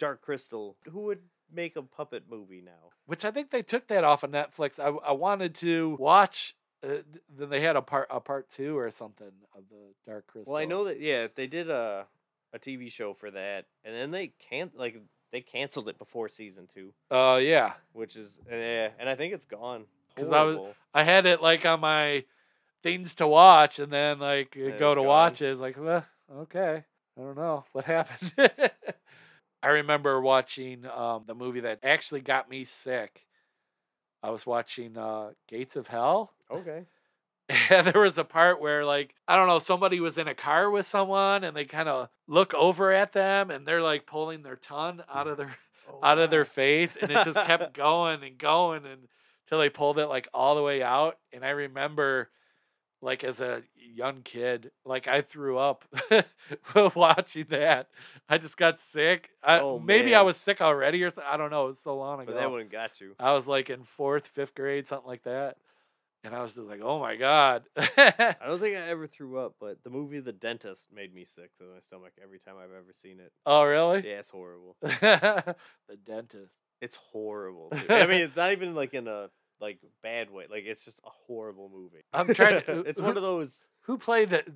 Dark 0.00 0.22
Crystal. 0.22 0.76
Who 0.90 1.02
would 1.02 1.20
make 1.54 1.76
a 1.76 1.82
puppet 1.82 2.24
movie 2.28 2.62
now? 2.64 2.90
Which 3.06 3.24
I 3.24 3.30
think 3.30 3.50
they 3.50 3.62
took 3.62 3.86
that 3.88 4.02
off 4.02 4.24
of 4.24 4.30
Netflix. 4.32 4.80
I 4.80 4.88
I 5.06 5.12
wanted 5.12 5.54
to 5.56 5.96
watch. 6.00 6.56
Uh, 6.84 7.02
then 7.36 7.48
they 7.48 7.60
had 7.60 7.76
a 7.76 7.82
part 7.82 8.08
a 8.10 8.20
part 8.20 8.50
two 8.50 8.76
or 8.76 8.90
something 8.90 9.30
of 9.56 9.62
the 9.70 9.94
Dark 10.06 10.26
Crystal. 10.26 10.52
Well, 10.52 10.60
I 10.62 10.64
know 10.66 10.84
that 10.84 11.00
yeah, 11.00 11.28
they 11.34 11.46
did 11.46 11.70
a 11.70 12.06
a 12.52 12.58
TV 12.58 12.90
show 12.90 13.14
for 13.14 13.30
that, 13.30 13.66
and 13.84 13.94
then 13.94 14.10
they 14.10 14.32
can't 14.50 14.76
like 14.76 15.00
they 15.30 15.40
canceled 15.40 15.88
it 15.88 15.98
before 15.98 16.28
season 16.28 16.68
two, 16.74 16.92
Oh 17.10 17.36
yeah, 17.36 17.74
which 17.92 18.16
is 18.16 18.30
yeah, 18.50 18.90
and 18.98 19.08
I 19.08 19.14
think 19.14 19.32
it's 19.32 19.44
gone. 19.46 19.86
'Cause 20.16 20.30
I 20.30 20.42
was- 20.42 20.74
I 20.92 21.04
had 21.04 21.24
it 21.24 21.40
like 21.40 21.64
on 21.64 21.80
my 21.80 22.24
things 22.82 23.14
to 23.16 23.26
watch, 23.26 23.78
and 23.78 23.90
then 23.92 24.18
like 24.18 24.56
And 24.56 24.78
go 24.78 24.94
to 24.94 25.00
gone. 25.00 25.06
watch 25.06 25.40
it. 25.40 25.50
It's 25.52 25.60
like, 25.60 25.76
well, 25.78 26.04
okay, 26.30 26.84
I 27.16 27.20
don't 27.20 27.36
know 27.36 27.64
what 27.72 27.84
happened. 27.86 28.34
I 29.62 29.68
remember 29.68 30.20
watching 30.20 30.84
um, 30.86 31.24
the 31.26 31.34
movie 31.34 31.60
that 31.60 31.78
actually 31.84 32.20
got 32.20 32.50
me 32.50 32.64
sick. 32.64 33.24
I 34.22 34.30
was 34.30 34.44
watching 34.44 34.96
uh, 34.98 35.30
Gates 35.48 35.76
of 35.76 35.86
Hell. 35.86 36.32
Okay. 36.52 36.84
And 37.68 37.86
there 37.86 38.00
was 38.00 38.16
a 38.16 38.24
part 38.24 38.62
where, 38.62 38.84
like, 38.84 39.14
I 39.28 39.36
don't 39.36 39.48
know, 39.48 39.58
somebody 39.58 40.00
was 40.00 40.16
in 40.16 40.26
a 40.28 40.34
car 40.34 40.70
with 40.70 40.86
someone 40.86 41.44
and 41.44 41.54
they 41.54 41.64
kind 41.66 41.88
of 41.88 42.08
look 42.26 42.54
over 42.54 42.92
at 42.92 43.12
them 43.12 43.50
and 43.50 43.66
they're 43.66 43.82
like 43.82 44.06
pulling 44.06 44.42
their 44.42 44.56
tongue 44.56 45.02
out 45.12 45.26
of 45.26 45.36
their 45.36 45.56
oh, 45.90 45.98
out 46.02 46.18
of 46.18 46.30
their 46.30 46.46
face 46.46 46.96
and 46.96 47.10
it 47.10 47.24
just 47.24 47.44
kept 47.44 47.74
going 47.76 48.22
and 48.22 48.38
going 48.38 48.86
and 48.86 49.08
until 49.44 49.58
they 49.58 49.68
pulled 49.68 49.98
it 49.98 50.06
like 50.06 50.28
all 50.32 50.54
the 50.54 50.62
way 50.62 50.82
out. 50.82 51.18
And 51.32 51.44
I 51.44 51.50
remember 51.50 52.30
like 53.02 53.24
as 53.24 53.40
a 53.40 53.62
young 53.76 54.22
kid, 54.22 54.70
like 54.86 55.06
I 55.08 55.20
threw 55.20 55.58
up 55.58 55.84
watching 56.94 57.46
that. 57.50 57.88
I 58.28 58.38
just 58.38 58.56
got 58.56 58.80
sick. 58.80 59.30
I, 59.42 59.58
Oh, 59.58 59.78
maybe 59.78 60.14
I 60.14 60.22
was 60.22 60.36
sick 60.36 60.60
already 60.60 61.02
or 61.02 61.10
something. 61.10 61.24
I 61.30 61.36
don't 61.36 61.50
know. 61.50 61.64
It 61.64 61.68
was 61.68 61.80
so 61.80 61.96
long 61.98 62.20
ago. 62.20 62.32
But 62.32 62.40
that 62.40 62.50
one 62.50 62.68
got 62.68 63.00
you. 63.00 63.14
I 63.18 63.32
was 63.32 63.46
like 63.46 63.68
in 63.68 63.82
fourth, 63.82 64.26
fifth 64.28 64.54
grade, 64.54 64.86
something 64.86 65.08
like 65.08 65.24
that. 65.24 65.56
And 66.24 66.34
I 66.34 66.40
was 66.42 66.52
just 66.52 66.66
like, 66.68 66.80
oh 66.82 67.00
my 67.00 67.16
God. 67.16 67.64
I 67.76 68.36
don't 68.46 68.60
think 68.60 68.76
I 68.76 68.88
ever 68.88 69.06
threw 69.08 69.38
up, 69.38 69.56
but 69.60 69.82
the 69.82 69.90
movie 69.90 70.20
The 70.20 70.32
Dentist 70.32 70.86
made 70.94 71.12
me 71.14 71.24
sick 71.24 71.50
to 71.58 71.64
my 71.64 71.80
stomach 71.86 72.12
every 72.22 72.38
time 72.38 72.54
I've 72.58 72.70
ever 72.70 72.92
seen 73.02 73.18
it. 73.18 73.32
oh, 73.44 73.64
really? 73.64 74.06
Yeah, 74.08 74.20
it's 74.20 74.28
horrible. 74.28 74.76
the 74.82 75.56
dentist. 76.06 76.52
It's 76.80 76.96
horrible. 76.96 77.70
dude. 77.72 77.90
I 77.90 78.06
mean, 78.06 78.20
it's 78.22 78.36
not 78.36 78.52
even 78.52 78.74
like 78.74 78.94
in 78.94 79.08
a 79.08 79.30
like 79.60 79.78
bad 80.02 80.30
way. 80.30 80.44
Like 80.50 80.64
it's 80.64 80.84
just 80.84 80.98
a 81.04 81.10
horrible 81.26 81.70
movie. 81.72 82.04
I'm 82.12 82.32
trying 82.34 82.62
to- 82.64 82.80
it's 82.80 83.00
one 83.00 83.16
of 83.16 83.22
those. 83.22 83.56
Who 83.82 83.98
played 83.98 84.30
that? 84.30 84.46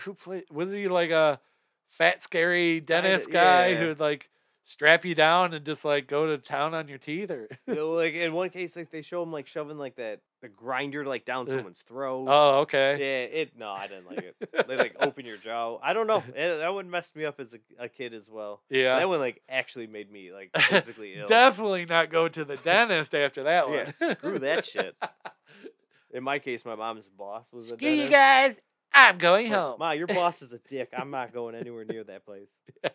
Who 0.00 0.14
played? 0.14 0.44
Was 0.50 0.70
he 0.72 0.88
like 0.88 1.10
a 1.10 1.40
fat, 1.88 2.22
scary 2.22 2.80
dentist 2.80 3.26
Kinda- 3.26 3.38
guy 3.40 3.66
yeah. 3.68 3.78
who 3.78 3.94
like 3.98 4.28
strap 4.64 5.04
you 5.04 5.14
down 5.14 5.52
and 5.54 5.64
just 5.64 5.84
like 5.84 6.06
go 6.06 6.26
to 6.26 6.38
town 6.38 6.74
on 6.74 6.88
your 6.88 6.98
teeth? 6.98 7.30
Or 7.30 7.48
You 7.66 7.74
know, 7.74 7.90
like 7.92 8.14
in 8.14 8.32
one 8.32 8.50
case, 8.50 8.76
like 8.76 8.90
they 8.90 9.02
show 9.02 9.22
him 9.22 9.32
like 9.32 9.46
shoving 9.46 9.78
like 9.78 9.96
that 9.96 10.20
the 10.42 10.48
grinder 10.48 11.04
like 11.04 11.24
down 11.26 11.46
Uh, 11.46 11.50
someone's 11.50 11.82
throat. 11.82 12.26
oh, 12.28 12.60
okay. 12.60 12.96
Yeah, 12.98 13.40
it. 13.40 13.58
No, 13.58 13.70
I 13.70 13.88
didn't 13.88 14.06
like 14.06 14.18
it. 14.40 14.66
They 14.68 14.76
like 14.76 14.96
open 15.00 15.26
your 15.26 15.36
jaw. 15.36 15.78
I 15.82 15.92
don't 15.92 16.06
know. 16.06 16.22
Eh, 16.34 16.56
that 16.58 16.72
one 16.72 16.88
messed 16.90 17.14
me 17.14 17.24
up 17.26 17.38
as 17.40 17.52
a, 17.54 17.58
a 17.84 17.88
kid 17.88 18.14
as 18.14 18.28
well. 18.30 18.62
Yeah. 18.70 18.98
That 18.98 19.08
one 19.08 19.18
like 19.20 19.42
actually 19.48 19.86
made 19.86 20.10
me 20.10 20.32
like 20.32 20.50
physically 20.68 21.14
ill. 21.18 21.26
Definitely 21.26 21.84
not 21.86 22.10
go 22.10 22.28
to 22.28 22.44
the 22.44 22.56
dentist 22.56 23.14
after 23.14 23.42
that 23.44 23.68
one. 23.68 23.92
Yeah, 24.00 24.14
screw 24.14 24.38
that 24.38 24.64
shit. 24.64 24.94
In 26.12 26.24
my 26.24 26.38
case, 26.40 26.64
my 26.64 26.74
mom's 26.74 27.08
boss 27.08 27.52
was 27.52 27.70
a 27.70 27.74
Screw 27.74 27.88
you 27.88 27.96
dentist. 28.08 28.12
guys. 28.12 28.56
I'm 28.92 29.18
going 29.18 29.48
Like, 29.48 29.54
home. 29.56 29.76
Ma, 29.78 29.90
your 29.92 30.08
boss 30.08 30.42
is 30.42 30.50
a 30.52 30.58
dick. 30.58 30.88
I'm 30.96 31.12
not 31.12 31.32
going 31.32 31.54
anywhere 31.54 31.84
near 31.84 32.02
that 32.04 32.26
place. 32.26 32.48
yeah, 32.82 32.90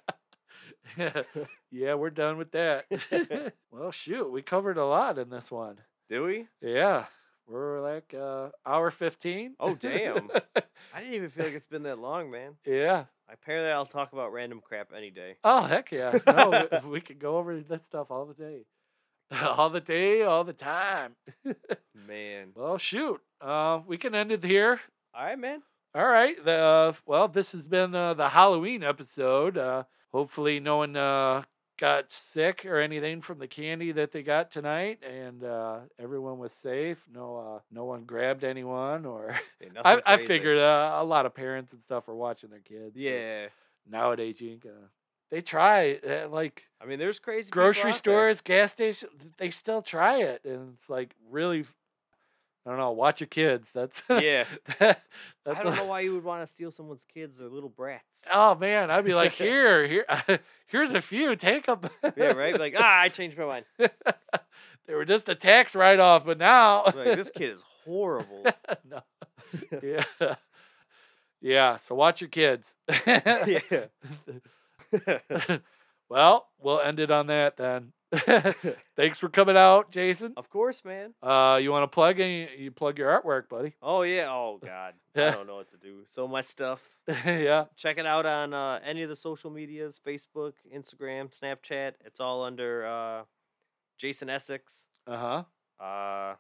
we're 1.72 2.10
done 2.10 2.38
with 2.38 2.52
that. 2.52 2.86
well, 3.72 3.92
shoot, 3.92 4.32
we 4.32 4.42
covered 4.42 4.78
a 4.78 4.86
lot 4.86 5.18
in 5.18 5.30
this 5.30 5.52
one. 5.52 5.78
Do 6.10 6.24
we? 6.26 6.48
Yeah, 6.62 7.06
we're 7.48 7.82
like 7.82 8.14
uh, 8.14 8.50
hour 8.66 8.92
fifteen. 8.92 9.56
Oh, 9.60 9.76
damn. 9.76 10.30
I 10.94 11.00
didn't 11.00 11.16
even 11.16 11.30
feel 11.30 11.46
like 11.46 11.54
it's 11.56 11.68
been 11.68 11.84
that 11.84 12.00
long, 12.00 12.30
man. 12.32 12.54
yeah. 12.66 13.06
Apparently, 13.28 13.72
I'll 13.72 13.88
talk 13.88 14.14
about 14.14 14.32
random 14.32 14.62
crap 14.64 14.90
any 14.96 15.10
day. 15.10 15.38
Oh 15.44 15.64
heck 15.64 15.92
yeah! 15.92 16.20
No, 16.28 16.68
we- 16.84 16.90
we 16.90 17.02
could 17.02 17.18
go 17.18 17.38
over 17.38 17.60
this 17.60 17.84
stuff 17.84 18.12
all 18.12 18.26
the 18.28 18.36
day, 18.36 18.66
all 19.32 19.72
the 19.72 19.82
day, 19.82 20.22
all 20.22 20.44
the 20.44 20.54
time. 20.54 21.16
Man. 22.08 22.50
Well, 22.56 22.78
shoot, 22.78 23.20
uh, 23.42 23.80
we 23.88 23.98
can 23.98 24.14
end 24.14 24.32
it 24.32 24.44
here. 24.44 24.80
All 25.16 25.26
right, 25.26 25.40
man. 25.40 25.64
All 25.96 26.06
right. 26.06 26.36
The, 26.46 26.52
uh, 26.52 26.94
well, 27.08 27.28
this 27.28 27.52
has 27.54 27.66
been 27.66 27.96
uh, 27.96 28.14
the 28.14 28.30
Halloween 28.30 28.84
episode. 28.84 29.58
Uh, 29.58 29.84
hopefully, 30.16 30.62
no 30.62 30.78
one 30.78 30.96
uh, 30.96 31.44
got 31.78 32.12
sick 32.12 32.66
or 32.66 32.80
anything 32.80 33.22
from 33.22 33.40
the 33.40 33.48
candy 33.48 33.92
that 33.92 34.14
they 34.14 34.24
got 34.24 34.50
tonight, 34.50 35.00
and 35.04 35.44
uh, 35.44 35.80
everyone 36.00 36.38
was 36.38 36.54
safe. 36.54 36.98
No, 37.14 37.38
uh, 37.38 37.60
no 37.70 37.84
one 37.84 38.04
grabbed 38.04 38.46
anyone, 38.46 39.06
or 39.06 39.38
Yeah, 39.62 39.82
I, 39.84 40.02
I 40.06 40.18
figured 40.18 40.58
uh, 40.58 40.98
a 40.98 41.04
lot 41.04 41.26
of 41.26 41.36
parents 41.36 41.74
and 41.74 41.84
stuff 41.84 42.08
are 42.08 42.16
watching 42.16 42.50
their 42.50 42.60
kids. 42.60 42.96
Yeah. 42.96 43.48
nowadays 43.90 44.40
you 44.40 44.52
ain't 44.52 44.64
gonna. 44.64 44.90
They 45.32 45.42
try 45.42 45.96
uh, 45.96 46.30
like 46.30 46.64
I 46.82 46.86
mean, 46.86 46.98
there's 47.00 47.20
crazy 47.20 47.50
grocery 47.50 47.82
out 47.90 47.94
there. 47.96 48.00
stores, 48.00 48.42
gas 48.42 48.72
stations. 48.72 49.12
They 49.38 49.50
still 49.50 49.82
try 49.82 50.22
it, 50.22 50.46
and 50.46 50.76
it's 50.76 50.90
like 50.90 51.14
really. 51.30 51.66
I 52.66 52.72
don't 52.72 52.80
know. 52.80 52.92
Watch 52.94 53.20
your 53.22 53.28
kids. 53.28 53.68
That's 53.74 54.02
Yeah. 54.10 54.46
that's 54.80 55.00
I 55.46 55.64
don't 55.64 55.74
a- 55.74 55.76
know 55.76 55.86
why 55.86 56.00
you 56.02 56.14
would 56.16 56.24
want 56.24 56.42
to 56.42 56.48
steal 56.48 56.72
someone's 56.72 57.06
kids 57.14 57.40
or 57.40 57.48
little 57.48 57.70
brats. 57.70 58.24
Oh 58.34 58.56
man, 58.56 58.90
I'd 58.90 59.06
be 59.06 59.14
like, 59.14 59.32
here, 59.36 59.88
here, 59.88 60.06
here's 60.68 60.94
a 60.94 61.02
few. 61.02 61.36
Take 61.36 61.68
them. 61.68 61.82
Yeah, 62.18 62.32
right? 62.34 62.60
Like, 62.60 62.74
ah, 62.78 63.02
I 63.02 63.10
changed 63.10 63.38
my 63.38 63.46
mind. 63.46 63.66
they 63.78 64.94
were 64.96 65.06
just 65.06 65.30
a 65.30 65.36
tax 65.36 65.76
write 65.76 66.00
off, 66.00 66.26
but 66.26 66.38
now 66.40 66.86
Like, 66.86 67.18
this 67.18 67.30
kid 67.36 67.52
is 67.52 67.62
horrible. 67.84 68.46
no. 68.90 69.02
yeah, 69.84 70.04
Yeah, 71.42 71.78
so 71.78 71.94
watch 71.94 72.20
your 72.22 72.30
kids. 72.32 72.76
yeah. 73.06 73.86
well, 76.10 76.48
we'll 76.60 76.80
end 76.82 77.00
it 77.00 77.12
on 77.12 77.28
that 77.28 77.58
then. 77.58 77.92
Thanks 78.96 79.18
for 79.20 79.30
coming 79.30 79.58
out, 79.58 79.92
Jason. 79.92 80.34
of 80.38 80.50
course, 80.50 80.84
man. 80.86 81.14
Uh, 81.22 81.60
you 81.62 81.72
want 81.72 81.84
to 81.84 81.94
plug 81.94 82.20
any? 82.20 82.48
You 82.58 82.72
plug 82.72 82.98
your 82.98 83.10
artwork, 83.10 83.50
buddy. 83.50 83.74
Oh 83.82 84.04
yeah. 84.04 84.28
Oh 84.30 84.60
god. 84.64 84.94
I 85.16 85.32
don't 85.32 85.48
know 85.48 85.56
what 85.56 85.70
to 85.72 85.78
do. 85.78 86.04
So 86.14 86.28
much 86.28 86.46
stuff. 86.46 86.82
yeah. 87.08 87.66
Check 87.76 87.98
it 87.98 88.06
out 88.06 88.26
on 88.26 88.54
uh, 88.54 88.80
any 88.86 89.02
of 89.04 89.10
the 89.10 89.16
social 89.16 89.50
medias: 89.50 90.00
Facebook, 90.06 90.54
Instagram, 90.74 91.30
Snapchat. 91.38 91.94
It's 92.06 92.20
all 92.20 92.44
under 92.44 92.86
uh, 92.86 93.24
Jason 93.98 94.30
Essex. 94.30 94.74
Uh 95.08 95.44
huh. 95.80 95.84
Uh, 95.84 96.36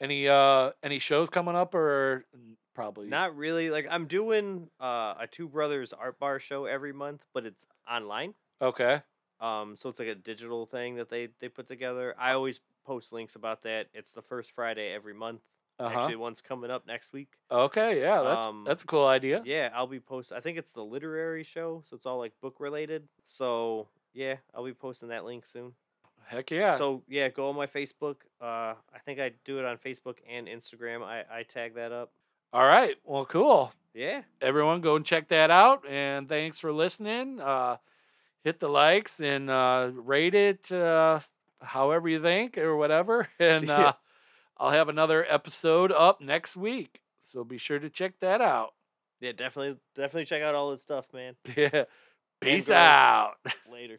Any 0.00 0.28
uh 0.28 0.70
any 0.82 0.98
shows 0.98 1.30
coming 1.30 1.54
up 1.56 1.74
or 1.74 2.24
probably 2.74 3.06
not 3.08 3.36
really. 3.36 3.70
Like 3.70 3.86
I'm 3.90 4.06
doing 4.06 4.68
uh, 4.80 5.14
a 5.20 5.28
Two 5.30 5.48
Brothers 5.48 5.92
Art 5.92 6.18
Bar 6.18 6.40
show 6.40 6.64
every 6.66 6.92
month, 6.92 7.22
but 7.32 7.46
it's 7.46 7.64
online. 7.90 8.34
Okay. 8.60 9.02
Um, 9.42 9.76
so 9.76 9.88
it's 9.88 9.98
like 9.98 10.08
a 10.08 10.14
digital 10.14 10.66
thing 10.66 10.96
that 10.96 11.08
they 11.10 11.28
they 11.40 11.48
put 11.48 11.66
together. 11.66 12.14
I 12.18 12.32
always 12.32 12.60
post 12.86 13.12
links 13.12 13.34
about 13.34 13.62
that. 13.64 13.88
It's 13.92 14.12
the 14.12 14.22
first 14.22 14.52
Friday 14.52 14.92
every 14.92 15.14
month. 15.14 15.40
Uh 15.78 15.88
huh. 15.88 16.00
Actually, 16.00 16.16
one's 16.16 16.40
coming 16.40 16.70
up 16.70 16.86
next 16.86 17.12
week. 17.12 17.28
Okay. 17.50 18.00
Yeah. 18.00 18.22
That's 18.22 18.46
Um, 18.46 18.64
that's 18.66 18.82
a 18.82 18.86
cool 18.86 19.06
idea. 19.06 19.42
Yeah, 19.44 19.70
I'll 19.74 19.86
be 19.86 20.00
post. 20.00 20.32
I 20.32 20.40
think 20.40 20.58
it's 20.58 20.70
the 20.72 20.84
literary 20.84 21.44
show, 21.44 21.82
so 21.88 21.96
it's 21.96 22.06
all 22.06 22.18
like 22.18 22.32
book 22.40 22.56
related. 22.60 23.08
So 23.26 23.88
yeah, 24.14 24.36
I'll 24.54 24.64
be 24.64 24.74
posting 24.74 25.08
that 25.08 25.24
link 25.24 25.44
soon. 25.46 25.72
Heck 26.26 26.50
yeah. 26.50 26.78
So 26.78 27.02
yeah, 27.08 27.28
go 27.28 27.48
on 27.48 27.56
my 27.56 27.66
Facebook. 27.66 28.16
Uh, 28.40 28.74
I 28.94 28.98
think 29.04 29.18
I 29.18 29.32
do 29.44 29.58
it 29.58 29.64
on 29.64 29.76
Facebook 29.78 30.18
and 30.30 30.46
Instagram. 30.46 31.02
I 31.02 31.24
I 31.30 31.42
tag 31.42 31.74
that 31.74 31.90
up. 31.90 32.12
All 32.52 32.66
right. 32.66 32.96
Well, 33.04 33.24
cool. 33.24 33.72
Yeah, 33.94 34.22
Everyone, 34.40 34.80
go 34.80 34.96
and 34.96 35.04
check 35.04 35.28
that 35.28 35.50
out. 35.50 35.86
And 35.86 36.26
thanks 36.28 36.58
for 36.58 36.72
listening. 36.72 37.40
Uh, 37.40 37.76
hit 38.44 38.60
the 38.60 38.68
likes 38.68 39.20
and 39.20 39.48
uh, 39.50 39.90
rate 39.94 40.34
it 40.34 40.70
uh, 40.72 41.20
however 41.60 42.08
you 42.08 42.20
think 42.22 42.58
or 42.58 42.76
whatever. 42.76 43.28
And 43.38 43.66
Yeah. 43.68 43.80
uh, 43.88 43.92
I'll 44.58 44.70
have 44.70 44.88
another 44.88 45.24
episode 45.28 45.90
up 45.92 46.20
next 46.20 46.56
week. 46.56 47.00
So 47.32 47.44
be 47.44 47.58
sure 47.58 47.78
to 47.78 47.88
check 47.90 48.14
that 48.20 48.40
out. 48.40 48.74
yeah, 49.20 49.32
definitely 49.32 49.78
definitely 49.96 50.26
check 50.26 50.42
out 50.42 50.54
all 50.54 50.70
this 50.70 50.82
stuff, 50.82 51.06
man. 51.12 51.34
Yeah. 51.56 51.84
Peace 52.40 52.68
out. 52.70 53.34
Later. 53.72 53.90